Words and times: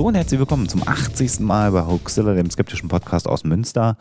Hallo 0.00 0.08
und 0.08 0.14
herzlich 0.14 0.40
willkommen 0.40 0.66
zum 0.66 0.82
80. 0.88 1.40
Mal 1.40 1.72
bei 1.72 1.84
Hoaxilla, 1.84 2.32
dem 2.32 2.48
skeptischen 2.48 2.88
Podcast 2.88 3.28
aus 3.28 3.44
Münster. 3.44 3.98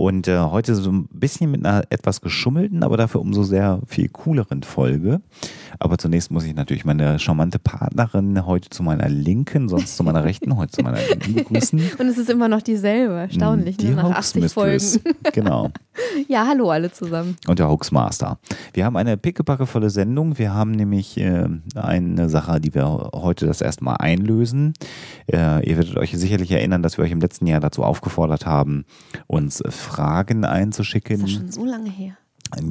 Und 0.00 0.28
äh, 0.28 0.38
heute 0.38 0.74
so 0.76 0.90
ein 0.90 1.08
bisschen 1.12 1.50
mit 1.50 1.66
einer 1.66 1.82
etwas 1.90 2.22
geschummelten, 2.22 2.82
aber 2.82 2.96
dafür 2.96 3.20
umso 3.20 3.42
sehr 3.42 3.80
viel 3.86 4.08
cooleren 4.08 4.62
Folge. 4.62 5.20
Aber 5.78 5.98
zunächst 5.98 6.30
muss 6.30 6.44
ich 6.44 6.54
natürlich 6.54 6.86
meine 6.86 7.18
charmante 7.18 7.58
Partnerin 7.58 8.46
heute 8.46 8.70
zu 8.70 8.82
meiner 8.82 9.10
Linken, 9.10 9.68
sonst 9.68 9.98
zu 9.98 10.02
meiner 10.02 10.24
Rechten, 10.24 10.56
heute 10.56 10.72
zu 10.72 10.82
meiner 10.82 11.00
Linken 11.06 11.34
begrüßen. 11.34 11.82
Und 11.98 12.06
es 12.06 12.16
ist 12.16 12.30
immer 12.30 12.48
noch 12.48 12.62
dieselbe, 12.62 13.12
erstaunlich, 13.12 13.76
Die 13.76 13.88
ne? 13.88 13.96
nach 13.96 14.04
Hoax 14.04 14.16
80 14.16 14.42
Mistress. 14.42 15.00
Folgen. 15.02 15.18
Genau. 15.34 15.70
Ja, 16.28 16.46
hallo 16.46 16.70
alle 16.70 16.90
zusammen. 16.90 17.36
und 17.46 17.58
der 17.58 17.68
Hoaxmaster. 17.68 18.38
Wir 18.72 18.84
haben 18.84 18.96
eine 18.96 19.16
pickepackevolle 19.16 19.90
Sendung. 19.90 20.38
Wir 20.38 20.54
haben 20.54 20.72
nämlich 20.72 21.18
äh, 21.18 21.46
eine 21.74 22.28
Sache, 22.28 22.60
die 22.60 22.74
wir 22.74 23.10
heute 23.14 23.46
das 23.46 23.60
erste 23.60 23.84
Mal 23.84 23.96
einlösen. 23.96 24.72
Äh, 25.30 25.68
ihr 25.68 25.76
werdet 25.76 25.96
euch 25.98 26.12
sicherlich 26.12 26.50
erinnern, 26.50 26.82
dass 26.82 26.96
wir 26.96 27.04
euch 27.04 27.12
im 27.12 27.20
letzten 27.20 27.46
Jahr 27.46 27.60
dazu 27.60 27.84
aufgefordert 27.84 28.46
haben, 28.46 28.86
uns 29.26 29.62
Fragen 29.90 30.42
Das 30.42 30.50
einzuschicken. 30.50 31.24
ist 31.24 31.32
schon 31.32 31.50
so 31.50 31.64
lange 31.64 31.90
her. 31.90 32.16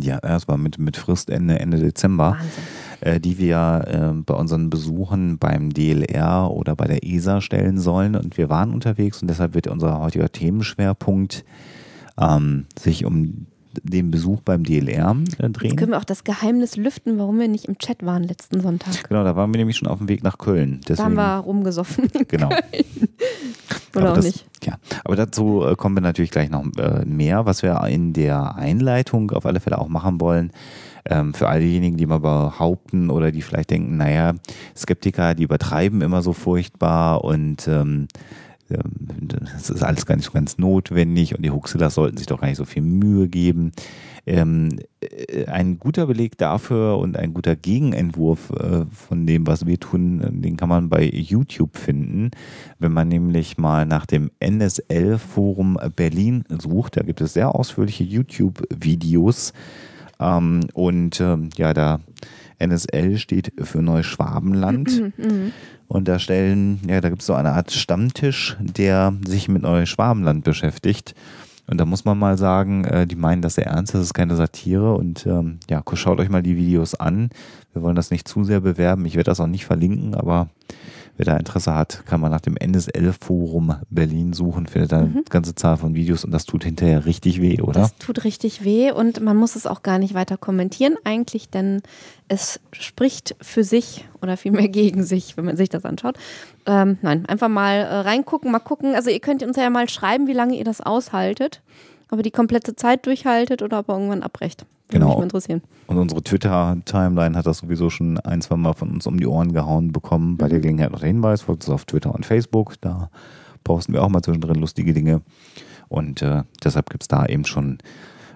Ja, 0.01 0.19
das 0.19 0.47
war 0.47 0.57
mit, 0.57 0.77
mit 0.77 0.97
Fristende 0.97 1.57
Ende 1.59 1.77
Dezember, 1.77 2.37
äh, 2.99 3.19
die 3.19 3.37
wir 3.37 3.85
äh, 3.87 4.21
bei 4.25 4.33
unseren 4.33 4.69
Besuchen 4.69 5.37
beim 5.37 5.69
DLR 5.71 6.51
oder 6.51 6.75
bei 6.75 6.85
der 6.85 7.03
ESA 7.03 7.39
stellen 7.39 7.79
sollen. 7.79 8.15
Und 8.15 8.37
wir 8.37 8.49
waren 8.49 8.73
unterwegs 8.73 9.21
und 9.21 9.29
deshalb 9.29 9.53
wird 9.53 9.67
unser 9.67 9.99
heutiger 9.99 10.29
Themenschwerpunkt 10.31 11.45
ähm, 12.19 12.65
sich 12.77 13.05
um 13.05 13.47
den 13.83 14.11
Besuch 14.11 14.41
beim 14.41 14.63
DLR 14.63 15.15
äh, 15.15 15.43
Jetzt 15.43 15.53
drehen. 15.53 15.75
können 15.75 15.91
wir 15.91 15.97
auch 15.97 16.03
das 16.03 16.23
Geheimnis 16.23 16.75
lüften, 16.75 17.17
warum 17.17 17.39
wir 17.39 17.47
nicht 17.47 17.65
im 17.65 17.77
Chat 17.77 18.05
waren 18.05 18.23
letzten 18.23 18.61
Sonntag. 18.61 19.07
Genau, 19.07 19.23
da 19.23 19.35
waren 19.35 19.53
wir 19.53 19.57
nämlich 19.57 19.77
schon 19.77 19.87
auf 19.87 19.99
dem 19.99 20.09
Weg 20.09 20.23
nach 20.23 20.37
Köln. 20.37 20.81
Da 20.85 20.97
haben 20.97 21.15
Deswegen, 21.15 21.15
wir 21.15 21.37
rumgesoffen. 21.37 22.09
genau. 22.27 22.49
Oder 23.95 24.01
aber 24.01 24.11
auch 24.11 24.15
das, 24.15 24.25
nicht. 24.25 24.45
Ja, 24.63 24.77
aber 25.03 25.15
dazu 25.15 25.63
äh, 25.65 25.75
kommen 25.75 25.95
wir 25.95 26.01
natürlich 26.01 26.31
gleich 26.31 26.49
noch 26.49 26.65
äh, 26.77 27.05
mehr, 27.05 27.45
was 27.45 27.63
wir 27.63 27.81
in 27.87 28.13
der 28.13 28.55
Einleitung 28.55 29.31
auf 29.31 29.45
alle 29.45 29.59
Fälle 29.59 29.77
auch 29.77 29.87
machen 29.87 30.19
wollen. 30.21 30.51
Ähm, 31.05 31.33
für 31.33 31.47
all 31.47 31.61
diejenigen, 31.61 31.97
die 31.97 32.05
mal 32.05 32.19
behaupten 32.19 33.09
oder 33.09 33.31
die 33.31 33.41
vielleicht 33.41 33.69
denken, 33.71 33.97
naja, 33.97 34.33
Skeptiker, 34.75 35.33
die 35.33 35.43
übertreiben 35.43 36.01
immer 36.01 36.21
so 36.21 36.33
furchtbar 36.33 37.23
und 37.23 37.67
ähm, 37.67 38.07
das 38.69 39.69
ist 39.69 39.83
alles 39.83 40.05
gar 40.05 40.15
nicht 40.15 40.25
so 40.25 40.31
ganz 40.31 40.57
notwendig 40.57 41.35
und 41.35 41.43
die 41.43 41.51
Huxillas 41.51 41.95
sollten 41.95 42.17
sich 42.17 42.27
doch 42.27 42.39
gar 42.39 42.47
nicht 42.47 42.57
so 42.57 42.65
viel 42.65 42.83
Mühe 42.83 43.27
geben. 43.27 43.71
Ähm, 44.25 44.79
äh, 45.01 45.45
ein 45.45 45.79
guter 45.79 46.05
Beleg 46.05 46.37
dafür 46.37 46.97
und 46.97 47.17
ein 47.17 47.33
guter 47.33 47.55
Gegenentwurf 47.55 48.51
äh, 48.51 48.85
von 48.91 49.25
dem, 49.25 49.47
was 49.47 49.65
wir 49.65 49.79
tun, 49.79 50.21
äh, 50.21 50.31
den 50.31 50.57
kann 50.57 50.69
man 50.69 50.89
bei 50.89 51.03
YouTube 51.03 51.77
finden. 51.77 52.31
Wenn 52.77 52.91
man 52.91 53.07
nämlich 53.07 53.57
mal 53.57 53.85
nach 53.85 54.05
dem 54.05 54.29
NSL-Forum 54.39 55.79
Berlin 55.95 56.43
sucht, 56.49 56.97
da 56.97 57.01
gibt 57.01 57.21
es 57.21 57.33
sehr 57.33 57.55
ausführliche 57.55 58.03
YouTube-Videos. 58.03 59.53
Ähm, 60.19 60.61
und 60.73 61.19
ähm, 61.21 61.49
ja, 61.55 61.73
da 61.73 61.99
NSL 62.59 63.17
steht 63.17 63.53
für 63.61 63.81
Neuschwabenland. 63.81 65.17
Mhm. 65.17 65.53
Und 65.87 66.07
da 66.07 66.19
stellen, 66.19 66.79
ja, 66.87 67.01
da 67.01 67.09
gibt 67.09 67.21
es 67.21 67.27
so 67.27 67.33
eine 67.33 67.53
Art 67.53 67.71
Stammtisch, 67.71 68.57
der 68.59 69.13
sich 69.25 69.49
mit 69.49 69.63
Neuschwabenland 69.63 70.43
beschäftigt. 70.43 71.15
Und 71.65 71.77
da 71.77 71.85
muss 71.85 72.05
man 72.05 72.17
mal 72.17 72.37
sagen, 72.37 72.83
äh, 72.85 73.07
die 73.07 73.15
meinen 73.15 73.41
das 73.41 73.55
sehr 73.55 73.67
ernst, 73.67 73.93
das 73.93 74.01
ist 74.01 74.13
keine 74.13 74.35
Satire. 74.35 74.93
Und 74.95 75.25
ähm, 75.25 75.59
ja, 75.69 75.83
schaut 75.93 76.19
euch 76.19 76.29
mal 76.29 76.43
die 76.43 76.57
Videos 76.57 76.95
an. 76.95 77.29
Wir 77.73 77.81
wollen 77.81 77.95
das 77.95 78.11
nicht 78.11 78.27
zu 78.27 78.43
sehr 78.43 78.59
bewerben. 78.59 79.05
Ich 79.05 79.15
werde 79.15 79.29
das 79.29 79.39
auch 79.39 79.47
nicht 79.47 79.65
verlinken, 79.65 80.15
aber 80.15 80.49
wer 81.19 81.25
da 81.25 81.35
Interesse 81.35 81.75
hat, 81.75 82.05
kann 82.05 82.21
man 82.21 82.31
nach 82.31 82.39
dem 82.39 82.55
NSL-Forum 82.55 83.75
Berlin 83.89 84.31
suchen, 84.31 84.67
findet 84.67 84.93
da 84.93 84.99
eine 84.99 85.23
ganze 85.29 85.53
Zahl 85.53 85.75
von 85.75 85.93
Videos 85.93 86.23
und 86.23 86.31
das 86.31 86.45
tut 86.45 86.63
hinterher 86.63 87.05
richtig 87.05 87.41
weh, 87.41 87.61
oder? 87.61 87.81
Das 87.81 87.97
tut 87.97 88.23
richtig 88.23 88.63
weh 88.63 88.91
und 88.91 89.19
man 89.19 89.35
muss 89.35 89.57
es 89.57 89.67
auch 89.67 89.83
gar 89.83 89.99
nicht 89.99 90.13
weiter 90.13 90.37
kommentieren 90.37 90.95
eigentlich, 91.03 91.49
denn 91.49 91.81
es 92.29 92.61
spricht 92.71 93.35
für 93.41 93.65
sich 93.65 94.05
oder 94.21 94.37
vielmehr 94.37 94.67
gegen 94.69 95.03
sich, 95.03 95.35
wenn 95.35 95.43
man 95.43 95.57
sich 95.57 95.67
das 95.67 95.83
anschaut. 95.83 96.15
Ähm, 96.65 96.97
nein, 97.01 97.25
einfach 97.25 97.49
mal 97.49 97.75
äh, 97.75 97.95
reingucken, 97.95 98.49
mal 98.49 98.59
gucken. 98.59 98.95
Also 98.95 99.09
ihr 99.09 99.19
könnt 99.19 99.43
uns 99.43 99.57
ja 99.57 99.69
mal 99.69 99.89
schreiben, 99.89 100.27
wie 100.27 100.33
lange 100.33 100.55
ihr 100.55 100.63
das 100.63 100.79
aushaltet. 100.79 101.61
Ob 102.11 102.19
ihr 102.19 102.23
die 102.23 102.31
komplette 102.31 102.75
Zeit 102.75 103.05
durchhaltet 103.05 103.61
oder 103.61 103.79
ob 103.79 103.89
ihr 103.89 103.93
irgendwann 103.93 104.23
abbrecht. 104.23 104.65
Würde 104.89 104.99
Genau. 104.99 105.07
mich 105.09 105.17
mal 105.17 105.23
interessieren. 105.23 105.61
Und 105.87 105.97
unsere 105.97 106.23
Twitter-Timeline 106.23 107.37
hat 107.37 107.45
das 107.45 107.59
sowieso 107.59 107.89
schon 107.89 108.17
ein, 108.19 108.41
zwei 108.41 108.55
Mal 108.55 108.73
von 108.73 108.89
uns 108.89 109.05
um 109.05 109.19
die 109.19 109.27
Ohren 109.27 109.53
gehauen 109.53 109.91
bekommen. 109.91 110.37
Bei 110.37 110.47
der 110.49 110.59
Gelegenheit 110.59 110.91
noch 110.91 110.99
der 110.99 111.07
Hinweis, 111.09 111.41
folgt 111.43 111.63
uns 111.63 111.73
auf 111.73 111.85
Twitter 111.85 112.13
und 112.13 112.25
Facebook. 112.25 112.73
Da 112.81 113.09
posten 113.63 113.93
wir 113.93 114.03
auch 114.03 114.09
mal 114.09 114.21
zwischendrin 114.21 114.55
lustige 114.55 114.93
Dinge. 114.93 115.21
Und 115.89 116.21
äh, 116.21 116.43
deshalb 116.63 116.89
gibt 116.89 117.03
es 117.03 117.07
da 117.07 117.25
eben 117.27 117.45
schon 117.45 117.77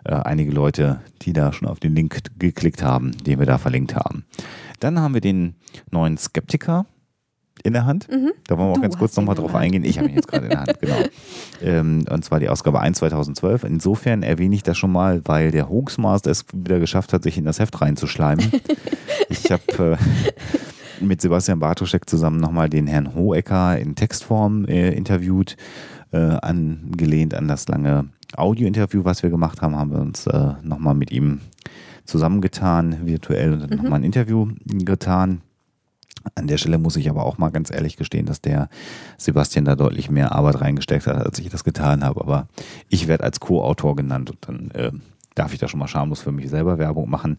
äh, 0.06 0.14
einige 0.14 0.52
Leute, 0.52 1.02
die 1.24 1.34
da 1.34 1.54
schon 1.54 1.68
auf 1.68 1.80
den 1.80 1.96
Link 1.96 2.22
geklickt 2.38 2.84
haben, 2.84 3.12
den 3.26 3.40
wir 3.40 3.46
da 3.46 3.58
verlinkt 3.58 3.96
haben. 3.96 4.26
Dann 4.80 5.00
haben 5.00 5.14
wir 5.14 5.22
den 5.22 5.56
neuen 5.92 6.18
Skeptiker 6.18 6.86
in 7.64 7.74
der 7.74 7.86
Hand. 7.86 8.08
Da 8.48 8.58
wollen 8.58 8.70
wir 8.70 8.72
auch 8.72 8.76
Du 8.76 8.82
ganz 8.82 8.98
kurz 8.98 9.16
nochmal 9.16 9.36
drauf 9.36 9.54
Hand. 9.54 9.64
eingehen. 9.64 9.84
Ich 9.84 10.00
habe 10.00 10.10
ihn 10.10 10.16
jetzt 10.16 10.28
gerade 10.28 10.46
in 10.46 10.50
der 10.50 10.62
Hand, 10.62 10.80
genau. 10.80 10.96
Ähm, 11.62 12.04
und 12.10 12.26
zwar 12.26 12.42
die 12.42 12.50
Ausgabe 12.50 12.82
1 12.82 12.98
2012. 12.98 13.64
Insofern 13.64 14.22
erwähne 14.22 14.54
ich 14.54 14.64
das 14.64 14.78
schon 14.78 14.92
mal, 14.92 15.22
weil 15.24 15.52
der 15.52 15.70
Hoaxmaster 15.70 16.30
es 16.30 16.44
wieder 16.54 16.80
geschafft 16.80 17.14
hat, 17.14 17.24
sich 17.24 17.38
in 17.38 17.46
das 17.46 17.60
Heft 17.60 17.80
reinzuschleimen. 17.80 18.52
ich 19.30 19.50
habe 19.50 19.98
äh, 19.98 21.04
mit 21.04 21.22
Sebastian 21.22 21.60
Bartoschek 21.60 22.10
zusammen 22.10 22.42
nochmal 22.42 22.70
den 22.70 22.86
Herrn 22.86 23.16
Hohecker 23.16 23.80
in 23.80 23.96
Textform 23.96 24.66
äh, 24.66 24.90
interviewt, 24.92 25.56
äh, 26.12 26.18
angelehnt 26.18 27.34
an 27.34 27.48
das 27.48 27.68
lange 27.70 28.10
Audiointerview, 28.36 29.06
was 29.06 29.24
wir 29.24 29.30
gemacht 29.30 29.62
haben, 29.62 29.78
haben 29.78 29.92
wir 29.92 30.00
uns 30.00 30.28
äh, 30.28 30.54
nochmal 30.64 30.96
mit 30.96 31.12
ihm 31.12 31.40
zusammengetan, 32.06 33.06
virtuell, 33.06 33.54
und 33.54 33.72
nochmal 33.72 34.00
ein 34.00 34.04
Interview 34.04 34.48
getan. 34.66 35.42
An 36.36 36.48
der 36.48 36.58
Stelle 36.58 36.78
muss 36.78 36.96
ich 36.96 37.10
aber 37.10 37.26
auch 37.26 37.38
mal 37.38 37.50
ganz 37.50 37.70
ehrlich 37.70 37.98
gestehen, 37.98 38.26
dass 38.26 38.42
der 38.42 38.70
Sebastian 39.18 39.66
da 39.66 39.76
deutlich 39.76 40.10
mehr 40.10 40.34
Arbeit 40.34 40.62
reingesteckt 40.62 41.08
hat, 41.08 41.18
als 41.18 41.40
ich 41.40 41.50
das 41.50 41.64
getan 41.64 42.04
habe. 42.04 42.22
Aber 42.22 42.48
ich 42.90 43.08
werde 43.08 43.24
als 43.24 43.40
Co-Autor 43.40 43.96
genannt 43.96 44.32
und 44.32 44.38
dann 44.48 44.72
äh, 44.72 44.92
darf 45.36 45.54
ich 45.54 45.60
da 45.60 45.68
schon 45.68 45.80
mal 45.80 45.88
schamlos 45.88 46.22
für 46.22 46.32
mich 46.32 46.50
selber 46.50 46.78
Werbung 46.78 47.10
machen. 47.10 47.38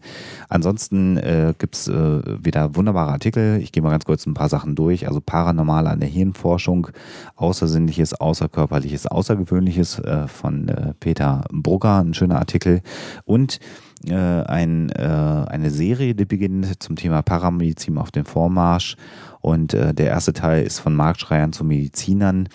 Ansonsten 0.49 1.17
äh, 1.17 1.53
gibt 1.57 1.75
es 1.75 1.87
äh, 1.87 2.43
wieder 2.43 2.75
wunderbare 2.75 3.11
Artikel. 3.11 3.59
Ich 3.61 3.71
gehe 3.71 3.81
mal 3.81 3.91
ganz 3.91 4.05
kurz 4.05 4.25
ein 4.25 4.33
paar 4.33 4.49
Sachen 4.49 4.75
durch. 4.75 5.07
Also 5.07 5.21
Paranormale 5.21 5.89
an 5.89 5.99
der 5.99 6.09
Hirnforschung, 6.09 6.87
Außersinnliches, 7.35 8.13
Außerkörperliches, 8.13 9.07
Außergewöhnliches 9.07 9.99
äh, 9.99 10.27
von 10.27 10.67
äh, 10.67 10.93
Peter 10.99 11.45
Brugger, 11.51 11.99
ein 11.99 12.13
schöner 12.13 12.39
Artikel. 12.39 12.81
Und 13.23 13.59
äh, 14.07 14.13
ein, 14.13 14.89
äh, 14.89 15.03
eine 15.03 15.69
Serie, 15.71 16.15
die 16.15 16.25
beginnt 16.25 16.81
zum 16.81 16.95
Thema 16.95 17.21
Paramedizin 17.21 17.97
auf 17.97 18.11
dem 18.11 18.25
Vormarsch. 18.25 18.97
Und 19.41 19.73
äh, 19.73 19.93
der 19.93 20.07
erste 20.07 20.33
Teil 20.33 20.63
ist 20.63 20.79
von 20.79 20.95
Marktschreiern 20.95 21.53
zu 21.53 21.63
Medizinern. 21.63 22.49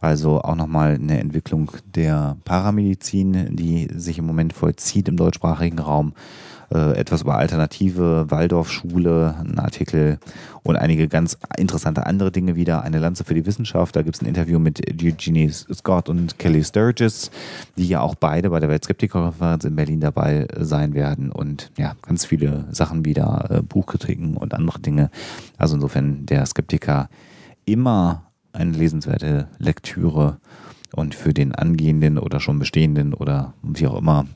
Also 0.00 0.42
auch 0.42 0.56
nochmal 0.56 0.94
eine 0.94 1.18
Entwicklung 1.18 1.70
der 1.94 2.36
Paramedizin, 2.44 3.56
die 3.56 3.88
sich 3.94 4.18
im 4.18 4.26
Moment 4.26 4.52
vollzieht 4.52 5.08
im 5.08 5.16
deutschsprachigen 5.16 5.78
Raum. 5.78 6.12
Äh, 6.74 6.96
etwas 6.96 7.22
über 7.22 7.36
alternative 7.36 8.28
Waldorfschule, 8.30 9.36
ein 9.38 9.60
Artikel 9.60 10.18
und 10.64 10.74
einige 10.74 11.06
ganz 11.06 11.38
interessante 11.56 12.04
andere 12.04 12.32
Dinge 12.32 12.56
wieder. 12.56 12.82
Eine 12.82 12.98
Lanze 12.98 13.22
für 13.22 13.34
die 13.34 13.46
Wissenschaft. 13.46 13.94
Da 13.94 14.02
gibt 14.02 14.16
es 14.16 14.22
ein 14.22 14.26
Interview 14.26 14.58
mit 14.58 14.80
Eugenie 15.00 15.50
Scott 15.50 16.08
und 16.08 16.36
Kelly 16.40 16.64
Sturgis, 16.64 17.30
die 17.76 17.86
ja 17.86 18.00
auch 18.00 18.16
beide 18.16 18.50
bei 18.50 18.58
der 18.58 18.68
Weltskeptiker-Konferenz 18.70 19.64
in 19.64 19.76
Berlin 19.76 20.00
dabei 20.00 20.48
sein 20.58 20.94
werden. 20.94 21.30
Und 21.30 21.70
ja, 21.78 21.94
ganz 22.02 22.24
viele 22.24 22.64
Sachen 22.72 23.04
wieder, 23.04 23.46
äh, 23.50 23.62
Buchkritiken 23.62 24.36
und 24.36 24.52
andere 24.52 24.80
Dinge. 24.80 25.10
Also 25.56 25.76
insofern 25.76 26.26
der 26.26 26.44
Skeptiker 26.44 27.08
immer 27.66 28.24
eine 28.52 28.72
lesenswerte 28.72 29.46
Lektüre 29.58 30.38
und 30.92 31.14
für 31.14 31.32
den 31.32 31.54
angehenden 31.54 32.18
oder 32.18 32.40
schon 32.40 32.58
bestehenden 32.58 33.14
oder 33.14 33.54
wie 33.62 33.86
auch 33.86 33.98
immer 33.98 34.26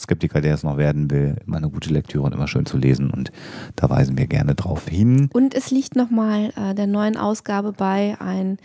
Skeptiker, 0.00 0.40
der 0.40 0.54
es 0.54 0.62
noch 0.62 0.76
werden 0.76 1.10
will, 1.10 1.36
immer 1.46 1.58
eine 1.58 1.70
gute 1.70 1.90
Lektüre 1.90 2.24
und 2.24 2.34
immer 2.34 2.48
schön 2.48 2.66
zu 2.66 2.76
lesen 2.76 3.10
und 3.10 3.30
da 3.76 3.88
weisen 3.90 4.16
wir 4.18 4.26
gerne 4.26 4.54
drauf 4.54 4.88
hin. 4.88 5.28
Und 5.32 5.54
es 5.54 5.70
liegt 5.70 5.96
nochmal 5.96 6.52
äh, 6.56 6.74
der 6.74 6.86
neuen 6.86 7.16
Ausgabe 7.16 7.72
bei 7.72 8.16
ein 8.20 8.58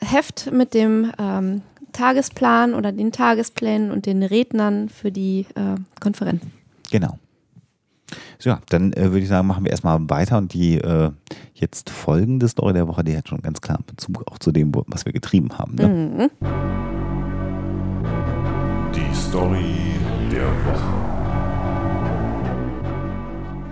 Heft 0.00 0.50
mit 0.52 0.74
dem 0.74 1.12
ähm, 1.18 1.62
Tagesplan 1.92 2.74
oder 2.74 2.92
den 2.92 3.12
Tagesplänen 3.12 3.90
und 3.90 4.06
den 4.06 4.22
Rednern 4.22 4.88
für 4.88 5.10
die 5.10 5.46
äh, 5.54 5.76
Konferenzen. 6.00 6.52
Genau. 6.90 7.18
So, 8.38 8.50
ja, 8.50 8.60
dann 8.68 8.92
äh, 8.92 9.04
würde 9.04 9.20
ich 9.20 9.28
sagen, 9.28 9.46
machen 9.46 9.64
wir 9.64 9.70
erstmal 9.70 9.98
weiter 10.10 10.38
und 10.38 10.52
die 10.52 10.76
äh, 10.76 11.10
jetzt 11.54 11.90
folgende 11.90 12.48
Story 12.48 12.74
der 12.74 12.86
Woche, 12.88 13.04
die 13.04 13.16
hat 13.16 13.28
schon 13.28 13.40
ganz 13.40 13.60
klar 13.60 13.78
Bezug 13.86 14.24
auch 14.30 14.38
zu 14.38 14.52
dem, 14.52 14.72
was 14.88 15.06
wir 15.06 15.12
getrieben 15.12 15.56
haben. 15.56 15.74
Ne? 15.76 15.88
Mhm. 15.88 16.30
Die 18.94 19.14
Story 19.14 19.74
der 20.34 20.48
Woche. 20.66 21.14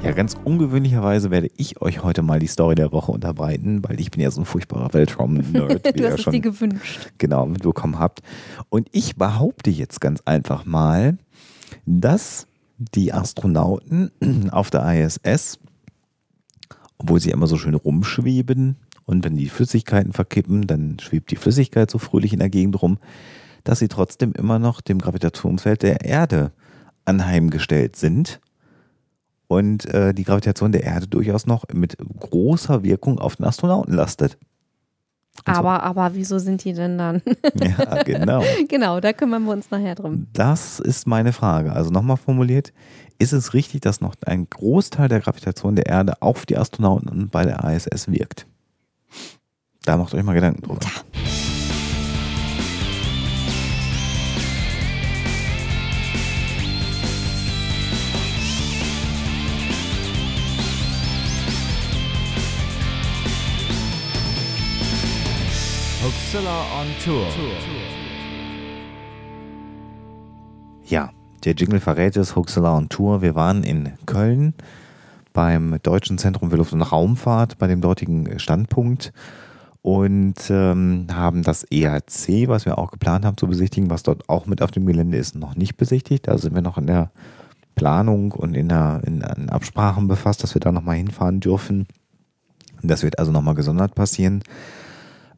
Ja, 0.03 0.11
ganz 0.13 0.37
ungewöhnlicherweise 0.45 1.31
werde 1.31 1.49
ich 1.57 1.81
euch 1.81 2.03
heute 2.03 2.23
mal 2.23 2.41
die 2.41 2.49
Story 2.49 2.75
der 2.75 2.91
Woche 2.91 3.13
unterbreiten, 3.13 3.83
weil 3.87 4.01
ich 4.01 4.11
bin 4.11 4.21
ja 4.21 4.31
so 4.31 4.41
ein 4.41 4.45
furchtbarer 4.45 4.93
Weltraum-Nerd, 4.93 5.85
du 5.97 6.03
ihr 6.03 6.11
hast 6.11 6.27
es 6.27 6.33
dir 6.33 6.41
gewünscht. 6.41 7.13
genau 7.19 7.47
mitbekommen 7.47 7.99
habt. 7.99 8.21
Und 8.69 8.89
ich 8.93 9.17
behaupte 9.17 9.71
jetzt 9.71 10.01
ganz 10.01 10.21
einfach 10.25 10.65
mal, 10.65 11.19
dass 11.87 12.49
die 12.79 13.13
Astronauten 13.13 14.11
auf 14.51 14.71
der 14.71 14.85
ISS, 14.93 15.61
obwohl 16.99 17.21
sie 17.21 17.31
immer 17.31 17.47
so 17.47 17.57
schön 17.57 17.75
rumschweben 17.75 18.77
und 19.05 19.25
wenn 19.25 19.37
die 19.37 19.49
Flüssigkeiten 19.49 20.13
verkippen, 20.13 20.67
dann 20.67 20.99
schwebt 21.01 21.31
die 21.31 21.37
Flüssigkeit 21.37 21.91
so 21.91 21.99
fröhlich 21.99 22.33
in 22.33 22.39
der 22.41 22.51
Gegend 22.51 22.81
rum, 22.83 22.99
dass 23.65 23.79
sie 23.79 23.89
trotzdem 23.89 24.33
immer 24.33 24.59
noch 24.59 24.81
dem 24.81 24.99
Gravitationsfeld 24.99 25.83
der 25.83 26.05
Erde 26.05 26.53
anheimgestellt 27.05 27.97
sind 27.97 28.41
und 29.49 29.85
äh, 29.87 30.15
die 30.15 30.25
Gravitation 30.25 30.73
der 30.73 30.85
Erde 30.85 31.07
durchaus 31.07 31.47
noch 31.47 31.65
mit 31.73 31.97
großer 31.99 32.83
Wirkung 32.83 33.19
auf 33.19 33.37
den 33.37 33.45
Astronauten 33.45 33.95
lastet. 33.95 34.39
Und 35.47 35.55
so. 35.55 35.61
Aber, 35.61 35.83
aber 35.83 36.15
wieso 36.15 36.39
sind 36.39 36.63
die 36.65 36.73
denn 36.73 36.99
dann? 36.99 37.23
Ja, 37.55 38.03
genau. 38.03 38.43
genau, 38.69 39.01
da 39.01 39.13
kümmern 39.13 39.45
wir 39.45 39.53
uns 39.53 39.71
nachher 39.71 39.95
drum. 39.95 40.27
Das 40.33 40.81
ist 40.81 41.07
meine 41.07 41.33
Frage. 41.33 41.73
Also 41.73 41.91
nochmal 41.91 42.17
formuliert, 42.17 42.73
ist 43.19 43.33
es 43.33 43.55
richtig, 43.55 43.81
dass 43.83 44.01
noch 44.01 44.15
ein 44.27 44.49
Großteil 44.49 45.09
der 45.09 45.21
Gravitation 45.21 45.77
der 45.77 45.87
Erde 45.87 46.21
auf 46.21 46.47
die 46.47 46.57
Astronauten 46.57 47.29
bei 47.29 47.45
der 47.45 47.63
ISS 47.65 48.09
wirkt? 48.09 48.47
Da 49.85 49.97
macht 49.97 50.15
euch 50.15 50.23
mal 50.23 50.35
Gedanken 50.35 50.63
drüber. 50.63 50.81
Tja. 50.81 51.52
Hoaxilla 66.03 66.63
on 66.81 66.87
Tour. 67.05 67.25
Ja, 70.85 71.11
der 71.45 71.55
Jingle 71.55 71.79
verrät 71.79 72.17
es, 72.17 72.35
Huxela 72.35 72.77
on 72.77 72.89
Tour. 72.89 73.23
Wir 73.23 73.37
waren 73.37 73.63
in 73.63 73.93
Köln 74.05 74.55
beim 75.33 75.79
Deutschen 75.85 76.19
Zentrum 76.19 76.51
für 76.51 76.57
Luft- 76.57 76.73
und 76.73 76.83
Raumfahrt, 76.83 77.59
bei 77.59 77.69
dem 77.69 77.81
dortigen 77.81 78.41
Standpunkt 78.41 79.13
und 79.83 80.35
ähm, 80.51 81.07
haben 81.13 81.45
das 81.45 81.63
ERC, 81.63 82.49
was 82.49 82.67
wir 82.67 82.79
auch 82.79 82.91
geplant 82.91 83.25
haben 83.25 83.37
zu 83.37 83.47
besichtigen, 83.47 83.89
was 83.89 84.03
dort 84.03 84.29
auch 84.29 84.47
mit 84.47 84.61
auf 84.61 84.73
dem 84.73 84.87
Gelände 84.87 85.19
ist, 85.19 85.37
noch 85.37 85.55
nicht 85.55 85.77
besichtigt. 85.77 86.27
Da 86.27 86.37
sind 86.37 86.53
wir 86.53 86.63
noch 86.63 86.79
in 86.79 86.89
der 86.89 87.13
Planung 87.77 88.33
und 88.33 88.55
in, 88.55 88.69
der, 88.69 89.03
in, 89.07 89.21
in 89.21 89.51
Absprachen 89.51 90.09
befasst, 90.09 90.43
dass 90.43 90.55
wir 90.55 90.61
da 90.61 90.73
nochmal 90.73 90.97
hinfahren 90.97 91.39
dürfen. 91.39 91.87
Das 92.83 93.05
wird 93.05 93.21
also 93.21 93.31
nochmal 93.31 93.55
gesondert 93.55 93.95
passieren. 93.95 94.43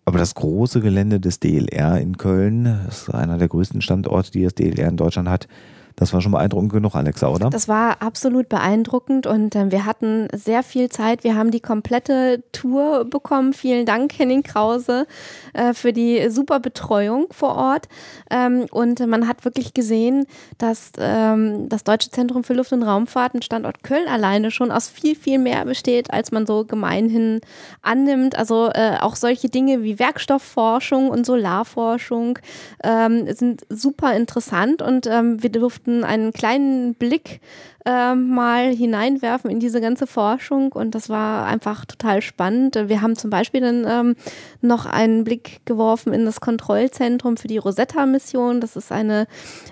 Aber 0.04 0.18
das 0.18 0.34
große 0.34 0.80
Gelände 0.80 1.18
des 1.18 1.40
DLR 1.40 1.98
in 2.00 2.18
Köln, 2.18 2.64
das 2.64 3.02
ist 3.02 3.14
einer 3.14 3.38
der 3.38 3.48
größten 3.48 3.80
Standorte, 3.80 4.30
die 4.32 4.42
das 4.42 4.54
DLR 4.54 4.88
in 4.88 4.96
Deutschland 4.96 5.28
hat, 5.28 5.48
das 5.96 6.12
war 6.12 6.20
schon 6.20 6.32
beeindruckend 6.32 6.72
genug, 6.72 6.96
Alexa, 6.96 7.28
oder? 7.28 7.50
Das 7.50 7.68
war 7.68 8.02
absolut 8.02 8.48
beeindruckend 8.48 9.28
und 9.28 9.54
ähm, 9.54 9.70
wir 9.70 9.86
hatten 9.86 10.26
sehr 10.32 10.64
viel 10.64 10.88
Zeit. 10.88 11.22
Wir 11.22 11.36
haben 11.36 11.52
die 11.52 11.60
komplette 11.60 12.42
Tour 12.50 13.04
bekommen. 13.04 13.52
Vielen 13.52 13.86
Dank, 13.86 14.18
Henning 14.18 14.42
Krause, 14.42 15.06
äh, 15.52 15.72
für 15.72 15.92
die 15.92 16.30
super 16.30 16.58
Betreuung 16.58 17.28
vor 17.30 17.54
Ort. 17.54 17.86
Ähm, 18.28 18.66
und 18.72 19.06
man 19.06 19.28
hat 19.28 19.44
wirklich 19.44 19.72
gesehen, 19.72 20.26
dass 20.58 20.90
ähm, 20.98 21.68
das 21.68 21.84
Deutsche 21.84 22.10
Zentrum 22.10 22.42
für 22.42 22.54
Luft- 22.54 22.72
und 22.72 22.82
Raumfahrt, 22.82 23.34
ein 23.34 23.42
Standort 23.42 23.84
Köln 23.84 24.08
alleine, 24.08 24.50
schon 24.50 24.72
aus 24.72 24.88
viel, 24.88 25.14
viel 25.14 25.38
mehr 25.38 25.64
besteht, 25.64 26.12
als 26.12 26.32
man 26.32 26.44
so 26.44 26.64
gemeinhin 26.64 27.40
annimmt. 27.82 28.36
Also 28.36 28.68
äh, 28.74 28.96
auch 29.00 29.14
solche 29.14 29.48
Dinge 29.48 29.84
wie 29.84 30.00
Werkstoffforschung 30.00 31.08
und 31.08 31.24
Solarforschung 31.24 32.40
ähm, 32.82 33.32
sind 33.32 33.62
super 33.68 34.16
interessant 34.16 34.82
und 34.82 35.06
ähm, 35.06 35.40
wir 35.40 35.52
durften 35.52 35.83
einen 35.86 36.32
kleinen 36.32 36.94
Blick 36.94 37.40
ähm, 37.86 38.30
mal 38.30 38.74
hineinwerfen 38.74 39.50
in 39.50 39.60
diese 39.60 39.80
ganze 39.80 40.06
Forschung 40.06 40.72
und 40.72 40.94
das 40.94 41.10
war 41.10 41.44
einfach 41.46 41.84
total 41.84 42.22
spannend. 42.22 42.76
Wir 42.86 43.02
haben 43.02 43.14
zum 43.14 43.28
Beispiel 43.28 43.60
dann 43.60 43.84
ähm, 43.86 44.16
noch 44.62 44.86
einen 44.86 45.24
Blick 45.24 45.60
geworfen 45.66 46.14
in 46.14 46.24
das 46.24 46.40
Kontrollzentrum 46.40 47.36
für 47.36 47.46
die 47.48 47.58
Rosetta-Mission. 47.58 48.62
Das 48.62 48.76
ist 48.76 48.90
eine 48.90 49.26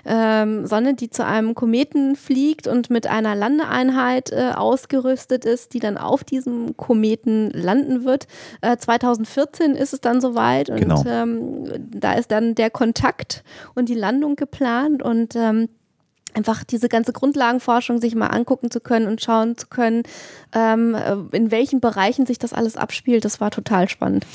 ähm, 0.05 0.67
Sonne, 0.67 0.93
die 0.93 1.09
zu 1.09 1.25
einem 1.25 1.55
Kometen 1.55 2.15
fliegt 2.15 2.67
und 2.67 2.91
mit 2.91 3.07
einer 3.07 3.33
Landeeinheit 3.33 4.31
äh, 4.31 4.51
ausgerüstet 4.55 5.43
ist, 5.43 5.73
die 5.73 5.79
dann 5.79 5.97
auf 5.97 6.23
diesem 6.23 6.77
Kometen 6.77 7.49
landen 7.49 8.03
wird. 8.05 8.27
Äh, 8.61 8.77
2014 8.77 9.75
ist 9.75 9.93
es 9.93 10.01
dann 10.01 10.21
soweit 10.21 10.69
und 10.69 10.81
Genau. 10.81 11.03
ähm, 11.07 11.63
da 11.89 12.13
ist 12.13 12.31
dann 12.31 12.53
der 12.53 12.69
Kontakt 12.69 13.43
und 13.73 13.89
die 13.89 13.95
Landung 13.95 14.35
geplant 14.35 15.01
und 15.01 15.35
ähm, 15.35 15.69
einfach 16.35 16.63
diese 16.63 16.89
ganze 16.89 17.13
Grundlagenforschung 17.13 17.99
sich 17.99 18.15
mal 18.15 18.27
angucken 18.27 18.71
zu 18.71 18.79
können 18.79 19.07
und 19.07 19.21
schauen 19.21 19.57
zu 19.57 19.67
können, 19.67 20.03
ähm, 20.53 20.95
äh, 20.95 21.15
in 21.35 21.51
welchen 21.51 21.79
Bereichen 21.79 22.25
sich 22.25 22.39
das 22.39 22.53
alles 22.53 22.77
abspielt. 22.77 23.25
Das 23.25 23.39
war 23.41 23.51
total 23.51 23.89
spannend. 23.89 24.25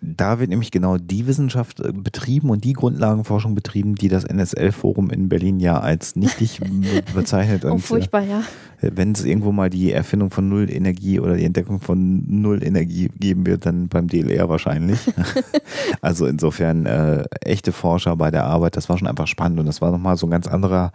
Da 0.00 0.38
wird 0.38 0.50
nämlich 0.50 0.70
genau 0.70 0.96
die 0.98 1.26
Wissenschaft 1.26 1.80
äh, 1.80 1.92
betrieben 1.92 2.50
und 2.50 2.64
die 2.64 2.72
Grundlagenforschung 2.72 3.54
betrieben, 3.54 3.94
die 3.94 4.08
das 4.08 4.24
NSL-Forum 4.24 5.10
in 5.10 5.28
Berlin 5.28 5.60
ja 5.60 5.80
als 5.80 6.16
nichtig 6.16 6.60
be- 6.60 7.02
bezeichnet. 7.14 7.64
Oh, 7.64 7.72
Und, 7.72 7.80
furchtbar, 7.80 8.22
ja. 8.22 8.40
äh, 8.80 8.90
wenn 8.94 9.12
es 9.12 9.24
irgendwo 9.24 9.52
mal 9.52 9.70
die 9.70 9.92
Erfindung 9.92 10.30
von 10.30 10.48
Null-Energie 10.48 11.20
oder 11.20 11.36
die 11.36 11.44
Entdeckung 11.44 11.80
von 11.80 12.24
Null-Energie 12.28 13.10
geben 13.18 13.46
wird, 13.46 13.66
dann 13.66 13.88
beim 13.88 14.08
DLR 14.08 14.48
wahrscheinlich. 14.48 15.00
also 16.00 16.26
insofern 16.26 16.86
äh, 16.86 17.24
echte 17.40 17.72
Forscher 17.72 18.16
bei 18.16 18.30
der 18.30 18.44
Arbeit, 18.44 18.76
das 18.76 18.88
war 18.88 18.98
schon 18.98 19.08
einfach 19.08 19.26
spannend 19.26 19.60
und 19.60 19.66
das 19.66 19.80
war 19.80 19.90
nochmal 19.90 20.16
so 20.16 20.26
ein 20.26 20.30
ganz 20.30 20.46
anderer 20.46 20.92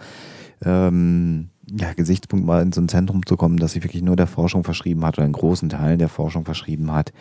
ähm, 0.66 1.50
ja, 1.70 1.94
Gesichtspunkt, 1.94 2.46
mal 2.46 2.62
in 2.62 2.72
so 2.72 2.82
ein 2.82 2.88
Zentrum 2.88 3.26
zu 3.26 3.36
kommen, 3.36 3.58
das 3.58 3.74
sich 3.74 3.84
wirklich 3.84 4.02
nur 4.02 4.16
der 4.16 4.28
Forschung 4.28 4.64
verschrieben 4.64 5.06
hat 5.06 5.18
oder 5.18 5.26
einen 5.26 5.34
großen 5.34 5.70
Teil 5.70 5.98
der 5.98 6.10
Forschung 6.10 6.46
verschrieben 6.46 6.92
hat. 6.92 7.12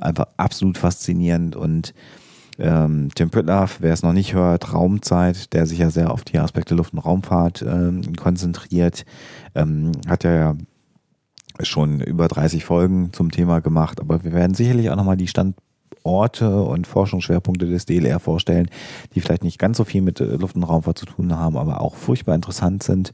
Einfach 0.00 0.26
absolut 0.36 0.78
faszinierend. 0.78 1.56
Und 1.56 1.94
ähm, 2.58 3.08
Tim 3.14 3.30
Pritloff, 3.30 3.78
wer 3.80 3.92
es 3.92 4.02
noch 4.02 4.12
nicht 4.12 4.34
hört, 4.34 4.72
Raumzeit, 4.72 5.52
der 5.52 5.66
sich 5.66 5.78
ja 5.78 5.90
sehr 5.90 6.10
auf 6.12 6.24
die 6.24 6.38
Aspekte 6.38 6.74
Luft- 6.74 6.92
und 6.92 6.98
Raumfahrt 6.98 7.62
ähm, 7.62 8.14
konzentriert, 8.16 9.04
ähm, 9.54 9.92
hat 10.06 10.24
ja 10.24 10.56
schon 11.62 12.00
über 12.00 12.28
30 12.28 12.64
Folgen 12.64 13.12
zum 13.12 13.30
Thema 13.30 13.60
gemacht, 13.60 14.00
aber 14.00 14.24
wir 14.24 14.32
werden 14.32 14.54
sicherlich 14.54 14.90
auch 14.90 14.96
nochmal 14.96 15.16
die 15.16 15.28
Standorte 15.28 16.62
und 16.62 16.86
Forschungsschwerpunkte 16.86 17.66
des 17.66 17.86
DLR 17.86 18.20
vorstellen, 18.20 18.68
die 19.14 19.20
vielleicht 19.20 19.44
nicht 19.44 19.58
ganz 19.58 19.76
so 19.76 19.84
viel 19.84 20.02
mit 20.02 20.20
äh, 20.20 20.36
Luft- 20.36 20.56
und 20.56 20.64
Raumfahrt 20.64 20.98
zu 20.98 21.06
tun 21.06 21.34
haben, 21.36 21.56
aber 21.56 21.80
auch 21.80 21.94
furchtbar 21.94 22.34
interessant 22.34 22.82
sind. 22.82 23.12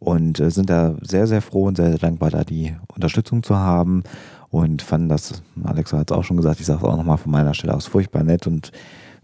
Und 0.00 0.38
äh, 0.38 0.50
sind 0.50 0.70
da 0.70 0.94
sehr, 1.02 1.26
sehr 1.26 1.42
froh 1.42 1.64
und 1.64 1.76
sehr, 1.76 1.90
sehr 1.90 1.98
dankbar, 1.98 2.30
da 2.30 2.44
die 2.44 2.76
Unterstützung 2.94 3.42
zu 3.42 3.56
haben 3.56 4.04
und 4.50 4.82
fanden 4.82 5.08
das, 5.08 5.42
Alexa 5.62 5.98
hat 5.98 6.10
es 6.10 6.16
auch 6.16 6.24
schon 6.24 6.36
gesagt, 6.36 6.60
ich 6.60 6.66
sage 6.66 6.80
es 6.80 6.84
auch 6.84 6.96
nochmal 6.96 7.18
von 7.18 7.32
meiner 7.32 7.54
Stelle 7.54 7.74
aus, 7.74 7.86
furchtbar 7.86 8.22
nett 8.22 8.46
und 8.46 8.72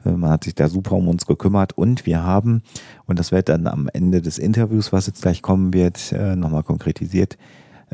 äh, 0.05 0.11
man 0.11 0.31
hat 0.31 0.45
sich 0.45 0.55
da 0.55 0.69
super 0.69 0.93
um 0.93 1.09
uns 1.09 1.27
gekümmert 1.27 1.77
und 1.77 2.07
wir 2.07 2.23
haben, 2.23 2.63
und 3.07 3.19
das 3.19 3.33
wird 3.33 3.49
dann 3.49 3.67
am 3.67 3.89
Ende 3.93 4.23
des 4.23 4.39
Interviews, 4.39 4.93
was 4.93 5.07
jetzt 5.07 5.23
gleich 5.23 5.43
kommen 5.43 5.73
wird, 5.73 6.13
äh, 6.13 6.37
nochmal 6.37 6.63
konkretisiert, 6.63 7.39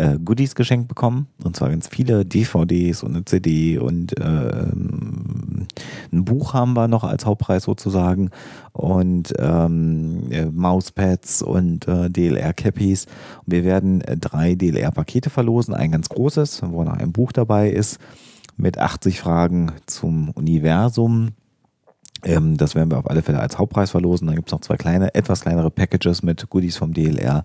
äh, 0.00 0.18
Goodies 0.18 0.54
geschenkt 0.54 0.88
bekommen. 0.88 1.26
Und 1.44 1.56
zwar 1.56 1.68
ganz 1.68 1.86
viele 1.86 2.24
DVDs 2.24 3.02
und 3.02 3.14
eine 3.14 3.24
CD 3.24 3.78
und 3.78 4.18
äh, 4.18 4.22
ein 6.12 6.24
Buch 6.24 6.54
haben 6.54 6.74
wir 6.74 6.88
noch 6.88 7.04
als 7.04 7.26
Hauptpreis 7.26 7.64
sozusagen 7.64 8.30
und 8.72 9.34
ähm, 9.38 10.30
äh, 10.30 10.46
Mauspads 10.46 11.42
und 11.42 11.86
äh, 11.86 12.08
DLR-Cappies. 12.08 13.06
Wir 13.46 13.64
werden 13.64 14.00
äh, 14.00 14.16
drei 14.16 14.54
DLR-Pakete 14.54 15.28
verlosen. 15.28 15.74
Ein 15.74 15.92
ganz 15.92 16.08
großes, 16.08 16.62
wo 16.64 16.82
noch 16.82 16.94
ein 16.94 17.12
Buch 17.12 17.32
dabei 17.32 17.70
ist 17.70 17.98
mit 18.56 18.78
80 18.78 19.20
Fragen 19.20 19.72
zum 19.86 20.30
Universum. 20.30 21.30
Ähm, 22.24 22.56
das 22.56 22.74
werden 22.74 22.90
wir 22.90 22.98
auf 22.98 23.10
alle 23.10 23.22
Fälle 23.22 23.40
als 23.40 23.58
Hauptpreis 23.58 23.90
verlosen. 23.90 24.26
Dann 24.26 24.36
gibt 24.36 24.48
es 24.48 24.52
noch 24.52 24.60
zwei 24.60 24.76
kleine, 24.76 25.14
etwas 25.14 25.42
kleinere 25.42 25.70
Packages 25.70 26.22
mit 26.22 26.48
Goodies 26.48 26.76
vom 26.76 26.94
DLR. 26.94 27.44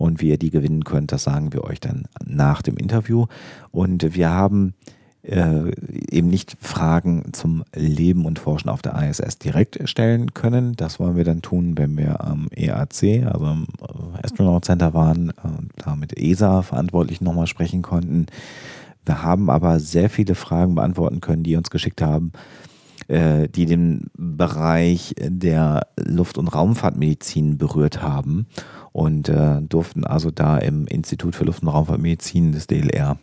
Und 0.00 0.22
wie 0.22 0.30
ihr 0.30 0.38
die 0.38 0.48
gewinnen 0.48 0.84
könnt, 0.84 1.12
das 1.12 1.24
sagen 1.24 1.52
wir 1.52 1.62
euch 1.64 1.78
dann 1.78 2.04
nach 2.24 2.62
dem 2.62 2.78
Interview. 2.78 3.26
Und 3.70 4.14
wir 4.14 4.30
haben 4.30 4.72
äh, 5.20 5.70
eben 6.10 6.28
nicht 6.28 6.56
Fragen 6.58 7.34
zum 7.34 7.64
Leben 7.74 8.24
und 8.24 8.38
Forschen 8.38 8.70
auf 8.70 8.80
der 8.80 8.94
ISS 8.94 9.36
direkt 9.36 9.86
stellen 9.86 10.32
können. 10.32 10.74
Das 10.74 11.00
wollen 11.00 11.16
wir 11.16 11.24
dann 11.24 11.42
tun, 11.42 11.76
wenn 11.76 11.98
wir 11.98 12.24
am 12.24 12.48
EAC, 12.56 13.26
also 13.26 13.44
am 13.44 13.66
äh, 13.82 14.24
Astronaut 14.24 14.64
Center 14.64 14.94
waren, 14.94 15.28
äh, 15.30 15.32
da 15.76 15.94
mit 15.96 16.18
ESA-Verantwortlichen 16.18 17.24
nochmal 17.24 17.46
sprechen 17.46 17.82
konnten. 17.82 18.24
Wir 19.04 19.22
haben 19.22 19.50
aber 19.50 19.80
sehr 19.80 20.08
viele 20.08 20.34
Fragen 20.34 20.76
beantworten 20.76 21.20
können, 21.20 21.42
die 21.42 21.56
uns 21.56 21.68
geschickt 21.68 22.00
haben, 22.00 22.32
die 23.10 23.66
den 23.66 24.10
Bereich 24.16 25.14
der 25.18 25.88
Luft- 25.96 26.38
und 26.38 26.48
Raumfahrtmedizin 26.48 27.58
berührt 27.58 28.02
haben 28.02 28.46
und 28.92 29.28
äh, 29.28 29.60
durften 29.62 30.04
also 30.04 30.30
da 30.30 30.58
im 30.58 30.86
Institut 30.86 31.34
für 31.34 31.44
Luft- 31.44 31.62
und 31.62 31.68
Raumfahrtmedizin 31.68 32.52
des 32.52 32.66
DLR 32.66 33.18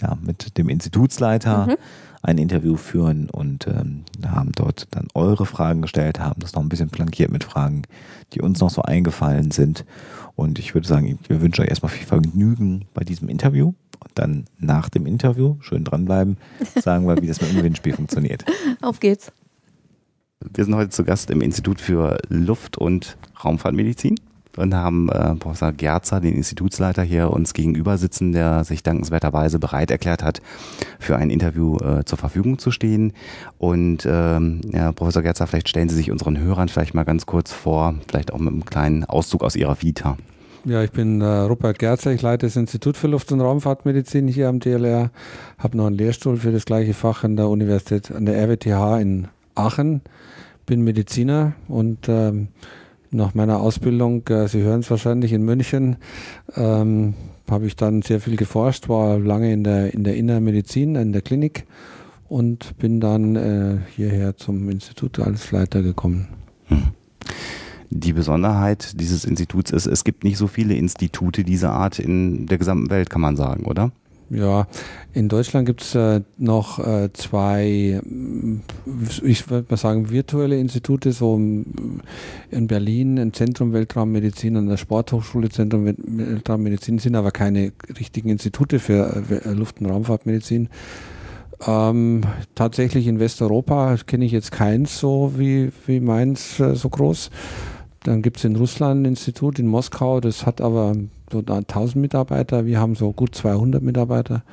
ja, 0.00 0.18
mit 0.22 0.56
dem 0.58 0.68
Institutsleiter 0.68 1.66
mhm. 1.66 1.76
Ein 2.22 2.38
Interview 2.38 2.76
führen 2.76 3.28
und 3.28 3.66
ähm, 3.66 4.04
haben 4.24 4.52
dort 4.52 4.86
dann 4.92 5.08
eure 5.14 5.44
Fragen 5.44 5.82
gestellt, 5.82 6.20
haben 6.20 6.40
das 6.40 6.54
noch 6.54 6.62
ein 6.62 6.68
bisschen 6.68 6.88
flankiert 6.88 7.32
mit 7.32 7.44
Fragen, 7.44 7.82
die 8.32 8.40
uns 8.40 8.60
noch 8.60 8.70
so 8.70 8.82
eingefallen 8.82 9.50
sind. 9.50 9.84
Und 10.36 10.58
ich 10.58 10.74
würde 10.74 10.86
sagen, 10.86 11.18
wir 11.26 11.40
wünschen 11.40 11.62
euch 11.62 11.68
erstmal 11.68 11.90
viel 11.90 12.06
Vergnügen 12.06 12.86
bei 12.94 13.04
diesem 13.04 13.28
Interview. 13.28 13.74
Und 14.00 14.10
dann 14.14 14.44
nach 14.58 14.88
dem 14.88 15.06
Interview, 15.06 15.56
schön 15.60 15.84
dranbleiben, 15.84 16.36
sagen 16.80 17.06
wir, 17.06 17.20
wie 17.20 17.26
das 17.26 17.40
mit 17.40 17.50
dem 17.50 17.58
Gewinnspiel 17.58 17.94
funktioniert. 17.94 18.44
Auf 18.80 19.00
geht's. 19.00 19.32
Wir 20.54 20.64
sind 20.64 20.74
heute 20.74 20.90
zu 20.90 21.04
Gast 21.04 21.30
im 21.30 21.40
Institut 21.40 21.80
für 21.80 22.18
Luft- 22.28 22.78
und 22.78 23.16
Raumfahrtmedizin 23.44 24.16
und 24.56 24.74
haben 24.74 25.08
äh, 25.08 25.34
Professor 25.36 25.72
Gerzer, 25.72 26.20
den 26.20 26.34
Institutsleiter 26.34 27.02
hier 27.02 27.30
uns 27.30 27.54
gegenüber 27.54 27.98
sitzen, 27.98 28.32
der 28.32 28.64
sich 28.64 28.82
dankenswerterweise 28.82 29.58
bereit 29.58 29.90
erklärt 29.90 30.22
hat, 30.22 30.42
für 30.98 31.16
ein 31.16 31.30
Interview 31.30 31.76
äh, 31.78 32.04
zur 32.04 32.18
Verfügung 32.18 32.58
zu 32.58 32.70
stehen. 32.70 33.12
Und 33.58 34.06
ähm, 34.06 34.60
ja, 34.72 34.92
Professor 34.92 35.22
Gerzer, 35.22 35.46
vielleicht 35.46 35.68
stellen 35.68 35.88
Sie 35.88 35.96
sich 35.96 36.10
unseren 36.10 36.38
Hörern 36.38 36.68
vielleicht 36.68 36.94
mal 36.94 37.04
ganz 37.04 37.26
kurz 37.26 37.52
vor, 37.52 37.94
vielleicht 38.08 38.32
auch 38.32 38.38
mit 38.38 38.52
einem 38.52 38.64
kleinen 38.64 39.04
Auszug 39.04 39.42
aus 39.42 39.56
Ihrer 39.56 39.80
Vita. 39.82 40.16
Ja, 40.64 40.84
ich 40.84 40.92
bin 40.92 41.20
äh, 41.20 41.24
Rupert 41.24 41.80
Gerzer, 41.80 42.12
ich 42.12 42.22
leite 42.22 42.46
das 42.46 42.54
Institut 42.54 42.96
für 42.96 43.08
Luft- 43.08 43.32
und 43.32 43.40
Raumfahrtmedizin 43.40 44.28
hier 44.28 44.48
am 44.48 44.60
DLR, 44.60 45.10
habe 45.58 45.76
noch 45.76 45.86
einen 45.86 45.96
Lehrstuhl 45.96 46.36
für 46.36 46.52
das 46.52 46.66
gleiche 46.66 46.94
Fach 46.94 47.24
an 47.24 47.34
der 47.34 47.48
Universität, 47.48 48.12
an 48.12 48.26
der 48.26 48.36
RWTH 48.36 49.00
in 49.00 49.26
Aachen, 49.56 50.02
bin 50.64 50.82
Mediziner 50.82 51.54
und 51.66 52.08
ähm, 52.08 52.48
nach 53.12 53.34
meiner 53.34 53.60
Ausbildung, 53.60 54.26
äh, 54.28 54.48
Sie 54.48 54.62
hören 54.62 54.80
es 54.80 54.90
wahrscheinlich 54.90 55.32
in 55.32 55.44
München, 55.44 55.96
ähm, 56.56 57.14
habe 57.50 57.66
ich 57.66 57.76
dann 57.76 58.02
sehr 58.02 58.20
viel 58.20 58.36
geforscht, 58.36 58.88
war 58.88 59.18
lange 59.18 59.52
in 59.52 59.64
der, 59.64 59.92
in 59.92 60.04
der 60.04 60.16
Inneren 60.16 60.44
Medizin, 60.44 60.94
in 60.96 61.12
der 61.12 61.22
Klinik 61.22 61.66
und 62.28 62.78
bin 62.78 63.00
dann 63.00 63.36
äh, 63.36 63.78
hierher 63.94 64.36
zum 64.36 64.70
Institut 64.70 65.18
als 65.18 65.52
Leiter 65.52 65.82
gekommen. 65.82 66.28
Hm. 66.66 66.88
Die 67.90 68.14
Besonderheit 68.14 68.98
dieses 68.98 69.26
Instituts 69.26 69.70
ist, 69.70 69.86
es 69.86 70.02
gibt 70.02 70.24
nicht 70.24 70.38
so 70.38 70.46
viele 70.46 70.74
Institute 70.74 71.44
dieser 71.44 71.72
Art 71.72 71.98
in 71.98 72.46
der 72.46 72.56
gesamten 72.56 72.88
Welt, 72.88 73.10
kann 73.10 73.20
man 73.20 73.36
sagen, 73.36 73.66
oder? 73.66 73.92
Ja, 74.30 74.66
in 75.12 75.28
Deutschland 75.28 75.66
gibt 75.66 75.82
es 75.82 75.94
äh, 75.94 76.22
noch 76.38 76.78
äh, 76.78 77.12
zwei, 77.12 78.00
ich 79.22 79.50
würde 79.50 79.66
mal 79.68 79.76
sagen, 79.76 80.10
virtuelle 80.10 80.58
Institute, 80.58 81.12
so 81.12 81.36
in 81.36 82.66
Berlin 82.66 83.18
ein 83.18 83.34
Zentrum 83.34 83.74
Weltraummedizin 83.74 84.56
und 84.56 84.68
der 84.68 84.78
Sporthochschule 84.78 85.50
Zentrum 85.50 85.84
Weltraummedizin 85.84 86.98
sind 86.98 87.14
aber 87.14 87.30
keine 87.30 87.72
richtigen 87.98 88.30
Institute 88.30 88.78
für 88.78 89.22
äh, 89.30 89.50
Luft- 89.50 89.80
und 89.80 89.86
Raumfahrtmedizin. 89.86 90.70
Ähm, 91.66 92.22
tatsächlich 92.54 93.06
in 93.06 93.20
Westeuropa 93.20 93.96
kenne 94.06 94.24
ich 94.24 94.32
jetzt 94.32 94.50
keins 94.50 94.98
so 94.98 95.34
wie, 95.36 95.70
wie 95.86 96.00
meins 96.00 96.58
äh, 96.58 96.74
so 96.74 96.88
groß. 96.88 97.30
Dann 98.04 98.22
gibt 98.22 98.38
es 98.38 98.44
in 98.44 98.56
Russland 98.56 99.02
ein 99.02 99.04
Institut 99.04 99.58
in 99.58 99.68
Moskau, 99.68 100.20
das 100.20 100.44
hat 100.44 100.60
aber 100.60 100.96
so 101.32 101.38
1000 101.38 101.96
Mitarbeiter. 101.96 102.66
Wir 102.66 102.78
haben 102.78 102.94
so 102.94 103.12
gut 103.12 103.34
200 103.34 103.82
Mitarbeiter. 103.82 104.44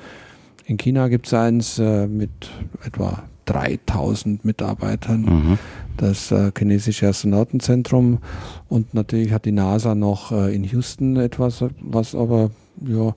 In 0.65 0.77
China 0.77 1.07
gibt 1.07 1.27
es 1.27 1.33
eins 1.33 1.79
äh, 1.79 2.07
mit 2.07 2.50
etwa 2.86 3.24
3000 3.45 4.45
Mitarbeitern, 4.45 5.21
mhm. 5.21 5.57
das 5.98 6.31
äh, 6.31 6.51
chinesische 6.55 7.07
Astronautenzentrum. 7.07 8.19
Und 8.67 8.93
natürlich 8.93 9.31
hat 9.31 9.45
die 9.45 9.51
NASA 9.51 9.95
noch 9.95 10.31
äh, 10.31 10.53
in 10.55 10.63
Houston 10.63 11.17
etwas, 11.17 11.63
was 11.81 12.13
aber, 12.13 12.51
ja, 12.86 13.15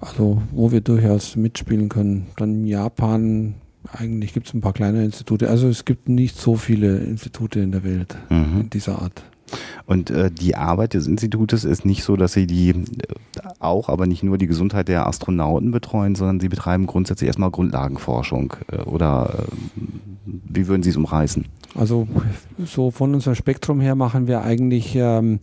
also 0.00 0.42
wo 0.50 0.72
wir 0.72 0.80
durchaus 0.80 1.36
mitspielen 1.36 1.88
können. 1.88 2.26
Dann 2.36 2.62
in 2.62 2.66
Japan, 2.66 3.54
eigentlich 3.92 4.34
gibt 4.34 4.48
es 4.48 4.54
ein 4.54 4.60
paar 4.60 4.72
kleine 4.72 5.04
Institute. 5.04 5.48
Also 5.48 5.68
es 5.68 5.84
gibt 5.84 6.08
nicht 6.08 6.36
so 6.36 6.56
viele 6.56 6.98
Institute 6.98 7.60
in 7.60 7.70
der 7.70 7.84
Welt 7.84 8.16
mhm. 8.30 8.62
in 8.62 8.70
dieser 8.70 9.00
Art. 9.00 9.22
Und 9.86 10.10
äh, 10.10 10.30
die 10.30 10.56
Arbeit 10.56 10.94
des 10.94 11.06
Institutes 11.06 11.64
ist 11.64 11.84
nicht 11.84 12.04
so, 12.04 12.16
dass 12.16 12.32
sie 12.32 12.46
die 12.46 12.70
äh, 12.70 12.74
auch, 13.58 13.88
aber 13.88 14.06
nicht 14.06 14.22
nur 14.22 14.38
die 14.38 14.46
Gesundheit 14.46 14.88
der 14.88 15.06
Astronauten 15.06 15.70
betreuen, 15.70 16.14
sondern 16.14 16.40
sie 16.40 16.48
betreiben 16.48 16.86
grundsätzlich 16.86 17.28
erstmal 17.28 17.50
Grundlagenforschung. 17.50 18.54
Äh, 18.70 18.82
oder 18.82 19.34
äh, 19.38 19.80
wie 20.24 20.68
würden 20.68 20.82
Sie 20.82 20.90
es 20.90 20.96
umreißen? 20.96 21.46
Also 21.74 22.06
so 22.64 22.90
von 22.90 23.14
unserem 23.14 23.34
Spektrum 23.34 23.80
her 23.80 23.94
machen 23.94 24.26
wir 24.26 24.42
eigentlich 24.42 24.94
ähm, 24.96 25.40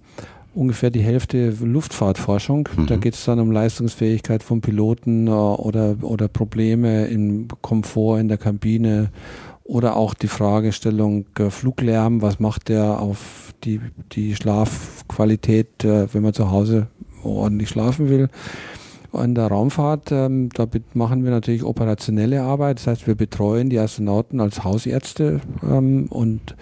ungefähr 0.53 0.89
die 0.89 1.01
Hälfte 1.01 1.51
Luftfahrtforschung. 1.61 2.69
Mhm. 2.75 2.87
Da 2.87 2.95
geht 2.97 3.13
es 3.13 3.25
dann 3.25 3.39
um 3.39 3.51
Leistungsfähigkeit 3.51 4.43
von 4.43 4.61
Piloten 4.61 5.27
äh, 5.27 5.31
oder, 5.31 5.97
oder 6.01 6.27
Probleme 6.27 7.07
im 7.07 7.47
Komfort 7.61 8.19
in 8.19 8.27
der 8.27 8.37
Kabine 8.37 9.11
oder 9.65 9.95
auch 9.95 10.13
die 10.13 10.27
Fragestellung 10.27 11.25
äh, 11.37 11.49
Fluglärm, 11.49 12.21
was 12.21 12.39
macht 12.39 12.69
der 12.69 12.99
auf 12.99 13.53
die, 13.63 13.81
die 14.11 14.35
Schlafqualität, 14.35 15.83
äh, 15.83 16.13
wenn 16.13 16.21
man 16.21 16.33
zu 16.33 16.51
Hause 16.51 16.87
ordentlich 17.23 17.69
schlafen 17.69 18.07
will. 18.07 18.29
An 19.11 19.33
der 19.33 19.47
Raumfahrt, 19.47 20.11
ähm, 20.11 20.49
da 20.53 20.67
machen 20.93 21.23
wir 21.23 21.31
natürlich 21.31 21.63
operationelle 21.63 22.43
Arbeit. 22.43 22.77
Das 22.77 22.87
heißt, 22.87 23.07
wir 23.07 23.15
betreuen 23.15 23.69
die 23.69 23.79
Astronauten 23.79 24.39
als 24.39 24.63
Hausärzte 24.63 25.41
ähm, 25.63 26.07
und 26.09 26.55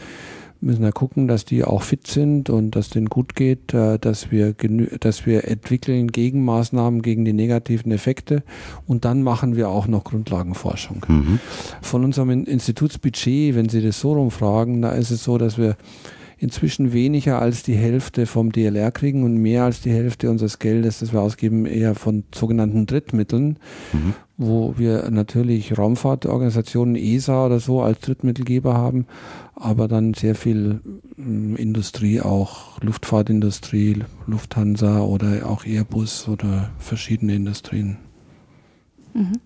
müssen 0.64 0.84
ja 0.84 0.92
gucken, 0.92 1.28
dass 1.28 1.46
die 1.46 1.64
auch 1.64 1.82
fit 1.82 2.08
sind 2.08 2.50
und 2.50 2.72
dass 2.72 2.90
denen 2.90 3.10
gut 3.10 3.36
geht, 3.36 3.74
äh, 3.74 4.00
dass 4.00 4.32
wir 4.32 4.54
dass 5.00 5.26
wir 5.26 5.48
entwickeln 5.48 6.08
Gegenmaßnahmen 6.08 7.02
gegen 7.02 7.26
die 7.26 7.34
negativen 7.34 7.92
Effekte 7.92 8.44
und 8.88 9.06
dann 9.06 9.24
machen 9.24 9.56
wir 9.56 9.70
auch 9.70 9.88
noch 9.88 10.04
Grundlagenforschung. 10.04 11.06
Mhm. 11.08 11.40
Von 11.82 12.04
unserem 12.04 12.30
Institutsbudget, 12.30 13.56
wenn 13.56 13.70
Sie 13.70 13.82
das 13.82 14.00
so 14.00 14.14
rumfragen, 14.14 14.82
da 14.82 14.92
ist 14.92 15.12
es 15.12 15.24
so, 15.24 15.38
dass 15.38 15.58
wir 15.58 15.76
inzwischen 16.44 16.92
weniger 16.92 17.42
als 17.42 17.64
die 17.64 17.76
Hälfte 17.76 18.26
vom 18.26 18.52
DLR 18.52 18.92
kriegen 18.92 19.24
und 19.24 19.38
mehr 19.38 19.64
als 19.64 19.80
die 19.80 19.92
Hälfte 19.92 20.30
unseres 20.30 20.60
Geldes, 20.60 21.00
das 21.00 21.14
wir 21.14 21.22
ausgeben, 21.22 21.66
eher 21.66 21.96
von 21.96 22.26
sogenannten 22.36 22.86
Drittmitteln, 22.86 23.58
mhm. 23.94 24.14
wo 24.36 24.76
wir 24.78 25.10
natürlich 25.10 25.78
Raumfahrtorganisationen, 25.78 26.98
ESA 26.98 27.46
oder 27.46 27.62
so 27.62 27.82
als 27.82 28.02
Drittmittelgeber 28.02 28.74
haben, 28.74 29.06
aber 29.56 29.88
dann 29.88 30.14
sehr 30.14 30.36
viel 30.36 30.82
äh, 31.18 31.62
Industrie, 31.62 32.20
auch 32.20 32.82
Luftfahrtindustrie, 32.82 34.04
Lufthansa 34.28 35.00
oder 35.00 35.50
auch 35.50 35.66
Airbus 35.66 36.28
oder 36.28 36.72
verschiedene 36.78 37.36
Industrien. 37.36 38.00
Mhm. 39.14 39.40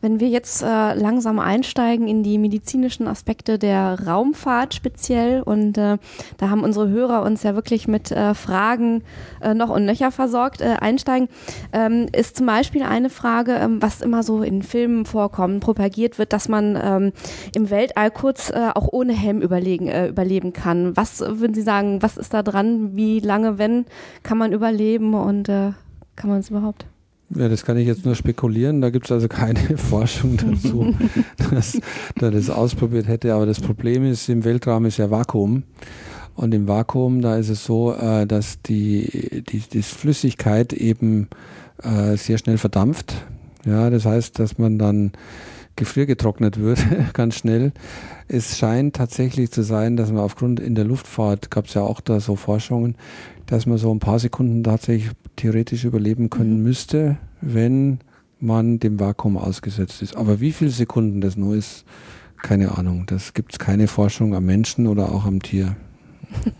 Wenn 0.00 0.20
wir 0.20 0.28
jetzt 0.28 0.62
äh, 0.62 0.94
langsam 0.94 1.38
einsteigen 1.38 2.08
in 2.08 2.22
die 2.22 2.38
medizinischen 2.38 3.08
Aspekte 3.08 3.58
der 3.58 4.06
Raumfahrt 4.06 4.74
speziell 4.74 5.42
und 5.42 5.78
äh, 5.78 5.98
da 6.36 6.50
haben 6.50 6.62
unsere 6.62 6.88
Hörer 6.88 7.22
uns 7.22 7.42
ja 7.42 7.54
wirklich 7.54 7.88
mit 7.88 8.10
äh, 8.10 8.34
Fragen 8.34 9.02
äh, 9.40 9.54
noch 9.54 9.70
und 9.70 9.86
nöcher 9.86 10.10
versorgt, 10.10 10.60
äh, 10.60 10.76
einsteigen, 10.80 11.28
ähm, 11.72 12.06
ist 12.14 12.36
zum 12.36 12.46
Beispiel 12.46 12.82
eine 12.82 13.10
Frage, 13.10 13.54
ähm, 13.54 13.80
was 13.80 14.00
immer 14.00 14.22
so 14.22 14.42
in 14.42 14.62
Filmen 14.62 15.06
vorkommt, 15.06 15.60
propagiert 15.60 16.18
wird, 16.18 16.32
dass 16.32 16.48
man 16.48 16.78
ähm, 16.82 17.12
im 17.54 17.70
Weltall 17.70 18.10
kurz 18.10 18.50
äh, 18.50 18.70
auch 18.74 18.88
ohne 18.92 19.12
Helm 19.12 19.40
überlegen, 19.40 19.90
überleben 20.08 20.52
kann. 20.52 20.96
Was 20.96 21.20
würden 21.20 21.54
Sie 21.54 21.62
sagen, 21.62 22.02
was 22.02 22.16
ist 22.16 22.34
da 22.34 22.42
dran? 22.42 22.96
Wie 22.96 23.20
lange, 23.20 23.58
wenn, 23.58 23.86
kann 24.22 24.38
man 24.38 24.52
überleben 24.52 25.14
und 25.14 25.46
kann 25.46 26.30
man 26.30 26.40
es 26.40 26.50
überhaupt? 26.50 26.86
Ja, 27.30 27.48
das 27.48 27.64
kann 27.64 27.76
ich 27.76 27.86
jetzt 27.86 28.04
nur 28.04 28.14
spekulieren. 28.14 28.80
Da 28.80 28.90
gibt 28.90 29.06
es 29.06 29.12
also 29.12 29.28
keine 29.28 29.58
Forschung 29.76 30.36
dazu, 30.36 30.94
dass 31.50 31.78
da 32.16 32.30
das 32.30 32.50
ausprobiert 32.50 33.08
hätte. 33.08 33.34
Aber 33.34 33.46
das 33.46 33.60
Problem 33.60 34.04
ist, 34.04 34.28
im 34.28 34.44
Weltraum 34.44 34.84
ist 34.86 34.98
ja 34.98 35.10
Vakuum. 35.10 35.64
Und 36.36 36.52
im 36.52 36.66
Vakuum, 36.66 37.22
da 37.22 37.36
ist 37.36 37.48
es 37.48 37.64
so, 37.64 37.94
äh, 37.94 38.26
dass 38.26 38.60
die, 38.62 39.42
die, 39.48 39.60
die 39.60 39.82
Flüssigkeit 39.82 40.72
eben 40.72 41.28
äh, 41.82 42.16
sehr 42.16 42.38
schnell 42.38 42.58
verdampft. 42.58 43.14
Ja, 43.64 43.88
das 43.88 44.04
heißt, 44.04 44.38
dass 44.38 44.58
man 44.58 44.78
dann 44.78 45.12
gefriergetrocknet 45.76 46.60
wird, 46.60 46.78
ganz 47.12 47.36
schnell. 47.36 47.72
Es 48.28 48.58
scheint 48.58 48.96
tatsächlich 48.96 49.50
zu 49.50 49.62
sein, 49.62 49.96
dass 49.96 50.10
man 50.10 50.22
aufgrund 50.22 50.60
in 50.60 50.74
der 50.74 50.84
Luftfahrt, 50.84 51.50
gab 51.50 51.66
es 51.66 51.74
ja 51.74 51.82
auch 51.82 52.00
da 52.00 52.20
so 52.20 52.36
Forschungen, 52.36 52.96
dass 53.46 53.66
man 53.66 53.78
so 53.78 53.92
ein 53.92 54.00
paar 54.00 54.18
Sekunden 54.18 54.62
tatsächlich 54.62 55.10
theoretisch 55.36 55.84
überleben 55.84 56.30
können 56.30 56.58
mhm. 56.58 56.62
müsste, 56.62 57.16
wenn 57.40 57.98
man 58.40 58.78
dem 58.78 59.00
Vakuum 59.00 59.36
ausgesetzt 59.36 60.02
ist. 60.02 60.16
Aber 60.16 60.40
wie 60.40 60.52
viele 60.52 60.70
Sekunden 60.70 61.20
das 61.20 61.36
nur 61.36 61.54
ist, 61.54 61.84
keine 62.42 62.76
Ahnung. 62.76 63.04
Das 63.06 63.32
gibt 63.32 63.52
es 63.52 63.58
keine 63.58 63.88
Forschung 63.88 64.34
am 64.34 64.44
Menschen 64.44 64.86
oder 64.86 65.12
auch 65.12 65.24
am 65.24 65.40
Tier. 65.40 65.76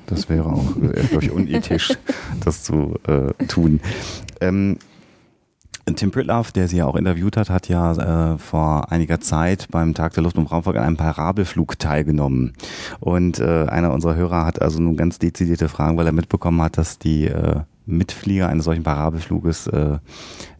Das 0.07 0.29
wäre 0.29 0.47
auch, 0.47 0.77
äh, 0.77 1.03
glaube 1.09 1.25
ich, 1.25 1.31
unethisch, 1.31 1.93
das 2.45 2.63
zu 2.63 2.95
äh, 3.07 3.33
tun. 3.47 3.81
Ähm, 4.41 4.79
Tim 5.87 6.11
Pritlove, 6.11 6.53
der 6.53 6.67
sie 6.67 6.79
ja 6.79 6.87
auch 6.87 6.97
interviewt 6.97 7.37
hat, 7.37 7.51
hat 7.51 7.69
ja 7.69 8.33
äh, 8.33 8.39
vor 8.39 8.91
einiger 8.91 9.21
Zeit 9.21 9.69
beim 9.71 9.95
Tag 9.95 10.15
der 10.15 10.23
Luft- 10.23 10.39
und 10.39 10.51
Raumfahrt 10.51 10.77
an 10.77 10.85
einem 10.85 10.97
Parabelflug 10.97 11.79
teilgenommen. 11.79 12.55
Und 13.01 13.39
äh, 13.39 13.67
einer 13.67 13.93
unserer 13.93 14.15
Hörer 14.17 14.47
hat 14.47 14.63
also 14.63 14.81
nun 14.81 14.97
ganz 14.97 15.19
dezidierte 15.19 15.69
Fragen, 15.69 15.97
weil 15.99 16.07
er 16.07 16.13
mitbekommen 16.13 16.63
hat, 16.63 16.79
dass 16.79 16.99
die 16.99 17.27
äh, 17.27 17.61
Mitflieger 17.87 18.49
eines 18.49 18.65
solchen 18.65 18.83
Parabelfluges 18.83 19.67
äh, 19.67 19.99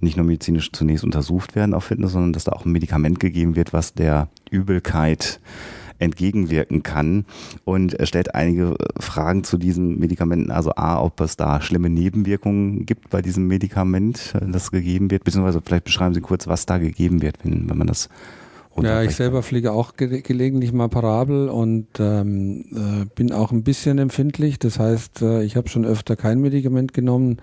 nicht 0.01 0.19
nur 0.19 0.27
medizinisch 0.27 0.73
zunächst 0.73 1.05
untersucht 1.05 1.55
werden 1.55 1.75
auf 1.75 1.85
Fitness, 1.85 2.13
sondern 2.13 2.35
dass 2.35 2.45
da 2.45 2.53
auch 2.53 2.67
ein 2.67 2.73
Medikament 2.73 3.19
gegeben 3.19 3.57
wird, 3.57 3.73
was 3.73 3.95
der 3.95 4.29
Übelkeit 4.51 5.41
entgegenwirken 5.99 6.83
kann 6.83 7.25
und 7.65 7.97
stellt 8.03 8.35
einige 8.35 8.77
Fragen 8.99 9.45
zu 9.45 9.59
diesen 9.59 9.99
Medikamenten. 9.99 10.51
Also 10.51 10.73
A, 10.77 11.01
ob 11.01 11.21
es 11.21 11.37
da 11.37 11.61
schlimme 11.61 11.91
Nebenwirkungen 11.91 12.87
gibt 12.87 13.11
bei 13.11 13.23
diesem 13.23 13.47
Medikament, 13.47 14.35
das 14.41 14.71
gegeben 14.71 15.11
wird, 15.11 15.25
beziehungsweise 15.25 15.61
vielleicht 15.65 15.85
beschreiben 15.85 16.15
Sie 16.15 16.21
kurz, 16.21 16.47
was 16.47 16.67
da 16.67 16.79
gegeben 16.79 17.23
wird, 17.23 17.39
wenn, 17.45 17.69
wenn 17.69 17.79
man 17.79 17.87
das 17.87 18.09
ja, 18.83 19.03
ich 19.03 19.15
selber 19.15 19.43
fliege 19.43 19.73
auch 19.73 19.95
ge 19.95 20.21
gelegentlich 20.21 20.73
mal 20.73 20.89
parabel 20.89 21.49
und 21.49 21.87
ähm, 22.01 22.65
äh, 22.75 23.05
bin 23.15 23.33
auch 23.33 23.53
ein 23.53 23.63
bisschen 23.63 23.99
empfindlich. 23.99 24.59
Das 24.59 24.79
heißt, 24.79 25.23
äh, 25.23 25.45
ich 25.45 25.57
habe 25.57 25.69
schon 25.69 25.85
öfter 25.85 26.17
kein 26.17 26.41
Medikament 26.41 26.93
genommen. 26.93 27.39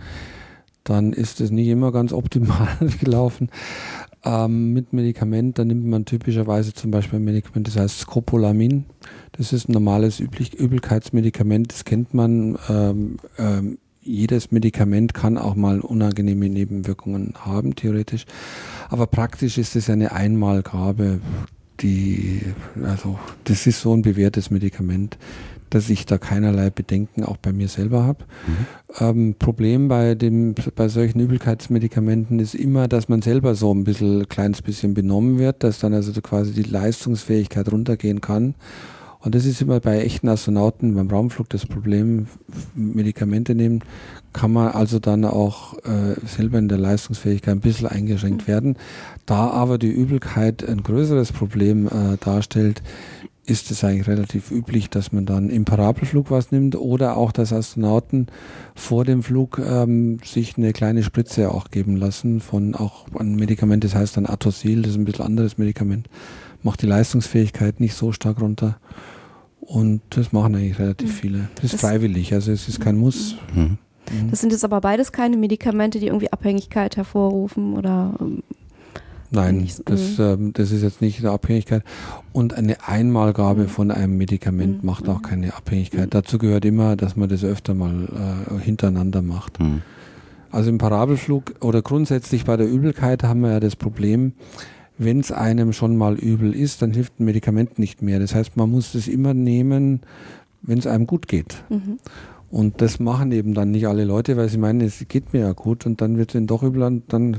Dann 0.84 1.14
ist 1.14 1.40
es 1.40 1.52
nicht 1.52 1.68
immer 1.68 1.92
ganz 1.92 2.12
optimal 2.12 2.68
gelaufen 3.00 3.50
ähm, 4.24 4.74
mit 4.74 4.94
Medikament. 4.94 5.60
Dann 5.60 5.68
nimmt 5.68 5.86
man 5.86 6.06
typischerweise 6.06 6.74
zum 6.74 6.92
Beispiel 6.92 7.20
ein 7.20 7.26
Medikament, 7.26 7.68
das 7.68 7.78
heißt 7.78 8.00
Scopolamin. 8.00 8.86
Das 9.34 9.54
ist 9.54 9.70
ein 9.70 9.74
normales 9.74 10.20
Üblich 10.20 10.54
Übelkeitsmedikament, 10.54 11.72
das 11.72 11.86
kennt 11.86 12.14
man. 12.14 12.58
Ähm, 12.70 13.18
ähm, 13.38 13.78
jedes 14.04 14.52
Medikament 14.52 15.14
kann 15.14 15.38
auch 15.38 15.56
mal 15.56 15.80
unangenehme 15.80 16.50
Nebenwirkungen 16.50 17.36
haben, 17.40 17.76
theoretisch. 17.76 18.26
Aber 18.90 19.06
praktisch 19.06 19.60
ist 19.60 19.76
es 19.76 19.90
eine 19.90 20.12
Einmalgabe, 20.12 21.20
die, 21.82 22.42
also, 22.84 23.20
das 23.44 23.68
ist 23.68 23.82
so 23.82 23.94
ein 23.94 24.02
bewährtes 24.02 24.52
Medikament 24.52 25.18
dass 25.72 25.90
ich 25.90 26.06
da 26.06 26.18
keinerlei 26.18 26.70
Bedenken 26.70 27.24
auch 27.24 27.38
bei 27.38 27.52
mir 27.52 27.68
selber 27.68 28.04
habe. 28.04 28.26
Mhm. 28.46 28.66
Ähm, 29.00 29.36
Problem 29.40 29.88
bei 29.88 30.16
dem, 30.16 30.54
bei 30.76 30.88
solchen 30.88 31.20
Übelkeitsmedikamenten 31.20 32.40
ist 32.40 32.54
immer, 32.54 32.88
dass 32.88 33.10
man 33.10 33.22
selber 33.22 33.56
so 33.56 33.74
ein 33.74 33.84
bisschen, 33.84 34.30
kleines 34.30 34.62
bisschen 34.62 34.94
benommen 34.94 35.40
wird, 35.40 35.64
dass 35.64 35.80
dann 35.80 35.94
also 35.94 36.12
quasi 36.22 36.54
die 36.54 36.70
Leistungsfähigkeit 36.70 37.72
runtergehen 37.72 38.22
kann. 38.22 38.56
Und 39.24 39.36
das 39.36 39.46
ist 39.46 39.62
immer 39.62 39.80
bei 39.80 40.02
echten 40.02 40.28
Astronauten 40.30 40.96
beim 40.96 41.10
Raumflug 41.10 41.48
das 41.50 41.66
Problem. 41.68 42.28
Medikamente 42.74 43.54
nehmen 43.54 43.84
kann 44.34 44.52
man 44.52 44.70
also 44.70 44.98
dann 44.98 45.26
auch 45.26 45.78
äh, 45.80 46.16
selber 46.26 46.58
in 46.58 46.70
der 46.70 46.80
Leistungsfähigkeit 46.80 47.54
ein 47.54 47.60
bisschen 47.60 47.88
eingeschränkt 47.88 48.44
mhm. 48.44 48.52
werden. 48.52 48.78
Da 49.26 49.50
aber 49.52 49.78
die 49.78 49.92
Übelkeit 49.92 50.68
ein 50.68 50.82
größeres 50.84 51.32
Problem 51.34 51.88
äh, 51.88 52.18
darstellt, 52.20 52.82
ist 53.46 53.72
es 53.72 53.84
eigentlich 53.84 54.08
relativ 54.08 54.52
üblich, 54.52 54.90
dass 54.90 55.12
man 55.12 55.26
dann 55.26 55.50
im 55.50 55.66
Parabelflug 55.66 56.30
was 56.30 56.52
nimmt 56.52 56.76
oder 56.76 57.18
auch, 57.18 57.32
dass 57.32 57.52
Astronauten 57.52 58.28
vor 58.76 59.04
dem 59.04 59.24
Flug 59.24 59.60
ähm, 59.60 60.20
sich 60.24 60.58
eine 60.58 60.74
kleine 60.74 61.02
Spritze 61.04 61.52
auch 61.52 61.72
geben 61.72 61.96
lassen 61.96 62.40
von 62.40 62.76
auch 62.76 63.08
ein 63.18 63.36
Medikament, 63.36 63.84
das 63.84 63.96
heißt 63.96 64.18
dann 64.18 64.28
Atosil, 64.28 64.84
das 64.84 64.92
ist 64.92 64.98
ein 64.98 65.06
bisschen 65.06 65.26
anderes 65.26 65.58
Medikament, 65.58 66.08
macht 66.62 66.82
die 66.84 66.88
Leistungsfähigkeit 66.88 67.80
nicht 67.80 67.96
so 67.96 68.12
stark 68.12 68.42
runter. 68.42 68.78
Und 69.60 70.02
das 70.10 70.32
machen 70.34 70.56
eigentlich 70.56 70.80
relativ 70.80 71.10
mhm. 71.10 71.14
viele. 71.14 71.50
Das 71.56 71.74
ist 71.74 71.82
freiwillig, 71.82 72.34
also 72.34 72.52
es 72.52 72.68
ist 72.68 72.80
kein 72.80 72.98
Muss. 72.98 73.36
Mhm. 73.56 73.62
mhm. 73.62 74.30
Das 74.30 74.42
sind 74.42 74.52
jetzt 74.52 74.66
aber 74.66 74.82
beides 74.82 75.12
keine 75.12 75.38
Medikamente, 75.38 76.00
die 76.00 76.08
irgendwie 76.08 76.32
Abhängigkeit 76.32 76.98
hervorrufen 76.98 77.74
oder 77.74 78.14
ähm, 78.20 78.44
Nein, 79.34 79.70
das, 79.86 80.20
äh, 80.20 80.38
das 80.54 80.72
ist 80.72 80.84
jetzt 80.84 81.02
nicht 81.02 81.20
eine 81.20 81.32
Abhängigkeit. 81.32 81.84
Und 82.34 82.54
eine 82.54 82.88
Einmalgabe 82.88 83.64
mhm. 83.64 83.68
von 83.68 83.92
einem 83.92 84.18
Medikament 84.18 84.84
mhm. 84.84 84.86
macht 84.86 85.08
auch 85.08 85.22
keine 85.22 85.56
Abhängigkeit. 85.56 86.08
Mhm. 86.08 86.10
Dazu 86.10 86.38
gehört 86.38 86.66
immer, 86.66 86.98
dass 86.98 87.16
man 87.16 87.30
das 87.30 87.44
öfter 87.44 87.74
mal 87.74 88.08
äh, 88.52 88.60
hintereinander 88.60 89.22
macht. 89.22 89.60
Mhm. 89.60 89.82
Also 90.52 90.70
im 90.70 90.78
Parabelflug 90.78 91.56
oder 91.62 91.82
grundsätzlich 91.82 92.44
bei 92.44 92.58
der 92.58 92.70
Übelkeit 92.70 93.24
haben 93.24 93.42
wir 93.42 93.52
ja 93.52 93.60
das 93.62 93.78
Problem, 93.78 94.34
wenn 94.98 95.22
es 95.22 95.32
einem 95.32 95.72
schon 95.72 95.96
mal 95.96 96.16
übel 96.16 96.54
ist, 96.54 96.82
dann 96.82 96.92
hilft 96.92 97.20
ein 97.20 97.26
Medikament 97.26 97.80
nicht 97.80 98.02
mehr. 98.02 98.20
Das 98.20 98.36
heißt, 98.36 98.58
man 98.58 98.70
muss 98.70 98.94
es 98.94 99.08
immer 99.08 99.34
nehmen, 99.34 100.02
wenn 100.62 100.78
es 100.78 100.86
einem 100.86 101.08
gut 101.08 101.30
geht. 101.30 101.64
Mhm. 101.70 101.98
Und 102.52 102.82
das 102.82 103.00
machen 103.00 103.32
eben 103.32 103.54
dann 103.54 103.72
nicht 103.72 103.88
alle 103.88 104.04
Leute, 104.04 104.36
weil 104.36 104.50
sie 104.50 104.58
meinen, 104.58 104.82
es 104.82 105.06
geht 105.08 105.32
mir 105.32 105.40
ja 105.40 105.54
gut 105.54 105.86
und 105.86 106.02
dann 106.02 106.18
wird 106.18 106.30
es 106.30 106.36
ihnen 106.36 106.48
doch 106.48 106.64
übel 106.64 106.84
und 106.84 107.14
dann 107.14 107.38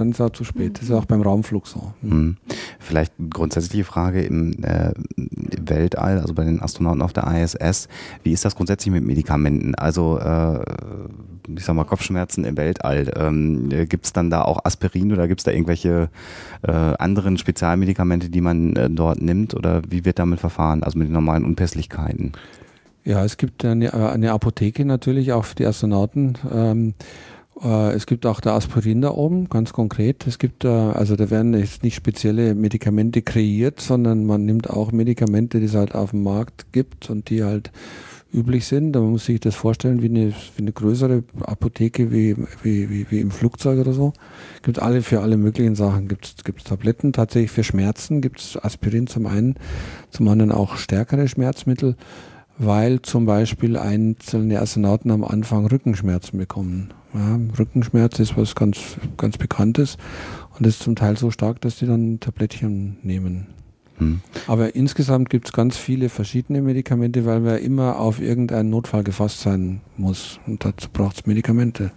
dann 0.00 0.10
ist 0.10 0.20
es 0.20 0.20
auch 0.20 0.30
zu 0.30 0.44
spät. 0.44 0.78
Das 0.78 0.84
ist 0.84 0.92
auch 0.92 1.04
beim 1.04 1.22
Raumflug 1.22 1.66
so. 1.66 1.92
Mhm. 2.02 2.36
Vielleicht 2.78 3.12
eine 3.18 3.28
grundsätzliche 3.28 3.84
Frage 3.84 4.22
im 4.22 4.52
äh, 4.62 4.92
Weltall, 5.16 6.18
also 6.20 6.34
bei 6.34 6.44
den 6.44 6.60
Astronauten 6.62 7.02
auf 7.02 7.12
der 7.12 7.24
ISS. 7.24 7.88
Wie 8.22 8.32
ist 8.32 8.44
das 8.44 8.54
grundsätzlich 8.54 8.92
mit 8.92 9.04
Medikamenten? 9.04 9.74
Also, 9.74 10.18
äh, 10.18 10.60
ich 11.56 11.64
sag 11.64 11.74
mal, 11.74 11.84
Kopfschmerzen 11.84 12.44
im 12.44 12.56
Weltall. 12.56 13.10
Ähm, 13.16 13.68
gibt 13.88 14.06
es 14.06 14.12
dann 14.12 14.30
da 14.30 14.42
auch 14.42 14.64
Aspirin 14.64 15.12
oder 15.12 15.26
gibt 15.28 15.40
es 15.40 15.44
da 15.44 15.50
irgendwelche 15.50 16.10
äh, 16.62 16.72
anderen 16.72 17.38
Spezialmedikamente, 17.38 18.28
die 18.28 18.40
man 18.40 18.76
äh, 18.76 18.88
dort 18.90 19.20
nimmt? 19.20 19.54
Oder 19.54 19.82
wie 19.88 20.04
wird 20.04 20.18
damit 20.18 20.40
verfahren? 20.40 20.82
Also 20.82 20.98
mit 20.98 21.08
den 21.08 21.14
normalen 21.14 21.44
Unpässlichkeiten? 21.44 22.32
Ja, 23.04 23.24
es 23.24 23.38
gibt 23.38 23.64
eine, 23.64 23.94
eine 23.94 24.32
Apotheke 24.32 24.84
natürlich 24.84 25.32
auch 25.32 25.46
für 25.46 25.54
die 25.54 25.64
Astronauten. 25.64 26.36
Ähm, 26.52 26.94
äh, 27.62 27.92
es 27.92 28.06
gibt 28.06 28.26
auch 28.26 28.40
der 28.40 28.52
Aspirin 28.52 29.00
da 29.00 29.10
oben, 29.10 29.48
ganz 29.48 29.72
konkret. 29.72 30.26
Es 30.26 30.38
gibt 30.38 30.64
da, 30.64 30.92
also 30.92 31.16
da 31.16 31.30
werden 31.30 31.54
jetzt 31.54 31.82
nicht 31.82 31.94
spezielle 31.94 32.54
Medikamente 32.54 33.22
kreiert, 33.22 33.80
sondern 33.80 34.24
man 34.24 34.44
nimmt 34.44 34.70
auch 34.70 34.92
Medikamente, 34.92 35.58
die 35.58 35.66
es 35.66 35.74
halt 35.74 35.94
auf 35.94 36.10
dem 36.10 36.22
Markt 36.22 36.72
gibt 36.72 37.10
und 37.10 37.30
die 37.30 37.44
halt 37.44 37.70
üblich 38.32 38.66
sind. 38.66 38.92
Da 38.92 39.00
muss 39.00 39.24
sich 39.24 39.40
das 39.40 39.54
vorstellen 39.54 40.02
wie 40.02 40.08
eine, 40.08 40.32
wie 40.56 40.62
eine 40.62 40.72
größere 40.72 41.24
Apotheke 41.40 42.12
wie, 42.12 42.36
wie, 42.62 42.90
wie, 42.90 43.10
wie 43.10 43.20
im 43.20 43.30
Flugzeug 43.30 43.80
oder 43.80 43.92
so. 43.92 44.12
Gibt 44.62 44.80
alle 44.80 45.02
für 45.02 45.20
alle 45.20 45.36
möglichen 45.36 45.74
Sachen. 45.74 46.08
Gibt 46.08 46.26
es 46.26 46.64
Tabletten 46.64 47.12
tatsächlich 47.12 47.50
für 47.50 47.64
Schmerzen, 47.64 48.20
gibt 48.20 48.40
es 48.40 48.56
Aspirin 48.56 49.06
zum 49.06 49.26
einen, 49.26 49.56
zum 50.10 50.28
anderen 50.28 50.52
auch 50.52 50.76
stärkere 50.76 51.28
Schmerzmittel, 51.28 51.96
weil 52.58 53.02
zum 53.02 53.26
Beispiel 53.26 53.76
einzelne 53.76 54.60
Astronauten 54.60 55.10
am 55.10 55.24
Anfang 55.24 55.66
Rückenschmerzen 55.66 56.38
bekommen. 56.38 56.92
Ja, 57.14 57.38
Rückenschmerz 57.58 58.18
ist 58.18 58.36
was 58.36 58.54
ganz, 58.54 58.96
ganz 59.16 59.38
Bekanntes 59.38 59.96
und 60.58 60.66
ist 60.66 60.80
zum 60.80 60.96
Teil 60.96 61.16
so 61.16 61.30
stark, 61.30 61.60
dass 61.60 61.76
die 61.76 61.86
dann 61.86 62.20
Tablettchen 62.20 62.98
nehmen. 63.02 63.46
Hm. 63.98 64.20
Aber 64.46 64.74
insgesamt 64.74 65.30
gibt 65.30 65.46
es 65.46 65.52
ganz 65.52 65.76
viele 65.76 66.08
verschiedene 66.08 66.62
Medikamente, 66.62 67.24
weil 67.26 67.40
man 67.40 67.58
immer 67.58 67.98
auf 67.98 68.20
irgendeinen 68.20 68.70
Notfall 68.70 69.04
gefasst 69.04 69.40
sein 69.40 69.80
muss. 69.96 70.38
Und 70.46 70.64
dazu 70.64 70.88
braucht 70.92 71.16
es 71.16 71.26
Medikamente. 71.26 71.90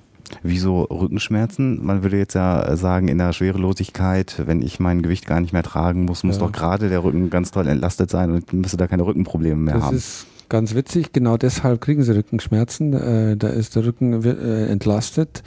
Wieso 0.44 0.84
Rückenschmerzen? 0.84 1.84
Man 1.86 2.04
würde 2.04 2.18
jetzt 2.18 2.36
ja 2.36 2.76
sagen, 2.78 3.08
in 3.08 3.18
der 3.18 3.34
Schwerelosigkeit, 3.34 4.42
wenn 4.46 4.62
ich 4.62 4.80
mein 4.80 5.02
Gewicht 5.02 5.26
gar 5.26 5.42
nicht 5.42 5.52
mehr 5.54 5.64
tragen 5.64 6.06
muss, 6.06 6.24
muss 6.24 6.38
ja. 6.38 6.46
doch 6.46 6.52
gerade 6.52 6.90
der 6.90 7.04
Rücken 7.04 7.30
ganz 7.30 7.52
toll 7.52 7.68
entlastet 7.68 8.10
sein 8.10 8.32
und 8.32 8.54
müsste 8.54 8.78
da 8.78 8.88
keine 8.88 9.06
Rückenprobleme 9.06 9.58
mehr 9.58 9.76
das 9.76 9.84
haben. 9.84 9.96
Das 9.96 10.06
ist 10.06 10.28
ganz 10.52 10.76
witzig, 10.76 11.14
genau 11.14 11.38
deshalb 11.38 11.80
kriegen 11.80 12.04
sie 12.04 12.14
Rückenschmerzen. 12.14 12.94
Äh, 12.94 13.38
da 13.38 13.48
ist 13.48 13.76
der 13.76 13.86
Rücken 13.86 14.22
äh, 14.24 14.68
entlastet. 14.68 15.44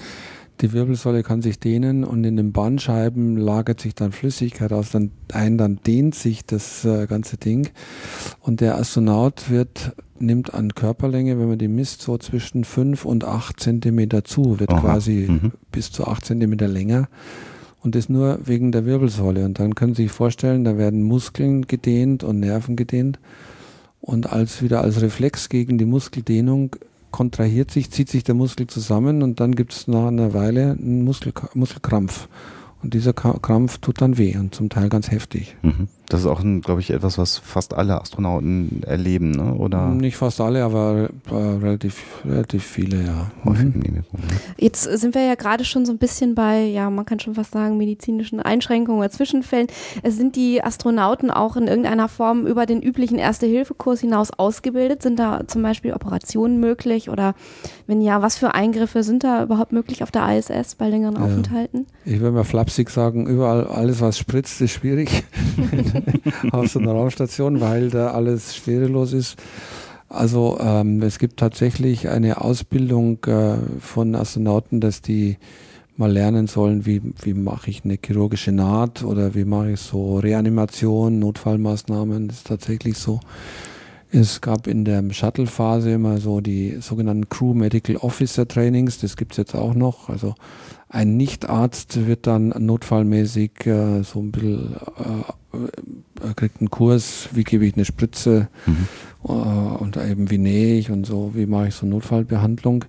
Die 0.61 0.73
Wirbelsäule 0.73 1.23
kann 1.23 1.43
sich 1.43 1.61
dehnen 1.61 2.05
und 2.05 2.25
in 2.25 2.37
den 2.37 2.53
Bandscheiben 2.53 3.37
lagert 3.37 3.81
sich 3.81 3.95
dann 3.95 4.13
Flüssigkeit 4.13 4.73
aus. 4.73 4.91
Dann 4.91 5.11
ein, 5.33 5.59
dann 5.59 5.79
dehnt 5.87 6.15
sich 6.15 6.47
das 6.47 6.85
äh, 6.87 7.07
ganze 7.07 7.37
Ding. 7.37 7.69
Und 8.41 8.61
der 8.61 8.79
Astronaut 8.79 9.51
wird, 9.51 9.93
nimmt 10.19 10.55
an 10.55 10.75
Körperlänge, 10.75 11.39
wenn 11.39 11.49
man 11.49 11.59
die 11.59 11.69
misst, 11.69 12.01
so 12.01 12.17
zwischen 12.17 12.65
fünf 12.65 13.05
und 13.05 13.25
acht 13.25 13.61
Zentimeter 13.61 14.25
zu, 14.25 14.59
wird 14.59 14.71
Aha. 14.71 14.81
quasi 14.81 15.27
mhm. 15.29 15.53
bis 15.71 15.93
zu 15.93 16.07
acht 16.07 16.25
Zentimeter 16.25 16.69
länger. 16.69 17.09
Und 17.83 17.95
das 17.95 18.09
nur 18.09 18.39
wegen 18.45 18.73
der 18.73 18.87
Wirbelsäule. 18.87 19.45
Und 19.45 19.59
dann 19.59 19.75
können 19.75 19.95
Sie 19.95 20.05
sich 20.05 20.13
vorstellen, 20.13 20.65
da 20.65 20.79
werden 20.79 21.03
Muskeln 21.03 21.67
gedehnt 21.67 22.25
und 22.25 22.41
Nerven 22.41 22.77
gedehnt. 22.77 23.19
Und 24.05 24.31
als 24.31 24.61
wieder 24.61 24.83
als 24.83 25.01
Reflex 25.01 25.49
gegen 25.49 25.79
die 25.79 25.87
Muskeldehnung 25.87 26.77
kontrahiert 27.11 27.71
sich, 27.71 27.91
zieht 27.91 28.11
sich 28.11 28.23
der 28.23 28.35
Muskel 28.35 28.67
zusammen 28.67 29.23
und 29.23 29.41
dann 29.41 29.55
gibt 29.55 29.73
es 29.73 29.89
nach 29.89 30.09
einer 30.09 30.35
Weile 30.35 30.73
einen 30.73 31.05
Muskel, 31.05 31.33
Muskelkrampf. 31.55 32.29
Und 32.83 32.93
dieser 32.93 33.15
Krampf 33.15 33.79
tut 33.79 34.03
dann 34.03 34.19
weh 34.19 34.37
und 34.37 34.55
zum 34.55 34.69
Teil 34.69 34.91
ganz 34.91 35.11
heftig. 35.11 35.57
Mhm. 35.63 35.89
Das 36.09 36.21
ist 36.21 36.27
auch, 36.27 36.43
glaube 36.61 36.81
ich, 36.81 36.91
etwas, 36.91 37.17
was 37.17 37.39
fast 37.39 37.73
alle 37.73 37.99
Astronauten 37.99 38.83
erleben, 38.87 39.31
ne? 39.31 39.55
oder? 39.55 39.87
Nicht 39.89 40.17
fast 40.17 40.39
alle, 40.41 40.63
aber 40.63 41.09
äh, 41.31 41.35
relativ, 41.35 42.03
relativ 42.27 42.63
viele, 42.63 43.03
ja. 43.03 43.31
Häufig 43.45 43.75
Mhm. 43.75 43.81
ne? 43.81 44.05
Jetzt 44.59 44.83
sind 44.85 45.15
wir 45.15 45.23
ja 45.23 45.35
gerade 45.35 45.65
schon 45.65 45.87
so 45.87 45.93
ein 45.93 45.99
bisschen 45.99 46.35
bei, 46.35 46.63
ja, 46.65 46.91
man 46.91 47.07
kann 47.07 47.21
schon 47.21 47.35
fast 47.35 47.53
sagen, 47.53 47.79
medizinischen 47.79 48.39
Einschränkungen 48.41 48.99
oder 49.01 49.11
Zwischenfällen. 49.11 49.69
Sind 50.07 50.37
die 50.37 50.63
Astronauten 50.63 51.31
auch 51.31 51.57
in 51.57 51.69
irgendeiner 51.69 52.09
Form 52.09 52.47
über 52.47 52.67
den 52.67 52.83
üblichen 52.83 53.19
Erste-Hilfe-Kurs 53.19 54.01
hinaus 54.01 54.31
ausgebildet? 54.31 55.03
Sind 55.03 55.19
da 55.19 55.47
zum 55.47 55.63
Beispiel 55.63 55.95
Operationen 55.95 56.61
möglich 56.61 57.09
oder 57.09 57.35
wenn 57.87 58.03
ja, 58.03 58.21
was 58.21 58.37
für 58.37 58.55
Eingriffe 58.55 59.03
sind 59.03 59.25
da 59.25 59.43
überhaupt 59.43 59.73
möglich 59.73 60.03
auf 60.03 60.11
der 60.11 60.29
ISS 60.37 60.75
bei 60.75 60.89
längeren 60.91 61.15
Ja. 61.17 61.23
Aufenthalten? 61.23 61.87
Ich 62.05 62.21
würde 62.21 62.33
mal 62.37 62.45
flapsig 62.45 62.91
sagen, 62.91 63.27
überall 63.27 63.67
alles, 63.67 64.03
was 64.03 64.19
spritzt, 64.19 64.61
ist 64.61 64.73
schwierig 64.73 65.25
auf 66.53 66.69
so 66.69 66.79
einer 66.79 66.93
Raumstation, 66.93 67.61
weil 67.61 67.91
da 67.91 68.13
alles 68.13 68.57
schwerelos 68.57 69.13
ist. 69.13 69.37
Also 70.09 70.59
ähm, 70.61 71.03
es 71.03 71.19
gibt 71.19 71.39
tatsächlich 71.39 72.09
eine 72.09 72.41
Ausbildung 72.41 73.19
äh, 73.25 73.57
von 73.81 74.15
Astronauten, 74.15 74.81
dass 74.81 75.03
die 75.03 75.39
mal 75.97 76.11
lernen 76.11 76.47
sollen, 76.47 76.87
wie, 76.87 77.01
wie 77.23 77.35
mache 77.35 77.71
ich 77.71 77.85
eine 77.85 77.99
chirurgische 78.05 78.53
Naht 78.53 79.05
oder 79.05 79.35
wie 79.35 79.45
mache 79.45 79.73
ich 79.73 79.81
so 79.81 80.19
Reanimation, 80.19 81.19
Notfallmaßnahmen. 81.19 82.29
Das 82.29 82.39
ist 82.39 82.47
tatsächlich 82.47 82.99
so. 82.99 83.21
Es 84.17 84.41
gab 84.41 84.69
in 84.69 84.85
der 84.85 85.03
Shuttle-Phase 85.11 85.91
immer 85.91 86.19
so 86.19 86.41
die 86.41 86.77
sogenannten 86.81 87.29
Crew 87.29 87.53
Medical 87.53 87.97
Officer 87.97 88.47
Trainings, 88.47 89.01
das 89.01 89.17
gibt 89.17 89.33
es 89.33 89.39
jetzt 89.39 89.57
auch 89.57 89.75
noch. 89.75 90.09
Also 90.09 90.37
ein 90.89 91.17
Nichtarzt 91.17 92.07
wird 92.07 92.29
dann 92.29 92.55
notfallmäßig 92.57 93.67
äh, 93.67 94.03
so 94.05 94.21
ein 94.21 94.31
bisschen, 94.31 94.77
äh, 95.53 96.29
äh, 96.29 96.35
kriegt 96.37 96.61
einen 96.61 96.71
Kurs, 96.71 97.29
wie 97.33 97.43
gebe 97.43 97.67
ich 97.67 97.75
eine 97.75 97.85
Spritze 97.85 98.47
Mhm. 98.67 98.87
äh, 99.25 99.33
und 99.33 99.97
eben 99.97 100.31
wie 100.31 100.39
nähe 100.39 100.79
ich 100.79 100.93
und 100.93 101.05
so, 101.07 101.33
wie 101.35 101.47
mache 101.47 101.69
ich 101.69 101.75
so 101.75 101.85
Notfallbehandlung. 101.85 102.85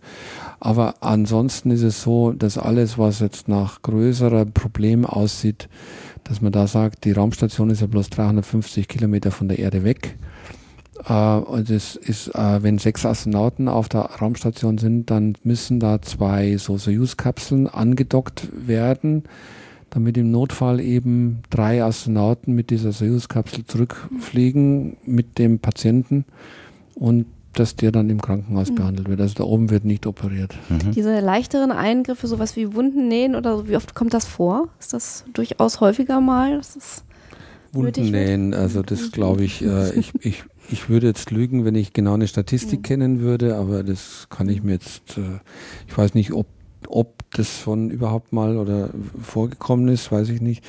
Aber 0.60 1.02
ansonsten 1.02 1.72
ist 1.72 1.82
es 1.82 2.04
so, 2.04 2.34
dass 2.34 2.60
alles, 2.60 3.00
was 3.00 3.20
jetzt 3.20 3.48
nach 3.48 3.82
größerer 3.82 4.46
Problem 4.46 5.08
aussieht, 5.08 5.70
dass 6.24 6.40
man 6.40 6.52
da 6.52 6.68
sagt, 6.68 7.04
die 7.04 7.14
Raumstation 7.14 7.72
ist 7.72 7.82
ja 7.82 7.88
bloß 7.88 8.12
350 8.12 8.88
Kilometer 8.88 9.32
von 9.32 9.48
der 9.48 9.58
Erde 9.58 9.84
weg. 9.84 10.20
Äh, 11.08 11.14
und 11.38 11.70
es 11.70 11.96
ist, 11.96 12.30
äh, 12.36 12.64
wenn 12.64 12.78
sechs 12.78 13.06
Astronauten 13.06 13.68
auf 13.68 13.90
der 13.90 14.02
Raumstation 14.02 14.78
sind, 14.78 15.10
dann 15.12 15.36
müssen 15.44 15.80
da 15.80 16.02
zwei 16.02 16.58
so 16.58 16.78
Soyuz-Kapseln 16.78 17.68
angedockt 17.68 18.48
werden, 18.54 19.24
damit 19.90 20.18
im 20.18 20.32
Notfall 20.32 20.80
eben 20.80 21.40
drei 21.50 21.84
Astronauten 21.84 22.54
mit 22.56 22.70
dieser 22.70 22.92
Soyuz-Kapsel 22.92 23.66
zurückfliegen 23.66 24.98
mit 25.06 25.38
dem 25.38 25.60
Patienten 25.60 26.26
und 26.96 27.26
dass 27.54 27.78
der 27.78 27.94
dann 27.94 28.10
im 28.10 28.22
Krankenhaus 28.22 28.70
Mhm. 28.72 28.76
behandelt 28.76 29.08
wird. 29.08 29.22
Also 29.22 29.36
da 29.36 29.44
oben 29.46 29.70
wird 29.70 29.86
nicht 29.86 30.06
operiert. 30.08 30.54
Mhm. 30.68 30.92
Diese 30.92 31.20
leichteren 31.22 31.72
Eingriffe, 31.72 32.28
sowas 32.28 32.58
wie 32.58 32.74
Wunden 32.74 33.08
nähen 33.08 33.34
oder 33.36 33.58
so, 33.58 33.70
wie 33.70 33.78
oft 33.78 33.96
kommt 33.96 34.14
das 34.14 34.26
vor? 34.26 34.68
Ist 34.80 34.92
das 34.92 35.24
durchaus 35.34 35.80
häufiger 35.80 36.20
mal? 36.20 36.58
Das 36.58 36.76
ist 36.76 37.06
Wunden 37.72 38.12
nähen, 38.12 38.54
also 38.54 38.82
das 38.82 39.12
glaube 39.12 39.44
ich, 39.44 39.62
äh, 39.62 39.94
ich, 39.98 40.14
ich, 40.22 40.44
ich 40.72 40.90
würde 40.90 41.08
jetzt 41.08 41.32
lügen, 41.32 41.66
wenn 41.66 41.76
ich 41.76 41.94
genau 41.94 42.14
eine 42.14 42.28
Statistik 42.28 42.80
Mhm. 42.80 42.84
kennen 42.84 43.20
würde, 43.22 43.56
aber 43.56 43.84
das 43.84 44.28
kann 44.30 44.50
ich 44.50 44.64
mir 44.64 44.74
jetzt, 44.74 45.18
äh, 45.18 45.40
ich 45.88 45.98
weiß 45.98 46.14
nicht, 46.14 46.32
ob, 46.34 46.48
ob 46.88 47.24
das 47.32 47.60
schon 47.62 47.90
überhaupt 47.90 48.34
mal 48.34 48.58
oder 48.58 48.90
vorgekommen 49.22 49.88
ist, 49.90 50.12
weiß 50.12 50.30
ich 50.30 50.42
nicht. 50.42 50.64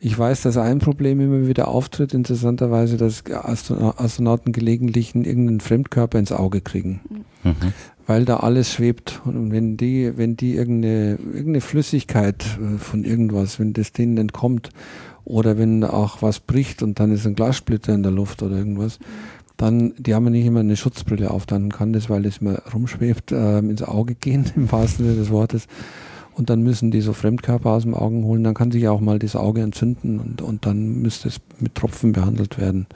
Ich 0.00 0.16
weiß, 0.16 0.42
dass 0.42 0.56
ein 0.56 0.78
Problem 0.78 1.20
immer 1.20 1.48
wieder 1.48 1.66
auftritt, 1.66 2.14
interessanterweise, 2.14 2.96
dass 2.96 3.24
Astro 3.32 3.94
Astronauten 3.96 4.52
gelegentlich 4.52 5.12
irgendeinen 5.14 5.58
Fremdkörper 5.60 6.18
ins 6.20 6.30
Auge 6.32 6.60
kriegen 6.60 7.00
Mhm. 7.44 7.72
weil 8.06 8.24
da 8.24 8.38
alles 8.38 8.72
schwebt. 8.72 9.20
Und 9.24 9.50
wenn 9.52 9.76
die, 9.76 10.16
wenn 10.16 10.36
die 10.36 10.54
irgendeine, 10.54 11.18
irgendeine 11.18 11.60
Flüssigkeit 11.60 12.44
äh, 12.60 12.78
von 12.78 13.04
irgendwas, 13.04 13.58
wenn 13.60 13.72
das 13.72 13.92
denen 13.92 14.16
entkommt, 14.18 14.70
oder 15.28 15.58
wenn 15.58 15.84
auch 15.84 16.22
was 16.22 16.40
bricht 16.40 16.82
und 16.82 16.98
dann 16.98 17.12
ist 17.12 17.26
ein 17.26 17.34
Glassplitter 17.34 17.94
in 17.94 18.02
der 18.02 18.12
Luft 18.12 18.42
oder 18.42 18.56
irgendwas, 18.56 18.98
dann, 19.58 19.92
die 19.98 20.14
haben 20.14 20.24
ja 20.24 20.30
nicht 20.30 20.46
immer 20.46 20.60
eine 20.60 20.76
Schutzbrille 20.76 21.30
auf, 21.30 21.44
dann 21.44 21.70
kann 21.70 21.92
das, 21.92 22.08
weil 22.08 22.22
das 22.22 22.38
immer 22.38 22.62
rumschwebt, 22.72 23.32
äh, 23.32 23.58
ins 23.58 23.82
Auge 23.82 24.14
gehen, 24.14 24.50
im 24.56 24.70
wahrsten 24.72 25.04
Sinne 25.04 25.18
des 25.18 25.30
Wortes. 25.30 25.66
Und 26.34 26.50
dann 26.50 26.62
müssen 26.62 26.92
die 26.92 27.00
so 27.00 27.12
Fremdkörper 27.12 27.70
aus 27.70 27.82
dem 27.82 27.94
Augen 27.94 28.24
holen, 28.24 28.44
dann 28.44 28.54
kann 28.54 28.70
sich 28.70 28.88
auch 28.88 29.00
mal 29.00 29.18
das 29.18 29.36
Auge 29.36 29.60
entzünden 29.60 30.20
und, 30.20 30.40
und 30.40 30.64
dann 30.64 31.02
müsste 31.02 31.28
es 31.28 31.40
mit 31.58 31.74
Tropfen 31.74 32.12
behandelt 32.12 32.58
werden. 32.58 32.86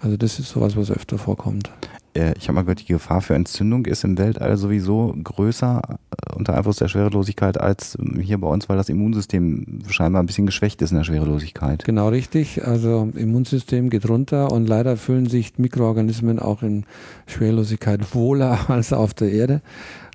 Also 0.00 0.16
das 0.16 0.38
ist 0.38 0.48
sowas, 0.48 0.76
was 0.76 0.90
öfter 0.90 1.18
vorkommt. 1.18 1.70
Äh, 2.14 2.34
Ich 2.36 2.48
habe 2.48 2.54
mal 2.54 2.62
gehört, 2.62 2.80
die 2.80 2.92
Gefahr 2.92 3.20
für 3.20 3.34
Entzündung 3.34 3.86
ist 3.86 4.04
im 4.04 4.18
Weltall 4.18 4.56
sowieso 4.56 5.14
größer 5.22 5.82
äh, 5.86 6.34
unter 6.34 6.56
Einfluss 6.56 6.76
der 6.76 6.88
Schwerelosigkeit 6.88 7.60
als 7.60 7.96
ähm, 7.98 8.20
hier 8.20 8.38
bei 8.38 8.48
uns, 8.48 8.68
weil 8.68 8.76
das 8.76 8.88
Immunsystem 8.88 9.80
scheinbar 9.88 10.22
ein 10.22 10.26
bisschen 10.26 10.46
geschwächt 10.46 10.82
ist 10.82 10.90
in 10.90 10.98
der 10.98 11.04
Schwerelosigkeit. 11.04 11.84
Genau 11.84 12.08
richtig. 12.08 12.64
Also 12.66 13.10
Immunsystem 13.14 13.90
geht 13.90 14.08
runter 14.08 14.52
und 14.52 14.66
leider 14.66 14.96
fühlen 14.96 15.26
sich 15.26 15.58
Mikroorganismen 15.58 16.38
auch 16.38 16.62
in 16.62 16.84
Schwerelosigkeit 17.26 18.14
wohler 18.14 18.58
als 18.68 18.92
auf 18.92 19.14
der 19.14 19.32
Erde, 19.32 19.62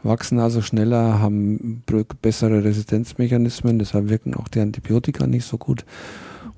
wachsen 0.03 0.39
also 0.39 0.61
schneller, 0.61 1.19
haben 1.19 1.83
bessere 2.21 2.63
Resistenzmechanismen, 2.63 3.79
deshalb 3.79 4.09
wirken 4.09 4.35
auch 4.35 4.47
die 4.47 4.59
Antibiotika 4.59 5.27
nicht 5.27 5.45
so 5.45 5.57
gut. 5.57 5.85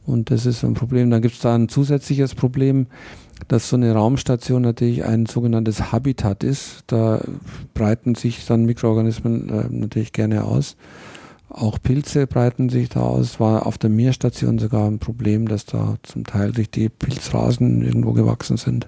Und 0.06 0.32
das 0.32 0.48
ist 0.48 0.64
ein 0.64 0.74
Problem. 0.74 1.12
Dann 1.12 1.22
gibt 1.22 1.36
es 1.36 1.42
da 1.42 1.54
ein 1.54 1.70
zusätzliches 1.70 2.34
Problem, 2.34 2.88
dass 3.48 3.70
so 3.70 3.76
eine 3.76 3.94
Raumstation 3.94 4.62
natürlich 4.62 5.04
ein 5.04 5.26
sogenanntes 5.26 5.92
Habitat 5.92 6.44
ist. 6.44 6.84
Da 6.88 7.22
breiten 7.74 8.16
sich 8.16 8.46
dann 8.46 8.66
Mikroorganismen 8.66 9.50
äh, 9.50 9.66
natürlich 9.70 10.14
gerne 10.14 10.44
aus. 10.44 10.76
Auch 11.50 11.80
Pilze 11.82 12.28
breiten 12.28 12.70
sich 12.70 12.90
da 12.90 13.02
aus. 13.02 13.40
War 13.40 13.66
auf 13.66 13.78
der 13.78 13.90
Meerstation 13.90 14.60
sogar 14.60 14.88
ein 14.88 15.00
Problem, 15.00 15.48
dass 15.48 15.66
da 15.66 15.96
zum 16.04 16.26
Teil 16.26 16.52
richtige 16.52 16.90
Pilzrasen 16.90 17.82
irgendwo 17.82 18.14
gewachsen 18.14 18.58
sind. 18.58 18.88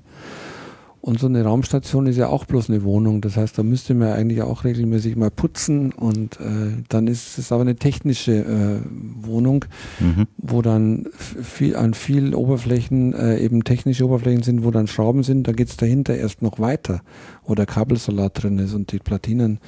Und 1.01 1.19
so 1.19 1.25
eine 1.25 1.43
Raumstation 1.43 2.05
ist 2.05 2.17
ja 2.17 2.27
auch 2.27 2.45
bloß 2.45 2.69
eine 2.69 2.83
Wohnung. 2.83 3.21
Das 3.21 3.35
heißt, 3.35 3.57
da 3.57 3.63
müsste 3.63 3.95
man 3.95 4.09
eigentlich 4.09 4.43
auch 4.43 4.63
regelmäßig 4.63 5.15
mal 5.15 5.31
putzen. 5.31 5.91
Und 5.93 6.39
äh, 6.39 6.83
dann 6.89 7.07
ist 7.07 7.39
es 7.39 7.51
aber 7.51 7.61
eine 7.61 7.75
technische 7.75 8.33
äh, 8.33 8.79
Wohnung, 9.25 9.65
Mhm. 9.99 10.27
wo 10.37 10.61
dann 10.61 11.07
viel, 11.15 11.75
an 11.75 11.95
vielen 11.95 12.35
Oberflächen 12.35 13.13
äh, 13.13 13.39
eben 13.39 13.63
technische 13.63 14.05
Oberflächen 14.05 14.43
sind, 14.43 14.63
wo 14.63 14.69
dann 14.69 14.85
Schrauben 14.85 15.23
sind. 15.23 15.47
Da 15.47 15.53
geht's 15.53 15.75
dahinter 15.75 16.15
erst 16.15 16.43
noch 16.43 16.59
weiter, 16.59 17.01
wo 17.45 17.55
der 17.55 17.65
Kabelsalat 17.65 18.43
drin 18.43 18.59
ist 18.59 18.75
und 18.75 18.91
die 18.91 18.99
Platinen 18.99 19.59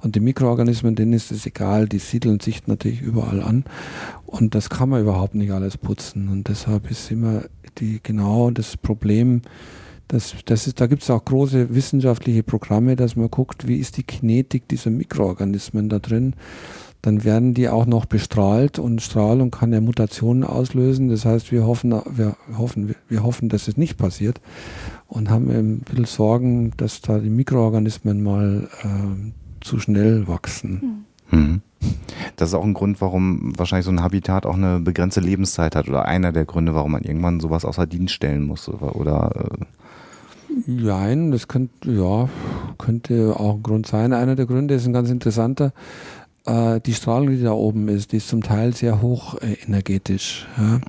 und 0.00 0.14
die 0.16 0.20
Mikroorganismen, 0.20 0.94
denen 0.94 1.12
ist 1.12 1.30
es 1.32 1.44
egal. 1.44 1.86
Die 1.86 1.98
siedeln 1.98 2.40
sich 2.40 2.66
natürlich 2.66 3.02
überall 3.02 3.42
an. 3.42 3.64
Und 4.24 4.54
das 4.54 4.70
kann 4.70 4.88
man 4.88 5.02
überhaupt 5.02 5.34
nicht 5.34 5.52
alles 5.52 5.76
putzen. 5.76 6.28
Und 6.30 6.48
deshalb 6.48 6.90
ist 6.90 7.10
immer 7.10 7.42
die 7.78 8.00
genau 8.02 8.50
das 8.50 8.78
Problem, 8.78 9.42
das, 10.08 10.34
das 10.46 10.66
ist, 10.66 10.80
da 10.80 10.86
gibt 10.86 11.02
es 11.02 11.10
auch 11.10 11.24
große 11.24 11.74
wissenschaftliche 11.74 12.42
Programme, 12.42 12.96
dass 12.96 13.14
man 13.14 13.30
guckt, 13.30 13.68
wie 13.68 13.76
ist 13.76 13.98
die 13.98 14.02
Kinetik 14.02 14.66
dieser 14.68 14.90
Mikroorganismen 14.90 15.88
da 15.88 15.98
drin. 15.98 16.34
Dann 17.02 17.22
werden 17.22 17.54
die 17.54 17.68
auch 17.68 17.86
noch 17.86 18.06
bestrahlt 18.06 18.78
und 18.78 19.00
Strahlung 19.02 19.52
kann 19.52 19.72
ja 19.72 19.80
Mutationen 19.80 20.42
auslösen. 20.42 21.08
Das 21.08 21.24
heißt, 21.24 21.52
wir 21.52 21.64
hoffen, 21.64 21.90
wir 21.90 22.36
hoffen, 22.56 22.94
wir 23.08 23.22
hoffen, 23.22 23.48
dass 23.48 23.68
es 23.68 23.76
nicht 23.76 23.96
passiert 23.98 24.40
und 25.06 25.30
haben 25.30 25.48
ein 25.50 25.80
bisschen 25.80 26.06
Sorgen, 26.06 26.72
dass 26.76 27.00
da 27.00 27.18
die 27.18 27.30
Mikroorganismen 27.30 28.22
mal 28.22 28.68
äh, 28.82 29.32
zu 29.60 29.78
schnell 29.78 30.26
wachsen. 30.26 31.04
Mhm. 31.30 31.62
Das 32.36 32.50
ist 32.50 32.54
auch 32.54 32.64
ein 32.64 32.74
Grund, 32.74 33.00
warum 33.00 33.52
wahrscheinlich 33.56 33.84
so 33.84 33.90
ein 33.90 34.02
Habitat 34.02 34.46
auch 34.46 34.54
eine 34.54 34.80
begrenzte 34.80 35.20
Lebenszeit 35.20 35.74
hat 35.74 35.88
oder 35.88 36.04
einer 36.04 36.32
der 36.32 36.44
Gründe, 36.44 36.74
warum 36.74 36.92
man 36.92 37.02
irgendwann 37.02 37.40
sowas 37.40 37.64
außer 37.64 37.86
Dienst 37.86 38.14
stellen 38.14 38.42
muss 38.42 38.68
oder, 38.68 38.96
oder 38.96 39.32
äh, 39.34 39.64
Nein, 40.66 41.30
das 41.30 41.48
könnte, 41.48 41.90
ja, 41.90 42.28
könnte 42.78 43.34
auch 43.38 43.56
ein 43.56 43.62
Grund 43.62 43.86
sein. 43.86 44.12
Einer 44.12 44.34
der 44.34 44.46
Gründe 44.46 44.74
ist 44.74 44.86
ein 44.86 44.92
ganz 44.92 45.10
interessanter. 45.10 45.72
Äh, 46.46 46.80
die 46.80 46.94
Strahlung, 46.94 47.30
die 47.30 47.42
da 47.42 47.52
oben 47.52 47.88
ist, 47.88 48.12
die 48.12 48.16
ist 48.16 48.28
zum 48.28 48.42
Teil 48.42 48.74
sehr 48.74 49.02
hoch 49.02 49.36
äh. 49.40 49.56
Ja. 49.68 50.80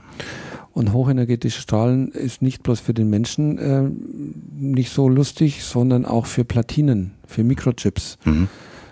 Und 0.72 0.94
hochenergetische 0.94 1.62
Strahlen 1.62 2.12
ist 2.12 2.42
nicht 2.42 2.64
bloß 2.64 2.80
für 2.80 2.94
den 2.94 3.10
Menschen 3.10 3.58
äh, 3.58 3.90
nicht 4.58 4.92
so 4.92 5.10
lustig, 5.10 5.64
sondern 5.64 6.06
auch 6.06 6.26
für 6.26 6.46
Platinen, 6.46 7.12
für 7.26 7.44
Mikrochips. 7.44 8.18
mhm. 8.24 8.48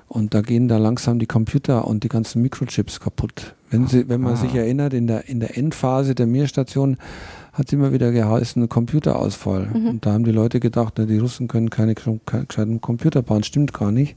Und 0.07 0.33
da 0.33 0.41
gehen 0.41 0.67
da 0.67 0.77
langsam 0.77 1.19
die 1.19 1.25
Computer 1.25 1.85
und 1.85 2.03
die 2.03 2.07
ganzen 2.07 2.41
Mikrochips 2.41 2.99
kaputt. 2.99 3.55
Wenn, 3.69 3.87
sie, 3.87 4.07
wenn 4.07 4.21
man 4.21 4.33
Ah. 4.33 4.37
sich 4.37 4.55
erinnert, 4.55 4.93
in 4.93 5.05
der, 5.07 5.27
in 5.27 5.39
der 5.41 5.57
Endphase 5.57 6.15
der 6.15 6.27
Meerstation 6.27 6.97
hat 7.51 7.67
es 7.67 7.73
immer 7.73 7.91
wieder 7.91 8.11
geheißen, 8.11 8.69
Computerausfall. 8.69 9.67
Und 9.73 10.05
da 10.05 10.13
haben 10.13 10.23
die 10.23 10.31
Leute 10.31 10.59
gedacht, 10.59 10.93
na, 10.97 11.05
die 11.05 11.17
Russen 11.17 11.47
können 11.47 11.69
keine, 11.69 11.95
keine 11.95 12.45
gescheiten 12.45 12.79
Computer 12.81 13.21
bauen. 13.21 13.43
Stimmt 13.43 13.73
gar 13.73 13.91
nicht. 13.91 14.15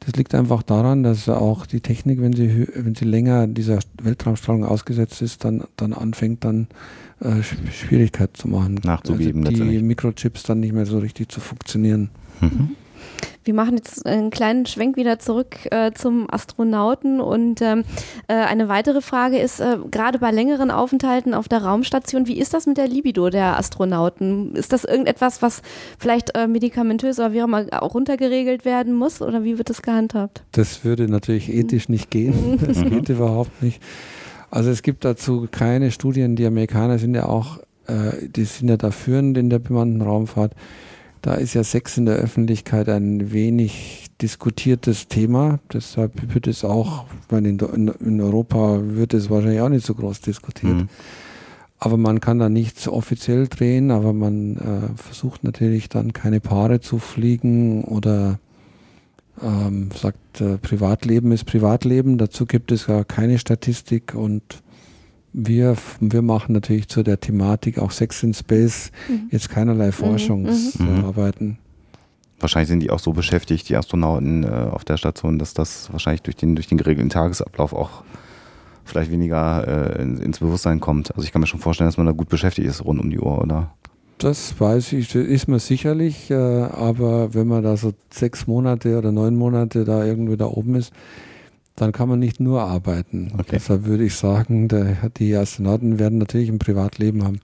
Das 0.00 0.14
liegt 0.16 0.34
einfach 0.34 0.62
daran, 0.62 1.02
dass 1.02 1.28
auch 1.28 1.64
die 1.66 1.80
Technik, 1.80 2.20
wenn 2.20 2.32
sie, 2.32 2.66
wenn 2.74 2.94
sie 2.94 3.04
länger 3.04 3.46
dieser 3.46 3.78
Weltraumstrahlung 4.02 4.64
ausgesetzt 4.64 5.22
ist, 5.22 5.44
dann, 5.44 5.64
dann 5.76 5.92
anfängt, 5.92 6.44
dann 6.44 6.66
äh, 7.20 7.28
Sch- 7.40 7.70
Schwierigkeit 7.72 8.36
zu 8.36 8.48
machen. 8.48 8.80
Nachzugeben 8.82 9.46
Also 9.46 9.64
die. 9.64 9.78
Mikrochips 9.80 10.42
dann 10.42 10.60
nicht 10.60 10.72
mehr 10.74 10.84
so 10.86 10.98
richtig 10.98 11.30
zu 11.30 11.40
funktionieren. 11.40 12.10
Wir 13.44 13.52
machen 13.54 13.76
jetzt 13.76 14.06
einen 14.06 14.30
kleinen 14.30 14.64
Schwenk 14.64 14.96
wieder 14.96 15.18
zurück 15.18 15.56
äh, 15.70 15.92
zum 15.92 16.26
Astronauten 16.30 17.20
und 17.20 17.60
ähm, 17.60 17.84
äh, 18.26 18.34
eine 18.34 18.68
weitere 18.68 19.02
Frage 19.02 19.38
ist, 19.38 19.60
äh, 19.60 19.76
gerade 19.90 20.18
bei 20.18 20.30
längeren 20.30 20.70
Aufenthalten 20.70 21.34
auf 21.34 21.46
der 21.46 21.62
Raumstation, 21.62 22.26
wie 22.26 22.38
ist 22.38 22.54
das 22.54 22.66
mit 22.66 22.78
der 22.78 22.88
Libido 22.88 23.28
der 23.28 23.58
Astronauten? 23.58 24.54
Ist 24.54 24.72
das 24.72 24.84
irgendetwas, 24.84 25.42
was 25.42 25.60
vielleicht 25.98 26.34
äh, 26.34 26.46
medikamentös 26.46 27.18
oder 27.18 27.34
wie 27.34 27.42
auch 27.42 27.46
immer 27.46 27.66
auch 27.70 27.94
runtergeregelt 27.94 28.64
werden 28.64 28.94
muss 28.94 29.20
oder 29.20 29.44
wie 29.44 29.58
wird 29.58 29.68
das 29.68 29.82
gehandhabt? 29.82 30.42
Das 30.52 30.84
würde 30.84 31.08
natürlich 31.08 31.52
ethisch 31.52 31.88
nicht 31.88 32.10
gehen. 32.10 32.58
Das 32.66 32.82
geht 32.82 33.08
überhaupt 33.10 33.62
nicht. 33.62 33.82
Also 34.50 34.70
es 34.70 34.82
gibt 34.82 35.04
dazu 35.04 35.48
keine 35.50 35.90
Studien. 35.90 36.36
Die 36.36 36.46
Amerikaner 36.46 36.98
sind 36.98 37.14
ja 37.14 37.26
auch, 37.26 37.58
äh, 37.88 38.28
die 38.28 38.44
sind 38.44 38.68
ja 38.68 38.76
da 38.76 38.90
führend 38.90 39.36
in 39.36 39.50
der 39.50 39.58
bemannten 39.58 40.00
Raumfahrt. 40.00 40.54
Da 41.24 41.36
ist 41.36 41.54
ja 41.54 41.64
Sex 41.64 41.96
in 41.96 42.04
der 42.04 42.16
Öffentlichkeit 42.16 42.86
ein 42.90 43.32
wenig 43.32 44.10
diskutiertes 44.20 45.08
Thema. 45.08 45.58
Deshalb 45.72 46.34
wird 46.34 46.46
es 46.46 46.66
auch, 46.66 47.06
ich 47.22 47.30
meine, 47.30 47.48
in, 47.48 47.58
in, 47.60 47.88
in 47.88 48.20
Europa 48.20 48.78
wird 48.82 49.14
es 49.14 49.30
wahrscheinlich 49.30 49.62
auch 49.62 49.70
nicht 49.70 49.86
so 49.86 49.94
groß 49.94 50.20
diskutiert. 50.20 50.74
Mhm. 50.74 50.88
Aber 51.78 51.96
man 51.96 52.20
kann 52.20 52.40
da 52.40 52.50
nichts 52.50 52.86
offiziell 52.88 53.48
drehen, 53.48 53.90
aber 53.90 54.12
man 54.12 54.56
äh, 54.56 55.02
versucht 55.02 55.44
natürlich 55.44 55.88
dann 55.88 56.12
keine 56.12 56.40
Paare 56.40 56.80
zu 56.80 56.98
fliegen 56.98 57.84
oder 57.84 58.38
ähm, 59.42 59.88
sagt, 59.98 60.42
äh, 60.42 60.58
Privatleben 60.58 61.32
ist 61.32 61.44
Privatleben. 61.44 62.18
Dazu 62.18 62.44
gibt 62.44 62.70
es 62.70 62.86
ja 62.86 63.02
keine 63.02 63.38
Statistik 63.38 64.14
und 64.14 64.62
wir, 65.34 65.76
wir 66.00 66.22
machen 66.22 66.52
natürlich 66.52 66.88
zu 66.88 67.02
der 67.02 67.20
Thematik 67.20 67.78
auch 67.78 67.90
Sex 67.90 68.22
in 68.22 68.32
Space 68.32 68.92
jetzt 69.30 69.50
keinerlei 69.50 69.92
Forschungsarbeiten. 69.92 71.58
Wahrscheinlich 72.38 72.68
sind 72.68 72.80
die 72.80 72.90
auch 72.90 72.98
so 72.98 73.12
beschäftigt, 73.12 73.68
die 73.68 73.76
Astronauten 73.76 74.44
äh, 74.44 74.48
auf 74.48 74.84
der 74.84 74.96
Station, 74.96 75.38
dass 75.38 75.52
das 75.52 75.92
wahrscheinlich 75.92 76.22
durch 76.22 76.36
den, 76.36 76.54
durch 76.54 76.68
den 76.68 76.78
geregelten 76.78 77.10
Tagesablauf 77.10 77.72
auch 77.72 78.04
vielleicht 78.84 79.10
weniger 79.10 79.96
äh, 79.96 80.02
in, 80.02 80.18
ins 80.18 80.38
Bewusstsein 80.38 80.78
kommt. 80.78 81.14
Also 81.14 81.24
ich 81.24 81.32
kann 81.32 81.40
mir 81.40 81.46
schon 81.46 81.60
vorstellen, 81.60 81.88
dass 81.88 81.96
man 81.96 82.06
da 82.06 82.12
gut 82.12 82.28
beschäftigt 82.28 82.68
ist 82.68 82.84
rund 82.84 83.00
um 83.00 83.10
die 83.10 83.18
Uhr, 83.18 83.40
oder? 83.40 83.72
Das 84.18 84.58
weiß 84.60 84.92
ich, 84.92 85.08
das 85.08 85.24
ist 85.24 85.48
man 85.48 85.58
sicherlich, 85.58 86.30
äh, 86.30 86.34
aber 86.34 87.34
wenn 87.34 87.48
man 87.48 87.64
da 87.64 87.76
so 87.76 87.92
sechs 88.10 88.46
Monate 88.46 88.98
oder 88.98 89.10
neun 89.10 89.34
Monate 89.36 89.84
da 89.84 90.04
irgendwie 90.04 90.36
da 90.36 90.46
oben 90.46 90.76
ist, 90.76 90.92
dann 91.76 91.92
kann 91.92 92.08
man 92.08 92.18
nicht 92.18 92.40
nur 92.40 92.62
arbeiten. 92.62 93.32
Okay. 93.34 93.52
Deshalb 93.52 93.84
würde 93.84 94.04
ich 94.04 94.14
sagen, 94.14 94.68
der, 94.68 95.10
die 95.16 95.34
Astronauten 95.36 95.98
werden 95.98 96.18
natürlich 96.18 96.48
ein 96.48 96.58
Privatleben 96.58 97.24
haben. 97.24 97.40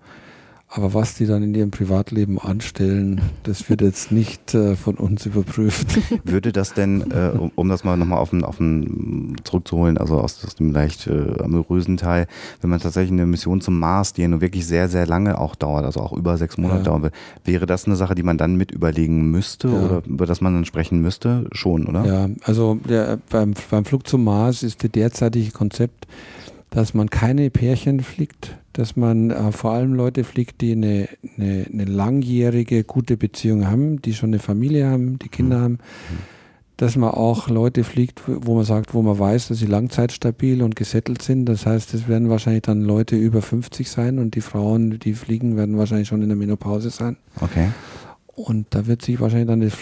Aber 0.73 0.95
was 0.95 1.15
die 1.15 1.27
dann 1.27 1.43
in 1.43 1.53
ihrem 1.53 1.73
Privatleben 1.73 2.39
anstellen, 2.39 3.21
das 3.43 3.69
wird 3.69 3.81
jetzt 3.83 4.13
nicht 4.13 4.55
äh, 4.55 4.77
von 4.77 4.95
uns 4.95 5.27
überprüft. 5.27 5.99
Würde 6.25 6.53
das 6.53 6.75
denn, 6.75 7.11
äh, 7.11 7.33
um, 7.37 7.51
um 7.57 7.69
das 7.69 7.83
mal 7.83 7.97
nochmal 7.97 8.19
auf 8.19 8.31
den, 8.31 8.45
auf 8.45 8.59
den 8.59 9.35
zurückzuholen, 9.43 9.99
also 9.99 10.21
aus, 10.21 10.45
aus 10.45 10.55
dem 10.55 10.71
leicht 10.71 11.09
äh, 11.09 11.43
amorösen 11.43 11.97
Teil, 11.97 12.29
wenn 12.61 12.71
man 12.71 12.79
tatsächlich 12.79 13.11
eine 13.11 13.27
Mission 13.27 13.61
zum 13.61 13.81
Mars, 13.81 14.13
die 14.13 14.23
ja 14.23 14.29
nun 14.29 14.41
wirklich 14.41 14.65
sehr, 14.65 14.89
sehr 14.89 15.09
lange 15.09 15.39
auch 15.41 15.57
dauert, 15.57 15.85
also 15.85 15.99
auch 16.01 16.13
über 16.13 16.37
sechs 16.37 16.57
Monate 16.57 16.79
Ja. 16.79 16.85
dauern 16.85 17.03
will, 17.03 17.11
wäre 17.45 17.67
das 17.67 17.87
eine 17.87 17.97
Sache, 17.97 18.15
die 18.15 18.23
man 18.23 18.39
dann 18.39 18.55
mit 18.55 18.71
überlegen 18.71 19.29
müsste 19.33 19.67
Ja. 19.67 19.75
oder 19.75 20.03
über 20.07 20.25
das 20.27 20.41
man 20.41 20.55
dann 20.55 20.65
sprechen 20.67 21.03
müsste? 21.03 21.47
Schon, 21.51 21.87
oder? 21.87 22.05
Ja, 22.05 22.29
also 22.45 22.77
der, 22.89 23.19
beim, 23.29 23.55
beim 23.73 23.85
Flug 23.85 24.07
zum 24.07 24.23
Mars 24.23 24.63
ist 24.63 24.85
das 24.85 24.93
derzeitige 24.93 25.51
Konzept, 25.51 26.07
dass 26.71 26.95
man 26.95 27.11
keine 27.11 27.51
Pärchen 27.51 27.99
fliegt, 28.03 28.57
dass 28.73 28.97
man 28.97 29.31
äh, 29.31 29.53
vor 29.53 29.73
allem 29.73 29.95
Leute 29.95 30.25
fliegt, 30.25 30.61
die 30.61 30.73
eine, 30.73 31.09
eine, 31.37 31.67
eine 31.73 31.85
langjährige, 31.85 32.85
gute 32.85 33.17
Beziehung 33.17 33.67
haben, 33.67 34.01
die 34.03 34.15
schon 34.15 34.31
eine 34.31 34.39
Familie 34.39 34.87
haben, 34.87 35.19
die 35.19 35.29
Kinder 35.29 35.61
haben, 35.61 35.79
dass 36.77 36.97
man 36.97 37.11
auch 37.11 37.49
Leute 37.49 37.85
fliegt, 37.85 38.23
wo 38.27 38.47
wo 38.47 38.55
man 38.55 38.65
sagt, 38.65 38.95
wo 38.95 39.03
man 39.03 39.19
weiß, 39.19 39.49
dass 39.49 39.59
sie 39.59 39.67
langzeitstabil 39.67 40.63
und 40.63 40.77
gesettelt 40.77 41.21
sind. 41.21 41.45
Das 41.45 41.67
heißt, 41.67 41.93
es 41.93 42.09
werden 42.09 42.31
wahrscheinlich 42.31 42.63
dann 42.63 42.81
Leute 42.81 43.17
über 43.17 43.43
50 43.43 43.91
sein 43.91 44.19
und 44.19 44.35
die 44.35 44.41
Frauen, 44.41 44.99
die 44.99 45.13
fliegen, 45.13 45.57
werden 45.57 45.77
wahrscheinlich 45.77 46.09
schon 46.09 46.23
in 46.23 46.29
der 46.29 46.39
Menopause 46.39 46.91
sein. 46.91 47.17
Okay. 47.41 47.69
Und 48.41 48.69
da 48.71 48.87
wird 48.87 49.03
sich 49.03 49.21
wahrscheinlich 49.21 49.49
dann 49.49 49.61
das 49.61 49.75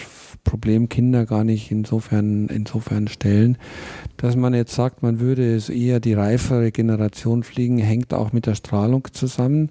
Problem 0.43 0.89
Kinder 0.89 1.25
gar 1.25 1.43
nicht 1.43 1.71
insofern, 1.71 2.47
insofern 2.47 3.07
stellen. 3.07 3.57
Dass 4.17 4.35
man 4.35 4.53
jetzt 4.53 4.73
sagt, 4.73 5.03
man 5.03 5.19
würde 5.19 5.55
es 5.55 5.69
eher 5.69 5.99
die 5.99 6.13
reifere 6.13 6.71
Generation 6.71 7.43
fliegen, 7.43 7.77
hängt 7.77 8.13
auch 8.13 8.33
mit 8.33 8.45
der 8.45 8.55
Strahlung 8.55 9.07
zusammen, 9.11 9.69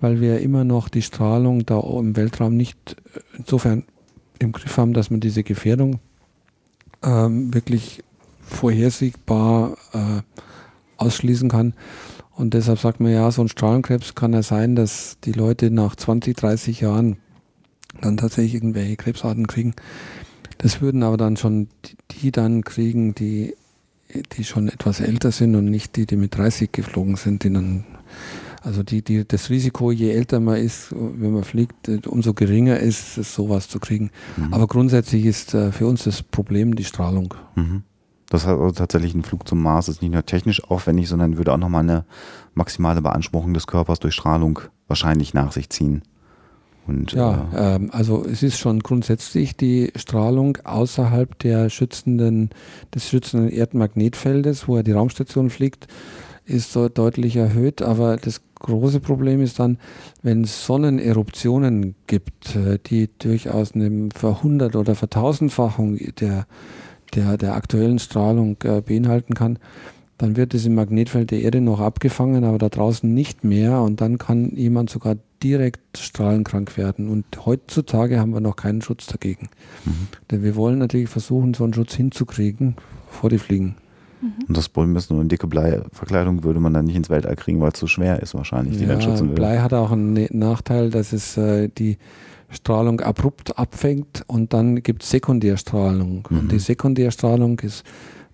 weil 0.00 0.20
wir 0.20 0.40
immer 0.40 0.64
noch 0.64 0.88
die 0.88 1.02
Strahlung 1.02 1.64
da 1.66 1.80
im 1.80 2.16
Weltraum 2.16 2.56
nicht 2.56 2.96
äh, 3.14 3.20
insofern 3.38 3.84
im 4.38 4.52
Griff 4.52 4.76
haben, 4.76 4.94
dass 4.94 5.10
man 5.10 5.20
diese 5.20 5.42
Gefährdung 5.42 6.00
ähm, 7.02 7.52
wirklich 7.54 8.02
vorhersehbar 8.42 9.76
äh, 9.92 10.22
ausschließen 10.96 11.48
kann. 11.48 11.74
Und 12.34 12.54
deshalb 12.54 12.78
sagt 12.78 13.00
man 13.00 13.12
ja, 13.12 13.30
so 13.30 13.42
ein 13.42 13.48
Strahlenkrebs 13.48 14.14
kann 14.14 14.32
ja 14.32 14.42
sein, 14.42 14.74
dass 14.74 15.18
die 15.24 15.32
Leute 15.32 15.70
nach 15.70 15.94
20, 15.94 16.36
30 16.36 16.80
Jahren 16.80 17.18
dann 18.00 18.16
tatsächlich 18.16 18.54
irgendwelche 18.54 18.96
Krebsarten 18.96 19.46
kriegen. 19.46 19.74
Das 20.58 20.80
würden 20.80 21.02
aber 21.02 21.16
dann 21.16 21.36
schon 21.36 21.68
die, 22.10 22.30
dann 22.30 22.62
kriegen, 22.64 23.14
die, 23.14 23.54
die 24.32 24.44
schon 24.44 24.68
etwas 24.68 25.00
älter 25.00 25.32
sind 25.32 25.54
und 25.54 25.66
nicht 25.66 25.96
die, 25.96 26.06
die 26.06 26.16
mit 26.16 26.36
30 26.36 26.70
geflogen 26.72 27.16
sind, 27.16 27.44
die 27.44 27.52
dann, 27.52 27.84
also 28.62 28.82
die, 28.82 29.02
die, 29.02 29.26
das 29.26 29.48
Risiko, 29.48 29.90
je 29.90 30.10
älter 30.10 30.38
man 30.38 30.56
ist, 30.56 30.92
wenn 30.92 31.32
man 31.32 31.44
fliegt, 31.44 31.88
umso 32.06 32.34
geringer 32.34 32.78
ist 32.78 33.16
es, 33.16 33.34
sowas 33.34 33.68
zu 33.68 33.80
kriegen. 33.80 34.10
Mhm. 34.36 34.52
Aber 34.52 34.66
grundsätzlich 34.66 35.24
ist 35.24 35.54
äh, 35.54 35.72
für 35.72 35.86
uns 35.86 36.04
das 36.04 36.22
Problem 36.22 36.76
die 36.76 36.84
Strahlung. 36.84 37.34
Mhm. 37.54 37.82
Das 38.28 38.46
heißt 38.46 38.60
also 38.60 38.70
tatsächlich 38.70 39.14
ein 39.14 39.24
Flug 39.24 39.48
zum 39.48 39.60
Mars 39.60 39.88
ist 39.88 40.02
nicht 40.02 40.12
nur 40.12 40.24
technisch 40.24 40.62
aufwendig, 40.64 41.08
sondern 41.08 41.36
würde 41.36 41.52
auch 41.52 41.58
nochmal 41.58 41.82
eine 41.82 42.04
maximale 42.54 43.02
Beanspruchung 43.02 43.54
des 43.54 43.66
Körpers 43.66 43.98
durch 43.98 44.14
Strahlung 44.14 44.60
wahrscheinlich 44.86 45.34
nach 45.34 45.52
sich 45.52 45.68
ziehen. 45.68 46.02
Und, 46.86 47.12
Ja, 47.12 47.48
äh, 47.54 47.76
ähm, 47.76 47.90
also 47.92 48.24
es 48.24 48.42
ist 48.42 48.58
schon 48.58 48.80
grundsätzlich 48.80 49.56
die 49.56 49.92
Strahlung 49.96 50.58
außerhalb 50.64 51.38
der 51.38 51.70
schützenden, 51.70 52.50
des 52.94 53.08
schützenden 53.08 53.50
Erdmagnetfeldes, 53.50 54.66
wo 54.66 54.76
ja 54.76 54.82
die 54.82 54.92
Raumstation 54.92 55.50
fliegt, 55.50 55.86
ist 56.46 56.72
so 56.72 56.88
deutlich 56.88 57.36
erhöht. 57.36 57.82
Aber 57.82 58.16
das 58.16 58.40
große 58.56 59.00
Problem 59.00 59.40
ist 59.40 59.58
dann, 59.58 59.78
wenn 60.22 60.44
es 60.44 60.66
Sonneneruptionen 60.66 61.94
gibt, 62.06 62.56
äh, 62.56 62.78
die 62.84 63.08
durchaus 63.18 63.74
eine 63.74 64.08
Verhundert- 64.14 64.76
oder 64.76 64.94
Vertausendfachung 64.94 65.98
der, 66.20 66.46
der, 67.14 67.36
der 67.36 67.54
aktuellen 67.54 67.98
Strahlung 67.98 68.56
äh, 68.64 68.80
beinhalten 68.80 69.34
kann, 69.34 69.58
dann 70.20 70.36
wird 70.36 70.52
es 70.54 70.66
im 70.66 70.74
Magnetfeld 70.74 71.30
der 71.30 71.40
Erde 71.40 71.60
noch 71.60 71.80
abgefangen, 71.80 72.44
aber 72.44 72.58
da 72.58 72.68
draußen 72.68 73.12
nicht 73.12 73.42
mehr 73.44 73.80
und 73.80 74.00
dann 74.00 74.18
kann 74.18 74.50
jemand 74.54 74.90
sogar 74.90 75.16
direkt 75.42 75.96
strahlenkrank 75.96 76.76
werden. 76.76 77.08
Und 77.08 77.24
heutzutage 77.46 78.20
haben 78.20 78.34
wir 78.34 78.40
noch 78.40 78.56
keinen 78.56 78.82
Schutz 78.82 79.06
dagegen. 79.06 79.48
Denn 80.30 80.42
wir 80.42 80.56
wollen 80.56 80.78
natürlich 80.78 81.08
versuchen, 81.08 81.54
so 81.54 81.64
einen 81.64 81.72
Schutz 81.72 81.94
hinzukriegen, 81.94 82.76
bevor 83.10 83.30
die 83.30 83.38
fliegen. 83.38 83.76
und 84.46 84.54
das 84.56 84.68
Problem 84.68 84.94
ist, 84.96 85.10
nur 85.10 85.20
eine 85.20 85.28
dicke 85.30 85.46
Bleiverkleidung 85.46 86.44
würde 86.44 86.60
man 86.60 86.74
dann 86.74 86.84
nicht 86.84 86.96
ins 86.96 87.08
Weltall 87.08 87.36
kriegen, 87.36 87.58
weil 87.60 87.68
es 87.72 87.78
zu 87.78 87.86
schwer 87.86 88.20
ist 88.20 88.34
wahrscheinlich, 88.34 88.76
die 88.76 88.84
dann 88.86 89.00
Ja, 89.00 89.06
schützen 89.06 89.28
will. 89.30 89.34
Blei 89.36 89.58
hat 89.60 89.72
auch 89.72 89.90
einen 89.90 90.12
Ne- 90.12 90.28
Nachteil, 90.32 90.90
dass 90.90 91.14
es 91.14 91.38
äh, 91.38 91.68
die 91.68 91.96
Strahlung 92.50 93.00
abrupt 93.00 93.56
abfängt 93.58 94.24
und 94.26 94.52
dann 94.52 94.82
gibt 94.82 95.02
es 95.04 95.10
Sekundärstrahlung. 95.10 96.26
Mhm. 96.28 96.38
Und 96.38 96.52
die 96.52 96.58
Sekundärstrahlung 96.58 97.60
ist 97.60 97.84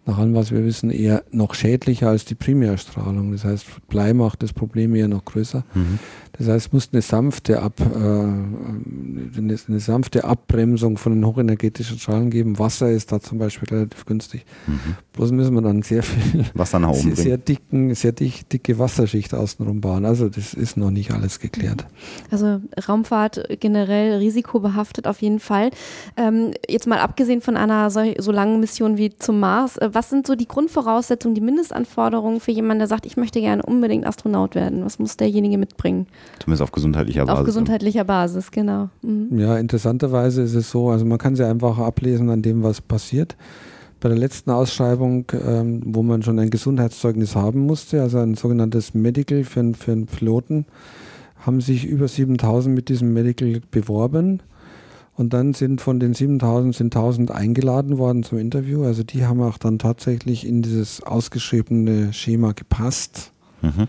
nach 0.07 0.19
allem, 0.19 0.35
was 0.35 0.53
wir 0.53 0.65
wissen, 0.65 0.91
eher 0.91 1.25
noch 1.33 1.55
schädlicher 1.55 2.09
als 2.09 2.25
die 2.25 2.37
Primärstrahlung. 2.37 3.33
Das 3.33 3.45
heißt, 3.45 3.67
Blei 3.89 4.15
macht 4.15 4.43
das 4.43 4.53
Problem 4.53 4.95
eher 4.95 5.09
noch 5.09 5.25
größer. 5.25 5.65
Mhm. 5.75 5.99
Das 6.39 6.49
heißt, 6.49 6.67
es 6.67 6.73
muss 6.73 6.91
eine 6.93 7.03
sanfte, 7.03 7.63
Ab, 7.63 7.81
äh, 7.81 7.85
eine, 7.85 9.57
eine 9.69 9.81
sanfte 9.81 10.25
Abbremsung 10.25 10.99
von 10.99 11.15
den 11.15 11.27
hochenergetischen 11.27 11.99
Strahlen 11.99 12.31
geben. 12.31 12.59
Wasser 12.59 12.91
ist 12.91 13.11
da 13.11 13.21
zum 13.21 13.39
Beispiel 13.39 13.69
relativ 13.69 14.05
günstig. 14.05 14.45
Mhm. 14.67 14.97
Bloß 15.13 15.33
müssen 15.33 15.55
wir 15.55 15.63
dann 15.63 15.83
sehr 15.83 16.03
viel, 16.03 16.45
Was 16.55 16.73
dann 16.73 16.83
nach 16.83 16.91
oben 16.91 17.15
sehr, 17.15 17.17
sehr 17.17 17.39
dicken, 17.39 17.95
sehr 17.95 18.13
dick, 18.13 18.49
dicke 18.51 18.79
Wasserschicht 18.79 19.35
außenrum 19.35 19.81
bauen. 19.81 20.05
Also 20.05 20.29
das 20.29 20.53
ist 20.53 20.77
noch 20.77 20.91
nicht 20.91 21.11
alles 21.11 21.41
geklärt. 21.41 21.87
Also 22.31 22.61
Raumfahrt 22.87 23.59
generell 23.61 24.19
risikobehaftet 24.19 25.07
auf 25.07 25.23
jeden 25.23 25.41
Fall. 25.41 25.71
Ähm, 26.17 26.53
jetzt 26.69 26.87
mal 26.87 26.99
abgesehen 26.99 27.41
von 27.41 27.57
einer 27.57 27.89
so, 27.91 28.03
so 28.19 28.31
langen 28.31 28.61
Mission 28.61 28.99
wie 28.99 29.17
zum 29.17 29.41
Mars, 29.41 29.79
äh, 29.79 29.95
was 29.97 30.11
sind 30.11 30.27
so 30.27 30.35
die 30.35 30.47
Grundvoraussetzungen, 30.47 31.35
die 31.35 31.41
Mindestanforderungen 31.41 32.39
für 32.39 32.51
jemanden, 32.51 32.81
der 32.81 32.87
sagt, 32.87 33.07
ich 33.07 33.17
möchte 33.17 33.41
gerne 33.41 33.63
unbedingt 33.63 34.07
Astronaut 34.07 34.55
werden? 34.55 34.85
Was 34.85 34.99
muss 34.99 35.17
derjenige 35.17 35.57
mitbringen? 35.57 36.07
Zumindest 36.39 36.61
auf 36.61 36.71
gesundheitlicher 36.71 37.25
Basis. 37.25 37.41
Auf 37.41 37.47
gesundheitlicher 37.47 38.05
Basis, 38.05 38.51
genau. 38.51 38.91
Mhm. 39.01 39.39
Ja, 39.39 39.57
interessanterweise 39.57 40.43
ist 40.43 40.55
es 40.55 40.71
so, 40.71 40.91
also 40.91 41.07
man 41.07 41.17
kann 41.17 41.35
sie 41.35 41.47
einfach 41.47 41.79
ablesen 41.79 42.29
an 42.29 42.43
dem, 42.43 42.63
was 42.63 42.83
passiert. 42.83 43.37
bei 44.01 44.11
der 44.11 44.19
letzten 44.19 44.51
Ausschreibung, 44.51 45.25
ähm, 45.33 45.81
wo 45.87 46.03
man 46.03 46.23
schon 46.23 46.39
ein 46.39 46.51
Gesundheitszeugnis 46.51 47.35
haben 47.35 47.61
musste, 47.61 48.03
also 48.03 48.19
ein 48.19 48.35
sogenanntes 48.35 48.93
Medical 48.93 49.45
für, 49.45 49.73
für 49.73 49.93
einen 49.93 50.05
Piloten, 50.05 50.67
haben 51.39 51.63
sich 51.63 51.87
über 51.87 52.07
7000 52.07 52.75
mit 52.75 52.91
diesem 52.91 53.15
Medical 53.15 53.63
beworben. 53.71 54.43
Und 55.17 55.33
dann 55.33 55.55
sind 55.55 55.81
von 55.81 55.99
den 55.99 56.13
7000 56.13 56.75
sind 56.75 56.95
1000 56.95 57.31
eingeladen 57.31 57.97
worden 57.97 58.23
zum 58.23 58.39
Interview. 58.39 58.85
Also 58.85 59.03
die 59.03 59.25
haben 59.25 59.41
auch 59.41 59.57
dann 59.57 59.79
tatsächlich 59.79 60.47
in 60.47 60.61
dieses 60.61 61.03
ausgeschriebene 61.03 62.13
Schema 62.13 62.53
gepasst. 62.53 63.33
Mhm. 63.63 63.89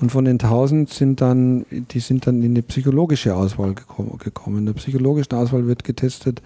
Und 0.00 0.10
von 0.10 0.24
den 0.24 0.40
1000 0.40 0.90
sind 0.90 1.20
dann, 1.20 1.64
die 1.70 2.00
sind 2.00 2.26
dann 2.26 2.42
in 2.42 2.56
die 2.56 2.62
psychologische 2.62 3.36
Auswahl 3.36 3.74
gekommen. 3.74 4.18
gekommen. 4.18 4.58
In 4.58 4.66
der 4.66 4.72
psychologischen 4.72 5.34
Auswahl 5.34 5.68
wird 5.68 5.84
getestet, 5.84 6.42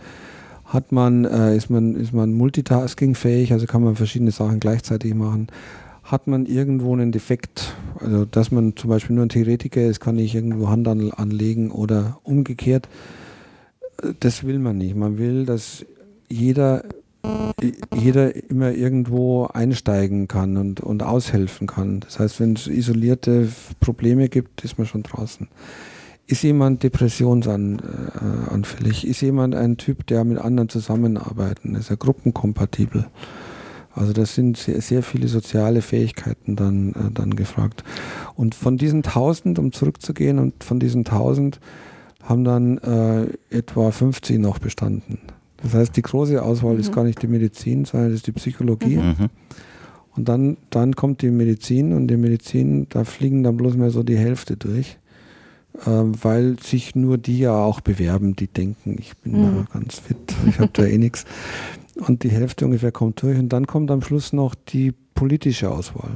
hat 0.67 0.93
man, 0.93 1.25
äh, 1.25 1.57
ist 1.57 1.71
man, 1.71 1.97
ist 1.97 2.13
man 2.13 2.35
multitaskingfähig, 2.35 3.53
also 3.55 3.65
kann 3.65 3.83
man 3.83 3.97
verschiedene 3.97 4.33
Sachen 4.33 4.61
gleichzeitig 4.61 5.15
machen. 5.15 5.49
Hat 6.05 6.27
man 6.27 6.45
irgendwo 6.45 6.93
einen 6.93 7.11
Defekt, 7.11 7.75
also 8.01 8.27
dass 8.27 8.51
man 8.51 8.77
zum 8.77 8.91
Beispiel 8.91 9.17
nur 9.17 9.25
ein 9.25 9.31
Theoretiker 9.31 9.81
ist, 9.81 10.01
kann 10.01 10.19
ich 10.19 10.35
irgendwo 10.35 10.69
Hand 10.69 10.87
an, 10.89 11.11
anlegen 11.11 11.71
oder 11.71 12.19
umgekehrt. 12.23 12.87
Das 14.21 14.45
will 14.45 14.59
man 14.59 14.79
nicht. 14.79 14.95
Man 14.95 15.19
will, 15.19 15.45
dass 15.45 15.85
jeder, 16.29 16.85
jeder 17.95 18.35
immer 18.51 18.73
irgendwo 18.73 19.47
einsteigen 19.47 20.29
kann 20.29 20.57
und, 20.57 20.81
und 20.81 21.03
aushelfen 21.03 21.67
kann. 21.67 22.01
Das 22.01 22.19
heißt, 22.19 22.41
wenn 22.41 22.55
es 22.55 22.69
isolierte 22.69 23.49
Probleme 23.81 24.29
gibt, 24.29 24.65
ist 24.65 24.79
man 24.79 24.87
schon 24.87 25.03
draußen. 25.03 25.49
Ist 26.27 26.43
jemand 26.43 26.83
depressionsanfällig? 26.83 29.07
Ist 29.07 29.23
jemand 29.23 29.55
ein 29.55 29.79
Typ, 29.79 30.07
der 30.07 30.25
mit 30.25 30.39
anderen 30.39 30.69
zusammenarbeiten? 30.69 31.75
Ist 31.75 31.89
er 31.91 31.97
gruppenkompatibel? 31.97 33.07
Also 33.95 34.13
das 34.13 34.35
sind 34.35 34.59
sehr, 34.59 34.81
sehr 34.81 35.03
viele 35.03 35.27
soziale 35.27 35.83
Fähigkeiten 35.83 36.55
dann, 36.55 36.91
äh, 36.91 37.11
dann 37.13 37.35
gefragt. 37.35 37.83
Und 38.37 38.55
von 38.55 38.77
diesen 38.77 39.03
1000, 39.03 39.59
um 39.59 39.73
zurückzugehen, 39.73 40.39
und 40.39 40.63
von 40.63 40.79
diesen 40.79 41.05
1000 41.05 41.59
haben 42.29 42.45
dann 42.45 42.79
äh, 42.79 43.27
etwa 43.51 43.91
50 43.91 44.39
noch 44.39 44.59
bestanden. 44.59 45.19
Das 45.63 45.75
heißt, 45.75 45.97
die 45.97 46.03
große 46.03 46.41
Auswahl 46.43 46.75
Mhm. 46.75 46.81
ist 46.81 46.93
gar 46.93 47.05
nicht 47.05 47.23
die 47.23 47.27
Medizin, 47.27 47.85
sondern 47.85 48.11
das 48.11 48.17
ist 48.19 48.27
die 48.27 48.33
Psychologie. 48.33 48.97
Mhm. 48.99 49.29
Und 50.15 50.29
dann, 50.29 50.57
dann 50.71 50.95
kommt 50.95 51.23
die 51.23 51.31
Medizin 51.31 51.93
und 51.93 52.09
die 52.09 52.17
Medizin, 52.17 52.87
da 52.91 53.05
fliegen 53.05 53.43
dann 53.45 53.57
bloß 53.57 53.77
mehr 53.77 53.91
so 53.91 54.03
die 54.03 54.17
Hälfte 54.19 54.57
durch, 54.57 54.99
ähm, 55.87 56.13
weil 56.23 56.57
sich 56.61 56.95
nur 56.97 57.19
die 57.19 57.39
ja 57.39 57.55
auch 57.57 57.81
bewerben, 57.81 58.35
die 58.37 58.49
denken, 58.49 58.97
ich 58.99 59.17
bin 59.19 59.33
Mhm. 59.41 59.43
da 59.45 59.67
ganz 59.73 59.99
fit, 60.01 60.17
ich 60.49 60.59
habe 60.59 60.71
da 60.73 60.85
eh 60.85 60.99
nichts. 60.99 61.25
Und 62.07 62.23
die 62.25 62.31
Hälfte 62.31 62.65
ungefähr 62.65 62.93
kommt 62.93 63.23
durch 63.23 63.39
und 63.39 63.49
dann 63.53 63.67
kommt 63.67 63.91
am 63.91 64.03
Schluss 64.03 64.33
noch 64.33 64.55
die 64.55 64.93
politische 65.15 65.71
Auswahl. 65.71 66.11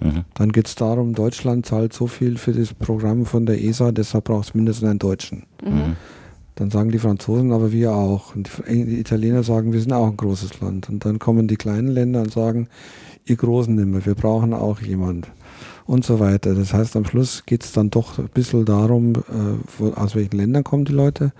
Mhm. 0.00 0.24
Dann 0.34 0.52
geht 0.52 0.68
es 0.68 0.74
darum, 0.74 1.14
Deutschland 1.14 1.66
zahlt 1.66 1.92
so 1.92 2.06
viel 2.06 2.36
für 2.36 2.52
das 2.52 2.74
Programm 2.74 3.26
von 3.26 3.46
der 3.46 3.62
ESA, 3.62 3.92
deshalb 3.92 4.24
braucht 4.24 4.48
es 4.48 4.54
mindestens 4.54 4.88
einen 4.88 4.98
Deutschen. 4.98 5.44
Mhm. 5.64 5.96
Dann 6.56 6.70
sagen 6.70 6.90
die 6.90 6.98
Franzosen, 6.98 7.52
aber 7.52 7.70
wir 7.70 7.92
auch. 7.92 8.34
Und 8.34 8.50
die 8.68 8.84
die 8.84 8.98
Italiener 8.98 9.42
sagen, 9.42 9.72
wir 9.72 9.80
sind 9.80 9.92
auch 9.92 10.06
ein 10.06 10.16
großes 10.16 10.60
Land. 10.60 10.88
Und 10.88 11.04
dann 11.04 11.18
kommen 11.18 11.48
die 11.48 11.56
kleinen 11.56 11.88
Länder 11.88 12.22
und 12.22 12.32
sagen, 12.32 12.68
ihr 13.26 13.36
Großen 13.36 13.74
nimmer, 13.74 14.04
wir 14.06 14.14
brauchen 14.14 14.54
auch 14.54 14.80
jemand. 14.80 15.28
Und 15.84 16.04
so 16.04 16.18
weiter. 16.18 16.54
Das 16.54 16.72
heißt, 16.72 16.96
am 16.96 17.04
Schluss 17.04 17.44
geht 17.44 17.62
es 17.62 17.72
dann 17.72 17.90
doch 17.90 18.18
ein 18.18 18.30
bisschen 18.32 18.64
darum, 18.64 19.12
äh, 19.14 19.84
aus 19.94 20.14
welchen 20.14 20.38
Ländern 20.38 20.64
kommen 20.64 20.86
die 20.86 20.92
Leute. 20.92 21.32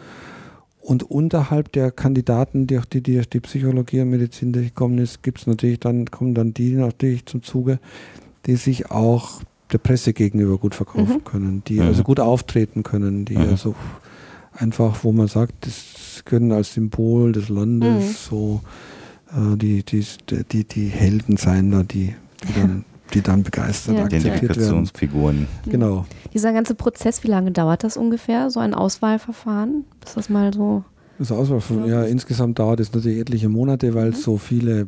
Und 0.81 1.03
unterhalb 1.03 1.73
der 1.73 1.90
Kandidaten, 1.90 2.66
die, 2.66 2.79
die, 2.92 3.03
die, 3.03 3.21
die 3.23 3.40
Psychologie 3.40 4.03
und 4.03 4.11
Medizin 4.11 4.53
durchgekommen 4.53 4.99
ist, 4.99 5.23
gibt 5.23 5.40
es 5.40 5.47
natürlich 5.47 5.81
dann, 5.81 6.05
kommen 6.11 6.35
dann 6.35 6.55
die 6.55 6.75
natürlich 6.75 7.27
zum 7.27 7.42
Zuge, 7.42 7.81
die 8.46 8.56
sich 8.56 8.90
auch 8.90 9.40
der 9.72 9.78
Presse 9.78 10.12
gegenüber 10.12 10.59
gut 10.59 10.74
verkaufen 10.74 11.24
können, 11.24 11.62
die 11.66 11.80
Mhm. 11.80 11.87
also 11.88 12.02
gut 12.04 12.20
auftreten 12.20 12.82
können, 12.82 13.24
die 13.24 13.37
Mhm. 13.37 13.48
also 13.48 13.74
einfach, 14.52 15.02
wo 15.02 15.12
man 15.12 15.26
sagt, 15.28 15.66
das 15.66 16.22
können 16.24 16.52
als 16.52 16.74
Symbol 16.74 17.32
des 17.32 17.48
Landes 17.48 18.04
Mhm. 18.04 18.16
so 18.30 18.61
äh, 19.32 19.56
die, 19.56 19.82
die, 19.82 20.06
die, 20.52 20.64
die 20.64 20.87
Helden 20.87 21.37
sein, 21.37 21.72
da, 21.72 21.82
die, 21.82 22.14
die, 22.46 22.52
dann, 22.52 22.85
die 23.12 23.22
dann 23.22 23.42
begeistert 23.42 23.98
Ja. 23.98 24.04
akzeptiert 24.04 24.24
werden. 24.24 24.38
Identifikationsfiguren. 24.38 25.48
Genau. 25.68 26.06
Dieser 26.32 26.52
ganze 26.52 26.76
Prozess, 26.76 27.24
wie 27.24 27.28
lange 27.28 27.50
dauert 27.50 27.82
das 27.82 27.96
ungefähr, 27.96 28.50
so 28.50 28.61
ein 28.61 28.72
Auswahlverfahren? 28.72 29.85
Ist 30.04 30.16
das 30.16 30.28
mal 30.28 30.54
so? 30.54 30.85
Das 31.18 31.32
Auswahl 31.32 31.61
von, 31.61 31.87
ja, 31.87 32.04
insgesamt 32.04 32.59
dauert 32.61 32.78
es 32.78 32.92
natürlich 32.92 33.18
etliche 33.18 33.48
Monate, 33.48 33.94
weil 33.94 34.11
es 34.11 34.22
so 34.22 34.37
viele, 34.38 34.87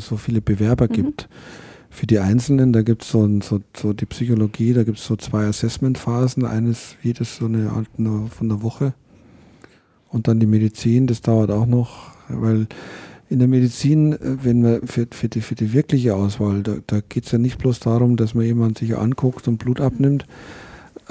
so 0.00 0.16
viele 0.18 0.42
Bewerber 0.42 0.86
gibt. 0.88 1.28
Für 1.90 2.06
die 2.06 2.18
Einzelnen, 2.18 2.72
da 2.72 2.82
gibt 2.82 3.02
es 3.02 3.10
so, 3.10 3.24
ein- 3.24 3.40
so, 3.40 3.60
so 3.76 3.92
die 3.92 4.06
Psychologie, 4.06 4.72
da 4.74 4.84
gibt 4.84 4.98
es 4.98 5.06
so 5.06 5.16
zwei 5.16 5.46
Assessment-Phasen, 5.46 6.44
eines, 6.44 6.96
jedes 7.02 7.36
so 7.36 7.46
eine 7.46 7.70
nur 7.96 8.28
von 8.28 8.48
der 8.48 8.62
Woche. 8.62 8.94
Und 10.10 10.28
dann 10.28 10.38
die 10.40 10.46
Medizin, 10.46 11.06
das 11.06 11.20
dauert 11.22 11.50
auch 11.50 11.66
noch, 11.66 12.12
weil 12.28 12.66
in 13.30 13.40
der 13.40 13.48
Medizin, 13.48 14.12
äh, 14.12 14.36
wenn 14.42 14.62
man 14.62 14.86
für, 14.86 15.06
für, 15.10 15.28
die, 15.28 15.40
für 15.40 15.54
die 15.54 15.72
wirkliche 15.72 16.14
Auswahl, 16.14 16.62
da, 16.62 16.76
da 16.86 17.00
geht 17.06 17.26
es 17.26 17.32
ja 17.32 17.38
nicht 17.38 17.58
bloß 17.58 17.80
darum, 17.80 18.16
dass 18.16 18.34
man 18.34 18.44
jemanden 18.44 18.76
sich 18.76 18.96
anguckt 18.96 19.48
und 19.48 19.58
Blut 19.58 19.80
abnimmt 19.80 20.26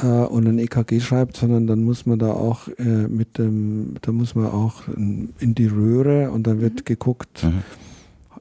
äh, 0.02 0.06
und 0.08 0.48
ein 0.48 0.58
EKG 0.58 1.00
schreibt, 1.00 1.38
sondern 1.38 1.68
dann 1.68 1.84
muss 1.84 2.06
man 2.08 2.18
da 2.18 2.32
auch 2.32 2.68
äh, 2.80 3.08
mit 3.08 3.38
dem, 3.38 3.96
da 4.02 4.12
muss 4.12 4.34
man 4.36 4.48
auch 4.48 4.88
in 4.88 5.30
in 5.40 5.54
die 5.54 5.68
Röhre 5.68 6.32
und 6.32 6.48
dann 6.48 6.60
wird 6.62 6.86
geguckt, 6.86 7.44
Mhm. 7.44 7.62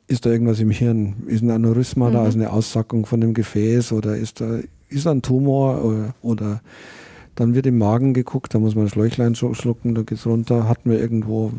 Ist 0.08 0.24
da 0.26 0.30
irgendwas 0.30 0.60
im 0.60 0.70
Hirn? 0.70 1.14
Ist 1.26 1.42
ein 1.42 1.50
Aneurysma 1.50 2.10
da, 2.10 2.20
Mhm. 2.20 2.24
also 2.26 2.38
eine 2.38 2.52
Aussackung 2.52 3.06
von 3.06 3.20
dem 3.20 3.34
Gefäß 3.34 3.92
oder 3.92 4.16
ist 4.16 4.40
da, 4.40 4.58
ist 4.88 5.06
da 5.06 5.10
ein 5.10 5.22
Tumor 5.22 5.84
oder, 5.84 6.14
oder 6.22 6.60
dann 7.34 7.54
wird 7.54 7.66
im 7.66 7.76
Magen 7.78 8.14
geguckt, 8.14 8.54
da 8.54 8.58
muss 8.58 8.74
man 8.74 8.86
ein 8.86 8.90
Schläuchlein 8.90 9.34
schlucken, 9.34 9.94
da 9.94 10.02
geht's 10.02 10.26
runter, 10.26 10.68
hat 10.68 10.86
man 10.86 10.96
irgendwo, 10.96 11.52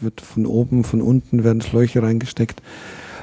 wird 0.00 0.20
von 0.20 0.44
oben, 0.46 0.82
von 0.82 1.00
unten 1.02 1.44
werden 1.44 1.60
Schläuche 1.60 2.02
reingesteckt. 2.02 2.62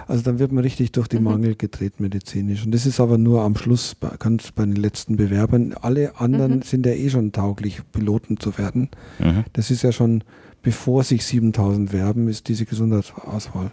Also 0.07 0.23
dann 0.23 0.39
wird 0.39 0.53
man 0.53 0.63
richtig 0.63 0.93
durch 0.93 1.09
die 1.09 1.17
Mhm. 1.17 1.23
Mangel 1.25 1.55
gedreht 1.55 1.99
medizinisch. 1.99 2.63
Und 2.63 2.71
das 2.73 2.85
ist 2.85 3.01
aber 3.01 3.17
nur 3.17 3.41
am 3.41 3.57
Schluss, 3.57 3.93
bei- 3.93 4.15
ganz 4.17 4.51
bei 4.53 4.63
den 4.63 4.77
letzten 4.77 5.17
Bewerbern. 5.17 5.73
Alle 5.81 6.17
anderen 6.17 6.57
Mhm. 6.57 6.61
sind 6.61 6.85
ja 6.85 6.93
eh 6.93 7.09
schon 7.09 7.33
tauglich, 7.33 7.81
Piloten 7.91 8.39
zu 8.39 8.57
werden. 8.57 8.87
Mhm. 9.19 9.43
Das 9.51 9.69
ist 9.69 9.81
ja 9.81 9.91
schon, 9.91 10.23
bevor 10.63 11.03
sich 11.03 11.25
7000 11.25 11.91
werben, 11.91 12.29
ist 12.29 12.47
diese 12.47 12.63
Gesundheitsauswahl. 12.65 13.71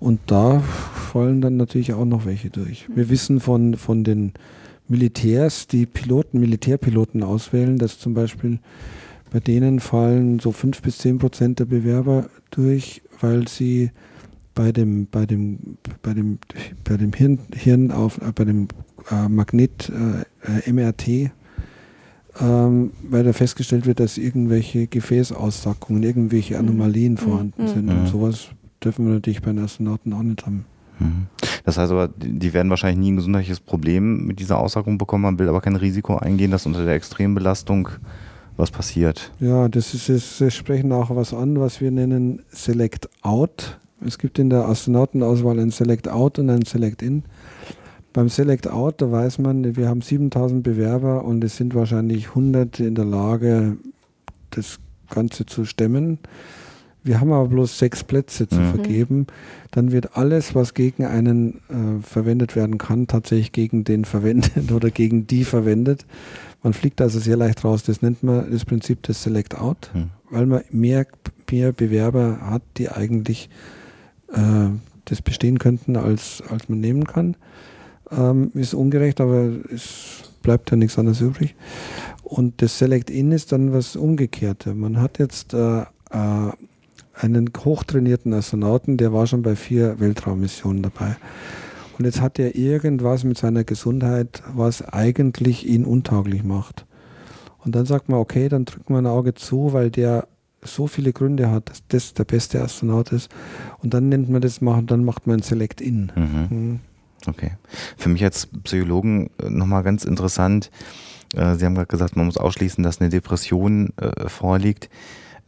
Und 0.00 0.20
da 0.26 0.60
fallen 0.60 1.40
dann 1.40 1.56
natürlich 1.56 1.92
auch 1.92 2.04
noch 2.04 2.24
welche 2.24 2.50
durch. 2.50 2.86
Wir 2.94 3.08
wissen 3.08 3.40
von, 3.40 3.74
von 3.76 4.04
den 4.04 4.32
Militärs, 4.86 5.66
die 5.66 5.86
Piloten, 5.86 6.38
Militärpiloten 6.40 7.22
auswählen, 7.22 7.78
dass 7.78 7.98
zum 7.98 8.14
Beispiel 8.14 8.58
bei 9.30 9.40
denen 9.40 9.80
fallen 9.80 10.38
so 10.38 10.52
5 10.52 10.80
bis 10.82 10.98
10 10.98 11.18
Prozent 11.18 11.58
der 11.58 11.66
Bewerber 11.66 12.30
durch, 12.50 13.02
weil 13.20 13.46
sie 13.48 13.90
bei 14.54 14.72
dem, 14.72 15.06
bei 15.10 15.26
dem, 15.26 15.78
bei 16.02 16.14
dem, 16.14 16.38
bei 16.84 16.96
dem 16.96 17.12
Hirn, 17.12 17.38
Hirn 17.54 17.90
auf, 17.90 18.18
äh, 18.18 18.32
bei 18.34 18.44
dem 18.44 18.68
äh, 19.10 19.28
Magnet 19.28 19.90
äh, 19.90 20.68
äh, 20.68 20.72
MRT, 20.72 21.30
ähm, 22.40 22.92
weil 23.02 23.24
da 23.24 23.32
festgestellt 23.32 23.86
wird, 23.86 24.00
dass 24.00 24.16
irgendwelche 24.16 24.86
Gefäßaussackungen, 24.86 26.02
irgendwelche 26.02 26.54
Mhm. 26.54 26.60
Anomalien 26.60 27.12
Mhm. 27.14 27.18
vorhanden 27.18 27.62
Mhm. 27.64 27.68
sind. 27.68 27.86
Mhm. 27.86 27.98
Und 27.98 28.06
sowas 28.08 28.48
dürfen 28.82 29.06
wir 29.06 29.14
natürlich 29.14 29.42
bei 29.42 29.52
den 29.52 29.64
Astronauten 29.64 30.12
auch 30.12 30.22
nicht 30.22 30.44
haben. 30.46 30.64
Mhm. 30.98 31.26
Das 31.64 31.78
heißt 31.78 31.92
aber, 31.92 32.08
die 32.08 32.52
werden 32.52 32.70
wahrscheinlich 32.70 32.98
nie 32.98 33.12
ein 33.12 33.16
gesundheitliches 33.16 33.60
Problem 33.60 34.26
mit 34.26 34.40
dieser 34.40 34.58
Aussagung 34.58 34.98
bekommen, 34.98 35.22
man 35.22 35.38
will 35.38 35.48
aber 35.48 35.60
kein 35.60 35.76
Risiko 35.76 36.16
eingehen, 36.16 36.50
dass 36.50 36.66
unter 36.66 36.84
der 36.84 36.94
Extrembelastung 36.94 37.90
was 38.56 38.70
passiert. 38.70 39.30
Ja, 39.38 39.68
das 39.68 39.94
ist 39.94 40.08
es, 40.08 40.38
Sie 40.38 40.50
sprechen 40.50 40.92
auch 40.92 41.14
was 41.14 41.32
an, 41.32 41.60
was 41.60 41.80
wir 41.80 41.90
nennen 41.90 42.42
Select 42.48 43.08
Out. 43.22 43.78
Es 44.04 44.18
gibt 44.18 44.38
in 44.38 44.50
der 44.50 44.68
Astronautenauswahl 44.68 45.58
ein 45.58 45.70
Select 45.70 46.08
Out 46.08 46.38
und 46.38 46.50
ein 46.50 46.64
Select 46.64 47.02
In. 47.02 47.24
Beim 48.12 48.28
Select 48.28 48.68
Out, 48.68 49.00
da 49.00 49.10
weiß 49.10 49.38
man, 49.38 49.76
wir 49.76 49.88
haben 49.88 50.02
7000 50.02 50.62
Bewerber 50.62 51.24
und 51.24 51.44
es 51.44 51.56
sind 51.56 51.74
wahrscheinlich 51.74 52.28
100 52.30 52.80
in 52.80 52.94
der 52.94 53.04
Lage, 53.04 53.76
das 54.50 54.80
Ganze 55.10 55.46
zu 55.46 55.64
stemmen. 55.64 56.18
Wir 57.04 57.20
haben 57.20 57.32
aber 57.32 57.48
bloß 57.48 57.78
sechs 57.78 58.04
Plätze 58.04 58.48
zu 58.48 58.56
Mhm. 58.60 58.70
vergeben. 58.74 59.26
Dann 59.70 59.92
wird 59.92 60.16
alles, 60.16 60.54
was 60.54 60.74
gegen 60.74 61.04
einen 61.04 61.60
äh, 61.68 62.02
verwendet 62.02 62.56
werden 62.56 62.78
kann, 62.78 63.06
tatsächlich 63.06 63.52
gegen 63.52 63.84
den 63.84 64.04
verwendet 64.04 64.70
oder 64.72 64.90
gegen 64.90 65.26
die 65.26 65.44
verwendet. 65.44 66.06
Man 66.62 66.72
fliegt 66.72 67.00
also 67.00 67.18
sehr 67.20 67.36
leicht 67.36 67.64
raus. 67.64 67.84
Das 67.84 68.02
nennt 68.02 68.22
man 68.22 68.50
das 68.50 68.64
Prinzip 68.64 69.02
des 69.04 69.22
Select 69.22 69.56
Out, 69.58 69.90
Mhm. 69.94 70.10
weil 70.30 70.46
man 70.46 70.62
mehr, 70.70 71.06
mehr 71.50 71.72
Bewerber 71.72 72.38
hat, 72.42 72.62
die 72.76 72.88
eigentlich 72.90 73.48
äh, 74.32 74.68
das 75.06 75.22
bestehen 75.22 75.58
könnten, 75.58 75.96
als, 75.96 76.42
als 76.50 76.68
man 76.68 76.80
nehmen 76.80 77.04
kann. 77.04 77.36
Ähm, 78.10 78.50
ist 78.54 78.74
ungerecht, 78.74 79.20
aber 79.20 79.48
es 79.72 80.22
bleibt 80.42 80.70
ja 80.70 80.76
nichts 80.76 80.98
anderes 80.98 81.20
übrig. 81.20 81.54
Und 82.22 82.60
das 82.60 82.78
Select 82.78 83.08
In 83.08 83.32
ist 83.32 83.52
dann 83.52 83.72
was 83.72 83.96
Umgekehrte. 83.96 84.74
Man 84.74 85.00
hat 85.00 85.18
jetzt 85.18 85.54
äh, 85.54 85.80
äh, 85.80 85.84
einen 87.20 87.50
hochtrainierten 87.56 88.32
Astronauten, 88.32 88.96
der 88.96 89.12
war 89.12 89.26
schon 89.26 89.42
bei 89.42 89.56
vier 89.56 90.00
Weltraummissionen 90.00 90.82
dabei. 90.82 91.16
Und 91.98 92.04
jetzt 92.04 92.20
hat 92.20 92.38
er 92.38 92.54
irgendwas 92.54 93.24
mit 93.24 93.38
seiner 93.38 93.64
Gesundheit, 93.64 94.42
was 94.54 94.82
eigentlich 94.82 95.66
ihn 95.66 95.84
untauglich 95.84 96.44
macht. 96.44 96.86
Und 97.64 97.74
dann 97.74 97.86
sagt 97.86 98.08
man, 98.08 98.20
okay, 98.20 98.48
dann 98.48 98.64
drückt 98.64 98.88
man 98.88 99.04
ein 99.04 99.12
Auge 99.12 99.34
zu, 99.34 99.72
weil 99.72 99.90
der 99.90 100.28
so 100.62 100.86
viele 100.86 101.12
Gründe 101.12 101.50
hat, 101.50 101.70
dass 101.70 101.82
das 101.88 102.14
der 102.14 102.24
beste 102.24 102.62
Astronaut 102.62 103.12
ist. 103.12 103.30
Und 103.82 103.94
dann 103.94 104.08
nennt 104.08 104.28
man 104.28 104.40
das, 104.40 104.60
dann 104.60 105.04
macht 105.04 105.26
man 105.26 105.40
ein 105.40 105.42
Select 105.42 105.80
In. 105.80 106.12
Mhm. 106.14 106.56
Mhm. 106.56 106.80
Okay. 107.26 107.52
Für 107.96 108.08
mich 108.08 108.22
als 108.22 108.46
Psychologen 108.46 109.30
äh, 109.42 109.50
nochmal 109.50 109.82
ganz 109.82 110.04
interessant. 110.04 110.70
Äh, 111.34 111.56
Sie 111.56 111.64
haben 111.64 111.74
gerade 111.74 111.88
gesagt, 111.88 112.16
man 112.16 112.26
muss 112.26 112.36
ausschließen, 112.36 112.82
dass 112.84 113.00
eine 113.00 113.10
Depression 113.10 113.92
äh, 113.96 114.28
vorliegt. 114.28 114.88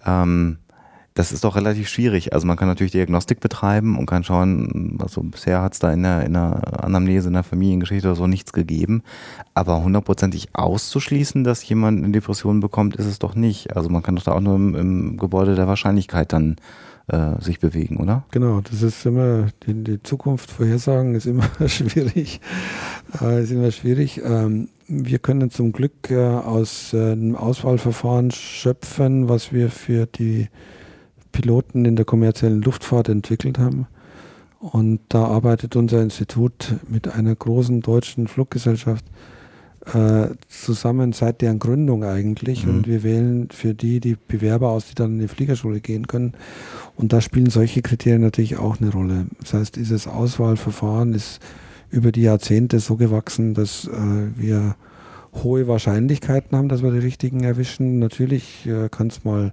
Ähm, 0.05 0.59
das 1.21 1.33
ist 1.33 1.45
doch 1.45 1.55
relativ 1.55 1.87
schwierig. 1.87 2.33
Also 2.33 2.47
man 2.47 2.57
kann 2.57 2.67
natürlich 2.67 2.93
Diagnostik 2.93 3.41
betreiben 3.41 3.99
und 3.99 4.07
kann 4.07 4.25
schauen, 4.25 4.97
also 5.03 5.23
bisher 5.23 5.61
hat 5.61 5.75
es 5.75 5.79
da 5.79 5.93
in 5.93 6.03
der, 6.03 6.25
in 6.25 6.33
der 6.33 6.83
Anamnese, 6.83 7.29
in 7.29 7.35
der 7.35 7.43
Familiengeschichte 7.43 8.09
oder 8.09 8.17
so 8.17 8.27
nichts 8.27 8.55
gegeben. 8.55 9.03
Aber 9.53 9.83
hundertprozentig 9.83 10.49
auszuschließen, 10.55 11.45
dass 11.45 11.69
jemand 11.69 12.03
eine 12.03 12.11
Depression 12.11 12.61
bekommt, 12.61 12.97
ist 12.97 13.05
es 13.05 13.19
doch 13.19 13.35
nicht. 13.35 13.77
Also 13.77 13.91
man 13.91 14.03
kann 14.03 14.17
doch 14.17 14.23
da 14.23 14.33
auch 14.33 14.41
nur 14.41 14.55
im, 14.57 14.75
im 14.75 15.17
Gebäude 15.19 15.57
der 15.57 15.69
Wahrscheinlichkeit 15.69 16.33
dann 16.33 16.57
äh, 17.09 17.39
sich 17.39 17.61
bewegen, 17.61 17.99
oder? 17.99 18.25
Genau, 18.31 18.63
das 18.63 18.81
ist 18.81 19.05
immer, 19.05 19.49
die, 19.67 19.75
die 19.75 20.03
Zukunft 20.03 20.51
vorhersagen 20.51 21.15
ist 21.15 21.27
immer 21.27 21.45
schwierig. 21.67 22.41
Äh, 23.21 23.43
ist 23.43 23.51
immer 23.51 23.73
schwierig. 23.73 24.23
Ähm, 24.25 24.71
wir 24.89 25.19
können 25.19 25.51
zum 25.51 25.73
Glück 25.73 26.11
äh, 26.11 26.17
aus 26.17 26.95
einem 26.95 27.37
Auswahlverfahren 27.37 28.31
schöpfen, 28.31 29.29
was 29.29 29.53
wir 29.53 29.69
für 29.69 30.07
die 30.07 30.49
Piloten 31.33 31.85
in 31.85 31.97
der 31.97 32.05
kommerziellen 32.05 32.63
Luftfahrt 32.63 33.09
entwickelt 33.09 33.59
haben. 33.59 33.87
Und 34.61 35.01
da 35.09 35.25
arbeitet 35.25 35.75
unser 35.75 36.03
Institut 36.03 36.75
mit 36.89 37.09
einer 37.09 37.35
großen 37.35 37.81
deutschen 37.81 38.29
Fluggesellschaft 38.29 39.05
äh, 39.95 40.29
zusammen 40.49 41.13
seit 41.13 41.41
deren 41.41 41.59
Gründung 41.59 42.05
eigentlich. 42.05 42.67
Mhm. 42.67 42.71
Und 42.71 42.87
wir 42.87 43.03
wählen 43.03 43.49
für 43.51 43.75
die 43.75 44.01
die 44.01 44.17
Bewerber 44.29 44.71
aus, 44.71 44.87
die 44.87 44.95
dann 44.95 45.13
in 45.13 45.21
die 45.21 45.29
Fliegerschule 45.29 45.81
gehen 45.81 46.07
können. 46.07 46.35
Und 46.97 47.13
da 47.15 47.23
spielen 47.23 47.49
solche 47.49 47.81
Kriterien 47.81 48.21
natürlich 48.21 48.59
auch 48.59 48.81
eine 48.81 48.93
Rolle. 48.93 49.27
Das 49.41 49.55
heißt, 49.55 49.77
dieses 49.77 50.07
Auswahlverfahren 50.07 51.15
ist 51.15 51.41
über 51.91 52.13
die 52.13 52.23
Jahrzehnte 52.23 52.81
so 52.81 52.97
gewachsen, 52.97 53.55
dass 53.55 53.87
äh, 53.87 53.91
wir 54.37 54.77
hohe 55.43 55.67
Wahrscheinlichkeiten 55.69 56.57
haben, 56.57 56.69
dass 56.69 56.83
wir 56.83 56.91
die 56.93 56.99
richtigen 56.99 57.43
erwischen. 57.43 57.99
Natürlich 57.99 58.67
äh, 58.67 58.89
kann 58.91 59.07
es 59.07 59.25
mal 59.25 59.53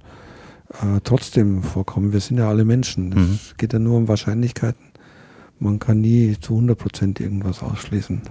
äh, 0.74 1.00
trotzdem 1.04 1.64
vorkommen. 1.64 2.14
Wir 2.14 2.20
sind 2.20 2.38
ja 2.38 2.48
alle 2.50 2.66
Menschen. 2.66 3.12
Es 3.12 3.18
Mhm. 3.18 3.40
geht 3.58 3.74
ja 3.74 3.80
nur 3.80 3.98
um 3.98 4.08
Wahrscheinlichkeiten. 4.08 4.86
Man 5.60 5.80
kann 5.80 6.02
nie 6.02 6.36
zu 6.40 6.54
100 6.56 6.78
Prozent 6.78 7.20
irgendwas 7.20 7.64
ausschließen. 7.64 8.22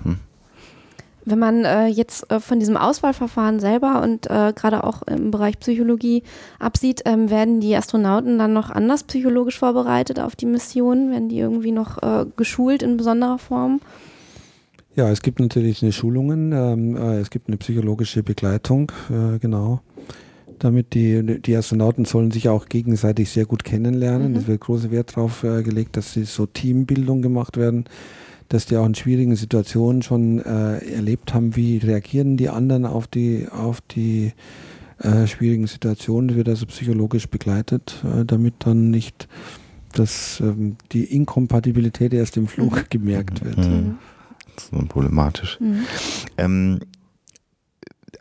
Wenn 1.25 1.39
man 1.41 1.65
äh, 1.65 1.87
jetzt 1.89 2.31
äh, 2.31 2.39
von 2.39 2.61
diesem 2.61 2.77
Auswahlverfahren 2.77 3.59
selber 3.59 4.01
und 4.01 4.27
äh, 4.31 4.53
gerade 4.55 4.85
auch 4.85 5.03
im 5.03 5.33
Bereich 5.33 5.59
Psychologie 5.59 6.23
absieht, 6.61 7.03
ähm, 7.05 7.29
werden 7.31 7.59
die 7.59 7.75
Astronauten 7.75 8.39
dann 8.39 8.53
noch 8.53 8.71
anders 8.71 9.03
psychologisch 9.03 9.59
vorbereitet 9.59 10.21
auf 10.21 10.37
die 10.37 10.47
Mission? 10.47 11.11
Werden 11.11 11.29
die 11.29 11.39
irgendwie 11.41 11.73
noch 11.73 12.01
äh, 12.01 12.27
geschult 12.37 12.85
in 12.85 12.97
besonderer 12.97 13.39
Form? 13.39 13.81
Ja, 14.95 15.11
es 15.11 15.21
gibt 15.21 15.41
natürlich 15.41 15.83
eine 15.83 15.93
Schulungen, 15.93 16.53
ähm, 16.53 16.97
äh, 16.97 17.19
es 17.19 17.31
gibt 17.31 17.49
eine 17.49 17.57
psychologische 17.57 18.23
Begleitung, 18.23 18.93
äh, 19.11 19.39
genau. 19.41 19.81
Damit 20.59 20.95
die, 20.95 21.41
die 21.41 21.57
Astronauten 21.57 22.05
sollen 22.05 22.31
sich 22.31 22.49
auch 22.49 22.67
gegenseitig 22.67 23.31
sehr 23.31 23.45
gut 23.45 23.65
kennenlernen. 23.65 24.33
Mhm. 24.33 24.39
Es 24.39 24.47
wird 24.47 24.61
großer 24.61 24.91
Wert 24.91 25.17
darauf 25.17 25.45
äh, 25.45 25.63
gelegt, 25.63 25.97
dass 25.97 26.13
sie 26.13 26.25
so 26.25 26.47
Teambildung 26.47 27.23
gemacht 27.23 27.57
werden, 27.57 27.85
dass 28.49 28.67
die 28.67 28.77
auch 28.77 28.87
in 28.87 28.95
schwierigen 28.95 29.37
Situationen 29.37 30.03
schon 30.03 30.39
äh, 30.39 30.79
erlebt 30.79 31.35
haben, 31.35 31.57
wie 31.57 31.79
reagieren 31.79 32.37
die 32.37 32.49
anderen 32.49 32.87
auf 32.87 33.07
die, 33.07 33.49
auf 33.51 33.81
die 33.81 34.33
äh, 35.01 35.27
schwierigen 35.27 35.67
Situationen. 35.67 36.29
Das 36.29 36.37
wird 36.37 36.49
also 36.49 36.67
psychologisch 36.67 37.29
begleitet, 37.29 38.03
äh, 38.05 38.25
damit 38.25 38.55
dann 38.61 38.91
nicht 38.91 39.29
dass, 39.99 40.41
ähm, 40.41 40.77
die 40.93 41.05
Inkompatibilität 41.05 42.13
erst 42.13 42.37
im 42.37 42.49
Flug 42.49 42.91
gemerkt 42.91 43.45
wird. 43.45 43.59
Mhm. 43.59 43.99
Das 44.55 44.65
ist 44.65 44.71
so 44.71 44.79
problematisch. 44.87 45.59
Mhm. 45.61 45.87
Ähm, 46.39 46.81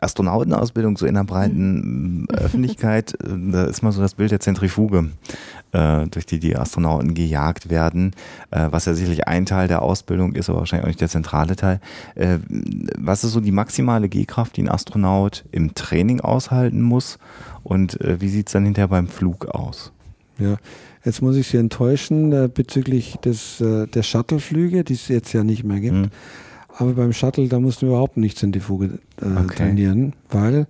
Astronautenausbildung 0.00 0.96
so 0.96 1.06
in 1.06 1.14
der 1.14 1.24
breiten 1.24 2.26
äh, 2.30 2.36
Öffentlichkeit, 2.36 3.14
äh, 3.22 3.52
da 3.52 3.64
ist 3.64 3.82
mal 3.82 3.92
so 3.92 4.00
das 4.00 4.14
Bild 4.14 4.30
der 4.30 4.40
Zentrifuge, 4.40 5.10
äh, 5.72 6.06
durch 6.06 6.26
die 6.26 6.38
die 6.38 6.56
Astronauten 6.56 7.14
gejagt 7.14 7.70
werden, 7.70 8.12
äh, 8.50 8.68
was 8.70 8.84
ja 8.86 8.94
sicherlich 8.94 9.26
ein 9.26 9.46
Teil 9.46 9.68
der 9.68 9.82
Ausbildung 9.82 10.34
ist, 10.34 10.48
aber 10.48 10.60
wahrscheinlich 10.60 10.84
auch 10.84 10.88
nicht 10.88 11.00
der 11.00 11.08
zentrale 11.08 11.56
Teil. 11.56 11.80
Was 12.98 13.24
ist 13.24 13.32
so 13.32 13.40
die 13.40 13.52
maximale 13.52 14.08
G-Kraft, 14.08 14.56
die 14.56 14.62
ein 14.62 14.68
Astronaut 14.68 15.44
im 15.52 15.74
Training 15.74 16.20
aushalten 16.20 16.82
muss 16.82 17.18
und 17.62 17.98
wie 18.00 18.28
sieht 18.28 18.48
es 18.48 18.52
dann 18.52 18.64
hinterher 18.64 18.88
beim 18.88 19.08
Flug 19.08 19.46
aus? 19.46 19.92
Ja, 20.38 20.56
jetzt 21.04 21.22
muss 21.22 21.36
ich 21.36 21.48
Sie 21.48 21.56
enttäuschen 21.56 22.50
bezüglich 22.52 23.16
des, 23.24 23.58
der 23.58 24.02
Shuttle-Flüge, 24.02 24.84
die 24.84 24.94
es 24.94 25.08
jetzt 25.08 25.32
ja 25.32 25.44
nicht 25.44 25.64
mehr 25.64 25.80
gibt. 25.80 25.96
Hm. 25.96 26.10
Aber 26.78 26.92
beim 26.92 27.12
Shuttle, 27.12 27.48
da 27.48 27.58
mussten 27.58 27.82
wir 27.86 27.88
überhaupt 27.94 28.16
nicht 28.18 28.38
Zentrifuge 28.38 28.98
äh, 29.20 29.24
Okay. 29.44 29.56
trainieren, 29.56 30.12
weil 30.30 30.66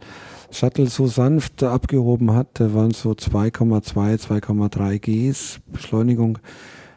Shuttle 0.52 0.86
so 0.86 1.06
sanft 1.08 1.62
abgehoben 1.64 2.32
hat, 2.32 2.46
da 2.54 2.72
waren 2.74 2.92
so 2.92 3.10
2,2, 3.10 4.20
2,3 4.20 4.98
Gs 5.00 5.60
Beschleunigung. 5.72 6.38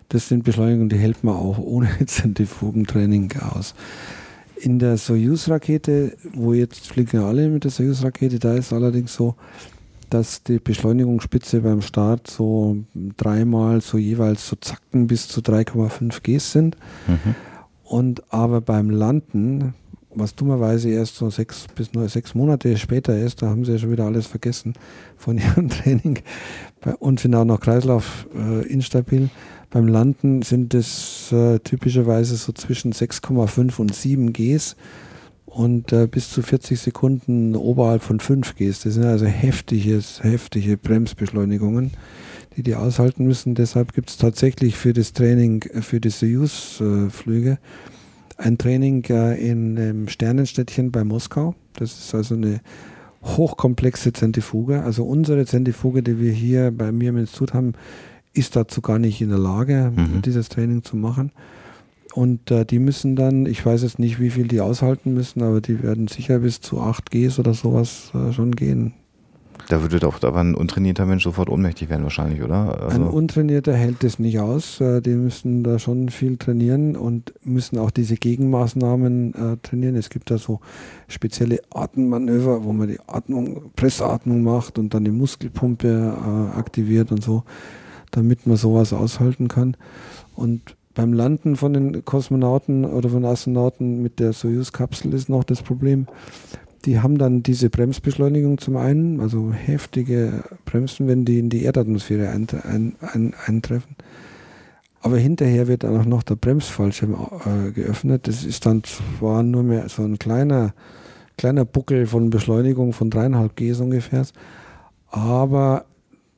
Das 0.10 0.28
sind 0.28 0.44
Beschleunigungen, 0.44 0.90
die 0.90 0.98
hält 0.98 1.24
man 1.24 1.36
auch 1.36 1.58
ohne 1.58 1.90
Zentrifugentraining 2.06 3.32
aus. 3.52 3.74
In 4.62 4.78
der 4.78 4.98
Soyuz-Rakete, 4.98 6.16
wo 6.34 6.54
jetzt 6.54 6.88
fliegen 6.88 7.18
ja 7.18 7.26
alle 7.28 7.48
mit 7.50 7.64
der 7.64 7.72
Soyuz-Rakete, 7.72 8.38
da 8.40 8.54
ist 8.56 8.74
allerdings 8.74 9.14
so, 9.16 9.36
dass 10.10 10.44
die 10.44 10.60
Beschleunigungsspitze 10.60 11.62
beim 11.62 11.82
Start 11.82 12.28
so 12.30 12.78
dreimal 13.18 13.82
so 13.82 13.98
jeweils 13.98 14.48
so 14.48 14.56
Zacken 14.56 15.08
bis 15.08 15.28
zu 15.28 15.42
3,5 15.42 16.22
Gs 16.22 16.52
sind. 16.52 16.78
Mhm. 17.08 17.36
Und 17.90 18.22
aber 18.32 18.62
beim 18.62 18.92
Landen, 18.92 19.74
was 20.14 20.36
dummerweise 20.36 20.92
erst 20.92 21.16
so 21.16 21.32
sechs 21.32 21.66
bis 21.74 21.92
nur 21.92 22.08
sechs 22.08 22.36
Monate 22.36 22.78
später 22.78 23.18
ist, 23.18 23.42
da 23.42 23.48
haben 23.48 23.66
sie 23.66 23.72
ja 23.72 23.78
schon 23.80 23.92
wieder 23.92 24.06
alles 24.06 24.28
vergessen 24.28 24.76
von 25.18 25.38
ihrem 25.40 25.70
Training 25.70 26.20
und 27.00 27.20
sind 27.20 27.34
auch 27.34 27.46
noch 27.46 27.60
Kreislauf 27.60 28.28
äh, 28.36 28.68
instabil. 28.68 29.32
Beim 29.72 29.88
Landen 29.88 30.44
sind 30.44 30.76
es 30.76 31.32
äh, 31.32 31.58
typischerweise 31.62 32.36
so 32.36 32.52
zwischen 32.52 32.94
6,5 32.94 33.80
und 33.80 33.96
7 33.96 34.34
Gs 34.34 34.76
und 35.48 35.92
äh, 35.92 36.06
bis 36.06 36.30
zu 36.30 36.44
40 36.44 36.80
Sekunden 36.80 37.56
oberhalb 37.56 38.04
von 38.04 38.20
5 38.20 38.56
Gs. 38.56 38.82
Das 38.84 38.94
sind 38.94 39.06
also 39.06 39.26
heftiges, 39.26 40.22
heftige 40.22 40.78
Bremsbeschleunigungen, 40.78 41.94
die 42.60 42.64
die 42.64 42.76
aushalten 42.76 43.26
müssen. 43.26 43.56
Deshalb 43.56 43.94
gibt 43.94 44.10
es 44.10 44.18
tatsächlich 44.18 44.76
für 44.76 44.92
das 44.92 45.14
Training, 45.14 45.62
äh, 45.74 45.82
für 45.82 46.02
die 46.02 46.10
Soyuz-Flüge, 46.10 47.58
ein 48.38 48.58
Training 48.58 49.04
äh, 49.10 49.36
in 49.40 49.78
einem 49.78 50.08
Sternenstädtchen 50.10 50.92
bei 50.92 51.06
Moskau. 51.06 51.56
Das 51.78 51.98
ist 51.98 52.14
also 52.14 52.36
eine 52.36 52.60
hochkomplexe 53.24 54.12
Zentrifuge. 54.12 54.84
Also 54.84 55.06
unsere 55.06 55.46
Zentrifuge, 55.46 56.04
die 56.04 56.20
wir 56.20 56.32
hier 56.34 56.72
bei 56.72 56.92
mir 56.92 57.10
im 57.10 57.18
Institut 57.18 57.54
haben, 57.54 57.74
ist 58.34 58.56
dazu 58.58 58.82
gar 58.82 59.00
nicht 59.00 59.22
in 59.22 59.30
der 59.30 59.40
Lage, 59.40 59.94
Mhm. 59.96 60.22
dieses 60.22 60.50
Training 60.50 60.84
zu 60.84 60.98
machen. 60.98 61.32
Und 62.14 62.52
äh, 62.52 62.66
die 62.66 62.80
müssen 62.80 63.16
dann, 63.16 63.46
ich 63.46 63.66
weiß 63.66 63.84
jetzt 63.84 64.00
nicht, 64.00 64.20
wie 64.20 64.32
viel 64.32 64.48
die 64.48 64.60
aushalten 64.62 65.14
müssen, 65.14 65.44
aber 65.44 65.62
die 65.62 65.82
werden 65.82 66.08
sicher 66.10 66.40
bis 66.40 66.60
zu 66.60 66.82
8 66.82 67.10
Gs 67.12 67.40
oder 67.40 67.54
sowas 67.54 68.12
äh, 68.14 68.34
schon 68.34 68.52
gehen. 68.56 68.94
Da 69.70 69.84
würde 69.84 70.00
doch 70.00 70.24
aber 70.24 70.40
ein 70.40 70.56
untrainierter 70.56 71.06
Mensch 71.06 71.24
sofort 71.24 71.48
ohnmächtig 71.48 71.90
werden 71.90 72.02
wahrscheinlich, 72.02 72.42
oder? 72.42 72.82
Also 72.82 72.96
Ein 72.96 73.08
Untrainierter 73.08 73.76
hält 73.76 74.04
es 74.04 74.18
nicht 74.18 74.40
aus. 74.40 74.82
Äh, 74.82 75.00
die 75.00 75.12
müssen 75.12 75.64
da 75.64 75.78
schon 75.78 76.10
viel 76.10 76.38
trainieren 76.38 76.96
und 76.96 77.36
müssen 77.44 77.78
auch 77.78 77.92
diese 77.92 78.16
Gegenmaßnahmen 78.16 79.36
äh, 79.36 79.58
trainieren. 79.62 79.96
Es 79.96 80.10
gibt 80.10 80.32
da 80.32 80.40
so 80.40 80.60
spezielle 81.08 81.60
Atemmanöver, 81.70 82.64
wo 82.64 82.74
man 82.74 82.88
die 82.88 83.00
Atmung, 83.06 83.70
Pressatmung 83.76 84.42
macht 84.42 84.80
und 84.80 84.96
dann 84.96 85.06
die 85.06 85.12
Muskelpumpe 85.12 85.88
äh, 85.88 86.58
aktiviert 86.58 87.12
und 87.12 87.24
so, 87.24 87.44
damit 88.10 88.48
man 88.48 88.58
sowas 88.58 88.92
aushalten 88.92 89.50
kann. 89.50 89.78
Und 90.36 90.76
beim 90.96 91.14
Landen 91.14 91.56
von 91.56 91.74
den 91.74 92.04
Kosmonauten 92.04 92.86
oder 92.86 93.10
von 93.10 93.24
Astronauten 93.24 94.02
mit 94.02 94.20
der 94.20 94.34
Soyuz-Kapsel 94.34 95.14
ist 95.14 95.30
noch 95.30 95.44
das 95.44 95.62
Problem, 95.62 96.08
die 96.86 97.00
haben 97.00 97.18
dann 97.18 97.44
diese 97.44 97.70
Bremsbeschleunigung 97.70 98.58
zum 98.58 98.78
einen, 98.78 99.20
also 99.20 99.52
heftige 99.52 100.44
Bremsen, 100.66 101.08
wenn 101.08 101.26
die 101.26 101.40
in 101.40 101.50
die 101.50 101.64
Erdatmosphäre 101.64 102.30
eintre- 102.30 102.66
ein, 102.66 102.96
ein, 103.02 103.34
eintreffen. 103.46 103.96
Aber 105.02 105.18
hinterher 105.18 105.68
wird 105.68 105.84
dann 105.84 105.98
auch 105.98 106.06
noch 106.06 106.24
der 106.24 106.36
Bremsfallschirm 106.36 107.16
äh, 107.46 107.72
geöffnet. 107.72 108.28
Das 108.28 108.44
ist 108.44 108.66
dann 108.66 108.84
zwar 108.84 109.44
nur 109.44 109.64
mehr 109.64 109.88
so 109.88 110.04
ein 110.04 110.20
kleiner, 110.20 110.74
kleiner 111.38 111.66
Buckel 111.66 112.06
von 112.06 112.30
Beschleunigung 112.30 112.94
von 112.94 113.10
dreieinhalb 113.10 113.56
Gs 113.56 113.80
ungefähr, 113.80 114.26
aber 115.10 115.86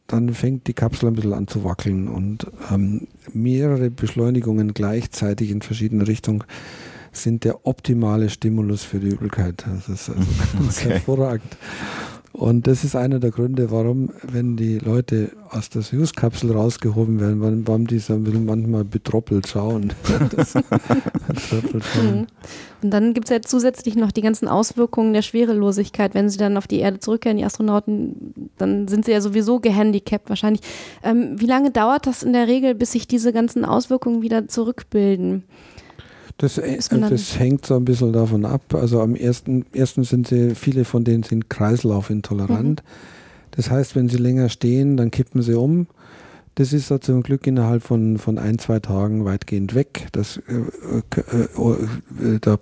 dann 0.08 0.34
fängt 0.34 0.68
die 0.68 0.74
Kapsel 0.74 1.08
ein 1.08 1.16
bisschen 1.16 1.34
an 1.34 1.48
zu 1.48 1.64
wackeln 1.64 2.08
und 2.08 2.46
ähm, 2.72 3.08
mehrere 3.34 3.90
Beschleunigungen 3.90 4.74
gleichzeitig 4.74 5.52
in 5.52 5.62
verschiedene 5.62 6.08
Richtungen 6.08 6.44
sind 7.12 7.44
der 7.44 7.66
optimale 7.66 8.30
Stimulus 8.30 8.84
für 8.84 9.00
die 9.00 9.10
Übelkeit. 9.10 9.66
Das 9.68 9.90
ist 9.90 10.10
also 10.10 10.22
ganz 10.54 10.80
Okay. 10.80 10.90
hervorragend. 10.92 11.58
Und 12.34 12.66
das 12.66 12.86
ist 12.86 12.96
einer 12.96 13.20
der 13.20 13.30
Gründe, 13.32 13.72
warum, 13.72 14.10
wenn 14.24 14.56
die 14.56 14.80
Leute 14.80 15.32
aus 15.50 15.70
der 15.70 15.82
Soyuz-Kapsel 15.82 16.52
rausgehoben 16.52 17.20
werden, 17.20 17.42
warum, 17.42 17.68
warum 17.68 17.88
die 17.88 18.00
so 18.00 18.18
manchmal 18.18 18.86
betroppelt 18.86 19.48
schauen. 19.48 19.92
Das, 20.36 20.54
betroppelt 20.54 21.84
schauen. 21.94 22.16
Mhm. 22.22 22.28
Und 22.84 22.90
dann 22.90 23.14
gibt 23.14 23.26
es 23.26 23.32
ja 23.32 23.42
zusätzlich 23.42 23.96
noch 23.96 24.14
die 24.14 24.22
ganzen 24.22 24.48
Auswirkungen 24.48 25.14
der 25.14 25.24
Schwerelosigkeit. 25.24 26.14
Wenn 26.14 26.30
sie 26.30 26.38
dann 26.38 26.56
auf 26.56 26.68
die 26.68 26.80
Erde 26.80 27.00
zurückkehren, 27.00 27.38
die 27.38 27.44
Astronauten, 27.44 28.50
dann 28.58 28.88
sind 28.88 29.04
sie 29.06 29.12
ja 29.12 29.20
sowieso 29.20 29.60
gehandicapt 29.60 30.30
wahrscheinlich. 30.30 30.62
Ähm, 31.04 31.36
wie 31.40 31.46
lange 31.48 31.72
dauert 31.72 32.08
das 32.08 32.24
in 32.24 32.32
der 32.32 32.48
Regel, 32.48 32.76
bis 32.76 32.94
sich 32.94 33.08
diese 33.08 33.34
ganzen 33.34 33.66
Auswirkungen 33.66 34.22
wieder 34.22 34.48
zurückbilden? 34.48 35.44
Das, 36.42 36.58
äh, 36.58 36.80
das 36.90 37.38
hängt 37.38 37.68
so 37.68 37.76
ein 37.76 37.86
bisschen 37.86 38.14
davon 38.14 38.46
ab. 38.46 38.74
Also 38.74 39.00
am 39.00 39.16
ersten, 39.16 39.64
ersten 39.74 40.04
sind 40.04 40.28
sie, 40.28 40.56
viele 40.56 40.86
von 40.86 41.04
denen 41.04 41.22
sind 41.22 41.52
kreislaufintolerant. 41.52 42.82
Das 43.52 43.70
heißt, 43.70 43.96
wenn 43.96 44.10
sie 44.10 44.18
länger 44.18 44.50
stehen, 44.50 44.98
dann 44.98 45.12
kippen 45.12 45.44
sie 45.44 45.54
um. 45.54 45.86
Das 46.56 46.74
ist 46.74 46.88
so 46.88 46.98
zum 46.98 47.22
Glück 47.22 47.46
innerhalb 47.46 47.84
von, 47.84 48.18
von 48.18 48.40
ein, 48.40 48.58
zwei 48.58 48.80
Tagen 48.80 49.24
weitgehend 49.24 49.76
weg. 49.76 50.08
Das, 50.14 50.38
äh, 50.38 50.56
äh, 50.56 51.44
äh, 51.44 51.48
oh, 51.56 51.74
äh, 51.74 52.40
da 52.42 52.58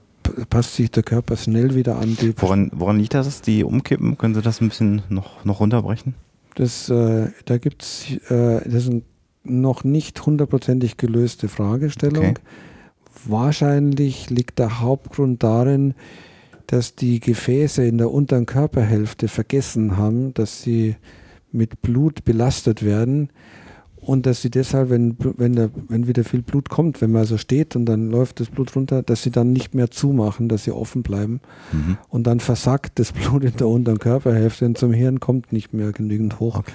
passt 0.50 0.76
sich 0.76 0.92
der 0.92 1.04
Körper 1.04 1.38
schnell 1.38 1.74
wieder 1.74 2.00
an. 2.00 2.18
Die, 2.20 2.34
Woran, 2.36 2.72
woran 2.74 3.00
liegt 3.00 3.14
das, 3.14 3.42
die 3.42 3.64
umkippen? 3.64 4.18
Können 4.18 4.36
Sie 4.36 4.42
das 4.42 4.60
ein 4.60 4.68
bisschen 4.68 5.04
noch, 5.08 5.46
noch 5.46 5.62
runterbrechen? 5.62 6.16
Das, 6.56 6.90
äh, 6.90 7.28
da 7.46 7.58
gibt 7.58 7.84
es, 7.84 8.12
äh, 8.30 8.62
das 8.66 8.84
ist 8.84 8.90
eine 8.90 9.04
noch 9.46 9.86
nicht 9.86 10.26
hundertprozentig 10.26 10.98
gelöste 10.98 11.48
Fragestellung. 11.48 12.32
Okay. 12.32 12.42
Wahrscheinlich 13.26 14.30
liegt 14.30 14.60
der 14.60 14.80
Hauptgrund 14.80 15.44
darin, 15.44 15.94
dass 16.68 16.96
die 16.96 17.20
Gefäße 17.20 17.84
in 17.84 17.98
der 17.98 18.12
unteren 18.12 18.46
Körperhälfte 18.46 19.28
vergessen 19.28 19.98
haben, 19.98 20.34
dass 20.34 20.62
sie 20.62 20.96
mit 21.52 21.82
Blut 21.82 22.24
belastet 22.26 22.84
werden 22.86 23.30
und 24.02 24.26
dass 24.26 24.42
sie 24.44 24.50
deshalb, 24.52 24.92
wenn, 24.92 25.18
wenn, 25.38 25.54
der, 25.56 25.72
wenn 25.88 26.08
wieder 26.08 26.24
viel 26.24 26.42
Blut 26.44 26.70
kommt, 26.70 27.02
wenn 27.02 27.12
man 27.12 27.22
also 27.22 27.38
steht 27.38 27.76
und 27.76 27.86
dann 27.86 28.10
läuft 28.12 28.40
das 28.40 28.50
Blut 28.50 28.76
runter, 28.76 29.02
dass 29.04 29.24
sie 29.24 29.32
dann 29.32 29.52
nicht 29.52 29.74
mehr 29.74 29.90
zumachen, 29.92 30.48
dass 30.48 30.64
sie 30.64 30.72
offen 30.72 31.02
bleiben 31.04 31.42
Mhm. 31.74 31.98
und 32.10 32.26
dann 32.28 32.40
versackt 32.40 33.00
das 33.00 33.12
Blut 33.12 33.44
in 33.44 33.58
der 33.58 33.68
unteren 33.68 34.00
Körperhälfte 34.00 34.66
und 34.66 34.78
zum 34.78 34.94
Hirn 34.94 35.20
kommt 35.20 35.52
nicht 35.52 35.74
mehr 35.74 35.92
genügend 35.92 36.40
hoch. 36.40 36.58
Okay. 36.60 36.72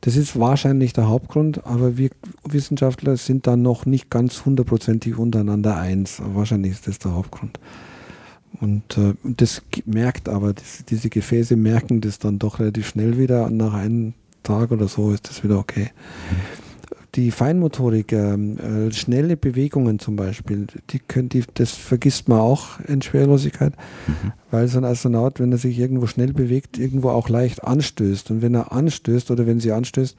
Das 0.00 0.16
ist 0.16 0.38
wahrscheinlich 0.38 0.92
der 0.92 1.08
Hauptgrund, 1.08 1.66
aber 1.66 1.96
wir 1.96 2.10
Wissenschaftler 2.44 3.16
sind 3.16 3.46
dann 3.46 3.62
noch 3.62 3.86
nicht 3.86 4.10
ganz 4.10 4.44
hundertprozentig 4.44 5.18
untereinander 5.18 5.76
eins. 5.76 6.22
Wahrscheinlich 6.24 6.72
ist 6.72 6.86
das 6.86 6.98
der 6.98 7.14
Hauptgrund. 7.14 7.58
Und 8.60 8.96
äh, 8.96 9.14
das 9.24 9.62
merkt 9.84 10.28
aber, 10.28 10.52
das, 10.52 10.84
diese 10.88 11.10
Gefäße 11.10 11.56
merken 11.56 12.00
das 12.00 12.18
dann 12.18 12.38
doch 12.38 12.60
relativ 12.60 12.88
schnell 12.88 13.18
wieder 13.18 13.50
nach 13.50 13.74
einem 13.74 14.14
Tag 14.42 14.70
oder 14.70 14.88
so 14.88 15.12
ist 15.12 15.28
das 15.28 15.44
wieder 15.44 15.58
okay. 15.58 15.90
Die 17.18 17.32
Feinmotorik, 17.32 18.12
ähm, 18.12 18.58
äh, 18.58 18.92
schnelle 18.92 19.36
Bewegungen 19.36 19.98
zum 19.98 20.14
Beispiel, 20.14 20.68
die 20.90 21.00
können 21.00 21.28
die, 21.28 21.42
das 21.54 21.72
vergisst 21.72 22.28
man 22.28 22.38
auch 22.38 22.78
in 22.86 23.02
Schwerlosigkeit, 23.02 23.72
weil 24.52 24.68
so 24.68 24.78
ein 24.78 24.84
Astronaut, 24.84 25.40
wenn 25.40 25.50
er 25.50 25.58
sich 25.58 25.76
irgendwo 25.80 26.06
schnell 26.06 26.32
bewegt, 26.32 26.78
irgendwo 26.78 27.10
auch 27.10 27.28
leicht 27.28 27.64
anstößt. 27.64 28.30
Und 28.30 28.40
wenn 28.40 28.54
er 28.54 28.70
anstößt 28.70 29.32
oder 29.32 29.48
wenn 29.48 29.58
sie 29.58 29.72
anstößt, 29.72 30.16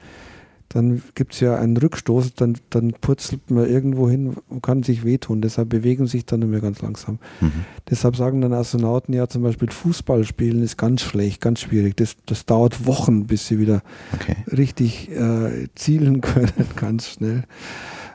dann 0.70 1.02
gibt 1.16 1.34
es 1.34 1.40
ja 1.40 1.56
einen 1.56 1.76
Rückstoß, 1.78 2.36
dann, 2.36 2.58
dann 2.70 2.94
purzelt 3.02 3.50
man 3.50 3.68
irgendwo 3.68 4.08
hin 4.08 4.36
und 4.50 4.62
kann 4.62 4.84
sich 4.84 5.04
wehtun. 5.04 5.42
Deshalb 5.42 5.70
bewegen 5.70 6.06
sich 6.06 6.26
dann 6.26 6.48
mehr 6.48 6.62
ganz 6.62 6.82
langsam. 6.82 7.18
Mhm. 7.42 7.66
Deshalb 7.90 8.16
sagen 8.16 8.42
dann 8.42 8.54
Astronauten 8.54 9.14
ja 9.14 9.28
zum 9.28 9.42
Beispiel, 9.42 9.72
Fußball 9.72 10.24
spielen 10.26 10.62
ist 10.62 10.78
ganz 10.78 11.02
schlecht, 11.02 11.42
ganz 11.42 11.62
schwierig. 11.62 11.98
Das, 11.98 12.16
das 12.28 12.46
dauert 12.46 12.86
Wochen, 12.86 13.26
bis 13.26 13.48
sie 13.48 13.58
wieder 13.60 13.82
Okay. 14.14 14.36
richtig 14.52 15.10
äh, 15.10 15.68
zielen 15.76 16.22
können, 16.22 16.52
ganz 16.76 17.10
schnell. 17.10 17.44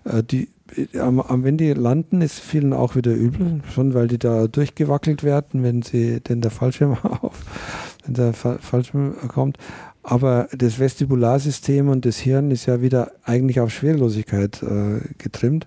Äh, 0.04 0.22
die, 0.22 0.48
am, 0.98 1.20
am, 1.20 1.44
wenn 1.44 1.56
die 1.56 1.72
landen, 1.72 2.20
ist 2.20 2.38
vielen 2.38 2.72
auch 2.72 2.96
wieder 2.96 3.12
übel, 3.12 3.60
schon 3.74 3.94
weil 3.94 4.08
die 4.08 4.18
da 4.18 4.46
durchgewackelt 4.46 5.22
werden, 5.22 5.62
wenn 5.62 5.82
sie 5.82 6.20
denn 6.20 6.40
der 6.40 6.50
Fallschirm 6.50 6.92
auf, 7.02 7.40
wenn 8.04 8.14
der 8.14 8.32
Fa 8.32 8.58
Fallschirm 8.60 9.14
kommt. 9.28 9.58
Aber 10.04 10.48
das 10.56 10.78
Vestibularsystem 10.78 11.88
und 11.88 12.04
das 12.04 12.18
Hirn 12.18 12.50
ist 12.50 12.66
ja 12.66 12.82
wieder 12.82 13.12
eigentlich 13.24 13.60
auf 13.60 13.70
Schwerelosigkeit 13.70 14.62
äh, 14.62 15.00
getrimmt. 15.18 15.66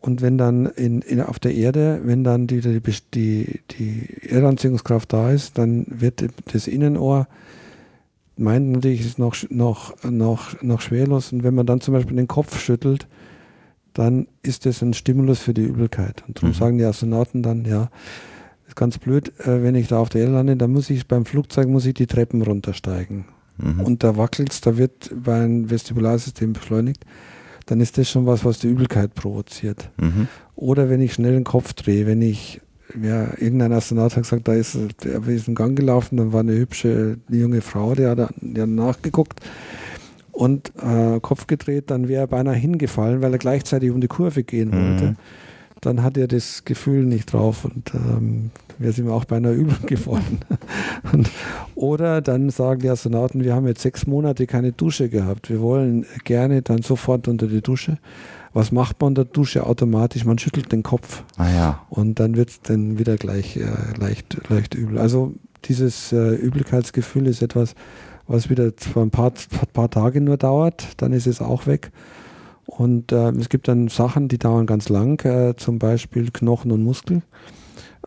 Und 0.00 0.22
wenn 0.22 0.38
dann 0.38 0.66
in, 0.66 1.02
in, 1.02 1.20
auf 1.20 1.38
der 1.38 1.54
Erde, 1.54 2.00
wenn 2.04 2.22
dann 2.22 2.46
die, 2.46 2.60
die, 2.60 2.80
die, 3.14 3.60
die 3.70 4.28
Erdanziehungskraft 4.28 5.12
da 5.12 5.30
ist, 5.30 5.58
dann 5.58 5.86
wird 5.88 6.24
das 6.52 6.66
Innenohr 6.66 7.26
meint 8.40 8.70
natürlich, 8.70 9.02
ist 9.02 9.18
noch, 9.18 9.36
noch, 9.50 9.94
noch, 10.02 10.60
noch 10.62 10.80
schwerlos. 10.80 11.32
Und 11.32 11.44
wenn 11.44 11.54
man 11.54 11.66
dann 11.66 11.80
zum 11.80 11.94
Beispiel 11.94 12.16
den 12.16 12.28
Kopf 12.28 12.58
schüttelt, 12.58 13.06
dann 13.92 14.26
ist 14.42 14.66
das 14.66 14.82
ein 14.82 14.94
Stimulus 14.94 15.40
für 15.40 15.54
die 15.54 15.62
Übelkeit. 15.64 16.24
Und 16.26 16.38
darum 16.38 16.50
Mhm. 16.50 16.54
sagen 16.54 16.78
die 16.78 16.84
Astronauten 16.84 17.42
dann, 17.42 17.64
ja, 17.64 17.90
ist 18.70 18.76
ganz 18.76 18.98
blöd, 18.98 19.32
äh, 19.40 19.62
wenn 19.62 19.74
ich 19.74 19.88
da 19.88 19.98
auf 19.98 20.08
der 20.08 20.22
Erde 20.22 20.32
lande, 20.32 20.56
dann 20.56 20.72
muss 20.72 20.90
ich 20.90 21.06
beim 21.06 21.24
Flugzeug 21.24 21.68
muss 21.68 21.86
ich 21.86 21.94
die 21.94 22.06
Treppen 22.06 22.42
runtersteigen. 22.42 23.26
Mhm. 23.58 23.80
Und 23.80 24.02
da 24.02 24.16
wackelt's, 24.16 24.60
da 24.60 24.76
wird 24.76 25.10
mein 25.24 25.70
Vestibularsystem 25.70 26.52
beschleunigt, 26.52 27.04
dann 27.66 27.80
ist 27.80 27.98
das 27.98 28.08
schon 28.08 28.26
was, 28.26 28.44
was 28.44 28.58
die 28.58 28.68
Übelkeit 28.68 29.14
provoziert. 29.14 29.90
Mhm. 30.00 30.28
Oder 30.56 30.88
wenn 30.88 31.00
ich 31.00 31.14
schnell 31.14 31.32
den 31.32 31.44
Kopf 31.44 31.72
drehe, 31.74 32.06
wenn 32.06 32.22
ich, 32.22 32.60
ja, 33.00 33.28
irgendein 33.38 33.72
Astronaut 33.72 34.16
hat 34.16 34.22
gesagt, 34.22 34.48
da 34.48 34.54
ist, 34.54 34.76
der 35.04 35.26
ist 35.28 35.48
in 35.48 35.54
Gang 35.54 35.76
gelaufen, 35.76 36.16
dann 36.16 36.32
war 36.32 36.40
eine 36.40 36.56
hübsche 36.56 37.18
junge 37.28 37.60
Frau, 37.60 37.94
die 37.94 38.06
hat, 38.06 38.32
die 38.40 38.60
hat 38.60 38.68
nachgeguckt 38.68 39.40
und 40.32 40.72
äh, 40.82 41.20
Kopf 41.20 41.46
gedreht, 41.46 41.90
dann 41.90 42.08
wäre 42.08 42.22
er 42.22 42.26
beinahe 42.26 42.56
hingefallen, 42.56 43.20
weil 43.20 43.32
er 43.32 43.38
gleichzeitig 43.38 43.90
um 43.90 44.00
die 44.00 44.08
Kurve 44.08 44.42
gehen 44.42 44.72
wollte. 44.72 45.16
Dann 45.80 46.02
hat 46.02 46.16
er 46.16 46.28
das 46.28 46.64
Gefühl 46.64 47.04
nicht 47.04 47.32
drauf 47.32 47.64
und 47.64 47.94
ähm, 47.94 48.50
wäre 48.78 48.90
es 48.90 48.98
ihm 48.98 49.08
auch 49.08 49.24
beinahe 49.24 49.52
übel 49.54 49.76
geworden. 49.86 50.40
und, 51.12 51.30
oder 51.74 52.20
dann 52.20 52.50
sagen 52.50 52.80
die 52.80 52.90
Astronauten, 52.90 53.44
wir 53.44 53.54
haben 53.54 53.66
jetzt 53.66 53.82
sechs 53.82 54.06
Monate 54.06 54.46
keine 54.46 54.72
Dusche 54.72 55.08
gehabt. 55.08 55.48
Wir 55.48 55.60
wollen 55.60 56.06
gerne 56.24 56.62
dann 56.62 56.82
sofort 56.82 57.28
unter 57.28 57.46
die 57.46 57.62
Dusche. 57.62 57.98
Was 58.52 58.72
macht 58.72 59.00
man 59.00 59.08
unter 59.08 59.24
der 59.24 59.32
Dusche 59.32 59.66
automatisch? 59.66 60.24
Man 60.24 60.38
schüttelt 60.38 60.72
den 60.72 60.82
Kopf 60.82 61.22
Ah 61.36 61.50
ja. 61.50 61.86
und 61.88 62.18
dann 62.18 62.36
wird 62.36 62.50
es 62.50 62.60
dann 62.62 62.98
wieder 62.98 63.16
gleich 63.16 63.56
äh, 63.56 63.66
leicht, 63.98 64.36
leicht 64.48 64.74
übel. 64.74 64.98
Also 64.98 65.34
dieses 65.64 66.12
äh, 66.12 66.34
Übelkeitsgefühl 66.34 67.26
ist 67.26 67.42
etwas, 67.42 67.74
was 68.26 68.50
wieder 68.50 68.76
zwar 68.76 69.04
ein 69.04 69.10
paar, 69.10 69.32
paar 69.72 69.90
Tage 69.90 70.20
nur 70.20 70.36
dauert, 70.36 70.88
dann 70.98 71.12
ist 71.12 71.26
es 71.26 71.40
auch 71.40 71.66
weg. 71.66 71.90
Und 72.70 73.10
äh, 73.10 73.30
es 73.30 73.48
gibt 73.48 73.66
dann 73.68 73.88
Sachen, 73.88 74.28
die 74.28 74.38
dauern 74.38 74.66
ganz 74.66 74.88
lang, 74.88 75.22
äh, 75.24 75.54
zum 75.56 75.78
Beispiel 75.78 76.30
Knochen 76.30 76.70
und 76.70 76.84
Muskel. 76.84 77.22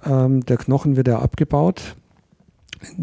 Ähm, 0.05 0.45
der 0.45 0.57
Knochen 0.57 0.95
wird 0.95 1.07
ja 1.09 1.19
abgebaut 1.19 1.95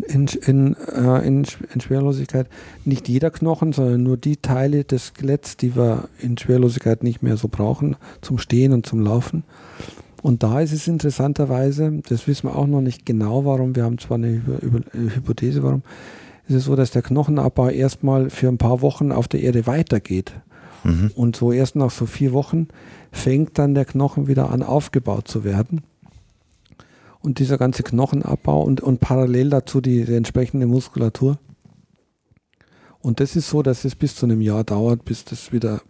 in, 0.08 0.26
in, 0.26 0.74
äh, 0.74 1.26
in, 1.26 1.46
in 1.72 1.80
Schwerlosigkeit. 1.80 2.48
Nicht 2.84 3.08
jeder 3.08 3.30
Knochen, 3.30 3.72
sondern 3.72 4.02
nur 4.02 4.16
die 4.16 4.38
Teile 4.38 4.84
des 4.84 5.08
Skeletts, 5.08 5.58
die 5.58 5.76
wir 5.76 6.08
in 6.18 6.38
Schwerlosigkeit 6.38 7.02
nicht 7.02 7.22
mehr 7.22 7.36
so 7.36 7.48
brauchen, 7.48 7.96
zum 8.22 8.38
Stehen 8.38 8.72
und 8.72 8.86
zum 8.86 9.00
Laufen. 9.00 9.44
Und 10.22 10.42
da 10.42 10.60
ist 10.60 10.72
es 10.72 10.88
interessanterweise, 10.88 12.00
das 12.08 12.26
wissen 12.26 12.48
wir 12.48 12.56
auch 12.56 12.66
noch 12.66 12.82
nicht 12.82 13.06
genau, 13.06 13.44
warum, 13.44 13.76
wir 13.76 13.84
haben 13.84 13.98
zwar 13.98 14.16
eine 14.16 14.42
Über- 14.60 14.80
äh, 14.94 15.14
Hypothese, 15.14 15.62
warum, 15.62 15.82
ist 16.48 16.56
es 16.56 16.64
so, 16.64 16.74
dass 16.74 16.90
der 16.90 17.02
Knochenabbau 17.02 17.68
erstmal 17.68 18.28
für 18.28 18.48
ein 18.48 18.58
paar 18.58 18.82
Wochen 18.82 19.12
auf 19.12 19.28
der 19.28 19.40
Erde 19.40 19.66
weitergeht. 19.66 20.32
Mhm. 20.84 21.10
Und 21.14 21.36
so 21.36 21.52
erst 21.52 21.76
nach 21.76 21.90
so 21.90 22.06
vier 22.06 22.32
Wochen 22.32 22.68
fängt 23.12 23.58
dann 23.58 23.74
der 23.74 23.84
Knochen 23.84 24.26
wieder 24.28 24.50
an 24.50 24.62
aufgebaut 24.62 25.28
zu 25.28 25.44
werden. 25.44 25.82
Und 27.20 27.38
dieser 27.38 27.58
ganze 27.58 27.82
Knochenabbau 27.82 28.62
und, 28.62 28.80
und 28.80 29.00
parallel 29.00 29.50
dazu 29.50 29.80
die, 29.80 30.04
die 30.04 30.14
entsprechende 30.14 30.66
Muskulatur. 30.66 31.38
Und 33.00 33.20
das 33.20 33.36
ist 33.36 33.48
so, 33.48 33.62
dass 33.62 33.84
es 33.84 33.94
bis 33.94 34.14
zu 34.14 34.26
einem 34.26 34.40
Jahr 34.40 34.64
dauert, 34.64 35.04
bis 35.04 35.24
das 35.24 35.52
wieder, 35.52 35.80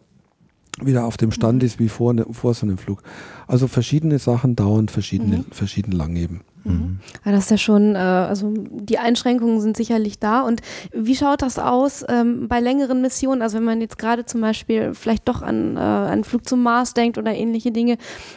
wieder 0.83 1.05
auf 1.07 1.17
dem 1.17 1.31
Stand 1.33 1.63
ist 1.63 1.79
wie 1.79 1.89
vor, 1.89 2.15
ne- 2.15 2.27
vor 2.31 2.55
so 2.55 2.67
einem 2.67 2.79
Flug. 2.79 3.03
Also 3.47 3.67
verschiedene 3.69 4.19
Sachen 4.19 4.57
dauern 4.57 4.89
verschiedene, 4.89 5.39
Mhm. 5.39 5.45
verschieden 5.51 5.93
lang 5.93 6.17
eben. 6.17 6.41
Mhm. 6.65 6.99
Ja, 7.25 7.33
das 7.33 7.45
ist 7.45 7.51
ja 7.51 7.59
schon, 7.59 7.95
äh, 7.95 7.99
also 7.99 8.53
die 8.55 8.99
Einschränkungen 8.99 9.61
sind 9.61 9.77
sicherlich 9.77 10.19
da. 10.19 10.43
Und 10.43 10.61
wie 10.93 11.17
schaut 11.17 11.43
das 11.43 11.59
aus 11.59 12.05
ähm, 12.09 12.49
bei 12.49 12.61
längeren 12.61 13.01
Missionen? 13.01 13.43
Also 13.43 13.59
wenn 13.59 13.65
man 13.65 13.81
jetzt 13.81 13.99
gerade 13.99 14.25
zum 14.27 14.41
Beispiel 14.41 14.95
vielleicht 14.95 15.29
doch 15.29 15.43
an 15.43 15.77
äh, 15.77 15.81
einen 15.81 16.25
Flug 16.25 16.49
zum 16.49 16.63
Mars 16.63 16.95
denkt 16.95 17.19
oder 17.19 17.35
ähnliche 17.35 17.71
Dinge, 17.71 17.97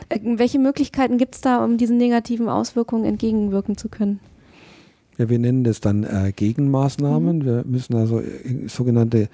äh, 0.09 0.19
welche 0.23 0.59
Möglichkeiten 0.59 1.17
gibt 1.17 1.35
es 1.35 1.41
da, 1.41 1.63
um 1.63 1.77
diesen 1.77 1.97
negativen 1.97 2.49
Auswirkungen 2.49 3.05
entgegenwirken 3.05 3.77
zu 3.77 3.89
können? 3.89 4.19
Ja, 5.17 5.29
wir 5.29 5.37
nennen 5.37 5.63
das 5.63 5.79
dann 5.79 6.03
äh, 6.03 6.31
Gegenmaßnahmen. 6.35 7.45
Wir 7.45 7.63
müssen 7.65 7.95
also 7.95 8.19
äh, 8.19 8.67
sogenannte 8.67 9.29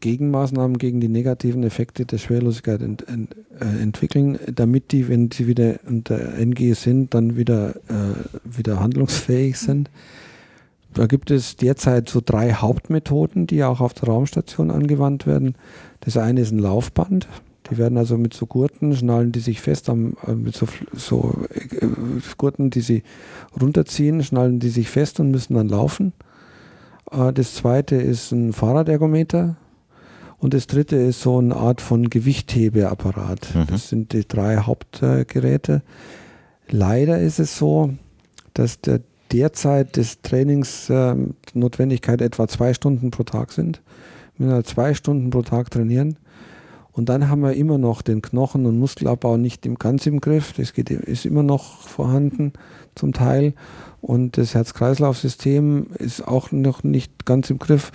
Gegenmaßnahmen 0.00 0.78
gegen 0.78 1.00
die 1.00 1.08
negativen 1.08 1.62
Effekte 1.64 2.06
der 2.06 2.18
Schwerlosigkeit 2.18 2.82
ent, 2.82 3.06
ent, 3.08 3.34
äh, 3.60 3.82
entwickeln, 3.82 4.38
damit 4.54 4.92
die, 4.92 5.08
wenn 5.08 5.30
sie 5.30 5.46
wieder 5.46 5.80
unter 5.86 6.34
NG 6.34 6.74
sind, 6.74 7.14
dann 7.14 7.36
wieder, 7.36 7.76
äh, 7.88 8.14
wieder 8.44 8.80
handlungsfähig 8.80 9.58
sind. 9.58 9.90
Da 10.94 11.06
gibt 11.06 11.30
es 11.30 11.56
derzeit 11.56 12.08
so 12.08 12.20
drei 12.24 12.52
Hauptmethoden, 12.52 13.46
die 13.46 13.62
auch 13.62 13.80
auf 13.80 13.94
der 13.94 14.08
Raumstation 14.08 14.70
angewandt 14.70 15.26
werden. 15.26 15.54
Das 16.00 16.16
eine 16.16 16.40
ist 16.40 16.50
ein 16.50 16.58
Laufband. 16.58 17.28
Die 17.70 17.76
werden 17.76 17.98
also 17.98 18.16
mit 18.16 18.32
so 18.32 18.46
Gurten, 18.46 18.96
schnallen 18.96 19.30
die 19.30 19.40
sich 19.40 19.60
fest, 19.60 19.90
am, 19.90 20.16
äh, 20.26 20.32
mit 20.32 20.54
so, 20.54 20.66
so 20.92 21.34
äh, 21.50 21.86
Gurten, 22.36 22.70
die 22.70 22.80
sie 22.80 23.02
runterziehen, 23.60 24.22
schnallen 24.22 24.58
die 24.58 24.70
sich 24.70 24.88
fest 24.88 25.20
und 25.20 25.30
müssen 25.30 25.54
dann 25.54 25.68
laufen. 25.68 26.12
Äh, 27.10 27.32
das 27.32 27.54
zweite 27.54 27.96
ist 27.96 28.32
ein 28.32 28.52
Fahrradergometer. 28.52 29.56
Und 30.38 30.54
das 30.54 30.66
dritte 30.66 30.96
ist 30.96 31.20
so 31.20 31.38
eine 31.38 31.56
Art 31.56 31.80
von 31.80 32.10
Gewichthebeapparat. 32.10 33.54
Mhm. 33.54 33.66
Das 33.68 33.88
sind 33.88 34.12
die 34.12 34.26
drei 34.26 34.58
Hauptgeräte. 34.58 35.82
Leider 36.68 37.18
ist 37.18 37.38
es 37.40 37.58
so, 37.58 37.90
dass 38.54 38.80
der 38.80 39.00
derzeit 39.32 39.96
des 39.96 40.22
Trainings 40.22 40.88
ähm, 40.90 41.34
Notwendigkeit 41.54 42.22
etwa 42.22 42.48
zwei 42.48 42.72
Stunden 42.74 43.10
pro 43.10 43.24
Tag 43.24 43.52
sind. 43.52 43.82
Wir 44.36 44.46
müssen 44.46 44.54
halt 44.54 44.66
zwei 44.66 44.94
Stunden 44.94 45.30
pro 45.30 45.42
Tag 45.42 45.70
trainieren. 45.70 46.16
Und 46.92 47.08
dann 47.08 47.28
haben 47.28 47.42
wir 47.42 47.52
immer 47.52 47.78
noch 47.78 48.02
den 48.02 48.22
Knochen- 48.22 48.66
und 48.66 48.78
Muskelabbau 48.78 49.36
nicht 49.36 49.64
im, 49.66 49.76
ganz 49.76 50.06
im 50.06 50.20
Griff. 50.20 50.52
Das 50.54 50.72
geht, 50.72 50.90
ist 50.90 51.26
immer 51.26 51.44
noch 51.44 51.82
vorhanden 51.82 52.52
zum 52.94 53.12
Teil. 53.12 53.54
Und 54.00 54.36
das 54.36 54.54
Herz-Kreislauf-System 54.54 55.88
ist 55.98 56.26
auch 56.26 56.50
noch 56.50 56.82
nicht 56.82 57.24
ganz 57.24 57.50
im 57.50 57.58
Griff. 57.58 57.92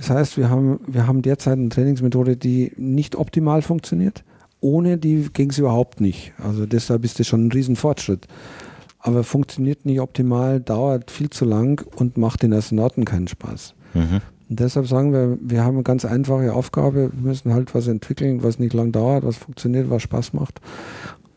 Das 0.00 0.08
heißt, 0.08 0.38
wir 0.38 0.48
haben, 0.48 0.80
wir 0.86 1.06
haben 1.06 1.20
derzeit 1.20 1.58
eine 1.58 1.68
Trainingsmethode, 1.68 2.38
die 2.38 2.72
nicht 2.78 3.16
optimal 3.16 3.60
funktioniert. 3.60 4.24
Ohne 4.60 4.96
die 4.96 5.28
ging 5.34 5.50
es 5.50 5.58
überhaupt 5.58 6.00
nicht. 6.00 6.32
Also 6.42 6.64
deshalb 6.64 7.04
ist 7.04 7.20
das 7.20 7.26
schon 7.26 7.46
ein 7.46 7.52
Riesenfortschritt. 7.52 8.26
Aber 8.98 9.24
funktioniert 9.24 9.84
nicht 9.84 10.00
optimal, 10.00 10.58
dauert 10.58 11.10
viel 11.10 11.28
zu 11.28 11.44
lang 11.44 11.86
und 11.96 12.16
macht 12.16 12.42
den 12.42 12.54
Astronauten 12.54 13.04
keinen 13.04 13.28
Spaß. 13.28 13.74
Mhm. 13.92 14.20
Und 14.48 14.60
deshalb 14.60 14.86
sagen 14.86 15.12
wir, 15.12 15.36
wir 15.42 15.64
haben 15.64 15.74
eine 15.74 15.82
ganz 15.82 16.06
einfache 16.06 16.54
Aufgabe. 16.54 17.10
Wir 17.12 17.22
müssen 17.22 17.52
halt 17.52 17.74
was 17.74 17.86
entwickeln, 17.86 18.42
was 18.42 18.58
nicht 18.58 18.72
lang 18.72 18.92
dauert, 18.92 19.22
was 19.22 19.36
funktioniert, 19.36 19.90
was 19.90 20.00
Spaß 20.00 20.32
macht. 20.32 20.62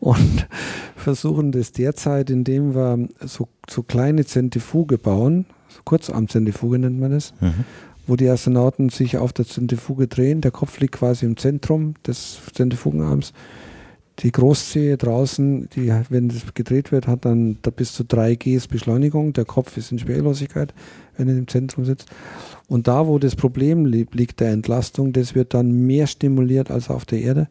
Und 0.00 0.48
versuchen 0.96 1.52
das 1.52 1.72
derzeit, 1.72 2.30
indem 2.30 2.74
wir 2.74 3.08
so, 3.20 3.46
so 3.68 3.82
kleine 3.82 4.24
Zentrifuge 4.24 4.96
bauen, 4.96 5.44
so 5.68 5.80
Kurzarmzentrifuge 5.84 6.78
nennt 6.78 6.98
man 6.98 7.10
das, 7.10 7.34
Mhm. 7.42 7.64
Wo 8.06 8.16
die 8.16 8.28
Astronauten 8.28 8.88
sich 8.88 9.16
auf 9.16 9.32
der 9.32 9.46
Zentrifuge 9.46 10.08
drehen. 10.08 10.40
Der 10.40 10.50
Kopf 10.50 10.78
liegt 10.80 10.94
quasi 10.94 11.26
im 11.26 11.36
Zentrum 11.36 11.94
des 12.06 12.38
Zentrifugenarms. 12.52 13.32
Die 14.20 14.30
Großzehe 14.30 14.96
draußen, 14.96 15.68
die, 15.70 15.92
wenn 16.08 16.28
das 16.28 16.54
gedreht 16.54 16.92
wird, 16.92 17.08
hat 17.08 17.24
dann 17.24 17.58
da 17.62 17.70
bis 17.70 17.92
zu 17.94 18.04
3 18.04 18.36
Gs 18.36 18.68
Beschleunigung. 18.68 19.32
Der 19.32 19.44
Kopf 19.44 19.76
ist 19.76 19.90
in 19.90 19.98
Schwerlosigkeit, 19.98 20.72
wenn 21.16 21.28
er 21.28 21.36
im 21.36 21.48
Zentrum 21.48 21.84
sitzt. 21.84 22.08
Und 22.68 22.86
da, 22.86 23.08
wo 23.08 23.18
das 23.18 23.34
Problem 23.34 23.86
li 23.86 24.06
liegt, 24.12 24.40
der 24.40 24.52
Entlastung, 24.52 25.12
das 25.12 25.34
wird 25.34 25.52
dann 25.52 25.72
mehr 25.72 26.06
stimuliert 26.06 26.70
als 26.70 26.90
auf 26.90 27.04
der 27.04 27.22
Erde. 27.22 27.48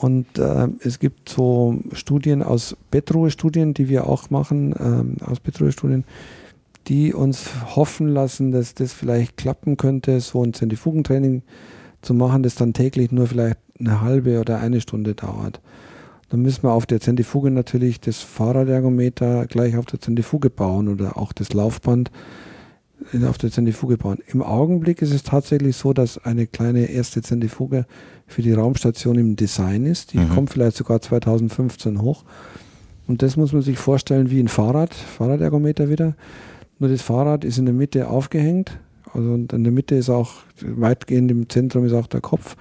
Und 0.00 0.38
äh, 0.38 0.68
es 0.82 0.98
gibt 0.98 1.28
so 1.28 1.78
Studien 1.92 2.42
aus 2.42 2.76
Bettruhe-Studien, 2.90 3.74
die 3.74 3.88
wir 3.88 4.06
auch 4.06 4.30
machen, 4.30 4.74
ähm, 4.78 5.16
aus 5.24 5.40
Bettruhe-Studien, 5.40 6.04
die 6.88 7.12
uns 7.12 7.50
hoffen 7.76 8.08
lassen, 8.08 8.52
dass 8.52 8.74
das 8.74 8.92
vielleicht 8.92 9.36
klappen 9.36 9.76
könnte, 9.76 10.20
so 10.20 10.42
ein 10.42 10.54
Zentrifugentraining 10.54 11.42
zu 12.02 12.14
machen, 12.14 12.42
das 12.42 12.54
dann 12.54 12.72
täglich 12.72 13.12
nur 13.12 13.26
vielleicht 13.26 13.58
eine 13.78 14.00
halbe 14.00 14.40
oder 14.40 14.60
eine 14.60 14.80
Stunde 14.80 15.14
dauert. 15.14 15.60
Dann 16.30 16.42
müssen 16.42 16.62
wir 16.62 16.72
auf 16.72 16.86
der 16.86 17.00
Zentrifuge 17.00 17.50
natürlich 17.50 18.00
das 18.00 18.18
Fahrradergometer 18.20 19.46
gleich 19.46 19.76
auf 19.76 19.86
der 19.86 20.00
Zentrifuge 20.00 20.48
bauen 20.48 20.88
oder 20.88 21.16
auch 21.16 21.32
das 21.32 21.52
Laufband 21.52 22.10
auf 23.26 23.38
der 23.38 23.50
Zentrifuge 23.50 23.96
bauen. 23.96 24.18
Im 24.28 24.42
Augenblick 24.42 25.02
ist 25.02 25.12
es 25.12 25.22
tatsächlich 25.22 25.76
so, 25.76 25.92
dass 25.92 26.18
eine 26.18 26.46
kleine 26.46 26.84
erste 26.90 27.22
Zentrifuge 27.22 27.86
für 28.26 28.42
die 28.42 28.52
Raumstation 28.52 29.18
im 29.18 29.36
Design 29.36 29.86
ist. 29.86 30.12
Die 30.12 30.18
Mhm. 30.18 30.28
kommt 30.30 30.50
vielleicht 30.50 30.76
sogar 30.76 31.00
2015 31.00 32.00
hoch. 32.02 32.24
Und 33.08 33.22
das 33.22 33.36
muss 33.36 33.52
man 33.52 33.62
sich 33.62 33.78
vorstellen 33.78 34.30
wie 34.30 34.38
ein 34.38 34.48
Fahrrad, 34.48 34.94
Fahrradergometer 34.94 35.88
wieder. 35.88 36.14
Nur 36.80 36.88
das 36.90 37.02
Fahrrad 37.02 37.44
ist 37.44 37.58
in 37.58 37.66
der 37.66 37.74
Mitte 37.74 38.08
aufgehängt. 38.08 38.80
Also 39.12 39.34
in 39.34 39.46
der 39.48 39.72
Mitte 39.72 39.94
ist 39.94 40.08
auch, 40.10 40.32
weitgehend 40.60 41.30
im 41.30 41.48
Zentrum 41.48 41.84
ist 41.84 41.92
auch 41.92 42.06
der 42.08 42.20
Kopf. 42.20 42.56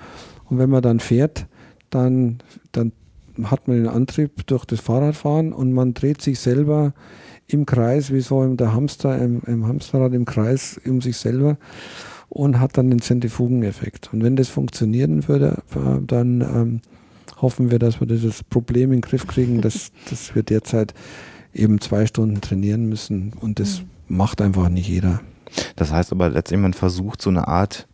Und 0.45 0.59
wenn 0.59 0.69
man 0.69 0.81
dann 0.83 0.99
fährt, 0.99 1.47
dann, 1.89 2.39
dann 2.71 2.91
hat 3.43 3.67
man 3.67 3.77
den 3.77 3.87
Antrieb 3.87 4.45
durch 4.47 4.65
das 4.65 4.79
Fahrradfahren 4.81 5.53
und 5.53 5.71
man 5.73 5.93
dreht 5.93 6.21
sich 6.21 6.39
selber 6.39 6.93
im 7.47 7.65
Kreis, 7.65 8.11
wie 8.11 8.19
so 8.19 8.43
im- 8.43 8.57
der 8.57 8.73
Hamster 8.73 9.17
im, 9.19 9.41
im 9.47 9.65
Hamsterrad 9.65 10.13
im 10.13 10.25
Kreis 10.25 10.79
um 10.85 11.01
sich 11.01 11.17
selber 11.17 11.57
und 12.27 12.59
hat 12.59 12.77
dann 12.77 12.89
den 12.89 13.01
Zentrifugeneffekt. 13.01 14.11
Und 14.13 14.23
wenn 14.23 14.35
das 14.35 14.49
funktionieren 14.49 15.27
würde, 15.27 15.63
dann 16.05 16.41
ähm, 16.41 16.81
hoffen 17.41 17.71
wir, 17.71 17.79
dass 17.79 17.99
wir 18.01 18.07
dieses 18.07 18.43
Problem 18.43 18.91
in 18.91 18.97
den 18.97 19.01
Griff 19.01 19.25
kriegen, 19.27 19.61
dass, 19.61 19.91
dass 20.09 20.35
wir 20.35 20.43
derzeit 20.43 20.93
eben 21.53 21.81
zwei 21.81 22.05
Stunden 22.05 22.41
trainieren 22.41 22.87
müssen 22.87 23.33
und 23.39 23.59
das 23.59 23.81
macht 24.07 24.41
einfach 24.41 24.69
nicht 24.69 24.87
jeder. 24.87 25.21
Das 25.75 25.91
heißt 25.91 26.11
aber 26.11 26.29
letztendlich, 26.29 26.63
man 26.63 26.73
versucht 26.73 27.21
so 27.21 27.29
eine 27.29 27.47
Art 27.47 27.87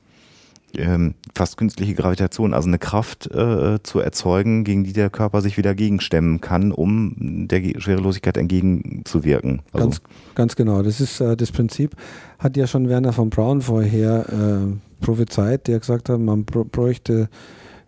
ähm, 0.77 1.15
fast 1.33 1.57
künstliche 1.57 1.93
Gravitation, 1.93 2.53
also 2.53 2.67
eine 2.67 2.79
Kraft 2.79 3.27
äh, 3.27 3.81
zu 3.83 3.99
erzeugen, 3.99 4.63
gegen 4.63 4.83
die 4.83 4.93
der 4.93 5.09
Körper 5.09 5.41
sich 5.41 5.57
wieder 5.57 5.73
gegenstemmen 5.73 6.41
kann, 6.41 6.71
um 6.71 7.47
der 7.47 7.61
Schwerelosigkeit 7.79 8.37
entgegenzuwirken. 8.37 9.61
Also, 9.71 9.85
Ganz, 9.87 10.01
ganz 10.35 10.55
genau. 10.55 10.81
Das 10.81 10.99
ist 10.99 11.21
äh, 11.21 11.37
das 11.37 11.51
Prinzip, 11.51 11.95
hat 12.39 12.57
ja 12.57 12.67
schon 12.67 12.89
Werner 12.89 13.13
von 13.13 13.29
Braun 13.29 13.61
vorher 13.61 14.25
äh, 14.29 15.03
prophezeit, 15.03 15.67
der 15.67 15.79
gesagt 15.79 16.09
hat, 16.09 16.19
man 16.19 16.45
br 16.45 16.65
bräuchte 16.65 17.29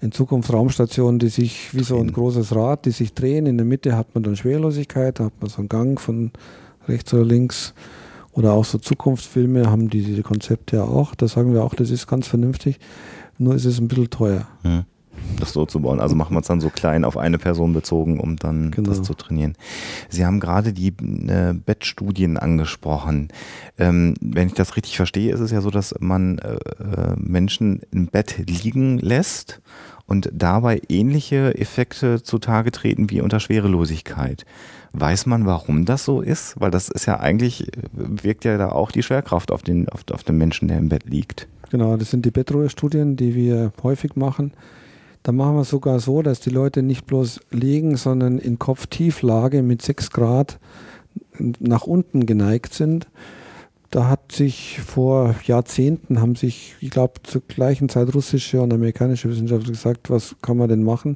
in 0.02 0.12
Zukunft 0.12 0.54
Raumstationen, 0.54 1.20
die 1.20 1.30
sich 1.30 1.74
wie 1.74 1.84
so 1.84 1.98
ein 1.98 2.12
großes 2.12 2.56
Rad, 2.56 2.86
die 2.86 2.92
sich 2.92 3.14
drehen. 3.14 3.46
In 3.46 3.58
der 3.58 3.66
Mitte 3.66 3.98
hat 3.98 4.14
man 4.14 4.24
dann 4.24 4.36
Schwerelosigkeit, 4.36 5.20
da 5.20 5.26
hat 5.26 5.34
man 5.40 5.50
so 5.50 5.60
einen 5.60 5.70
Gang 5.70 6.00
von 6.00 6.32
rechts 6.88 7.14
oder 7.14 7.26
links. 7.26 7.74
Oder 8.34 8.54
auch 8.54 8.66
so 8.66 8.78
Zukunftsfilme 8.78 9.70
haben 9.70 9.90
die, 9.90 10.04
diese 10.04 10.22
Konzepte 10.22 10.76
ja 10.78 10.84
auch. 10.84 11.16
Da 11.16 11.28
sagen 11.28 11.54
wir 11.54 11.64
auch, 11.64 11.74
das 11.74 11.90
ist 11.90 12.06
ganz 12.06 12.28
vernünftig. 12.28 12.80
Nur 13.40 13.56
ist 13.56 13.66
es 13.66 13.80
ein 13.80 13.88
bisschen 13.88 14.12
teuer. 14.12 14.48
hm, 14.64 14.86
das 15.40 15.54
so 15.54 15.66
zu 15.66 15.82
bauen. 15.82 16.00
Also 16.00 16.16
machen 16.16 16.36
wir 16.36 16.40
es 16.42 16.48
dann 16.48 16.62
so 16.62 16.70
klein 16.70 17.06
auf 17.06 17.18
eine 17.18 17.38
Person 17.38 17.74
bezogen, 17.74 18.20
um 18.20 18.36
dann 18.38 18.72
Genau. 18.72 18.90
das 18.90 19.04
zu 19.04 19.14
trainieren. 19.14 19.54
Sie 20.10 20.26
haben 20.26 20.40
gerade 20.40 20.74
die 20.74 20.90
äh, 20.90 21.54
Bettstudien 21.54 22.38
angesprochen. 22.38 23.30
Ähm, 23.78 24.14
wenn 24.22 24.48
ich 24.48 24.54
das 24.54 24.76
richtig 24.76 24.98
verstehe, 24.98 25.34
ist 25.34 25.40
es 25.40 25.52
ja 25.52 25.62
so, 25.62 25.70
dass 25.70 25.94
man 26.00 26.40
äh, 26.40 26.54
äh, 26.54 27.16
Menschen 27.18 27.82
im 27.92 28.08
Bett 28.08 28.36
liegen 28.48 28.98
lässt 29.00 29.62
und 30.06 30.30
dabei 30.34 30.82
ähnliche 30.90 31.58
Effekte 31.58 32.24
zutage 32.24 32.72
treten 32.72 33.10
wie 33.10 33.22
unter 33.22 33.40
Schwerelosigkeit. 33.40 34.46
Weiß 34.94 35.26
man, 35.26 35.46
warum 35.46 35.86
das 35.86 36.06
so 36.06 36.22
ist? 36.22 36.60
Weil 36.60 36.72
das 36.72 36.90
ist 36.90 37.06
ja 37.06 37.20
eigentlich, 37.20 37.68
äh, 37.68 37.82
wirkt 37.94 38.46
ja 38.46 38.58
da 38.58 38.70
auch 38.70 38.92
die 38.92 39.04
Schwerkraft 39.04 39.52
auf 39.52 39.62
den, 39.62 39.90
auf, 39.90 40.06
auf 40.12 40.24
den 40.24 40.38
Menschen, 40.38 40.68
der 40.70 40.78
im 40.78 40.90
Bett 40.90 41.04
liegt. 41.06 41.48
Genau, 41.70 41.98
das 41.98 42.12
sind 42.12 42.26
die 42.26 42.32
Bettruhestudien, 42.32 43.18
die 43.18 43.36
wir 43.36 43.74
häufig 43.84 44.16
machen. 44.16 44.54
Da 45.24 45.32
machen 45.32 45.56
wir 45.56 45.62
es 45.62 45.70
sogar 45.70 46.00
so, 46.00 46.22
dass 46.22 46.40
die 46.40 46.50
Leute 46.50 46.84
nicht 46.84 47.06
bloß 47.06 47.42
liegen, 47.52 47.98
sondern 47.98 48.38
in 48.40 48.60
Kopftieflage 48.60 49.62
mit 49.62 49.82
6 49.82 50.12
Grad 50.12 50.60
nach 51.60 51.84
unten 51.84 52.26
geneigt 52.26 52.74
sind. 52.74 53.08
Da 53.90 54.10
hat 54.10 54.32
sich 54.32 54.80
vor 54.80 55.36
Jahrzehnten, 55.46 56.20
haben 56.20 56.36
sich, 56.36 56.76
ich 56.82 56.90
glaube, 56.90 57.22
zur 57.24 57.42
gleichen 57.48 57.88
Zeit 57.88 58.14
russische 58.14 58.62
und 58.62 58.74
amerikanische 58.74 59.30
Wissenschaftler 59.30 59.72
gesagt, 59.72 60.10
was 60.10 60.36
kann 60.42 60.58
man 60.58 60.68
denn 60.68 60.84
machen? 60.84 61.16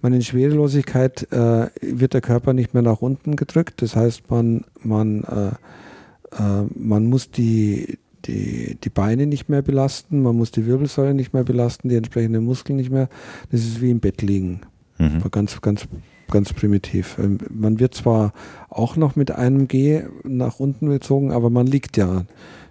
Man 0.00 0.12
in 0.12 0.22
Schwerelosigkeit 0.22 1.30
äh, 1.32 1.70
wird 1.80 2.14
der 2.14 2.20
Körper 2.20 2.52
nicht 2.52 2.72
mehr 2.72 2.84
nach 2.84 3.00
unten 3.00 3.34
gedrückt. 3.34 3.82
Das 3.82 3.96
heißt, 3.96 4.30
man, 4.30 4.64
man, 4.80 5.24
äh, 5.24 6.36
äh, 6.36 6.66
man 6.74 7.06
muss 7.06 7.32
die, 7.32 7.98
die, 8.26 8.76
die 8.82 8.90
Beine 8.90 9.26
nicht 9.26 9.48
mehr 9.48 9.62
belasten, 9.62 10.22
man 10.22 10.36
muss 10.36 10.50
die 10.50 10.66
Wirbelsäule 10.66 11.14
nicht 11.14 11.32
mehr 11.32 11.44
belasten, 11.44 11.88
die 11.88 11.96
entsprechenden 11.96 12.44
Muskeln 12.44 12.76
nicht 12.76 12.90
mehr. 12.90 13.08
Das 13.50 13.60
ist 13.60 13.80
wie 13.80 13.90
im 13.90 14.00
Bett 14.00 14.22
liegen. 14.22 14.60
Mhm. 14.98 15.22
Ganz, 15.30 15.60
ganz, 15.60 15.86
ganz 16.30 16.52
primitiv. 16.52 17.16
Ähm, 17.18 17.38
Man 17.50 17.78
wird 17.80 17.94
zwar 17.94 18.32
auch 18.68 18.96
noch 18.96 19.16
mit 19.16 19.30
einem 19.30 19.68
G 19.68 20.02
nach 20.24 20.58
unten 20.60 20.88
gezogen, 20.90 21.32
aber 21.32 21.50
man 21.50 21.66
liegt 21.66 21.96
ja. 21.96 22.24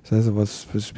Das 0.04 0.12
heißt, 0.12 0.36
was, 0.36 0.68
was 0.74 0.94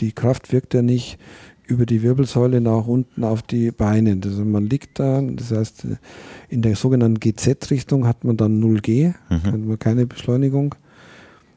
die 0.00 0.12
Kraft 0.12 0.52
wirkt 0.52 0.74
ja 0.74 0.82
nicht 0.82 1.18
über 1.66 1.86
die 1.86 2.02
Wirbelsäule 2.02 2.60
nach 2.60 2.86
unten 2.86 3.24
auf 3.24 3.40
die 3.40 3.70
Beine. 3.70 4.20
Heißt, 4.22 4.38
man 4.38 4.66
liegt 4.66 4.98
da, 4.98 5.22
das 5.22 5.50
heißt, 5.50 5.86
in 6.50 6.60
der 6.60 6.76
sogenannten 6.76 7.20
GZ-Richtung 7.20 8.06
hat 8.06 8.22
man 8.24 8.36
dann 8.36 8.60
0G, 8.62 9.14
Mhm. 9.30 9.42
hat 9.44 9.58
man 9.60 9.78
keine 9.78 10.06
Beschleunigung. 10.06 10.74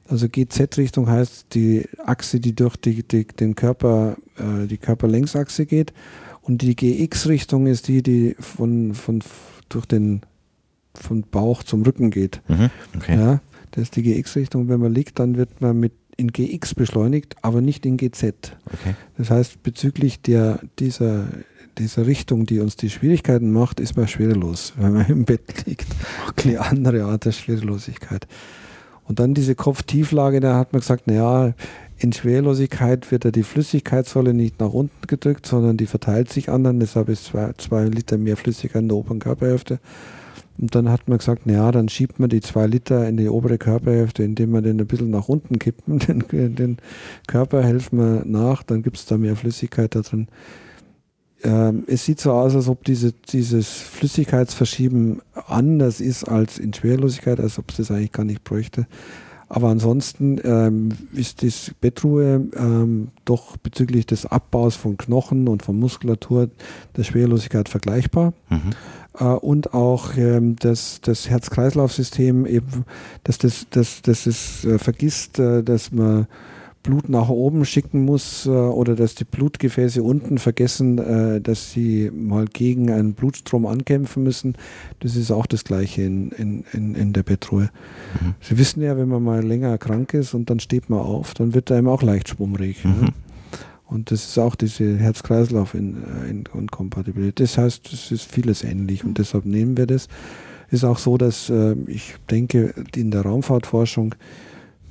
Also 0.10 0.28
GZ-Richtung 0.30 1.10
heißt 1.10 1.48
die 1.54 1.86
Achse, 2.06 2.40
die 2.40 2.56
durch 2.56 2.78
die, 2.78 3.04
die, 3.04 3.26
den 3.26 3.56
Körper, 3.56 4.18
äh, 4.38 4.68
die 4.68 4.78
Körperlängsachse 4.78 5.66
geht. 5.66 5.94
Und 6.42 6.62
die 6.62 6.76
GX-Richtung 6.76 7.68
ist 7.68 7.90
die, 7.90 8.02
die 8.02 8.36
von, 8.40 8.94
von, 8.94 9.22
durch 9.68 9.86
den, 9.86 10.22
von 10.94 11.24
Bauch 11.24 11.64
zum 11.64 11.82
Rücken 11.82 12.10
geht. 12.10 12.42
Mhm. 12.48 12.70
Okay. 12.96 13.16
Ja, 13.18 13.42
das 13.72 13.84
ist 13.84 13.96
die 13.98 14.04
GX-Richtung. 14.04 14.70
Wenn 14.70 14.80
man 14.80 14.94
liegt, 14.94 15.20
dann 15.20 15.36
wird 15.36 15.60
man 15.60 15.78
mit 15.80 15.94
in 16.16 16.32
GX 16.32 16.74
beschleunigt, 16.74 17.36
aber 17.44 17.62
nicht 17.62 17.86
in 17.86 17.98
GZ. 17.98 18.24
Okay. 18.66 18.96
Das 19.18 19.30
heißt, 19.30 19.62
bezüglich 19.62 20.22
der, 20.22 20.60
dieser, 20.80 21.28
dieser 21.78 22.08
Richtung, 22.08 22.46
die 22.46 22.60
uns 22.60 22.76
die 22.76 22.90
Schwierigkeiten 22.90 23.52
macht, 23.52 23.80
ist 23.80 23.96
man 23.96 24.08
schwerelos, 24.08 24.74
wenn 24.78 24.94
man 24.94 25.06
im 25.08 25.26
Bett 25.26 25.66
liegt. 25.66 25.88
Eine 26.44 26.62
andere 26.62 27.04
Art 27.04 27.26
der 27.26 27.34
Schwerelosigkeit. 27.34 28.28
Und 29.08 29.20
dann 29.20 29.34
diese 29.34 29.56
Kopftieflage, 29.56 30.40
da 30.40 30.58
hat 30.58 30.74
man 30.74 30.82
gesagt, 30.82 31.08
naja, 31.08 31.54
in 31.98 32.14
Schwerelosigkeit 32.14 33.12
wird 33.12 33.26
ja 33.26 33.32
die 33.32 33.44
Flüssigkeitssäule 33.44 34.34
nicht 34.34 34.60
nach 34.60 34.74
unten 34.74 35.08
gedrückt, 35.08 35.46
sondern 35.46 35.78
die 35.78 35.88
verteilt 35.88 36.32
sich 36.32 36.50
anderen. 36.50 36.80
Deshalb 36.80 37.10
ist 37.10 37.26
zwei, 37.26 37.54
zwei 37.58 37.86
Liter 37.86 38.18
mehr 38.18 38.38
Flüssigkeit 38.38 38.84
in 38.84 38.90
der 38.90 38.98
oberen 38.98 39.20
Körperhälfte. 39.20 39.80
Und 40.60 40.74
dann 40.74 40.90
hat 40.90 41.08
man 41.08 41.20
gesagt, 41.20 41.46
naja, 41.46 41.72
dann 41.72 41.88
schiebt 41.88 42.20
man 42.20 42.30
die 42.30 42.42
zwei 42.42 42.66
Liter 42.68 43.08
in 43.08 43.18
die 43.18 43.30
obere 43.30 43.58
Körperhälfte, 43.58 44.24
indem 44.24 44.52
man 44.52 44.64
den 44.64 44.80
ein 44.80 44.88
bisschen 44.88 45.12
nach 45.12 45.30
unten 45.30 45.60
kippen, 45.60 46.00
den, 46.32 46.56
den 46.56 46.78
Körper 47.28 47.64
helfen 47.64 48.00
wir 48.00 48.24
nach, 48.26 48.64
dann 48.64 48.82
gibt 48.82 48.98
es 48.98 49.06
da 49.06 49.18
mehr 49.18 49.36
Flüssigkeit 49.36 49.96
da 49.96 50.02
drin. 50.02 50.28
Ähm, 51.44 51.84
es 51.88 52.06
sieht 52.06 52.20
so 52.20 52.32
aus, 52.32 52.56
als 52.56 52.68
ob 52.68 52.84
diese, 52.84 53.14
dieses 53.14 53.68
Flüssigkeitsverschieben 53.68 55.22
anders 55.48 56.02
ist 56.02 56.24
als 56.24 56.58
in 56.58 56.74
Schwerelosigkeit, 56.74 57.40
als 57.40 57.60
ob 57.60 57.70
es 57.70 57.78
das 57.78 57.92
eigentlich 57.92 58.12
gar 58.12 58.26
nicht 58.26 58.44
bräuchte. 58.44 58.88
Aber 59.50 59.70
ansonsten 59.70 60.42
ähm, 60.44 60.90
ist 61.14 61.42
das 61.42 61.72
Bettruhe 61.80 62.50
ähm, 62.58 63.10
doch 63.24 63.56
bezüglich 63.56 64.06
des 64.06 64.26
Abbaus 64.26 64.76
von 64.76 64.98
Knochen 64.98 65.48
und 65.48 65.64
von 65.64 65.80
Muskulatur 65.80 66.50
der 66.98 67.04
Schwerelosigkeit 67.04 67.70
vergleichbar. 67.70 68.34
Mhm. 68.50 68.72
Äh, 69.18 69.24
und 69.24 69.74
auch 69.74 70.18
ähm, 70.18 70.58
das, 70.58 71.00
das 71.02 71.30
Herz-Kreislauf-System 71.30 72.46
eben, 72.46 72.84
dass 73.24 73.38
das, 73.38 73.68
das, 73.70 74.02
das 74.02 74.26
es 74.26 74.66
äh, 74.66 74.78
vergisst, 74.80 75.40
äh, 75.40 75.64
dass 75.64 75.94
man 75.94 76.28
Blut 76.88 77.10
nach 77.10 77.28
oben 77.28 77.66
schicken 77.66 78.06
muss 78.06 78.46
äh, 78.46 78.50
oder 78.50 78.96
dass 78.96 79.14
die 79.14 79.26
Blutgefäße 79.26 80.02
unten 80.02 80.38
vergessen, 80.38 80.98
äh, 80.98 81.42
dass 81.42 81.74
sie 81.74 82.10
mal 82.16 82.46
gegen 82.46 82.90
einen 82.90 83.14
Blutstrom 83.14 83.66
ankämpfen 83.66 84.24
müssen. 84.24 84.56
Das 85.02 85.18
ist 85.18 85.30
auch 85.30 85.48
das 85.48 85.66
Gleiche 85.66 86.04
in, 86.04 86.32
in, 86.32 86.64
in, 86.72 86.96
in 86.96 87.12
der 87.12 87.24
Bettruhe. 87.24 87.72
Mhm. 88.22 88.36
Sie 88.40 88.58
wissen 88.58 88.82
ja, 88.82 88.96
wenn 88.98 89.10
man 89.10 89.22
mal 89.22 89.44
länger 89.44 89.78
krank 89.78 90.14
ist 90.14 90.34
und 90.34 90.50
dann 90.50 90.62
steht 90.62 90.90
man 90.90 91.00
auf, 91.00 91.34
dann 91.34 91.54
wird 91.54 91.74
einem 91.74 91.90
auch 91.90 92.04
leicht 92.04 92.30
schwummrig. 92.30 92.86
Mhm. 92.86 92.92
Ne? 92.92 93.10
Und 93.86 94.12
das 94.12 94.24
ist 94.24 94.38
auch 94.38 94.56
diese 94.56 94.98
Herz-Kreislauf-Inkompatibilität. 94.98 97.42
Das 97.42 97.58
heißt, 97.58 97.92
es 97.92 98.12
ist 98.12 98.32
vieles 98.32 98.64
ähnlich 98.64 99.04
und 99.04 99.18
deshalb 99.18 99.46
nehmen 99.46 99.76
wir 99.76 99.88
das. 99.88 100.08
Ist 100.70 100.86
auch 100.86 101.00
so, 101.00 101.18
dass 101.18 101.50
äh, 101.50 101.76
ich 101.88 102.16
denke, 102.30 102.74
in 102.96 103.12
der 103.12 103.24
Raumfahrtforschung 103.24 104.16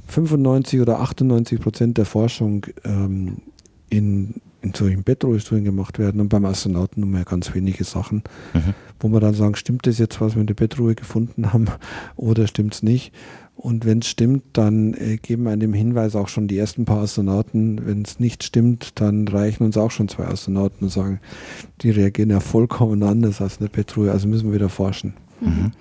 95 0.06 0.80
oder 0.80 1.00
98 1.00 1.60
Prozent 1.60 1.98
der 1.98 2.04
Forschung 2.06 2.66
ähm, 2.84 3.38
in, 3.90 4.34
in 4.62 4.74
solchen 4.74 5.02
Bettruhestudien 5.02 5.64
gemacht 5.64 5.98
werden 5.98 6.20
und 6.20 6.28
beim 6.28 6.44
Astronauten 6.44 7.00
nur 7.00 7.10
mehr 7.10 7.24
ganz 7.24 7.54
wenige 7.54 7.84
Sachen, 7.84 8.22
Mhm. 8.54 8.74
wo 9.00 9.08
wir 9.08 9.20
dann 9.20 9.34
sagen, 9.34 9.54
stimmt 9.56 9.86
das 9.86 9.98
jetzt, 9.98 10.20
was 10.20 10.34
wir 10.34 10.40
in 10.40 10.46
der 10.46 10.54
Bettruhe 10.54 10.94
gefunden 10.94 11.52
haben 11.52 11.66
oder 12.16 12.46
stimmt 12.46 12.74
es 12.74 12.82
nicht? 12.82 13.12
Und 13.56 13.86
wenn 13.86 14.00
es 14.00 14.08
stimmt, 14.08 14.42
dann 14.52 14.92
äh, 14.94 15.16
geben 15.16 15.44
wir 15.44 15.56
dem 15.56 15.72
Hinweis 15.72 16.14
auch 16.14 16.28
schon 16.28 16.46
die 16.46 16.58
ersten 16.58 16.84
paar 16.84 17.00
Astronauten. 17.00 17.86
Wenn 17.86 18.02
es 18.02 18.20
nicht 18.20 18.44
stimmt, 18.44 19.00
dann 19.00 19.26
reichen 19.28 19.64
uns 19.64 19.78
auch 19.78 19.90
schon 19.90 20.08
zwei 20.08 20.24
Astronauten 20.26 20.84
und 20.84 20.90
sagen, 20.90 21.20
die 21.80 21.90
reagieren 21.90 22.28
ja 22.28 22.40
vollkommen 22.40 23.02
anders 23.02 23.40
als 23.40 23.58
eine 23.58 23.70
Bettruhe, 23.70 24.12
also 24.12 24.28
müssen 24.28 24.48
wir 24.48 24.54
wieder 24.54 24.68
forschen. 24.68 25.14
Mhm. 25.40 25.72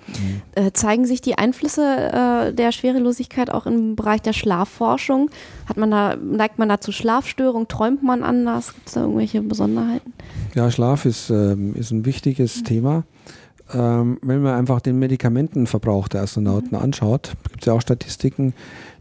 Äh, 0.54 0.72
zeigen 0.72 1.06
sich 1.06 1.20
die 1.20 1.38
Einflüsse 1.38 1.82
äh, 1.82 2.52
der 2.52 2.72
Schwerelosigkeit 2.72 3.50
auch 3.50 3.66
im 3.66 3.96
Bereich 3.96 4.22
der 4.22 4.32
Schlafforschung? 4.32 5.30
Hat 5.66 5.76
man 5.76 5.90
da, 5.90 6.16
neigt 6.16 6.58
man 6.58 6.68
da 6.68 6.80
zu 6.80 6.92
Schlafstörungen? 6.92 7.68
Träumt 7.68 8.02
man 8.02 8.22
anders? 8.22 8.74
Gibt 8.74 8.88
es 8.88 8.94
da 8.94 9.02
irgendwelche 9.02 9.40
Besonderheiten? 9.42 10.12
Ja, 10.54 10.70
Schlaf 10.70 11.04
ist, 11.06 11.30
ähm, 11.30 11.74
ist 11.74 11.90
ein 11.90 12.04
wichtiges 12.04 12.62
Thema. 12.62 13.04
Ähm, 13.72 14.18
wenn 14.22 14.42
man 14.42 14.54
einfach 14.54 14.80
den 14.80 14.98
Medikamentenverbrauch 14.98 16.08
der 16.08 16.22
Astronauten 16.22 16.76
anschaut, 16.76 17.32
gibt 17.50 17.62
es 17.62 17.66
ja 17.66 17.72
auch 17.72 17.80
Statistiken, 17.80 18.54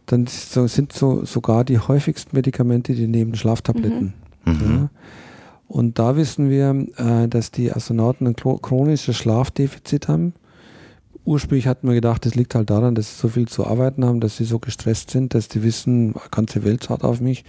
dann 0.08 0.26
sind 0.28 0.93
so, 0.93 1.26
sogar 1.26 1.64
die 1.64 1.80
häufigsten 1.80 2.36
Medikamente 2.36 2.93
die 2.93 3.08
neben 3.08 3.36
Schlaftabletten. 3.36 4.14
Mhm. 4.45 4.62
Ja. 4.62 4.89
Und 5.68 5.97
da 5.97 6.16
wissen 6.16 6.49
wir, 6.49 6.88
äh, 6.97 7.28
dass 7.28 7.51
die 7.51 7.72
Astronauten 7.72 8.28
ein 8.28 8.36
chro- 8.36 8.62
chronisches 8.62 9.18
Schlafdefizit 9.18 10.08
haben. 10.08 10.34
Ursprünglich 11.26 11.67
hatten 11.67 11.88
wir 11.88 11.95
gedacht, 11.95 12.26
das 12.26 12.36
liegt 12.36 12.55
halt 12.55 12.69
daran, 12.69 12.95
dass 12.95 13.09
sie 13.09 13.21
so 13.21 13.30
viel 13.30 13.47
zu 13.47 13.65
arbeiten 13.65 14.05
haben, 14.05 14.19
dass 14.19 14.38
sie 14.38 14.45
so 14.45 14.59
gestresst 14.59 15.09
sind, 15.09 15.34
dass 15.34 15.47
die 15.47 15.63
wissen, 15.63 16.13
die 16.13 16.19
ganze 16.32 16.63
Welt 16.63 16.86
schaut 16.86 17.03
auf 17.03 17.19
mich. 17.19 17.43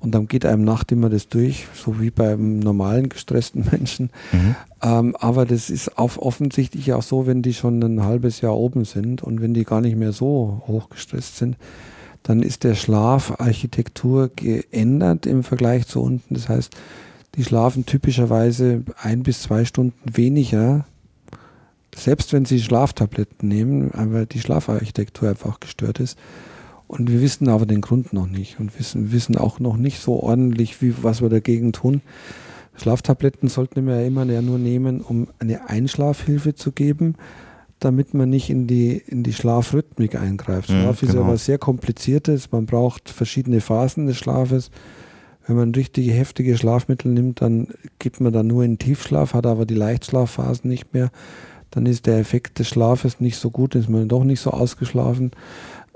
Und 0.00 0.12
dann 0.12 0.26
geht 0.26 0.46
einem 0.46 0.64
Nacht 0.64 0.90
immer 0.92 1.10
das 1.10 1.28
durch, 1.28 1.66
so 1.74 2.00
wie 2.00 2.10
beim 2.10 2.58
normalen 2.58 3.10
gestressten 3.10 3.66
Menschen. 3.70 4.08
Mhm. 4.32 4.56
Ähm, 4.82 5.16
aber 5.20 5.44
das 5.44 5.68
ist 5.68 5.98
auf, 5.98 6.18
offensichtlich 6.18 6.94
auch 6.94 7.02
so, 7.02 7.26
wenn 7.26 7.42
die 7.42 7.52
schon 7.52 7.82
ein 7.82 8.02
halbes 8.02 8.40
Jahr 8.40 8.56
oben 8.56 8.86
sind 8.86 9.22
und 9.22 9.42
wenn 9.42 9.52
die 9.52 9.64
gar 9.64 9.82
nicht 9.82 9.96
mehr 9.96 10.12
so 10.12 10.62
hoch 10.66 10.88
gestresst 10.88 11.36
sind, 11.36 11.56
dann 12.22 12.42
ist 12.42 12.64
der 12.64 12.74
Schlafarchitektur 12.74 14.30
geändert 14.34 15.26
im 15.26 15.42
Vergleich 15.42 15.86
zu 15.86 16.02
unten. 16.02 16.34
Das 16.34 16.48
heißt, 16.48 16.74
die 17.34 17.44
schlafen 17.44 17.86
typischerweise 17.86 18.82
ein 19.00 19.22
bis 19.22 19.42
zwei 19.42 19.64
Stunden 19.64 20.16
weniger, 20.16 20.86
selbst 21.94 22.32
wenn 22.32 22.44
sie 22.44 22.60
Schlaftabletten 22.60 23.48
nehmen, 23.48 23.90
weil 23.92 24.26
die 24.26 24.40
Schlafarchitektur 24.40 25.28
einfach 25.28 25.60
gestört 25.60 26.00
ist. 26.00 26.18
Und 26.86 27.10
wir 27.10 27.20
wissen 27.20 27.48
aber 27.48 27.66
den 27.66 27.80
Grund 27.80 28.12
noch 28.12 28.26
nicht 28.26 28.58
und 28.58 28.76
wissen, 28.78 29.12
wissen 29.12 29.36
auch 29.36 29.60
noch 29.60 29.76
nicht 29.76 30.00
so 30.00 30.20
ordentlich, 30.20 30.82
wie, 30.82 30.94
was 31.02 31.22
wir 31.22 31.28
dagegen 31.28 31.72
tun. 31.72 32.02
Schlaftabletten 32.76 33.48
sollten 33.48 33.86
wir 33.86 34.00
ja 34.00 34.06
immer 34.06 34.24
ja 34.24 34.42
nur 34.42 34.58
nehmen, 34.58 35.00
um 35.00 35.28
eine 35.38 35.68
Einschlafhilfe 35.68 36.54
zu 36.54 36.72
geben, 36.72 37.14
damit 37.78 38.14
man 38.14 38.28
nicht 38.28 38.50
in 38.50 38.66
die, 38.66 38.96
in 39.06 39.22
die 39.22 39.32
Schlafrhythmik 39.32 40.16
eingreift. 40.16 40.70
Mhm, 40.70 40.82
Schlaf 40.82 41.02
ist 41.02 41.10
genau. 41.12 41.22
ja 41.22 41.28
was 41.28 41.44
sehr 41.44 41.58
Kompliziertes, 41.58 42.50
man 42.50 42.66
braucht 42.66 43.08
verschiedene 43.08 43.60
Phasen 43.60 44.06
des 44.06 44.16
Schlafes. 44.16 44.70
Wenn 45.46 45.56
man 45.56 45.74
richtige 45.74 46.12
heftige 46.12 46.56
Schlafmittel 46.56 47.12
nimmt, 47.12 47.40
dann 47.40 47.68
geht 47.98 48.20
man 48.20 48.32
dann 48.32 48.46
nur 48.46 48.64
in 48.64 48.78
Tiefschlaf, 48.78 49.34
hat 49.34 49.46
aber 49.46 49.64
die 49.64 49.74
Leichtschlafphasen 49.74 50.68
nicht 50.68 50.92
mehr. 50.92 51.10
Dann 51.70 51.86
ist 51.86 52.06
der 52.06 52.18
Effekt 52.18 52.58
des 52.58 52.68
Schlafes 52.68 53.20
nicht 53.20 53.36
so 53.36 53.50
gut, 53.50 53.74
ist 53.74 53.88
man 53.88 54.08
doch 54.08 54.24
nicht 54.24 54.40
so 54.40 54.50
ausgeschlafen. 54.50 55.30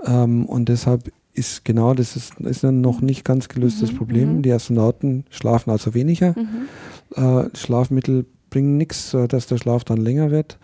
Ähm, 0.04 0.46
und 0.46 0.68
deshalb 0.68 1.10
ist 1.32 1.64
genau 1.64 1.94
das 1.94 2.14
ist, 2.14 2.38
ist 2.40 2.64
ein 2.64 2.80
noch 2.80 3.00
nicht 3.00 3.24
ganz 3.24 3.48
gelöstes 3.48 3.92
Mhm, 3.92 3.96
Problem. 3.96 4.36
mhm. 4.36 4.42
Die 4.42 4.52
Astronauten 4.52 5.24
schlafen 5.30 5.70
also 5.70 5.92
weniger. 5.94 6.34
Mhm. 6.38 6.68
Äh, 7.16 7.48
Schlafmittel 7.56 8.24
bringen 8.50 8.76
nichts, 8.76 9.12
äh, 9.14 9.26
dass 9.26 9.46
der 9.48 9.58
Schlaf 9.58 9.82
dann 9.84 9.98
länger 9.98 10.30
wird. 10.30 10.58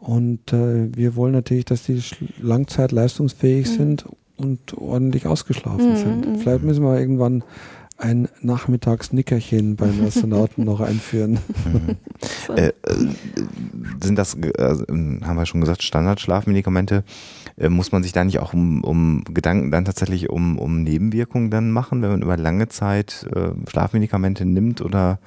Und 0.00 0.52
äh, 0.52 0.88
wir 0.96 1.14
wollen 1.14 1.32
natürlich, 1.32 1.66
dass 1.66 1.84
die 1.84 2.00
Langzeit 2.40 2.90
leistungsfähig 2.90 3.68
Mhm. 3.68 3.72
sind 3.76 4.04
und 4.36 4.76
ordentlich 4.76 5.26
ausgeschlafen 5.26 5.90
Mhm, 5.92 5.96
sind. 5.96 6.26
mhm. 6.28 6.34
Vielleicht 6.36 6.64
müssen 6.64 6.82
wir 6.82 6.98
irgendwann 6.98 7.44
ein 8.00 8.28
Nachmittagsnickerchen 8.40 9.76
beim 9.76 10.04
Astronauten 10.06 10.64
noch 10.64 10.80
einführen. 10.80 11.38
Äh, 12.54 12.68
äh, 12.68 12.72
sind 14.02 14.18
das, 14.18 14.34
äh, 14.34 14.50
haben 14.58 15.36
wir 15.36 15.46
schon 15.46 15.60
gesagt, 15.60 15.82
Standardschlafmedikamente? 15.82 17.04
Äh, 17.56 17.68
muss 17.68 17.92
man 17.92 18.02
sich 18.02 18.12
da 18.12 18.24
nicht 18.24 18.40
auch 18.40 18.52
um, 18.52 18.82
um 18.82 19.24
Gedanken 19.32 19.70
dann 19.70 19.84
tatsächlich 19.84 20.28
um, 20.28 20.58
um 20.58 20.82
Nebenwirkungen 20.82 21.50
dann 21.50 21.70
machen, 21.70 22.02
wenn 22.02 22.10
man 22.10 22.22
über 22.22 22.36
lange 22.36 22.68
Zeit 22.68 23.26
äh, 23.34 23.50
Schlafmedikamente 23.70 24.44
nimmt 24.44 24.82
oder 24.82 25.18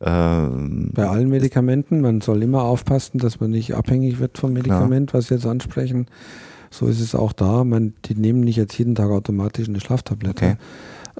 äh, 0.00 0.04
Bei 0.06 1.06
allen 1.06 1.28
Medikamenten, 1.28 2.00
man 2.00 2.20
soll 2.20 2.42
immer 2.42 2.62
aufpassen, 2.62 3.18
dass 3.18 3.40
man 3.40 3.50
nicht 3.50 3.74
abhängig 3.74 4.18
wird 4.18 4.38
vom 4.38 4.54
Medikament, 4.54 5.14
was 5.14 5.28
Sie 5.28 5.34
jetzt 5.34 5.46
ansprechen. 5.46 6.06
So 6.70 6.86
ist 6.86 7.00
es 7.00 7.14
auch 7.14 7.32
da. 7.32 7.64
Man, 7.64 7.94
die 8.04 8.14
nehmen 8.14 8.40
nicht 8.40 8.56
jetzt 8.56 8.78
jeden 8.78 8.94
Tag 8.94 9.10
automatisch 9.10 9.68
eine 9.68 9.80
Schlaftablette. 9.80 10.58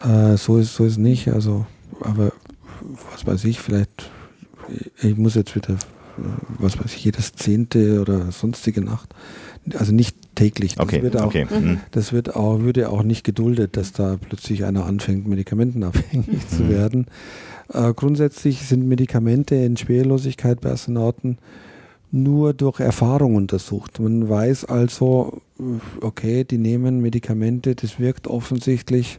Äh, 0.01 0.37
so 0.37 0.59
ist 0.59 0.75
so 0.75 0.85
ist 0.85 0.99
nicht. 0.99 1.29
Also, 1.29 1.67
aber 2.01 2.33
was 3.13 3.27
weiß 3.27 3.45
ich, 3.45 3.61
vielleicht, 3.61 4.11
ich 5.03 5.17
muss 5.17 5.35
jetzt 5.35 5.55
wieder, 5.55 5.75
äh, 5.75 6.23
was 6.59 6.79
weiß 6.79 6.95
ich, 6.95 7.05
jedes 7.05 7.33
zehnte 7.33 8.01
oder 8.01 8.31
sonstige 8.33 8.81
Nacht. 8.81 9.15
Also 9.75 9.93
nicht 9.93 10.17
täglich. 10.35 10.77
Das 10.77 10.85
okay, 10.85 11.03
wird 11.03 11.17
auch, 11.17 11.27
okay. 11.27 11.47
mhm. 11.51 11.81
das 11.91 12.13
wird 12.13 12.35
auch, 12.35 12.61
würde 12.61 12.89
auch 12.91 13.03
nicht 13.03 13.25
geduldet, 13.25 13.77
dass 13.77 13.93
da 13.93 14.17
plötzlich 14.17 14.65
einer 14.65 14.87
anfängt, 14.87 15.27
medikamentenabhängig 15.27 16.49
zu 16.49 16.63
Mhm. 16.65 16.69
werden. 16.71 17.07
Äh, 17.73 17.93
grundsätzlich 17.93 18.63
sind 18.67 18.89
Medikamente 18.89 19.57
in 19.57 19.77
Schwerelosigkeit 19.77 20.61
bei 20.61 20.71
Astronauten 20.71 21.39
nur 22.11 22.55
durch 22.55 22.81
Erfahrung 22.81 23.35
untersucht. 23.35 24.01
Man 24.01 24.29
weiß 24.29 24.65
also, 24.65 25.43
okay, 26.01 26.45
die 26.45 26.57
nehmen 26.57 27.01
Medikamente, 27.03 27.75
das 27.75 27.99
wirkt 27.99 28.27
offensichtlich, 28.27 29.19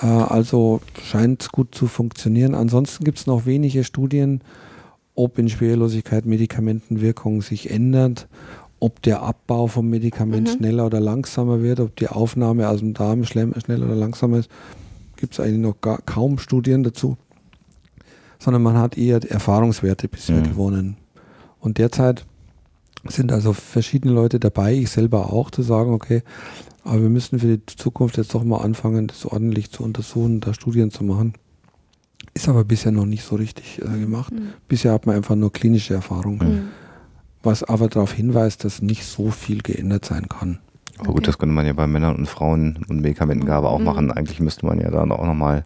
äh, 0.00 0.06
also 0.06 0.80
scheint 1.02 1.52
gut 1.52 1.74
zu 1.74 1.86
funktionieren. 1.86 2.54
Ansonsten 2.54 3.04
gibt 3.04 3.18
es 3.18 3.26
noch 3.26 3.46
wenige 3.46 3.84
Studien, 3.84 4.42
ob 5.14 5.38
in 5.38 5.48
Schwerelosigkeit 5.48 6.24
Medikamentenwirkung 6.24 7.42
sich 7.42 7.70
ändert, 7.70 8.28
ob 8.80 9.02
der 9.02 9.22
Abbau 9.22 9.66
vom 9.66 9.90
Medikament 9.90 10.48
mhm. 10.48 10.56
schneller 10.56 10.86
oder 10.86 11.00
langsamer 11.00 11.62
wird, 11.62 11.80
ob 11.80 11.94
die 11.96 12.08
Aufnahme 12.08 12.68
aus 12.68 12.80
dem 12.80 12.94
Darm 12.94 13.24
schneller 13.24 13.84
oder 13.84 13.94
langsamer 13.94 14.38
ist. 14.38 14.50
Gibt 15.16 15.34
es 15.34 15.40
eigentlich 15.40 15.60
noch 15.60 15.80
gar, 15.80 16.00
kaum 16.02 16.38
Studien 16.38 16.82
dazu, 16.82 17.16
sondern 18.38 18.62
man 18.62 18.76
hat 18.76 18.98
eher 18.98 19.22
Erfahrungswerte 19.30 20.08
bisher 20.08 20.38
mhm. 20.38 20.44
gewonnen. 20.44 20.96
Und 21.60 21.78
derzeit 21.78 22.24
sind 23.06 23.32
also 23.32 23.52
verschiedene 23.52 24.14
Leute 24.14 24.40
dabei, 24.40 24.74
ich 24.74 24.90
selber 24.90 25.32
auch, 25.32 25.50
zu 25.50 25.62
sagen, 25.62 25.92
okay, 25.92 26.22
aber 26.84 27.02
wir 27.02 27.08
müssen 27.08 27.38
für 27.38 27.58
die 27.58 27.66
Zukunft 27.66 28.16
jetzt 28.16 28.34
doch 28.34 28.44
mal 28.44 28.58
anfangen, 28.58 29.06
das 29.06 29.24
ordentlich 29.24 29.70
zu 29.70 29.84
untersuchen, 29.84 30.40
da 30.40 30.54
Studien 30.54 30.90
zu 30.90 31.04
machen. 31.04 31.34
Ist 32.34 32.48
aber 32.48 32.64
bisher 32.64 32.92
noch 32.92 33.06
nicht 33.06 33.24
so 33.24 33.36
richtig 33.36 33.80
äh, 33.82 34.00
gemacht. 34.00 34.32
Mhm. 34.32 34.52
Bisher 34.68 34.92
hat 34.92 35.06
man 35.06 35.16
einfach 35.16 35.36
nur 35.36 35.52
klinische 35.52 35.94
Erfahrung, 35.94 36.38
mhm. 36.38 36.68
was 37.42 37.62
aber 37.62 37.88
darauf 37.88 38.12
hinweist, 38.12 38.64
dass 38.64 38.82
nicht 38.82 39.04
so 39.04 39.30
viel 39.30 39.62
geändert 39.62 40.04
sein 40.04 40.28
kann. 40.28 40.58
Aber 40.98 41.10
okay. 41.10 41.14
gut, 41.14 41.28
das 41.28 41.38
könnte 41.38 41.54
man 41.54 41.66
ja 41.66 41.72
bei 41.72 41.86
Männern 41.86 42.16
und 42.16 42.26
Frauen 42.26 42.84
und 42.88 43.00
Medikamentengabe 43.00 43.68
auch 43.68 43.78
mhm. 43.78 43.84
machen. 43.84 44.10
Eigentlich 44.10 44.40
müsste 44.40 44.66
man 44.66 44.80
ja 44.80 44.90
dann 44.90 45.12
auch 45.12 45.26
nochmal 45.26 45.64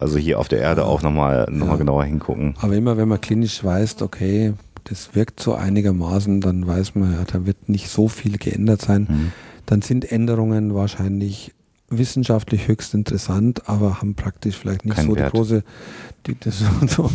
also 0.00 0.18
hier 0.18 0.38
auf 0.38 0.48
der 0.48 0.60
Erde 0.60 0.84
auch 0.84 1.02
nochmal 1.02 1.48
noch 1.50 1.66
mal 1.66 1.78
genauer 1.78 2.04
hingucken. 2.04 2.54
Aber 2.60 2.74
immer 2.74 2.96
wenn 2.96 3.08
man 3.08 3.20
klinisch 3.20 3.64
weiß, 3.64 4.00
okay, 4.02 4.54
das 4.84 5.14
wirkt 5.14 5.40
so 5.40 5.54
einigermaßen, 5.54 6.40
dann 6.40 6.66
weiß 6.66 6.94
man, 6.94 7.12
ja, 7.12 7.24
da 7.24 7.46
wird 7.46 7.68
nicht 7.68 7.88
so 7.88 8.08
viel 8.08 8.38
geändert 8.38 8.82
sein. 8.82 9.32
Mhm. 9.68 9.70
Dann 9.70 9.82
sind 9.82 10.10
Änderungen 10.10 10.74
wahrscheinlich 10.74 11.54
wissenschaftlich 11.90 12.68
höchst 12.68 12.94
interessant, 12.94 13.68
aber 13.68 14.00
haben 14.00 14.14
praktisch 14.14 14.56
vielleicht 14.56 14.84
nicht 14.84 14.96
Kein 14.96 15.06
so 15.06 15.16
Wert. 15.16 15.32
die 15.32 15.36
große, 15.36 15.64
die, 16.26 16.38
das, 16.38 16.62
so, 16.86 17.10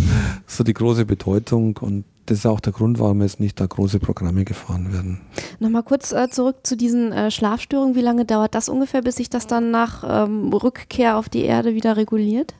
so 0.47 0.63
die 0.63 0.73
große 0.73 1.05
Bedeutung 1.05 1.77
und 1.77 2.05
das 2.25 2.39
ist 2.39 2.45
auch 2.45 2.61
der 2.61 2.71
Grund, 2.71 2.99
warum 2.99 3.21
jetzt 3.21 3.41
nicht 3.41 3.59
da 3.59 3.65
große 3.65 3.99
Programme 3.99 4.45
gefahren 4.45 4.93
werden. 4.93 5.19
Nochmal 5.59 5.83
kurz 5.83 6.13
äh, 6.13 6.29
zurück 6.29 6.55
zu 6.63 6.77
diesen 6.77 7.11
äh, 7.11 7.29
Schlafstörungen. 7.29 7.95
Wie 7.95 8.01
lange 8.01 8.23
dauert 8.23 8.55
das 8.55 8.69
ungefähr, 8.69 9.01
bis 9.01 9.17
sich 9.17 9.29
das 9.29 9.45
dann 9.45 9.71
nach 9.71 10.05
ähm, 10.07 10.53
Rückkehr 10.53 11.17
auf 11.17 11.27
die 11.27 11.41
Erde 11.41 11.75
wieder 11.75 11.97
reguliert? 11.97 12.53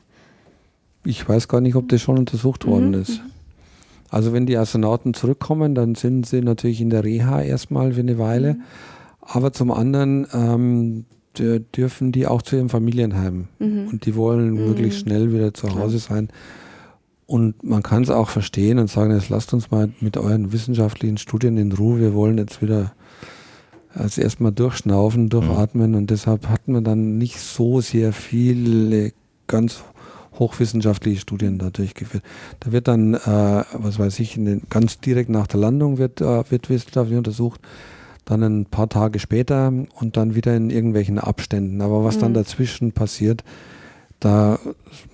Ich 1.02 1.26
weiß 1.26 1.48
gar 1.48 1.62
nicht, 1.62 1.76
ob 1.76 1.88
das 1.88 2.02
schon 2.02 2.18
untersucht 2.18 2.66
worden 2.66 2.88
mhm. 2.88 3.00
ist. 3.00 3.22
Also 4.10 4.34
wenn 4.34 4.44
die 4.44 4.58
Astronauten 4.58 5.14
zurückkommen, 5.14 5.74
dann 5.74 5.94
sind 5.94 6.26
sie 6.26 6.42
natürlich 6.42 6.82
in 6.82 6.90
der 6.90 7.02
Reha 7.02 7.40
erstmal 7.40 7.94
für 7.94 8.00
eine 8.00 8.18
Weile. 8.18 8.54
Mhm. 8.54 8.62
Aber 9.26 9.52
zum 9.52 9.70
anderen 9.70 10.26
ähm, 10.32 11.04
dürfen 11.36 12.12
die 12.12 12.26
auch 12.26 12.42
zu 12.42 12.56
ihrem 12.56 12.68
Familienheim. 12.68 13.48
Mhm. 13.58 13.88
Und 13.88 14.06
die 14.06 14.14
wollen 14.14 14.50
mhm. 14.50 14.68
möglichst 14.68 15.00
schnell 15.00 15.32
wieder 15.32 15.54
zu 15.54 15.74
Hause 15.74 15.98
sein. 15.98 16.28
Und 17.26 17.62
man 17.64 17.82
kann 17.82 18.02
es 18.02 18.10
auch 18.10 18.28
verstehen 18.28 18.78
und 18.78 18.90
sagen, 18.90 19.14
jetzt 19.14 19.30
lasst 19.30 19.54
uns 19.54 19.70
mal 19.70 19.90
mit 20.00 20.16
euren 20.16 20.52
wissenschaftlichen 20.52 21.16
Studien 21.16 21.56
in 21.56 21.72
Ruhe. 21.72 21.98
Wir 21.98 22.14
wollen 22.14 22.38
jetzt 22.38 22.60
wieder 22.60 22.92
also 23.94 24.20
erstmal 24.20 24.52
durchschnaufen, 24.52 25.28
durchatmen. 25.28 25.92
Mhm. 25.92 25.96
Und 25.96 26.10
deshalb 26.10 26.48
hat 26.48 26.68
man 26.68 26.84
dann 26.84 27.18
nicht 27.18 27.40
so 27.40 27.80
sehr 27.80 28.12
viele 28.12 29.12
ganz 29.46 29.82
hochwissenschaftliche 30.38 31.20
Studien 31.20 31.58
da 31.58 31.70
durchgeführt. 31.70 32.24
Da 32.60 32.72
wird 32.72 32.88
dann, 32.88 33.14
äh, 33.14 33.64
was 33.72 33.98
weiß 33.98 34.18
ich, 34.20 34.34
den, 34.34 34.62
ganz 34.68 34.98
direkt 35.00 35.30
nach 35.30 35.46
der 35.46 35.60
Landung 35.60 35.98
wird, 35.98 36.20
äh, 36.20 36.50
wird 36.50 36.68
wissenschaftlich 36.70 37.16
untersucht, 37.16 37.60
dann 38.24 38.42
ein 38.42 38.66
paar 38.66 38.88
Tage 38.88 39.18
später 39.18 39.72
und 40.00 40.16
dann 40.16 40.34
wieder 40.34 40.56
in 40.56 40.70
irgendwelchen 40.70 41.18
Abständen. 41.18 41.80
Aber 41.80 42.04
was 42.04 42.16
mhm. 42.16 42.20
dann 42.20 42.34
dazwischen 42.34 42.92
passiert, 42.92 43.44
da 44.20 44.58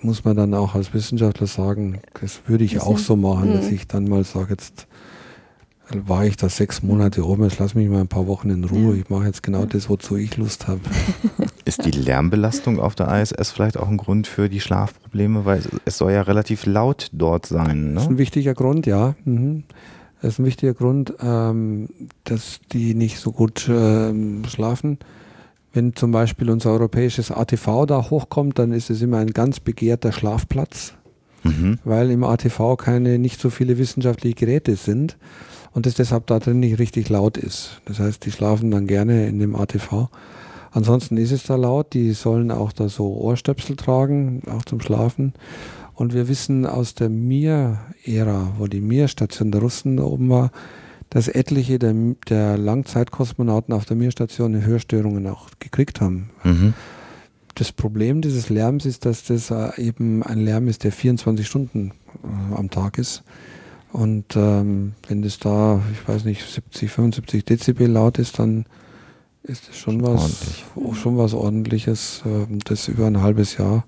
muss 0.01 0.23
man 0.23 0.37
dann 0.37 0.53
auch 0.53 0.75
als 0.75 0.93
Wissenschaftler 0.93 1.47
sagen, 1.47 1.99
das 2.21 2.41
würde 2.47 2.63
ich 2.63 2.81
auch 2.81 2.97
so 2.97 3.15
machen, 3.15 3.49
mhm. 3.49 3.53
dass 3.53 3.71
ich 3.71 3.87
dann 3.87 4.05
mal 4.05 4.23
sage, 4.23 4.51
jetzt 4.51 4.87
war 5.93 6.25
ich 6.25 6.37
da 6.37 6.49
sechs 6.49 6.83
Monate 6.83 7.25
oben, 7.25 7.43
jetzt 7.43 7.59
lass 7.59 7.75
mich 7.75 7.89
mal 7.89 7.99
ein 7.99 8.07
paar 8.07 8.27
Wochen 8.27 8.49
in 8.49 8.63
Ruhe. 8.63 8.95
Ich 8.95 9.09
mache 9.09 9.25
jetzt 9.25 9.43
genau 9.43 9.65
das, 9.65 9.89
wozu 9.89 10.15
ich 10.15 10.37
Lust 10.37 10.67
habe. 10.67 10.79
Ist 11.65 11.85
die 11.85 11.91
Lärmbelastung 11.91 12.79
auf 12.79 12.95
der 12.95 13.21
ISS 13.21 13.51
vielleicht 13.51 13.77
auch 13.77 13.89
ein 13.89 13.97
Grund 13.97 14.27
für 14.27 14.49
die 14.49 14.61
Schlafprobleme? 14.61 15.45
Weil 15.45 15.61
es 15.85 15.97
soll 15.97 16.13
ja 16.13 16.21
relativ 16.21 16.65
laut 16.65 17.09
dort 17.11 17.45
sein. 17.45 17.89
Ne? 17.89 17.93
Das 17.95 18.03
ist 18.03 18.09
ein 18.09 18.17
wichtiger 18.17 18.53
Grund, 18.53 18.85
ja. 18.85 19.15
Mhm. 19.25 19.63
Das 20.21 20.33
ist 20.33 20.39
ein 20.39 20.45
wichtiger 20.45 20.73
Grund, 20.73 21.13
ähm, 21.21 21.89
dass 22.23 22.59
die 22.71 22.93
nicht 22.93 23.19
so 23.19 23.31
gut 23.31 23.67
ähm, 23.69 24.43
schlafen. 24.47 24.99
Wenn 25.73 25.95
zum 25.95 26.11
Beispiel 26.11 26.49
unser 26.49 26.71
europäisches 26.71 27.31
ATV 27.31 27.85
da 27.87 28.09
hochkommt, 28.09 28.59
dann 28.59 28.71
ist 28.71 28.89
es 28.89 29.01
immer 29.01 29.17
ein 29.17 29.31
ganz 29.31 29.59
begehrter 29.59 30.11
Schlafplatz, 30.11 30.93
mhm. 31.43 31.79
weil 31.85 32.11
im 32.11 32.23
ATV 32.23 32.75
keine 32.77 33.17
nicht 33.17 33.39
so 33.39 33.49
viele 33.49 33.77
wissenschaftliche 33.77 34.35
Geräte 34.35 34.75
sind 34.75 35.17
und 35.73 35.87
es 35.87 35.95
deshalb 35.95 36.27
da 36.27 36.39
drin 36.39 36.59
nicht 36.59 36.77
richtig 36.77 37.09
laut 37.09 37.37
ist. 37.37 37.81
Das 37.85 37.99
heißt, 37.99 38.25
die 38.25 38.31
schlafen 38.31 38.69
dann 38.69 38.85
gerne 38.85 39.27
in 39.27 39.39
dem 39.39 39.55
ATV. 39.55 40.09
Ansonsten 40.71 41.17
ist 41.17 41.31
es 41.31 41.43
da 41.43 41.55
laut, 41.55 41.93
die 41.93 42.11
sollen 42.11 42.51
auch 42.51 42.71
da 42.71 42.89
so 42.89 43.13
Ohrstöpsel 43.15 43.75
tragen, 43.75 44.41
auch 44.49 44.63
zum 44.63 44.81
Schlafen. 44.81 45.33
Und 46.01 46.15
wir 46.15 46.27
wissen 46.27 46.65
aus 46.65 46.95
der 46.95 47.09
Mir-Ära, 47.09 48.53
wo 48.57 48.65
die 48.65 48.81
Mir-Station 48.81 49.51
der 49.51 49.61
Russen 49.61 49.97
da 49.97 50.03
oben 50.03 50.29
war, 50.31 50.49
dass 51.11 51.27
etliche 51.27 51.77
der, 51.77 51.93
der 52.27 52.57
Langzeitkosmonauten 52.57 53.71
auf 53.71 53.85
der 53.85 53.95
Mir-Station 53.97 54.65
Hörstörungen 54.65 55.27
auch 55.27 55.49
gekriegt 55.59 56.01
haben. 56.01 56.31
Mhm. 56.43 56.73
Das 57.53 57.71
Problem 57.71 58.21
dieses 58.23 58.49
Lärms 58.49 58.87
ist, 58.87 59.05
dass 59.05 59.25
das 59.25 59.51
äh, 59.51 59.79
eben 59.79 60.23
ein 60.23 60.39
Lärm 60.39 60.67
ist, 60.69 60.85
der 60.85 60.91
24 60.91 61.45
Stunden 61.45 61.91
äh, 62.23 62.55
am 62.55 62.71
Tag 62.71 62.97
ist. 62.97 63.21
Und 63.91 64.35
ähm, 64.35 64.93
wenn 65.07 65.21
das 65.21 65.37
da, 65.37 65.83
ich 65.93 66.07
weiß 66.07 66.25
nicht, 66.25 66.43
70, 66.51 66.89
75 66.89 67.45
Dezibel 67.45 67.87
laut 67.87 68.17
ist, 68.17 68.39
dann 68.39 68.65
ist 69.43 69.69
das 69.69 69.77
schon 69.77 70.01
was, 70.01 70.63
schon 70.99 71.19
was 71.19 71.35
ordentliches. 71.35 72.23
Äh, 72.25 72.47
das 72.65 72.87
über 72.87 73.05
ein 73.05 73.21
halbes 73.21 73.57
Jahr 73.57 73.83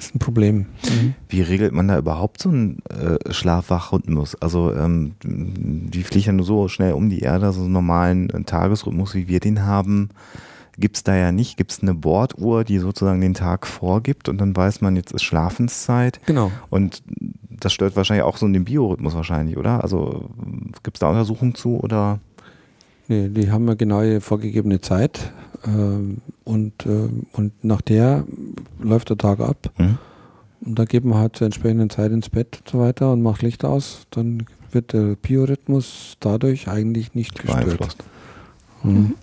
ist 0.00 0.14
ein 0.14 0.18
Problem. 0.18 0.66
Mhm. 0.84 1.14
Wie 1.28 1.42
regelt 1.42 1.72
man 1.72 1.88
da 1.88 1.98
überhaupt 1.98 2.42
so 2.42 2.48
einen 2.48 2.82
äh, 2.88 3.32
Schlafwachrhythmus? 3.32 4.34
Also 4.36 4.74
ähm, 4.74 5.14
die 5.22 6.02
fliegen 6.02 6.26
ja 6.26 6.32
nur 6.32 6.46
so 6.46 6.68
schnell 6.68 6.94
um 6.94 7.10
die 7.10 7.20
Erde, 7.20 7.52
so 7.52 7.62
einen 7.62 7.72
normalen 7.72 8.30
äh, 8.30 8.42
Tagesrhythmus, 8.42 9.14
wie 9.14 9.28
wir 9.28 9.40
den 9.40 9.64
haben 9.64 10.10
gibt 10.80 10.96
es 10.96 11.04
da 11.04 11.14
ja 11.14 11.30
nicht. 11.30 11.56
Gibt 11.56 11.72
es 11.72 11.82
eine 11.82 11.94
Borduhr, 11.94 12.64
die 12.64 12.78
sozusagen 12.78 13.20
den 13.20 13.34
Tag 13.34 13.66
vorgibt 13.66 14.28
und 14.28 14.38
dann 14.38 14.56
weiß 14.56 14.80
man, 14.80 14.96
jetzt 14.96 15.12
ist 15.12 15.22
Schlafenszeit. 15.22 16.20
Genau. 16.26 16.50
Und 16.70 17.02
das 17.50 17.72
stört 17.72 17.96
wahrscheinlich 17.96 18.24
auch 18.24 18.38
so 18.38 18.48
den 18.48 18.64
Biorhythmus 18.64 19.14
wahrscheinlich, 19.14 19.58
oder? 19.58 19.82
Also 19.82 20.30
gibt 20.82 20.96
es 20.96 21.00
da 21.00 21.10
Untersuchungen 21.10 21.54
zu 21.54 21.78
oder? 21.78 22.20
Nee, 23.10 23.28
die 23.28 23.50
haben 23.50 23.66
eine 23.66 23.76
genaue 23.76 24.20
vorgegebene 24.20 24.80
Zeit 24.80 25.32
ähm, 25.66 26.18
und, 26.44 26.86
äh, 26.86 27.08
und 27.32 27.64
nach 27.64 27.80
der 27.80 28.24
läuft 28.78 29.10
der 29.10 29.18
Tag 29.18 29.40
ab. 29.40 29.68
Mhm. 29.78 29.98
Und 30.60 30.78
da 30.78 30.84
geht 30.84 31.04
man 31.04 31.18
halt 31.18 31.34
zur 31.34 31.46
entsprechenden 31.46 31.90
Zeit 31.90 32.12
ins 32.12 32.30
Bett 32.30 32.60
und 32.60 32.70
so 32.70 32.78
weiter 32.78 33.12
und 33.12 33.20
macht 33.20 33.42
Licht 33.42 33.64
aus. 33.64 34.06
Dann 34.10 34.46
wird 34.70 34.92
der 34.92 35.16
Biorhythmus 35.16 36.18
dadurch 36.20 36.68
eigentlich 36.68 37.16
nicht 37.16 37.36
gestört. 37.36 37.96
Mhm. 38.84 38.92
Mhm. 38.92 39.14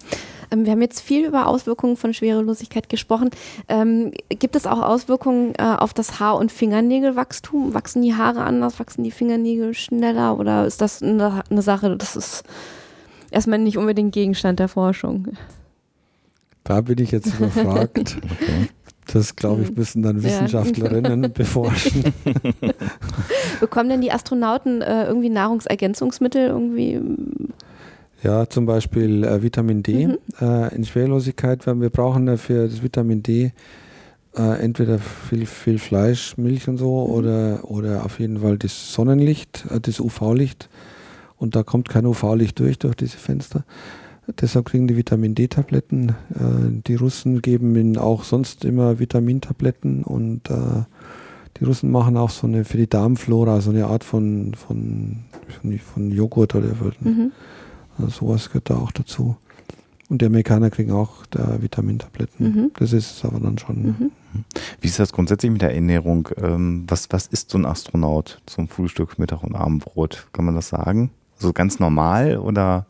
Ähm, 0.51 0.65
wir 0.65 0.73
haben 0.73 0.81
jetzt 0.81 0.99
viel 0.99 1.25
über 1.25 1.47
Auswirkungen 1.47 1.95
von 1.95 2.13
Schwerelosigkeit 2.13 2.89
gesprochen. 2.89 3.29
Ähm, 3.69 4.11
gibt 4.27 4.57
es 4.57 4.67
auch 4.67 4.81
Auswirkungen 4.81 5.53
äh, 5.57 5.63
auf 5.63 5.93
das 5.93 6.19
Haar- 6.19 6.37
und 6.37 6.51
Fingernägelwachstum? 6.51 7.73
Wachsen 7.73 8.01
die 8.01 8.15
Haare 8.15 8.43
anders? 8.43 8.81
Wachsen 8.81 9.05
die 9.05 9.11
Fingernägel 9.11 9.73
schneller? 9.73 10.37
Oder 10.37 10.65
ist 10.65 10.81
das 10.81 11.01
eine, 11.01 11.43
eine 11.49 11.61
Sache, 11.61 11.95
das 11.95 12.17
ist 12.17 12.43
erstmal 13.31 13.59
nicht 13.59 13.77
unbedingt 13.77 14.13
Gegenstand 14.13 14.59
der 14.59 14.67
Forschung? 14.67 15.29
Da 16.63 16.81
bin 16.81 16.97
ich 16.99 17.11
jetzt 17.11 17.39
überfragt. 17.39 18.17
okay. 18.31 18.69
Das, 19.13 19.37
glaube 19.37 19.61
ich, 19.61 19.69
hm. 19.69 19.75
müssen 19.75 20.03
dann 20.03 20.21
Wissenschaftlerinnen 20.21 21.23
ja. 21.23 21.29
beforschen. 21.33 22.13
Bekommen 23.61 23.89
denn 23.89 24.01
die 24.01 24.11
Astronauten 24.11 24.81
äh, 24.81 25.05
irgendwie 25.05 25.29
Nahrungsergänzungsmittel 25.29 26.47
irgendwie? 26.47 26.99
Ja, 28.23 28.49
zum 28.49 28.65
Beispiel 28.65 29.23
äh, 29.23 29.41
Vitamin 29.41 29.83
D 29.83 30.07
mhm. 30.07 30.17
äh, 30.41 30.75
in 30.75 30.83
Schwerlosigkeit, 30.83 31.65
weil 31.67 31.79
wir 31.79 31.89
brauchen 31.89 32.25
dafür 32.25 32.67
das 32.67 32.83
Vitamin 32.83 33.23
D 33.23 33.53
äh, 34.35 34.59
entweder 34.61 34.99
viel, 34.99 35.45
viel 35.45 35.79
Fleisch, 35.79 36.37
Milch 36.37 36.67
und 36.67 36.77
so 36.77 37.05
mhm. 37.05 37.13
oder, 37.13 37.59
oder 37.63 38.05
auf 38.05 38.19
jeden 38.19 38.39
Fall 38.39 38.57
das 38.57 38.93
Sonnenlicht, 38.93 39.65
äh, 39.69 39.79
das 39.79 39.99
UV-Licht. 39.99 40.69
Und 41.37 41.55
da 41.55 41.63
kommt 41.63 41.89
kein 41.89 42.05
UV-Licht 42.05 42.59
durch, 42.59 42.79
durch 42.79 42.95
diese 42.95 43.17
Fenster. 43.17 43.63
Deshalb 44.41 44.65
kriegen 44.65 44.87
die 44.87 44.97
Vitamin 44.97 45.35
D-Tabletten. 45.35 46.09
Äh, 46.09 46.81
die 46.85 46.95
Russen 46.95 47.41
geben 47.41 47.75
ihnen 47.75 47.97
auch 47.97 48.23
sonst 48.23 48.65
immer 48.65 48.99
Vitamintabletten 48.99 50.03
und 50.03 50.49
äh, 50.49 50.83
Die 51.59 51.63
Russen 51.63 51.91
machen 51.91 52.17
auch 52.17 52.29
so 52.29 52.45
eine 52.45 52.65
für 52.65 52.77
die 52.77 52.89
Darmflora 52.89 53.61
so 53.61 53.71
eine 53.71 53.87
Art 53.87 54.03
von, 54.03 54.53
von, 54.53 55.23
von, 55.93 56.11
Joghurt 56.11 56.55
oder 56.55 56.67
Mhm. 57.01 57.31
also 57.97 58.09
sowas 58.09 58.49
gehört 58.49 58.69
da 58.69 58.77
auch 58.77 58.91
dazu. 58.91 59.37
Und 60.09 60.21
die 60.21 60.25
Amerikaner 60.25 60.69
kriegen 60.69 60.91
auch 60.91 61.25
da 61.25 61.61
Vitamintabletten. 61.61 62.47
Mhm. 62.47 62.71
Das 62.77 62.93
ist 62.93 63.17
es 63.17 63.25
aber 63.25 63.39
dann 63.39 63.57
schon. 63.57 63.83
Mhm. 63.83 64.11
Wie 64.79 64.87
ist 64.87 64.99
das 64.99 65.11
grundsätzlich 65.11 65.51
mit 65.51 65.61
der 65.61 65.73
Ernährung? 65.73 66.29
Ähm, 66.37 66.85
was, 66.87 67.11
was 67.11 67.27
isst 67.27 67.49
so 67.49 67.57
ein 67.57 67.65
Astronaut 67.65 68.41
zum 68.45 68.67
Frühstück, 68.67 69.19
Mittag 69.19 69.43
und 69.43 69.55
Abendbrot? 69.55 70.27
Kann 70.31 70.45
man 70.45 70.55
das 70.55 70.69
sagen? 70.69 71.11
Also 71.37 71.53
ganz 71.53 71.79
normal 71.79 72.37
oder? 72.37 72.85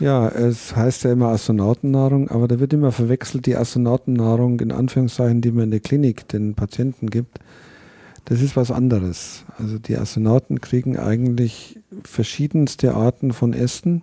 Ja, 0.00 0.28
es 0.28 0.74
heißt 0.74 1.04
ja 1.04 1.12
immer 1.12 1.28
Astronautennahrung, 1.28 2.30
aber 2.30 2.48
da 2.48 2.58
wird 2.58 2.72
immer 2.72 2.90
verwechselt 2.90 3.44
die 3.44 3.56
Astronautennahrung 3.56 4.58
in 4.60 4.72
Anführungszeichen, 4.72 5.42
die 5.42 5.50
man 5.50 5.64
in 5.64 5.70
der 5.72 5.80
Klinik 5.80 6.26
den 6.28 6.54
Patienten 6.54 7.10
gibt. 7.10 7.38
Das 8.24 8.40
ist 8.40 8.56
was 8.56 8.70
anderes. 8.70 9.44
Also 9.58 9.78
die 9.78 9.96
Astronauten 9.96 10.60
kriegen 10.60 10.96
eigentlich 10.96 11.80
verschiedenste 12.04 12.94
Arten 12.94 13.32
von 13.32 13.52
Essen, 13.52 14.02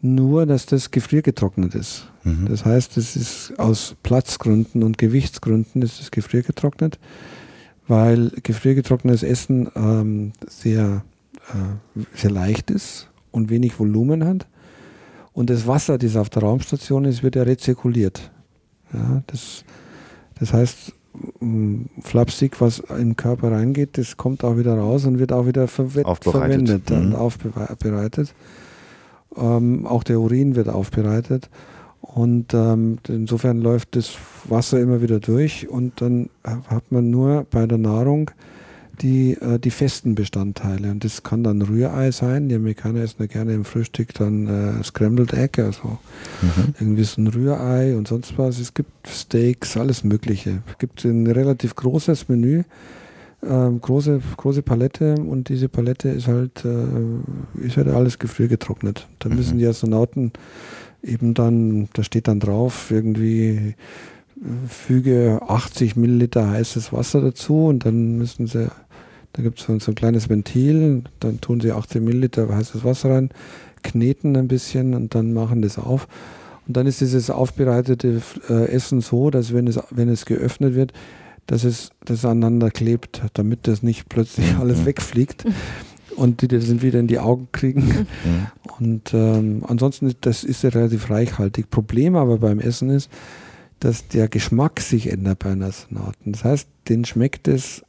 nur 0.00 0.46
dass 0.46 0.64
das 0.66 0.90
gefriergetrocknet 0.90 1.74
ist. 1.74 2.08
Mhm. 2.24 2.46
Das 2.48 2.64
heißt, 2.64 2.96
es 2.96 3.16
ist 3.16 3.58
aus 3.58 3.96
Platzgründen 4.02 4.82
und 4.82 4.96
Gewichtsgründen 4.96 5.82
ist 5.82 6.00
es 6.00 6.10
gefriergetrocknet, 6.10 6.98
weil 7.86 8.30
gefriergetrocknetes 8.42 9.22
Essen 9.22 9.68
ähm, 9.74 10.32
sehr, 10.48 11.02
äh, 11.54 12.00
sehr 12.14 12.30
leicht 12.30 12.70
ist 12.70 13.08
und 13.30 13.50
wenig 13.50 13.78
Volumen 13.78 14.24
hat. 14.24 14.46
Und 15.32 15.50
das 15.50 15.66
Wasser, 15.66 15.96
das 15.98 16.16
auf 16.16 16.28
der 16.30 16.42
Raumstation 16.42 17.04
ist, 17.04 17.22
wird 17.22 17.36
ja 17.36 17.42
rezirkuliert. 17.44 18.30
Ja, 18.92 19.22
das, 19.28 19.64
das 20.38 20.52
heißt, 20.52 20.92
m, 21.40 21.88
Flapsig, 22.02 22.60
was 22.60 22.80
in 22.80 22.96
den 23.10 23.16
Körper 23.16 23.52
reingeht, 23.52 23.96
das 23.98 24.16
kommt 24.16 24.42
auch 24.44 24.56
wieder 24.56 24.76
raus 24.76 25.04
und 25.04 25.18
wird 25.18 25.32
auch 25.32 25.46
wieder 25.46 25.68
verwendet 25.68 26.90
und 26.90 27.10
Mhm. 27.10 27.14
aufbereitet. 27.14 28.34
Ähm, 29.36 29.86
auch 29.86 30.02
der 30.02 30.18
Urin 30.20 30.56
wird 30.56 30.68
aufbereitet. 30.68 31.48
Und 32.00 32.52
ähm, 32.54 32.98
insofern 33.06 33.60
läuft 33.60 33.94
das 33.94 34.14
Wasser 34.48 34.80
immer 34.80 35.00
wieder 35.02 35.20
durch 35.20 35.68
und 35.68 36.00
dann 36.00 36.28
hat 36.68 36.90
man 36.90 37.10
nur 37.10 37.46
bei 37.50 37.66
der 37.66 37.78
Nahrung 37.78 38.30
die, 39.02 39.32
äh, 39.40 39.58
die 39.58 39.70
festen 39.70 40.14
Bestandteile. 40.14 40.90
Und 40.90 41.04
das 41.04 41.22
kann 41.22 41.42
dann 41.42 41.62
Rührei 41.62 42.10
sein. 42.10 42.48
Die 42.48 42.54
Amerikaner 42.54 43.00
essen 43.00 43.16
ja 43.20 43.26
gerne 43.26 43.54
im 43.54 43.64
Frühstück 43.64 44.14
dann 44.14 44.46
äh, 44.80 44.84
Scrambled 44.84 45.32
Egg, 45.32 45.60
also 45.62 45.98
Mhm. 46.42 46.74
irgendwie 46.78 47.04
so 47.04 47.20
ein 47.20 47.26
Rührei 47.28 47.96
und 47.96 48.08
sonst 48.08 48.36
was. 48.38 48.58
Es 48.58 48.74
gibt 48.74 49.08
Steaks, 49.08 49.76
alles 49.76 50.04
Mögliche. 50.04 50.62
Es 50.70 50.78
gibt 50.78 51.04
ein 51.04 51.26
relativ 51.26 51.74
großes 51.76 52.28
Menü, 52.28 52.62
ähm, 53.42 53.80
große, 53.80 54.20
große 54.36 54.62
Palette 54.62 55.14
und 55.14 55.48
diese 55.48 55.68
Palette 55.68 56.10
ist 56.10 56.26
halt, 56.28 56.64
äh, 56.64 57.66
ist 57.66 57.76
halt 57.78 57.88
alles 57.88 58.18
gefriergetrocknet. 58.18 59.08
Da 59.18 59.28
Mhm. 59.28 59.36
müssen 59.36 59.58
die 59.58 59.66
Astronauten 59.66 60.32
eben 61.02 61.32
dann, 61.34 61.88
da 61.94 62.02
steht 62.02 62.28
dann 62.28 62.40
drauf, 62.40 62.90
irgendwie 62.90 63.74
äh, 64.36 64.68
füge 64.68 65.40
80 65.46 65.96
Milliliter 65.96 66.50
heißes 66.50 66.92
Wasser 66.92 67.20
dazu 67.22 67.66
und 67.66 67.84
dann 67.86 68.18
müssen 68.18 68.46
sie, 68.46 68.70
da 69.32 69.42
gibt 69.42 69.60
es 69.60 69.66
so, 69.66 69.78
so 69.78 69.92
ein 69.92 69.94
kleines 69.94 70.28
Ventil, 70.28 71.04
dann 71.20 71.40
tun 71.40 71.60
sie 71.60 71.72
80 71.72 72.02
Milliliter 72.02 72.48
heißes 72.54 72.84
Wasser 72.84 73.10
rein, 73.10 73.30
kneten 73.82 74.36
ein 74.36 74.48
bisschen 74.48 74.94
und 74.94 75.14
dann 75.14 75.32
machen 75.32 75.62
das 75.62 75.78
auf. 75.78 76.08
Und 76.66 76.76
dann 76.76 76.86
ist 76.86 77.00
dieses 77.00 77.30
aufbereitete 77.30 78.20
äh, 78.48 78.66
Essen 78.68 79.00
so, 79.00 79.30
dass 79.30 79.52
wenn 79.52 79.66
es, 79.66 79.78
wenn 79.90 80.08
es 80.08 80.24
geöffnet 80.26 80.74
wird, 80.74 80.92
dass 81.46 81.64
es, 81.64 81.90
dass 82.04 82.18
es 82.18 82.24
aneinander 82.24 82.70
klebt, 82.70 83.22
damit 83.34 83.66
das 83.66 83.82
nicht 83.82 84.08
plötzlich 84.08 84.54
alles 84.56 84.80
Mhm. 84.80 84.86
wegfliegt 84.86 85.44
und 86.16 86.42
die 86.42 86.48
das 86.48 86.66
dann 86.68 86.82
wieder 86.82 87.00
in 87.00 87.06
die 87.08 87.18
Augen 87.18 87.48
kriegen. 87.50 88.06
Und 88.78 89.12
ähm, 89.14 89.64
ansonsten, 89.66 90.06
ist- 90.08 90.18
das 90.20 90.44
ist 90.44 90.62
ja 90.62 90.70
relativ 90.70 91.10
reichhaltig. 91.10 91.70
Problem 91.70 92.14
aber 92.16 92.38
beim 92.38 92.60
Essen 92.60 92.90
ist, 92.90 93.10
dass 93.80 94.06
der 94.08 94.28
Geschmack 94.28 94.80
sich 94.80 95.10
ändert 95.10 95.38
bei 95.40 95.50
einem 95.50 95.62
Astronauten. 95.62 96.32
Das 96.32 96.44
heißt, 96.44 96.68
denen 96.88 97.04
schmeckt 97.06 97.48
es 97.48 97.82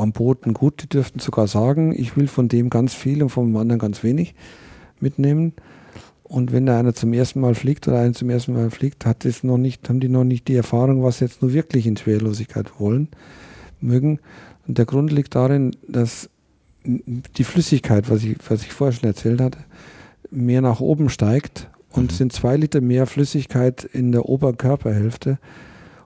am 0.00 0.12
Boden 0.12 0.54
gut. 0.54 0.82
Die 0.82 0.88
dürften 0.88 1.20
sogar 1.20 1.46
sagen, 1.46 1.92
ich 1.96 2.16
will 2.16 2.26
von 2.26 2.48
dem 2.48 2.70
ganz 2.70 2.94
viel 2.94 3.22
und 3.22 3.28
vom 3.30 3.56
anderen 3.56 3.78
ganz 3.78 4.02
wenig 4.02 4.34
mitnehmen. 5.00 5.52
Und 6.22 6.52
wenn 6.52 6.66
da 6.66 6.78
einer 6.78 6.94
zum 6.94 7.12
ersten 7.12 7.40
Mal 7.40 7.54
fliegt 7.54 7.88
oder 7.88 7.98
einer 7.98 8.12
zum 8.12 8.30
ersten 8.30 8.52
Mal 8.52 8.70
fliegt, 8.70 9.04
hat 9.04 9.24
es 9.24 9.42
noch 9.42 9.58
nicht, 9.58 9.88
haben 9.88 9.98
die 10.00 10.08
noch 10.08 10.24
nicht 10.24 10.46
die 10.46 10.54
Erfahrung, 10.54 11.02
was 11.02 11.18
sie 11.18 11.24
jetzt 11.24 11.42
nur 11.42 11.52
wirklich 11.52 11.86
in 11.86 11.96
Schwerelosigkeit 11.96 12.78
wollen, 12.78 13.08
mögen. 13.80 14.20
Und 14.68 14.78
der 14.78 14.84
Grund 14.84 15.10
liegt 15.10 15.34
darin, 15.34 15.72
dass 15.88 16.30
die 16.84 17.44
Flüssigkeit, 17.44 18.08
was 18.08 18.22
ich, 18.22 18.36
was 18.48 18.62
ich 18.62 18.72
vorher 18.72 18.92
schon 18.92 19.08
erzählt 19.08 19.40
hatte, 19.40 19.58
mehr 20.30 20.60
nach 20.60 20.80
oben 20.80 21.08
steigt 21.08 21.68
und 21.90 22.12
Mhm. 22.12 22.16
sind 22.16 22.32
zwei 22.32 22.56
Liter 22.56 22.80
mehr 22.80 23.06
Flüssigkeit 23.06 23.84
in 23.84 24.12
der 24.12 24.26
oberen 24.26 24.56
Körperhälfte. 24.56 25.38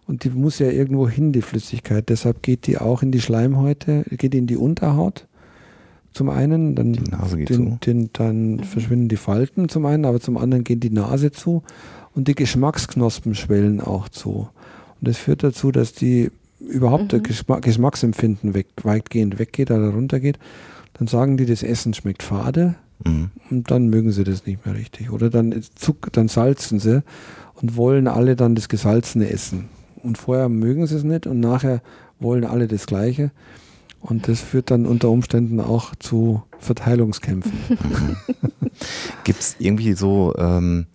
Und 0.06 0.24
die 0.24 0.30
muss 0.30 0.58
ja 0.58 0.68
irgendwo 0.68 1.08
hin, 1.08 1.32
die 1.32 1.40
Flüssigkeit. 1.42 2.08
Deshalb 2.10 2.42
geht 2.42 2.66
die 2.66 2.78
auch 2.78 3.02
in 3.02 3.10
die 3.10 3.20
Schleimhäute, 3.20 4.04
geht 4.10 4.34
in 4.34 4.46
die 4.46 4.56
Unterhaut 4.56 5.26
zum 6.12 6.30
einen, 6.30 6.76
dann, 6.76 6.92
Die 6.92 7.10
Nase 7.10 7.36
geht 7.38 7.48
den, 7.50 7.72
zu. 7.72 7.78
den, 7.84 8.10
dann 8.12 8.60
verschwinden 8.62 9.08
die 9.08 9.16
Falten 9.16 9.68
zum 9.68 9.84
einen, 9.84 10.04
aber 10.04 10.20
zum 10.20 10.36
anderen 10.36 10.62
geht 10.62 10.82
die 10.84 10.90
Nase 10.90 11.32
zu 11.32 11.64
und 12.14 12.28
die 12.28 12.36
Geschmacksknospen 12.36 13.34
schwellen 13.34 13.80
auch 13.80 14.08
zu. 14.08 14.48
Und 15.00 15.08
das 15.08 15.16
führt 15.16 15.42
dazu, 15.42 15.72
dass 15.72 15.92
die 15.92 16.30
überhaupt 16.60 17.10
der 17.10 17.18
Mhm. 17.18 17.24
Geschmack, 17.24 17.62
Geschmacksempfinden 17.62 18.54
weg, 18.54 18.68
weitgehend 18.84 19.40
weggeht 19.40 19.72
oder 19.72 19.88
runtergeht. 19.88 20.38
Dann 20.94 21.08
sagen 21.08 21.36
die, 21.36 21.46
das 21.46 21.64
Essen 21.64 21.94
schmeckt 21.94 22.22
fade 22.22 22.76
Mhm. 23.04 23.30
und 23.50 23.70
dann 23.72 23.88
mögen 23.88 24.12
sie 24.12 24.22
das 24.22 24.46
nicht 24.46 24.64
mehr 24.64 24.76
richtig. 24.76 25.10
Oder 25.10 25.30
dann, 25.30 25.52
Zuck, 25.74 26.12
dann 26.12 26.28
salzen 26.28 26.78
sie 26.78 27.02
und 27.60 27.76
wollen 27.76 28.06
alle 28.06 28.36
dann 28.36 28.54
das 28.54 28.68
Gesalzene 28.68 29.28
essen. 29.30 29.64
Und 30.04 30.18
vorher 30.18 30.48
mögen 30.48 30.86
sie 30.86 30.96
es 30.96 31.02
nicht 31.04 31.26
und 31.26 31.40
nachher 31.40 31.80
wollen 32.20 32.44
alle 32.44 32.68
das 32.68 32.86
Gleiche. 32.86 33.30
Und 34.00 34.28
das 34.28 34.40
führt 34.40 34.70
dann 34.70 34.84
unter 34.84 35.08
Umständen 35.08 35.60
auch 35.60 35.94
zu 35.96 36.42
Verteilungskämpfen. 36.58 37.52
Gibt 39.24 39.40
es 39.40 39.56
irgendwie 39.58 39.94
so 39.94 40.34
ähm, 40.36 40.86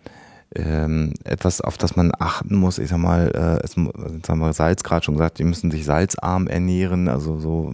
ähm, 0.55 1.13
etwas, 1.23 1.59
auf 1.61 1.79
das 1.79 1.95
man 1.95 2.11
achten 2.19 2.55
muss? 2.55 2.77
Ich 2.77 2.89
sag 2.89 2.99
mal, 2.99 3.31
äh, 3.33 3.65
es, 3.65 3.77
mu- 3.77 3.91
jetzt 4.13 4.29
haben 4.29 4.39
wir 4.39 4.53
Salz 4.53 4.83
gerade 4.83 5.03
schon 5.03 5.15
gesagt, 5.15 5.39
die 5.39 5.43
müssen 5.43 5.71
sich 5.71 5.85
salzarm 5.85 6.45
ernähren, 6.47 7.07
also 7.07 7.39
so, 7.39 7.73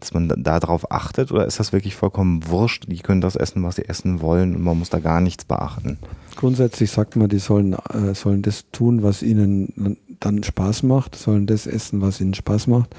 dass 0.00 0.14
man 0.14 0.28
da 0.28 0.58
darauf 0.58 0.90
achtet 0.90 1.32
oder 1.32 1.46
ist 1.46 1.60
das 1.60 1.74
wirklich 1.74 1.94
vollkommen 1.94 2.48
wurscht? 2.48 2.84
Die 2.88 2.98
können 3.00 3.20
das 3.20 3.36
essen, 3.36 3.62
was 3.62 3.76
sie 3.76 3.86
essen 3.88 4.22
wollen 4.22 4.56
und 4.56 4.62
man 4.62 4.78
muss 4.78 4.88
da 4.88 5.00
gar 5.00 5.20
nichts 5.20 5.44
beachten. 5.44 5.98
Grundsätzlich 6.36 6.90
sagt 6.90 7.16
man, 7.16 7.28
die 7.28 7.38
sollen, 7.40 7.74
äh, 7.74 8.14
sollen 8.14 8.40
das 8.40 8.64
tun, 8.72 9.02
was 9.02 9.22
ihnen 9.22 9.98
dann 10.24 10.42
Spaß 10.42 10.82
macht, 10.84 11.14
sollen 11.16 11.46
das 11.46 11.66
essen, 11.66 12.00
was 12.00 12.20
ihnen 12.20 12.34
Spaß 12.34 12.66
macht. 12.66 12.94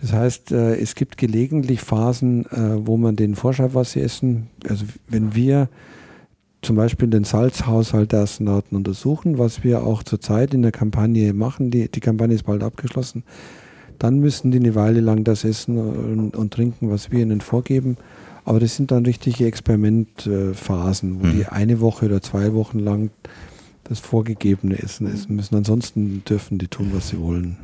Das 0.00 0.12
heißt, 0.12 0.52
äh, 0.52 0.76
es 0.76 0.94
gibt 0.94 1.16
gelegentlich 1.18 1.80
Phasen, 1.80 2.46
äh, 2.46 2.86
wo 2.86 2.96
man 2.96 3.16
denen 3.16 3.34
vorschreibt, 3.34 3.74
was 3.74 3.92
sie 3.92 4.00
essen. 4.00 4.48
Also 4.68 4.84
wenn 5.08 5.34
wir 5.34 5.68
zum 6.62 6.76
Beispiel 6.76 7.08
den 7.08 7.24
Salzhaushalt 7.24 8.12
der 8.12 8.20
Astronauten 8.20 8.76
untersuchen, 8.76 9.38
was 9.38 9.64
wir 9.64 9.82
auch 9.82 10.02
zurzeit 10.02 10.52
in 10.54 10.62
der 10.62 10.72
Kampagne 10.72 11.32
machen, 11.32 11.70
die, 11.70 11.90
die 11.90 12.00
Kampagne 12.00 12.34
ist 12.34 12.44
bald 12.44 12.62
abgeschlossen, 12.62 13.24
dann 13.98 14.18
müssen 14.20 14.50
die 14.50 14.58
eine 14.58 14.74
Weile 14.74 15.00
lang 15.00 15.24
das 15.24 15.44
essen 15.44 15.76
und, 15.78 16.36
und 16.36 16.52
trinken, 16.52 16.90
was 16.90 17.10
wir 17.10 17.20
ihnen 17.20 17.40
vorgeben. 17.42 17.96
Aber 18.46 18.58
das 18.58 18.76
sind 18.76 18.90
dann 18.90 19.04
richtige 19.04 19.44
Experimentphasen, 19.46 21.20
wo 21.20 21.26
Mhm. 21.26 21.32
die 21.32 21.46
eine 21.46 21.80
Woche 21.80 22.06
oder 22.06 22.22
zwei 22.22 22.54
Wochen 22.54 22.78
lang 22.78 23.10
das 23.90 24.00
vorgegebene 24.00 24.78
Essen 24.78 25.12
essen 25.12 25.34
müssen. 25.36 25.56
Ansonsten 25.56 26.24
dürfen 26.24 26.58
die 26.58 26.68
tun, 26.68 26.92
was 26.94 27.08
sie 27.08 27.20
wollen. 27.20 27.58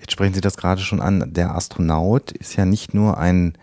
Jetzt 0.00 0.12
sprechen 0.12 0.34
Sie 0.34 0.40
das 0.40 0.56
gerade 0.56 0.82
schon 0.82 1.00
an. 1.00 1.32
Der 1.32 1.54
Astronaut 1.54 2.32
ist 2.32 2.56
ja 2.56 2.66
nicht 2.66 2.92
nur 2.92 3.16
ein 3.16 3.54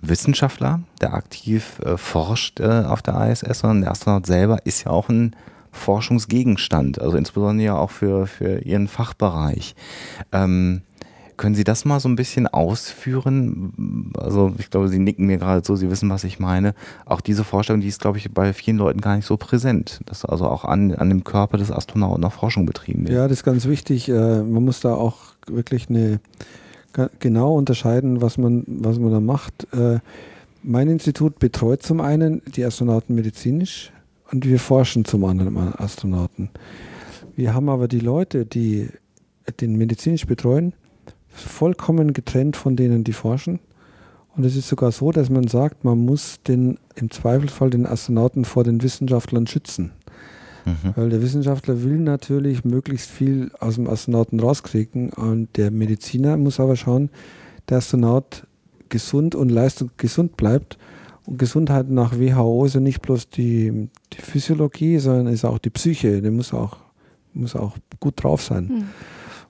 Wissenschaftler, 0.00 0.80
der 1.00 1.14
aktiv 1.14 1.78
äh, 1.84 1.96
forscht 1.96 2.60
äh, 2.60 2.84
auf 2.86 3.02
der 3.02 3.30
ISS, 3.30 3.60
sondern 3.60 3.82
der 3.82 3.90
Astronaut 3.90 4.26
selber 4.26 4.64
ist 4.64 4.84
ja 4.84 4.90
auch 4.90 5.08
ein 5.08 5.36
Forschungsgegenstand, 5.70 7.00
also 7.00 7.16
insbesondere 7.16 7.66
ja 7.66 7.76
auch 7.76 7.90
für, 7.90 8.26
für 8.26 8.60
Ihren 8.60 8.88
Fachbereich. 8.88 9.74
Ähm, 10.32 10.82
können 11.36 11.54
Sie 11.54 11.64
das 11.64 11.84
mal 11.84 12.00
so 12.00 12.08
ein 12.08 12.16
bisschen 12.16 12.46
ausführen? 12.46 14.12
Also 14.16 14.52
ich 14.58 14.70
glaube, 14.70 14.88
Sie 14.88 14.98
nicken 14.98 15.26
mir 15.26 15.38
gerade 15.38 15.64
so, 15.64 15.76
Sie 15.76 15.90
wissen, 15.90 16.10
was 16.10 16.24
ich 16.24 16.38
meine. 16.38 16.74
Auch 17.06 17.20
diese 17.20 17.44
Vorstellung, 17.44 17.80
die 17.80 17.88
ist, 17.88 18.00
glaube 18.00 18.18
ich, 18.18 18.30
bei 18.32 18.52
vielen 18.52 18.76
Leuten 18.76 19.00
gar 19.00 19.16
nicht 19.16 19.26
so 19.26 19.36
präsent, 19.36 20.00
dass 20.06 20.24
also 20.24 20.46
auch 20.46 20.64
an, 20.64 20.92
an 20.94 21.08
dem 21.08 21.24
Körper 21.24 21.58
des 21.58 21.70
Astronauten 21.70 22.20
noch 22.20 22.32
Forschung 22.32 22.66
betrieben 22.66 23.06
wird. 23.06 23.16
Ja, 23.16 23.28
das 23.28 23.38
ist 23.38 23.44
ganz 23.44 23.66
wichtig. 23.66 24.08
Äh, 24.08 24.42
Man 24.42 24.64
muss 24.64 24.80
da 24.80 24.94
auch 24.94 25.18
wirklich 25.46 25.88
eine 25.90 26.20
genau 27.18 27.56
unterscheiden, 27.56 28.22
was 28.22 28.38
man, 28.38 28.64
was 28.66 28.98
man 28.98 29.10
da 29.10 29.20
macht. 29.20 29.66
Äh, 29.72 29.98
Mein 30.62 30.88
Institut 30.88 31.38
betreut 31.38 31.82
zum 31.82 32.00
einen 32.00 32.42
die 32.54 32.64
Astronauten 32.64 33.14
medizinisch 33.14 33.92
und 34.30 34.46
wir 34.46 34.58
forschen 34.58 35.04
zum 35.04 35.24
anderen 35.24 35.56
Astronauten. 35.78 36.50
Wir 37.36 37.52
haben 37.52 37.68
aber 37.68 37.88
die 37.88 37.98
Leute, 37.98 38.46
die 38.46 38.88
den 39.60 39.76
medizinisch 39.76 40.26
betreuen, 40.26 40.72
vollkommen 41.34 42.12
getrennt 42.12 42.56
von 42.56 42.76
denen, 42.76 43.04
die 43.04 43.12
forschen. 43.12 43.58
Und 44.36 44.44
es 44.44 44.56
ist 44.56 44.68
sogar 44.68 44.90
so, 44.90 45.12
dass 45.12 45.30
man 45.30 45.46
sagt, 45.46 45.84
man 45.84 45.98
muss 45.98 46.40
den, 46.46 46.78
im 46.96 47.10
Zweifelsfall 47.10 47.70
den 47.70 47.86
Astronauten 47.86 48.44
vor 48.44 48.64
den 48.64 48.82
Wissenschaftlern 48.82 49.46
schützen. 49.46 49.92
Mhm. 50.64 50.92
Weil 50.96 51.10
der 51.10 51.22
Wissenschaftler 51.22 51.82
will 51.82 51.98
natürlich 51.98 52.64
möglichst 52.64 53.10
viel 53.10 53.50
aus 53.60 53.76
dem 53.76 53.88
Astronauten 53.88 54.40
rauskriegen 54.40 55.10
und 55.10 55.56
der 55.56 55.70
Mediziner 55.70 56.36
muss 56.36 56.58
aber 56.58 56.76
schauen, 56.76 57.10
der 57.68 57.78
Astronaut 57.78 58.46
gesund 58.88 59.34
und 59.34 59.50
leistung 59.50 59.90
gesund 59.98 60.36
bleibt. 60.36 60.78
Und 61.26 61.38
Gesundheit 61.38 61.90
nach 61.90 62.18
WHO 62.18 62.64
ist 62.64 62.74
ja 62.74 62.80
nicht 62.80 63.02
bloß 63.02 63.28
die, 63.30 63.88
die 64.12 64.20
Physiologie, 64.20 64.98
sondern 64.98 65.32
ist 65.32 65.44
auch 65.44 65.58
die 65.58 65.70
Psyche. 65.70 66.20
Der 66.20 66.30
muss 66.30 66.52
auch, 66.52 66.78
muss 67.34 67.54
auch 67.56 67.76
gut 68.00 68.22
drauf 68.22 68.42
sein. 68.42 68.64
Mhm. 68.66 68.84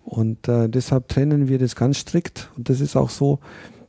Und 0.04 0.48
äh, 0.48 0.68
deshalb 0.68 1.08
trennen 1.08 1.48
wir 1.48 1.58
das 1.58 1.76
ganz 1.76 1.98
strikt. 1.98 2.50
Und 2.56 2.68
das 2.68 2.80
ist 2.80 2.94
auch 2.94 3.10
so, 3.10 3.40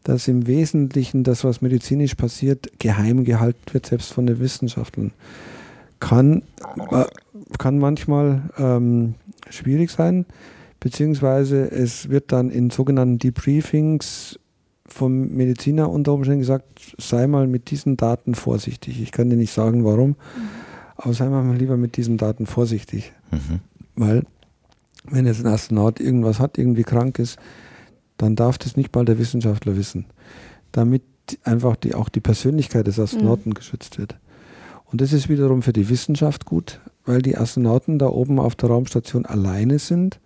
dass 0.04 0.28
im 0.28 0.48
Wesentlichen 0.48 1.24
das, 1.24 1.44
was 1.44 1.62
medizinisch 1.62 2.16
passiert, 2.16 2.80
geheim 2.80 3.26
gehalten 3.26 3.74
wird, 3.74 3.86
selbst 3.88 4.14
von 4.14 4.26
den 4.26 4.40
Wissenschaftlern. 4.40 5.12
Kann, 6.00 6.44
äh, 6.92 7.06
kann 7.58 7.80
manchmal 7.80 8.44
ähm, 8.58 9.16
schwierig 9.50 9.92
sein, 9.92 10.26
beziehungsweise 10.80 11.70
es 11.72 12.10
wird 12.10 12.32
dann 12.32 12.50
in 12.50 12.70
sogenannten 12.70 13.20
Debriefings 13.20 14.40
vom 14.86 15.30
Mediziner 15.36 15.90
unter 15.90 16.14
Umständen 16.14 16.40
gesagt, 16.40 16.96
sei 16.98 17.28
mal 17.28 17.48
mit 17.48 17.72
diesen 17.72 17.98
Daten 17.98 18.36
vorsichtig. 18.36 19.02
Ich 19.02 19.12
kann 19.12 19.30
dir 19.30 19.36
nicht 19.36 19.52
sagen, 19.52 19.84
warum, 19.84 20.16
aber 20.96 21.14
sei 21.14 21.28
mal 21.28 21.56
lieber 21.56 21.78
mit 21.78 21.98
diesen 21.98 22.18
Daten 22.18 22.46
vorsichtig. 22.46 23.12
Mhm. 23.32 23.60
Weil, 23.96 24.24
wenn 25.10 25.26
jetzt 25.26 25.46
ein 25.46 25.52
Astronaut 25.52 26.00
irgendwas 26.00 26.40
hat, 26.40 26.58
irgendwie 26.58 26.84
krank 26.84 27.20
ist, 27.20 27.38
dann 28.18 28.36
darf 28.36 28.58
das 28.58 28.78
nicht 28.78 28.94
mal 28.96 29.06
der 29.06 29.20
Wissenschaftler 29.20 29.76
wissen. 29.76 30.06
Damit 30.72 31.04
einfach 31.44 31.76
die, 31.76 31.96
auch 31.96 32.10
die 32.10 32.20
Persönlichkeit 32.20 32.88
des 32.88 33.00
Astronauten 33.00 33.54
geschützt 33.54 33.98
wird. 33.98 34.18
Und 34.86 35.02
das 35.02 35.14
ist 35.14 35.30
wiederum 35.30 35.62
für 35.62 35.74
die 35.74 35.90
Wissenschaft 35.90 36.46
gut, 36.46 36.80
weil 37.06 37.22
die 37.22 37.38
Astronauten 37.38 38.00
da 38.00 38.08
oben 38.08 38.40
auf 38.40 38.56
der 38.56 38.70
Raumstation 38.70 39.26
alleine 39.26 39.80
sind. 39.80 40.20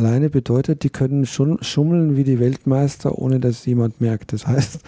Alleine 0.00 0.30
bedeutet, 0.30 0.82
die 0.82 0.88
können 0.88 1.26
schon 1.26 1.62
schummeln 1.62 2.16
wie 2.16 2.24
die 2.24 2.38
Weltmeister, 2.40 3.18
ohne 3.18 3.38
dass 3.38 3.66
jemand 3.66 4.00
merkt. 4.00 4.32
Das 4.32 4.46
heißt, 4.46 4.80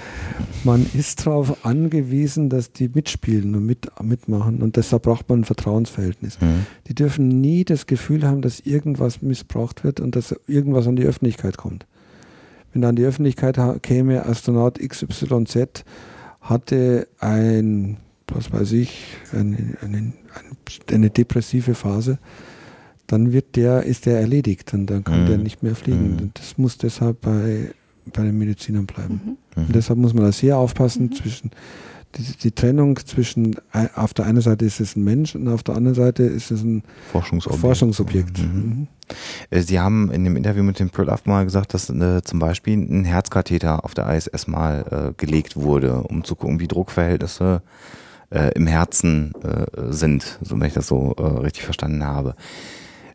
man 0.65 0.87
ist 0.95 1.27
darauf 1.27 1.67
angewiesen, 1.67 2.49
dass 2.49 2.73
die 2.73 2.89
mitspielen 2.89 3.55
und 3.55 3.67
mit, 3.67 3.91
mitmachen. 4.03 4.63
Und 4.63 4.77
deshalb 4.77 5.03
braucht 5.03 5.29
man 5.29 5.41
ein 5.41 5.45
Vertrauensverhältnis. 5.45 6.41
Mhm. 6.41 6.65
Die 6.89 6.95
dürfen 6.95 7.29
nie 7.29 7.63
das 7.67 7.85
Gefühl 7.85 8.27
haben, 8.27 8.41
dass 8.41 8.61
irgendwas 8.61 9.21
missbraucht 9.21 9.85
wird 9.85 10.01
und 10.01 10.17
dass 10.17 10.35
irgendwas 10.47 10.87
an 10.87 10.97
die 10.97 11.05
Öffentlichkeit 11.05 11.59
kommt. 11.59 11.85
Wenn 12.73 12.83
an 12.83 12.97
die 12.97 13.05
Öffentlichkeit 13.05 13.59
käme, 13.83 14.25
Astronaut 14.25 14.79
XYZ 14.79 15.85
hatte 16.41 17.07
ein, 17.19 17.99
was 18.29 18.51
weiß 18.51 18.73
ich, 18.73 19.09
eine, 19.33 19.77
eine, 19.83 20.15
eine 20.91 21.11
depressive 21.11 21.75
Phase, 21.75 22.19
dann 23.13 23.33
wird 23.33 23.57
der, 23.57 23.83
ist 23.85 24.07
der 24.07 24.19
erledigt 24.21 24.73
und 24.75 24.87
dann 24.87 25.05
kann 25.05 25.23
Mhm. 25.25 25.27
der 25.29 25.39
nicht 25.39 25.63
mehr 25.63 25.75
fliegen. 25.75 26.13
Mhm. 26.15 26.19
Und 26.19 26.39
das 26.39 26.59
muss 26.59 26.79
deshalb 26.79 27.21
bei, 27.21 27.71
bei 28.13 28.23
den 28.23 28.37
Medizinern 28.39 28.87
bleiben. 28.87 29.37
Mhm. 29.55 29.63
Und 29.67 29.75
deshalb 29.75 29.99
muss 29.99 30.15
man 30.15 30.25
da 30.25 30.33
sehr 30.33 30.57
aufpassen 30.57 31.13
zwischen 31.13 31.51
die, 32.19 32.25
die 32.43 32.51
Trennung 32.51 32.99
zwischen 32.99 33.57
ei- 33.73 33.89
auf 33.95 34.13
der 34.13 34.27
einen 34.27 34.43
Seite 34.43 34.67
ist 34.67 34.81
es 34.81 34.97
ein 34.97 35.05
Mensch 35.05 35.35
und 35.35 35.49
auf 35.49 35.63
der 35.63 35.77
anderen 35.77 35.95
Seite 35.95 36.25
ist 36.25 36.51
es 36.51 36.63
ein 36.63 36.83
Forschungsobjekt. 37.11 37.61
Forschungsobjekt. 37.63 38.39
Mhm. 38.39 38.45
Mhm. 38.55 38.87
Äh, 39.49 39.61
Sie 39.63 39.81
haben 39.81 40.11
in 40.11 40.23
dem 40.25 40.37
Interview 40.37 40.63
mit 40.63 40.79
dem 40.79 40.91
Prolaf 40.91 41.25
mal 41.25 41.45
gesagt, 41.45 41.73
dass 41.73 41.89
äh, 41.89 42.23
zum 42.23 42.39
Beispiel 42.39 42.77
ein 42.77 43.05
Herzkatheter 43.05 43.83
auf 43.87 43.95
der 43.95 44.09
ISS 44.15 44.47
mal 44.47 44.85
äh, 44.91 45.13
gelegt 45.17 45.57
wurde, 45.57 46.03
um 46.03 46.23
zu 46.23 46.35
gucken, 46.37 46.61
wie 46.61 46.69
Druckverhältnisse 46.69 47.63
äh, 48.29 48.51
im 48.57 48.67
Herzen 48.67 49.33
äh, 49.43 49.91
sind, 49.91 50.39
so 50.43 50.61
wenn 50.61 50.67
ich 50.69 50.75
das 50.75 50.89
so 50.89 51.15
äh, 51.17 51.23
richtig 51.23 51.65
verstanden 51.65 52.05
habe. 52.05 52.35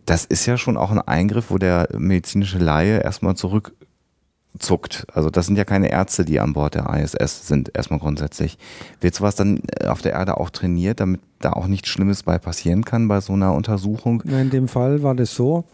Das 0.07 0.23
ist 0.23 0.45
ja 0.45 0.57
schon 0.57 0.77
auch 0.77 0.89
ein 0.89 1.01
Eingriff, 1.01 1.51
wo 1.51 1.57
der 1.57 1.89
medizinische 1.97 2.59
Laie 2.59 2.99
erstmal 2.99 3.35
zurückzuckt. 3.35 5.05
Also 5.13 5.29
das 5.29 5.47
sind 5.47 5.57
ja 5.57 5.65
keine 5.65 5.91
Ärzte, 5.91 6.23
die 6.23 6.39
an 6.39 6.53
Bord 6.53 6.75
der 6.75 6.89
ISS 6.89 7.45
sind, 7.45 7.75
erstmal 7.75 7.99
grundsätzlich. 7.99 8.57
Wird 9.01 9.15
sowas 9.15 9.35
dann 9.35 9.59
äh, 9.81 9.87
auf 9.87 10.01
der 10.01 10.13
Erde 10.13 10.37
auch 10.37 10.49
trainiert, 10.49 11.01
damit 11.01 11.19
da 11.39 11.51
auch 11.51 11.67
nichts 11.67 11.89
Schlimmes 11.89 12.23
bei 12.23 12.37
passieren 12.37 12.85
kann 12.85 13.09
bei 13.09 13.19
so 13.19 13.33
einer 13.33 13.53
Untersuchung? 13.53 14.21
In 14.21 14.49
dem 14.49 14.69
Fall 14.69 15.03
war 15.03 15.13
das 15.13 15.35
so, 15.35 15.65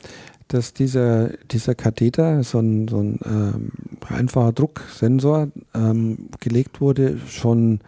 dass 0.48 0.74
dieser, 0.74 1.30
dieser 1.52 1.76
Katheter, 1.76 2.44
so 2.44 2.58
ein, 2.58 2.88
so 2.88 2.98
ein 2.98 3.20
ähm, 3.26 3.72
einfacher 4.10 4.52
Drucksensor, 4.52 5.50
ähm, 5.76 6.30
gelegt 6.40 6.82
wurde 6.82 7.20
schon 7.28 7.82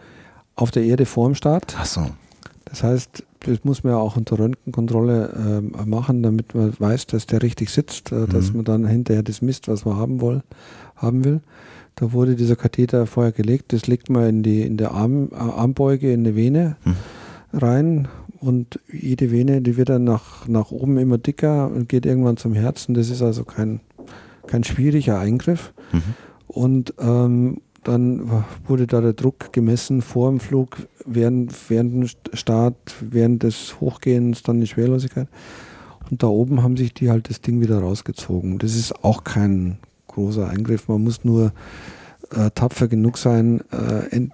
auf 0.54 0.70
der 0.70 0.84
Erde 0.84 1.06
vor 1.06 1.28
dem 1.28 1.34
Start. 1.34 1.74
Ach 1.76 1.86
so. 1.86 2.06
Das 2.66 2.84
heißt, 2.84 3.24
das 3.40 3.64
muss 3.64 3.84
man 3.84 3.92
ja 3.94 3.98
auch 3.98 4.16
unter 4.16 4.38
Röntgenkontrolle 4.38 5.32
ähm, 5.36 5.72
machen, 5.88 6.22
damit 6.22 6.54
man 6.54 6.72
weiß, 6.78 7.06
dass 7.06 7.26
der 7.26 7.42
richtig 7.42 7.70
sitzt, 7.70 8.12
äh, 8.12 8.26
dass 8.26 8.50
Mhm. 8.50 8.56
man 8.56 8.64
dann 8.64 8.86
hinterher 8.86 9.22
das 9.22 9.42
misst, 9.42 9.68
was 9.68 9.84
man 9.84 9.96
haben, 9.96 10.20
will, 10.20 10.42
haben 10.96 11.24
will. 11.24 11.40
Da 11.94 12.12
wurde 12.12 12.36
dieser 12.36 12.56
Katheter 12.56 13.06
vorher 13.06 13.32
gelegt, 13.32 13.72
das 13.72 13.86
legt 13.86 14.10
man 14.10 14.28
in, 14.28 14.42
die, 14.42 14.62
in 14.62 14.76
der 14.76 14.92
Arm, 14.92 15.28
äh, 15.32 15.36
Armbeuge 15.36 16.12
in 16.12 16.20
eine 16.20 16.36
Vene 16.36 16.76
Mhm. 16.84 16.96
rein 17.58 18.08
und 18.40 18.80
jede 18.92 19.30
Vene, 19.32 19.62
die 19.62 19.76
wird 19.76 19.88
dann 19.88 20.04
nach, 20.04 20.46
nach 20.46 20.70
oben 20.70 20.98
immer 20.98 21.18
dicker 21.18 21.70
und 21.70 21.88
geht 21.88 22.04
irgendwann 22.06 22.36
zum 22.36 22.52
Herzen. 22.54 22.94
Das 22.94 23.08
ist 23.10 23.22
also 23.22 23.44
kein, 23.44 23.80
kein 24.46 24.62
schwieriger 24.62 25.18
Eingriff. 25.18 25.72
Mhm. 25.92 26.02
Und 26.48 26.94
ähm, 27.00 27.60
dann 27.86 28.44
wurde 28.66 28.86
da 28.86 29.00
der 29.00 29.12
Druck 29.12 29.52
gemessen 29.52 30.02
vor 30.02 30.30
dem 30.30 30.40
Flug, 30.40 30.88
während, 31.04 31.54
während 31.70 31.92
dem 31.92 32.08
Start, 32.34 32.76
während 33.00 33.42
des 33.42 33.80
Hochgehens, 33.80 34.42
dann 34.42 34.60
die 34.60 34.66
Schwerlosigkeit. 34.66 35.28
Und 36.10 36.22
da 36.22 36.26
oben 36.26 36.62
haben 36.62 36.76
sich 36.76 36.94
die 36.94 37.10
halt 37.10 37.30
das 37.30 37.40
Ding 37.40 37.60
wieder 37.60 37.78
rausgezogen. 37.78 38.58
Das 38.58 38.74
ist 38.74 39.04
auch 39.04 39.24
kein 39.24 39.78
großer 40.08 40.48
Eingriff. 40.48 40.88
Man 40.88 41.02
muss 41.02 41.24
nur 41.24 41.52
äh, 42.30 42.50
tapfer 42.54 42.88
genug 42.88 43.18
sein, 43.18 43.60
äh, 43.72 44.16
äh, 44.16 44.28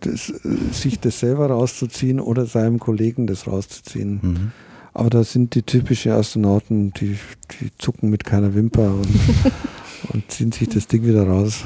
sich 0.73 1.01
das 1.01 1.21
selber 1.21 1.49
rauszuziehen 1.49 2.21
oder 2.21 2.47
seinem 2.47 2.79
Kollegen 2.79 3.27
das 3.27 3.47
rauszuziehen. 3.47 4.21
Mhm. 4.23 4.53
Aber 4.95 5.11
da 5.11 5.25
sind 5.25 5.55
die 5.55 5.63
typischen 5.63 6.13
Astronauten, 6.13 6.93
die, 6.93 7.19
die 7.61 7.71
zucken 7.79 8.11
mit 8.11 8.25
keiner 8.25 8.55
Wimper 8.55 8.95
und, 8.95 9.07
und 10.09 10.31
ziehen 10.31 10.53
sich 10.53 10.69
das 10.69 10.87
Ding 10.87 11.05
wieder 11.05 11.27
raus. 11.27 11.65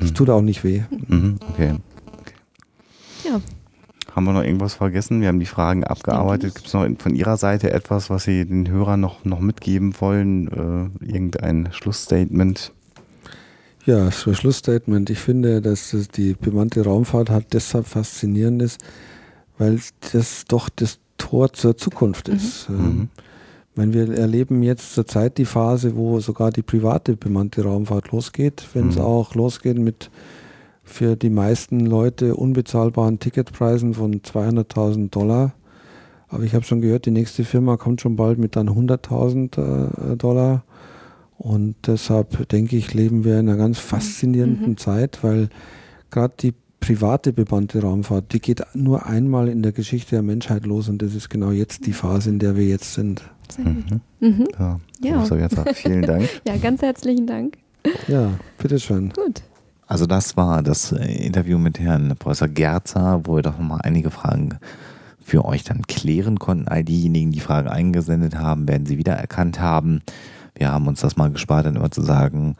Das 0.00 0.12
tut 0.12 0.30
auch 0.30 0.42
nicht 0.42 0.64
weh. 0.64 0.82
Mhm. 1.08 1.38
Okay. 1.50 1.74
Ja. 3.24 3.40
Haben 4.14 4.24
wir 4.24 4.32
noch 4.32 4.44
irgendwas 4.44 4.74
vergessen? 4.74 5.20
Wir 5.20 5.28
haben 5.28 5.40
die 5.40 5.46
Fragen 5.46 5.84
abgearbeitet. 5.84 6.54
Gibt 6.54 6.68
es 6.68 6.72
noch 6.72 6.86
von 6.98 7.14
Ihrer 7.14 7.36
Seite 7.36 7.70
etwas, 7.70 8.08
was 8.08 8.24
Sie 8.24 8.46
den 8.46 8.68
Hörern 8.68 9.00
noch, 9.00 9.24
noch 9.24 9.40
mitgeben 9.40 9.94
wollen? 10.00 10.48
Äh, 11.00 11.04
irgendein 11.04 11.68
Schlussstatement? 11.72 12.72
Ja, 13.84 14.10
so 14.10 14.32
Schlussstatement. 14.32 15.10
Ich 15.10 15.18
finde, 15.18 15.60
dass 15.60 15.90
das 15.90 16.08
die 16.08 16.34
bemannte 16.34 16.82
Raumfahrt 16.82 17.30
halt 17.30 17.52
deshalb 17.52 17.86
faszinierend 17.86 18.62
ist, 18.62 18.80
weil 19.58 19.78
das 20.12 20.44
doch 20.46 20.68
das 20.70 20.98
Tor 21.18 21.52
zur 21.52 21.76
Zukunft 21.76 22.28
ist. 22.28 22.68
Mhm. 22.70 22.78
Ähm, 22.78 23.08
meine, 23.76 23.92
wir 23.92 24.16
erleben 24.16 24.62
jetzt 24.62 24.94
zurzeit 24.94 25.38
die 25.38 25.44
Phase, 25.44 25.96
wo 25.96 26.20
sogar 26.20 26.50
die 26.50 26.62
private 26.62 27.16
bemannte 27.16 27.62
Raumfahrt 27.64 28.10
losgeht, 28.12 28.66
wenn 28.74 28.88
es 28.88 28.96
Mhm. 28.96 29.02
auch 29.02 29.34
losgeht 29.34 29.78
mit 29.78 30.10
für 30.82 31.16
die 31.16 31.30
meisten 31.30 31.80
Leute 31.80 32.36
unbezahlbaren 32.36 33.18
Ticketpreisen 33.18 33.94
von 33.94 34.22
200.000 34.22 35.10
Dollar. 35.10 35.54
Aber 36.28 36.44
ich 36.44 36.54
habe 36.54 36.64
schon 36.64 36.80
gehört, 36.80 37.06
die 37.06 37.10
nächste 37.10 37.44
Firma 37.44 37.76
kommt 37.76 38.00
schon 38.00 38.16
bald 38.16 38.38
mit 38.38 38.56
dann 38.56 38.68
100.000 38.68 39.58
äh, 40.12 40.16
Dollar. 40.16 40.64
Und 41.38 41.74
deshalb 41.86 42.48
denke 42.48 42.76
ich, 42.76 42.94
leben 42.94 43.24
wir 43.24 43.38
in 43.38 43.48
einer 43.48 43.58
ganz 43.58 43.78
faszinierenden 43.78 44.70
Mhm. 44.72 44.76
Zeit, 44.78 45.18
weil 45.22 45.48
gerade 46.10 46.34
die 46.40 46.54
private 46.80 47.32
bemannte 47.32 47.82
Raumfahrt, 47.82 48.32
die 48.32 48.40
geht 48.40 48.62
nur 48.74 49.06
einmal 49.06 49.48
in 49.48 49.62
der 49.62 49.72
Geschichte 49.72 50.10
der 50.12 50.22
Menschheit 50.22 50.66
los 50.66 50.88
und 50.88 51.02
das 51.02 51.14
ist 51.14 51.28
genau 51.30 51.50
jetzt 51.50 51.86
die 51.86 51.92
Phase, 51.92 52.30
in 52.30 52.38
der 52.38 52.54
wir 52.56 52.64
jetzt 52.66 52.94
sind. 52.94 53.22
Sehr 53.50 53.64
gut. 53.64 53.90
Mhm. 53.90 54.00
Mhm. 54.20 54.48
Ja, 54.58 54.80
Ja. 55.02 55.12
Professor 55.14 55.38
Gerzer, 55.38 55.64
vielen 55.74 56.02
Dank. 56.02 56.28
Ja, 56.46 56.56
ganz 56.56 56.82
herzlichen 56.82 57.26
Dank. 57.26 57.58
Ja, 58.08 58.30
bitteschön. 58.58 59.10
Gut. 59.10 59.42
Also 59.86 60.06
das 60.06 60.36
war 60.36 60.62
das 60.62 60.90
äh, 60.92 61.04
Interview 61.26 61.58
mit 61.58 61.78
Herrn 61.78 62.14
Professor 62.18 62.48
Gerzer, 62.48 63.20
wo 63.24 63.36
wir 63.36 63.42
doch 63.42 63.58
nochmal 63.58 63.80
einige 63.84 64.10
Fragen 64.10 64.58
für 65.22 65.44
euch 65.44 65.64
dann 65.64 65.82
klären 65.82 66.38
konnten. 66.38 66.68
All 66.68 66.84
diejenigen, 66.84 67.30
die 67.32 67.40
Fragen 67.40 67.68
eingesendet 67.68 68.36
haben, 68.36 68.66
werden 68.68 68.86
sie 68.86 68.98
wiedererkannt 68.98 69.60
haben. 69.60 70.02
Wir 70.56 70.72
haben 70.72 70.88
uns 70.88 71.00
das 71.00 71.16
mal 71.16 71.30
gespart, 71.30 71.66
dann 71.66 71.76
immer 71.76 71.90
zu 71.90 72.02
sagen, 72.02 72.56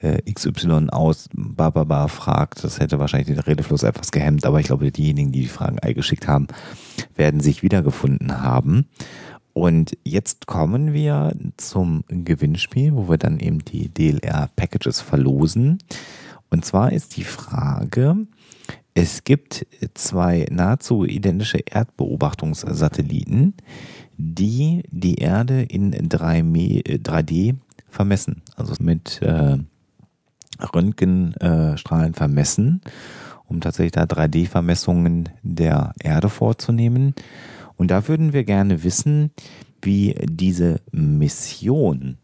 äh, 0.00 0.20
XY 0.30 0.88
aus 0.90 1.28
Bababa 1.32 2.06
fragt. 2.08 2.62
Das 2.62 2.78
hätte 2.78 2.98
wahrscheinlich 3.00 3.28
den 3.28 3.38
Redefluss 3.40 3.82
etwas 3.82 4.12
gehemmt, 4.12 4.46
aber 4.46 4.60
ich 4.60 4.66
glaube, 4.66 4.90
diejenigen, 4.92 5.32
die 5.32 5.42
die 5.42 5.48
Fragen 5.48 5.78
eingeschickt 5.80 6.28
haben, 6.28 6.46
werden 7.16 7.40
sich 7.40 7.62
wiedergefunden 7.62 8.40
haben. 8.40 8.86
Und 9.58 9.98
jetzt 10.04 10.46
kommen 10.46 10.92
wir 10.92 11.32
zum 11.56 12.04
Gewinnspiel, 12.06 12.94
wo 12.94 13.08
wir 13.08 13.18
dann 13.18 13.40
eben 13.40 13.58
die 13.64 13.88
DLR-Packages 13.88 15.00
verlosen. 15.00 15.78
Und 16.48 16.64
zwar 16.64 16.92
ist 16.92 17.16
die 17.16 17.24
Frage, 17.24 18.28
es 18.94 19.24
gibt 19.24 19.66
zwei 19.94 20.46
nahezu 20.48 21.04
identische 21.04 21.58
Erdbeobachtungssatelliten, 21.58 23.54
die 24.16 24.84
die 24.92 25.16
Erde 25.16 25.62
in 25.62 25.92
3D 25.92 27.56
vermessen, 27.88 28.42
also 28.54 28.74
mit 28.80 29.20
äh, 29.22 29.58
Röntgenstrahlen 30.72 32.14
vermessen, 32.14 32.80
um 33.48 33.60
tatsächlich 33.60 33.92
da 33.92 34.04
3D-Vermessungen 34.04 35.30
der 35.42 35.94
Erde 36.00 36.28
vorzunehmen. 36.28 37.14
Und 37.78 37.90
da 37.90 38.06
würden 38.06 38.34
wir 38.34 38.44
gerne 38.44 38.84
wissen, 38.84 39.30
wie 39.80 40.14
diese 40.24 40.80
Mission 40.92 42.18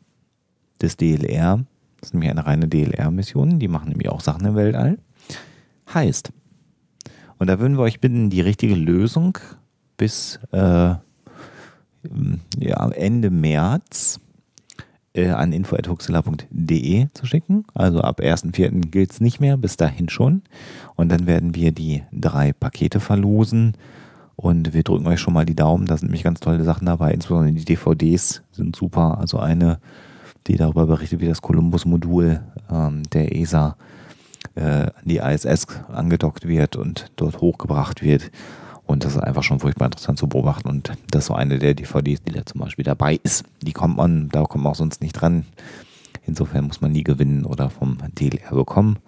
des 0.82 0.98
DLR, 0.98 1.64
das 2.00 2.10
ist 2.10 2.12
nämlich 2.12 2.30
eine 2.30 2.44
reine 2.44 2.68
DLR-Mission, 2.68 3.58
die 3.58 3.68
machen 3.68 3.88
nämlich 3.88 4.10
auch 4.10 4.20
Sachen 4.20 4.46
im 4.46 4.56
Weltall, 4.56 4.98
heißt. 5.92 6.32
Und 7.38 7.46
da 7.46 7.58
würden 7.58 7.76
wir 7.76 7.84
euch 7.84 8.00
bitten, 8.00 8.30
die 8.30 8.40
richtige 8.40 8.74
Lösung 8.74 9.38
bis 9.96 10.38
äh, 10.52 10.58
ja, 12.58 12.88
Ende 12.90 13.30
März 13.30 14.20
äh, 15.14 15.30
an 15.30 15.52
info.huxilla.de 15.52 17.06
zu 17.14 17.26
schicken. 17.26 17.64
Also 17.74 18.00
ab 18.00 18.20
1.4. 18.20 18.90
gilt 18.90 19.12
es 19.12 19.20
nicht 19.20 19.40
mehr, 19.40 19.56
bis 19.56 19.76
dahin 19.76 20.08
schon. 20.08 20.42
Und 20.96 21.10
dann 21.10 21.26
werden 21.26 21.54
wir 21.54 21.72
die 21.72 22.02
drei 22.12 22.52
Pakete 22.52 23.00
verlosen. 23.00 23.76
Und 24.36 24.74
wir 24.74 24.82
drücken 24.82 25.06
euch 25.06 25.20
schon 25.20 25.34
mal 25.34 25.46
die 25.46 25.54
Daumen. 25.54 25.86
Da 25.86 25.96
sind 25.96 26.08
nämlich 26.08 26.24
ganz 26.24 26.40
tolle 26.40 26.64
Sachen 26.64 26.86
dabei. 26.86 27.12
Insbesondere 27.12 27.52
die 27.52 27.64
DVDs 27.64 28.42
sind 28.52 28.74
super. 28.74 29.18
Also 29.18 29.38
eine, 29.38 29.78
die 30.46 30.56
darüber 30.56 30.86
berichtet, 30.86 31.20
wie 31.20 31.28
das 31.28 31.42
Columbus-Modul 31.42 32.40
ähm, 32.70 33.02
der 33.12 33.34
ESA 33.36 33.76
äh, 34.56 34.60
an 34.60 34.92
die 35.04 35.18
ISS 35.18 35.66
angedockt 35.88 36.46
wird 36.46 36.76
und 36.76 37.10
dort 37.16 37.40
hochgebracht 37.40 38.02
wird. 38.02 38.30
Und 38.86 39.04
das 39.04 39.14
ist 39.14 39.22
einfach 39.22 39.42
schon 39.42 39.60
furchtbar 39.60 39.86
interessant 39.86 40.18
zu 40.18 40.28
beobachten. 40.28 40.68
Und 40.68 40.92
das 41.10 41.24
ist 41.24 41.26
so 41.28 41.34
eine 41.34 41.58
der 41.58 41.74
DVDs, 41.74 42.22
die 42.22 42.32
da 42.32 42.44
zum 42.44 42.60
Beispiel 42.60 42.84
dabei 42.84 43.18
ist. 43.22 43.44
Die 43.62 43.72
kommt 43.72 43.96
man, 43.96 44.28
da 44.28 44.42
kommt 44.44 44.64
man 44.64 44.72
auch 44.72 44.76
sonst 44.76 45.00
nicht 45.00 45.12
dran. 45.14 45.46
Insofern 46.26 46.66
muss 46.66 46.80
man 46.80 46.92
nie 46.92 47.04
gewinnen 47.04 47.44
oder 47.44 47.70
vom 47.70 47.98
DLR 48.18 48.54
bekommen. 48.54 48.98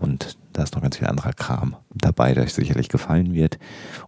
Und 0.00 0.36
da 0.52 0.62
ist 0.62 0.74
noch 0.74 0.82
ganz 0.82 0.96
viel 0.96 1.06
anderer 1.06 1.32
Kram 1.32 1.76
dabei, 1.94 2.34
der 2.34 2.44
euch 2.44 2.54
sicherlich 2.54 2.88
gefallen 2.88 3.34
wird. 3.34 3.58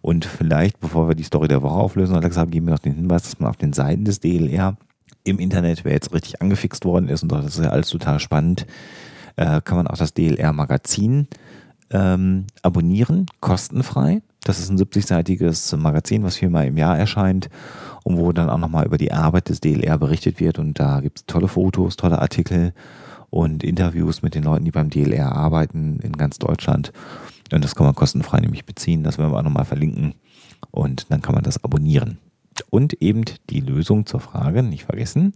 Und 0.01 0.25
vielleicht, 0.25 0.81
bevor 0.81 1.09
wir 1.09 1.15
die 1.15 1.23
Story 1.23 1.49
der 1.49 1.63
Woche 1.63 1.75
auflösen, 1.75 2.17
Alexa, 2.17 2.45
geben 2.47 2.67
wir 2.67 2.73
noch 2.73 2.81
den 2.81 2.95
Hinweis, 2.95 3.23
dass 3.23 3.39
man 3.39 3.51
auf 3.51 3.57
den 3.57 3.73
Seiten 3.73 4.05
des 4.05 4.21
DLR 4.21 4.77
im 5.25 5.39
Internet, 5.39 5.85
wer 5.85 5.93
jetzt 5.93 6.13
richtig 6.13 6.43
angefixt 6.43 6.85
worden 6.85 7.09
ist, 7.09 7.23
und 7.23 7.31
das 7.31 7.47
ist 7.47 7.65
ja 7.65 7.71
alles 7.71 7.91
total 7.91 8.19
spannend, 8.19 8.67
äh, 9.37 9.61
kann 9.61 9.77
man 9.77 9.87
auch 9.87 9.97
das 9.97 10.15
DLR-Magazin 10.15 11.29
ähm, 11.91 12.47
abonnieren, 12.63 13.27
kostenfrei. 13.41 14.23
Das 14.45 14.59
ist 14.59 14.71
ein 14.71 14.79
70-seitiges 14.79 15.77
Magazin, 15.77 16.25
was 16.25 16.37
viermal 16.37 16.67
im 16.67 16.77
Jahr 16.77 16.99
erscheint 16.99 17.49
und 18.03 18.19
wo 18.19 18.33
dann 18.33 18.51
auch 18.51 18.59
nochmal 18.59 18.87
über 18.87 18.99
die 18.99 19.13
Arbeit 19.13 19.49
des 19.49 19.61
DLR 19.61 19.99
berichtet 19.99 20.41
wird. 20.41 20.59
Und 20.59 20.81
da 20.81 21.01
gibt 21.01 21.21
es 21.21 21.27
tolle 21.27 21.49
Fotos, 21.49 21.97
tolle 21.97 22.21
Artikel 22.21 22.73
und 23.33 23.65
Interviews 23.65 24.21
mit 24.21 24.35
den 24.35 24.43
Leuten, 24.43 24.67
die 24.67 24.71
beim 24.71 24.91
DLR 24.91 25.33
arbeiten 25.33 25.99
in 26.03 26.13
ganz 26.13 26.39
Deutschland. 26.39 26.93
Und 27.51 27.65
das 27.65 27.75
kann 27.75 27.87
man 27.87 27.95
kostenfrei 27.95 28.41
nämlich 28.41 28.67
beziehen. 28.67 29.03
Das 29.03 29.17
werden 29.17 29.33
wir 29.33 29.39
auch 29.39 29.43
nochmal 29.43 29.65
verlinken. 29.65 30.15
Und 30.71 31.11
dann 31.11 31.23
kann 31.23 31.35
man 31.35 31.43
das 31.43 31.65
abonnieren. 31.65 32.19
Und 32.69 32.93
eben 33.01 33.25
die 33.49 33.61
Lösung 33.61 34.05
zur 34.05 34.21
Frage, 34.21 34.63
nicht 34.63 34.85
vergessen, 34.85 35.33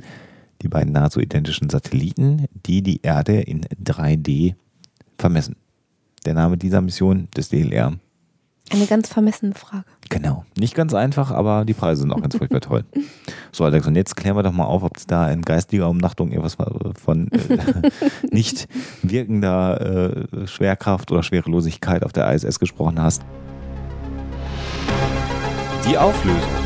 die 0.60 0.68
beiden 0.68 0.92
nahezu 0.92 1.20
identischen 1.20 1.70
Satelliten, 1.70 2.44
die 2.66 2.82
die 2.82 3.00
Erde 3.00 3.40
in 3.40 3.62
3D 3.62 4.56
vermessen. 5.16 5.56
Der 6.26 6.34
Name 6.34 6.58
dieser 6.58 6.82
Mission 6.82 7.28
des 7.34 7.48
DLR 7.48 7.94
Eine 8.70 8.86
ganz 8.86 9.08
vermessene 9.08 9.54
Frage. 9.54 9.84
Genau. 10.08 10.44
Nicht 10.58 10.74
ganz 10.74 10.92
einfach, 10.92 11.30
aber 11.30 11.64
die 11.64 11.74
Preise 11.74 12.02
sind 12.02 12.12
auch 12.12 12.20
ganz 12.20 12.36
furchtbar 12.36 12.60
toll. 12.60 12.84
So, 13.52 13.64
Alex, 13.64 13.86
und 13.86 13.96
jetzt 13.96 14.16
klären 14.16 14.36
wir 14.36 14.42
doch 14.42 14.52
mal 14.52 14.66
auf, 14.66 14.82
ob 14.82 14.98
es 14.98 15.06
da 15.06 15.30
in 15.30 15.40
geistiger 15.40 15.88
Umnachtung 15.88 16.30
irgendwas 16.30 16.58
von 17.02 17.32
äh, 17.32 17.90
nicht 18.30 18.68
wirkender 19.02 20.26
äh, 20.42 20.46
Schwerkraft 20.46 21.10
oder 21.10 21.22
Schwerelosigkeit 21.22 22.04
auf 22.04 22.12
der 22.12 22.30
ISS 22.34 22.60
gesprochen 22.60 23.00
hast. 23.00 23.22
Die 25.88 25.96
Auflösung. 25.96 26.65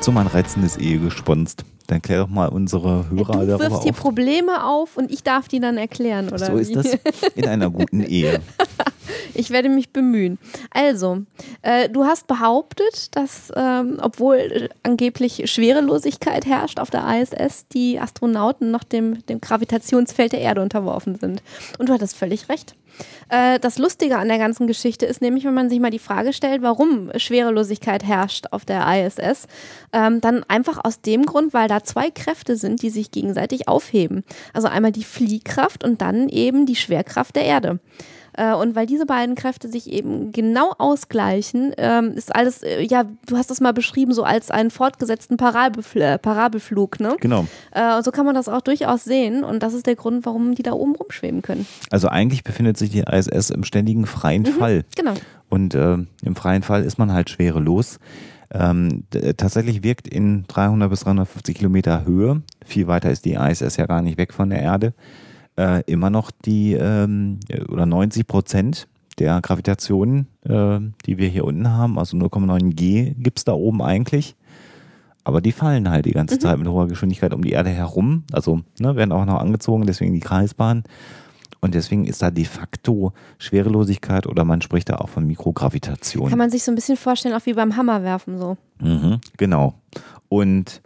So 0.00 0.12
mein 0.12 0.26
reizendes 0.26 0.76
Ehegesponst. 0.76 1.64
Dann 1.88 2.02
klär 2.02 2.20
doch 2.20 2.28
mal 2.28 2.48
unsere 2.48 3.08
Hörer 3.10 3.32
du 3.32 3.46
darüber 3.46 3.58
wirfst 3.58 3.84
die 3.84 3.90
auf. 3.90 3.98
Probleme 3.98 4.64
auf 4.64 4.96
und 4.96 5.10
ich 5.10 5.22
darf 5.22 5.48
die 5.48 5.58
dann 5.58 5.76
erklären, 5.76 6.28
oder? 6.28 6.46
So 6.46 6.56
ist 6.56 6.76
das 6.76 6.98
in 7.34 7.48
einer 7.48 7.70
guten 7.70 8.02
Ehe. 8.02 8.40
Ich 9.34 9.50
werde 9.50 9.68
mich 9.68 9.90
bemühen. 9.90 10.38
Also, 10.70 11.22
äh, 11.62 11.88
du 11.88 12.04
hast 12.04 12.26
behauptet, 12.26 13.14
dass, 13.16 13.52
ähm, 13.54 13.98
obwohl 14.02 14.68
angeblich 14.82 15.50
Schwerelosigkeit 15.50 16.44
herrscht 16.44 16.80
auf 16.80 16.90
der 16.90 17.04
ISS, 17.20 17.68
die 17.68 18.00
Astronauten 18.00 18.70
noch 18.72 18.82
dem, 18.82 19.24
dem 19.26 19.40
Gravitationsfeld 19.40 20.32
der 20.32 20.40
Erde 20.40 20.60
unterworfen 20.60 21.14
sind. 21.16 21.42
Und 21.78 21.88
du 21.88 21.92
hattest 21.92 22.16
völlig 22.16 22.48
recht. 22.48 22.74
Äh, 23.28 23.58
das 23.60 23.78
Lustige 23.78 24.18
an 24.18 24.28
der 24.28 24.38
ganzen 24.38 24.66
Geschichte 24.66 25.06
ist 25.06 25.20
nämlich, 25.20 25.44
wenn 25.44 25.54
man 25.54 25.70
sich 25.70 25.80
mal 25.80 25.90
die 25.90 25.98
Frage 25.98 26.32
stellt, 26.32 26.62
warum 26.62 27.10
Schwerelosigkeit 27.16 28.04
herrscht 28.04 28.46
auf 28.50 28.64
der 28.64 28.86
ISS, 28.86 29.46
ähm, 29.92 30.20
dann 30.20 30.44
einfach 30.44 30.84
aus 30.84 31.00
dem 31.00 31.26
Grund, 31.26 31.54
weil 31.54 31.68
da 31.68 31.82
zwei 31.82 32.10
Kräfte 32.10 32.56
sind, 32.56 32.82
die 32.82 32.90
sich 32.90 33.10
gegenseitig 33.10 33.68
aufheben. 33.68 34.24
Also 34.52 34.68
einmal 34.68 34.92
die 34.92 35.04
Fliehkraft 35.04 35.84
und 35.84 36.00
dann 36.00 36.28
eben 36.28 36.66
die 36.66 36.76
Schwerkraft 36.76 37.36
der 37.36 37.44
Erde. 37.44 37.80
Äh, 38.38 38.54
Und 38.54 38.76
weil 38.76 38.86
diese 38.86 39.04
beiden 39.04 39.34
Kräfte 39.34 39.68
sich 39.68 39.90
eben 39.90 40.30
genau 40.30 40.72
ausgleichen, 40.78 41.72
ähm, 41.76 42.12
ist 42.12 42.34
alles, 42.34 42.62
äh, 42.62 42.82
ja, 42.82 43.04
du 43.26 43.36
hast 43.36 43.50
das 43.50 43.60
mal 43.60 43.72
beschrieben, 43.72 44.14
so 44.14 44.22
als 44.22 44.52
einen 44.52 44.70
fortgesetzten 44.70 45.36
Parabelfl 45.36 46.00
äh, 46.00 46.18
Parabelflug, 46.18 47.00
ne? 47.00 47.16
Genau. 47.20 47.40
Und 47.74 48.04
so 48.04 48.12
kann 48.12 48.24
man 48.24 48.34
das 48.34 48.48
auch 48.48 48.60
durchaus 48.60 49.04
sehen. 49.04 49.42
Und 49.42 49.62
das 49.62 49.74
ist 49.74 49.86
der 49.86 49.96
Grund, 49.96 50.24
warum 50.24 50.54
die 50.54 50.62
da 50.62 50.72
oben 50.72 50.94
rumschweben 50.94 51.42
können. 51.42 51.66
Also 51.90 52.08
eigentlich 52.08 52.44
befindet 52.44 52.76
sich 52.76 52.90
die 52.90 53.00
ISS 53.00 53.50
im 53.50 53.64
ständigen 53.64 54.06
freien 54.06 54.46
Fall. 54.46 54.84
Genau. 54.96 55.14
Und 55.48 55.74
im 55.74 56.36
freien 56.36 56.62
Fall 56.62 56.84
ist 56.84 56.98
man 56.98 57.12
halt 57.12 57.30
schwerelos. 57.30 57.98
Ähm, 58.52 59.04
tatsächlich 59.36 59.82
wirkt 59.82 60.08
in 60.08 60.44
300 60.48 60.88
bis 60.88 61.00
350 61.00 61.56
Kilometer 61.56 62.04
Höhe, 62.04 62.42
viel 62.64 62.86
weiter 62.86 63.10
ist 63.10 63.24
die 63.24 63.34
ISS 63.34 63.76
ja 63.76 63.86
gar 63.86 64.00
nicht 64.02 64.18
weg 64.18 64.32
von 64.32 64.50
der 64.50 64.60
Erde, 64.60 64.94
äh, 65.58 65.82
immer 65.86 66.08
noch 66.08 66.30
die 66.30 66.74
ähm, 66.74 67.40
oder 67.68 67.84
90 67.84 68.26
Prozent 68.26 68.88
der 69.18 69.40
Gravitation, 69.40 70.28
äh, 70.44 70.78
die 71.04 71.18
wir 71.18 71.28
hier 71.28 71.44
unten 71.44 71.68
haben, 71.68 71.98
also 71.98 72.16
0,9 72.16 72.74
G 72.74 73.14
gibt 73.18 73.38
es 73.38 73.44
da 73.44 73.52
oben 73.52 73.82
eigentlich. 73.82 74.36
Aber 75.24 75.42
die 75.42 75.52
fallen 75.52 75.90
halt 75.90 76.06
die 76.06 76.12
ganze 76.12 76.38
Zeit 76.38 76.58
mit 76.58 76.68
hoher 76.68 76.88
Geschwindigkeit 76.88 77.34
um 77.34 77.42
die 77.42 77.50
Erde 77.50 77.68
herum. 77.68 78.24
Also 78.32 78.62
ne, 78.78 78.96
werden 78.96 79.12
auch 79.12 79.26
noch 79.26 79.38
angezogen, 79.38 79.84
deswegen 79.84 80.14
die 80.14 80.20
Kreisbahn. 80.20 80.84
Und 81.60 81.74
deswegen 81.74 82.06
ist 82.06 82.22
da 82.22 82.30
de 82.30 82.44
facto 82.44 83.12
Schwerelosigkeit 83.36 84.26
oder 84.26 84.44
man 84.44 84.62
spricht 84.62 84.88
da 84.88 84.96
auch 84.96 85.08
von 85.08 85.26
Mikrogravitation. 85.26 86.30
Kann 86.30 86.38
man 86.38 86.50
sich 86.50 86.62
so 86.62 86.70
ein 86.72 86.76
bisschen 86.76 86.96
vorstellen, 86.96 87.34
auch 87.34 87.44
wie 87.44 87.52
beim 87.52 87.76
Hammerwerfen 87.76 88.38
so. 88.38 88.56
Mhm, 88.80 89.20
genau. 89.36 89.74
Und 90.28 90.80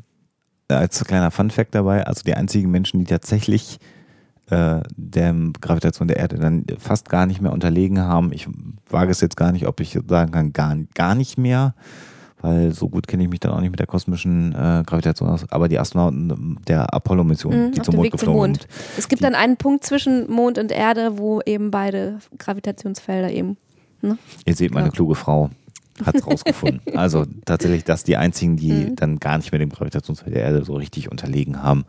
äh, 0.68 0.74
als 0.74 1.04
kleiner 1.04 1.30
Fun-Fact 1.30 1.74
dabei, 1.74 2.06
also 2.06 2.22
die 2.24 2.34
einzigen 2.34 2.70
Menschen, 2.70 3.00
die 3.00 3.06
tatsächlich 3.06 3.76
äh, 3.76 4.01
der 4.50 5.34
Gravitation 5.60 6.08
der 6.08 6.18
Erde 6.18 6.36
dann 6.36 6.64
fast 6.78 7.08
gar 7.08 7.26
nicht 7.26 7.40
mehr 7.40 7.52
unterlegen 7.52 8.00
haben, 8.00 8.32
ich 8.32 8.46
wage 8.90 9.10
es 9.10 9.20
jetzt 9.20 9.36
gar 9.36 9.52
nicht, 9.52 9.66
ob 9.66 9.80
ich 9.80 9.98
sagen 10.08 10.32
kann, 10.32 10.52
gar, 10.52 10.76
gar 10.94 11.14
nicht 11.14 11.38
mehr, 11.38 11.74
weil 12.40 12.72
so 12.72 12.88
gut 12.88 13.06
kenne 13.06 13.22
ich 13.22 13.30
mich 13.30 13.40
dann 13.40 13.52
auch 13.52 13.60
nicht 13.60 13.70
mit 13.70 13.78
der 13.80 13.86
kosmischen 13.86 14.52
äh, 14.52 14.82
Gravitation 14.84 15.28
aus, 15.28 15.44
aber 15.50 15.68
die 15.68 15.78
Astronauten 15.78 16.58
der 16.66 16.92
Apollo-Mission, 16.92 17.68
Mhm, 17.68 17.72
die 17.72 17.82
zum 17.82 17.94
Mond 17.94 18.06
Weg 18.06 18.12
geflogen 18.12 18.54
sind. 18.56 18.66
Es 18.98 19.08
gibt 19.08 19.20
Die- 19.20 19.24
dann 19.24 19.34
einen 19.34 19.56
Punkt 19.56 19.84
zwischen 19.84 20.28
Mond 20.30 20.58
und 20.58 20.72
Erde, 20.72 21.18
wo 21.18 21.40
eben 21.46 21.70
beide 21.70 22.18
Gravitationsfelder 22.38 23.30
eben. 23.30 23.56
Ne? 24.02 24.18
Ihr 24.44 24.54
seht, 24.54 24.74
meine 24.74 24.88
Ja. 24.88 24.92
kluge 24.92 25.14
Frau 25.14 25.50
hat 26.04 26.16
es 26.16 26.26
rausgefunden. 26.26 26.80
Also 26.96 27.24
tatsächlich, 27.44 27.84
dass 27.84 28.02
die 28.02 28.16
einzigen, 28.16 28.56
die 28.56 28.72
Mhm. 28.72 28.96
dann 28.96 29.18
gar 29.20 29.36
nicht 29.38 29.52
mehr 29.52 29.60
dem 29.60 29.68
Gravitationsfeld 29.70 30.34
der 30.34 30.42
Erde 30.42 30.64
so 30.64 30.74
richtig 30.74 31.10
unterlegen 31.10 31.62
haben, 31.62 31.84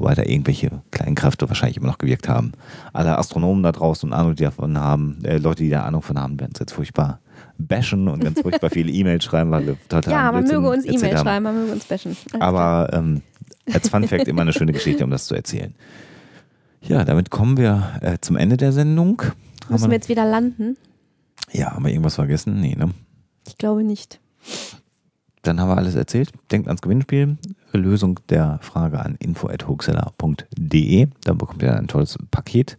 wobei 0.00 0.14
da 0.14 0.22
irgendwelche 0.22 0.70
kleinen 0.90 1.14
Kräfte 1.14 1.48
wahrscheinlich 1.48 1.76
immer 1.76 1.88
noch 1.88 1.98
gewirkt 1.98 2.28
haben. 2.28 2.52
Alle 2.92 3.18
Astronomen 3.18 3.62
da 3.62 3.72
draußen 3.72 4.08
und 4.08 4.14
Ahnung, 4.14 4.34
die 4.34 4.44
davon 4.44 4.78
haben, 4.78 5.18
äh, 5.24 5.38
Leute, 5.38 5.62
die 5.64 5.70
da 5.70 5.82
Ahnung 5.82 6.02
von 6.02 6.18
haben, 6.18 6.38
werden 6.38 6.52
es 6.54 6.60
jetzt 6.60 6.72
furchtbar 6.72 7.20
bashen 7.58 8.08
und 8.08 8.22
ganz 8.22 8.40
furchtbar 8.40 8.70
viele 8.70 8.92
E-Mails 8.92 9.24
schreiben, 9.24 9.50
weil 9.50 9.66
wir 9.66 9.76
total 9.88 10.12
Ja, 10.12 10.32
man 10.32 10.44
möge 10.44 10.68
uns 10.68 10.84
erzählt 10.84 11.02
E-Mail 11.02 11.16
haben. 11.16 11.24
schreiben, 11.26 11.44
man 11.44 11.60
möge 11.60 11.72
uns 11.72 11.84
bashen. 11.84 12.16
Alles. 12.32 12.42
Aber 12.42 12.90
ähm, 12.92 13.22
als 13.72 13.88
Fun 13.88 14.06
Fact 14.06 14.28
immer 14.28 14.42
eine 14.42 14.52
schöne 14.52 14.72
Geschichte, 14.72 15.04
um 15.04 15.10
das 15.10 15.26
zu 15.26 15.34
erzählen. 15.34 15.74
Ja, 16.82 17.04
damit 17.04 17.30
kommen 17.30 17.56
wir 17.56 17.98
äh, 18.00 18.18
zum 18.20 18.36
Ende 18.36 18.56
der 18.56 18.72
Sendung. 18.72 19.22
Müssen 19.68 19.84
wir, 19.84 19.90
wir 19.90 19.96
jetzt 19.96 20.08
wieder 20.08 20.24
landen? 20.24 20.76
ja, 21.52 21.72
haben 21.72 21.84
wir 21.84 21.90
irgendwas 21.90 22.14
vergessen? 22.14 22.60
Nee, 22.60 22.76
ne? 22.76 22.90
Ich 23.46 23.58
glaube 23.58 23.82
Dann 25.42 25.60
haben 25.60 25.68
wir 25.68 25.76
alles 25.76 25.94
erzählt. 25.94 26.30
Denkt 26.50 26.68
ans 26.68 26.82
Gewinnspiel. 26.82 27.36
Lösung 27.72 28.20
der 28.28 28.58
Frage 28.62 29.00
an 29.00 29.16
info.hoaxilla.de. 29.18 31.08
Da 31.24 31.32
bekommt 31.34 31.62
ihr 31.62 31.76
ein 31.76 31.86
tolles 31.88 32.18
Paket. 32.30 32.78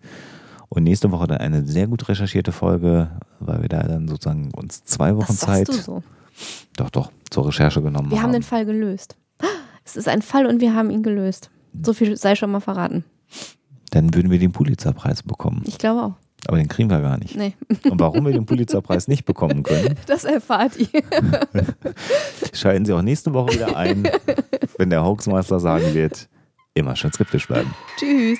Und 0.70 0.84
nächste 0.84 1.12
Woche 1.12 1.28
dann 1.28 1.38
eine 1.40 1.66
sehr 1.66 1.88
gut 1.88 2.08
recherchierte 2.10 2.52
Folge, 2.52 3.10
weil 3.40 3.62
wir 3.64 3.70
da 3.70 3.82
dann 3.84 4.08
sozusagen 4.08 4.52
uns 4.54 4.84
zwei 4.84 5.16
Wochen 5.16 5.30
Was 5.30 5.38
Zeit, 5.38 5.68
du 5.68 5.74
so? 5.74 6.04
doch, 6.76 6.90
doch, 6.92 7.12
zur 7.32 7.48
Recherche 7.48 7.82
genommen 7.82 8.12
Wir 8.12 8.18
haben 8.18 8.26
haben. 8.26 8.34
den 8.34 8.44
Fall 8.44 8.66
gelöst. 8.66 9.16
Es 9.84 9.96
ist 9.96 10.08
ein 10.08 10.22
Fall 10.22 10.46
und 10.46 10.62
wir 10.62 10.76
haben 10.76 10.92
ihn 10.92 11.02
gelöst. 11.02 11.50
So 11.82 11.94
viel 11.94 12.16
sei 12.18 12.36
schon 12.36 12.52
mal 12.52 12.60
verraten. 12.60 13.04
Dann 13.90 14.14
würden 14.14 14.30
wir 14.30 14.38
den 14.38 14.52
Pulitzerpreis 14.52 15.24
bekommen. 15.24 15.64
Ich 15.66 15.80
glaube 15.80 16.04
auch. 16.04 16.14
Aber 16.48 16.58
den 16.58 16.68
kriegen 16.68 16.90
wir 16.90 17.02
gar 17.02 17.18
nicht. 17.18 17.36
Nee, 17.36 17.54
Und 17.90 18.00
warum 18.00 18.26
wir 18.26 18.32
den 18.32 18.46
Pulitzerpreis 18.46 19.08
nicht 19.08 19.26
bekommen 19.26 19.64
können, 19.64 19.96
das 20.08 20.24
erfahrt 20.24 20.78
ihr. 20.78 20.88
schalten 22.54 22.86
Sie 22.86 22.94
auch 22.94 23.02
nächste 23.02 23.34
Woche 23.34 23.54
wieder 23.54 23.76
ein, 23.76 24.10
wenn 24.78 24.90
der 24.90 25.04
Hoaxmaster 25.04 25.60
sagen 25.60 25.94
wird, 25.94 26.30
immer 26.74 26.96
schön 26.96 27.12
skeptisch 27.12 27.48
bleiben. 27.48 27.74
Tschüss. 27.98 28.40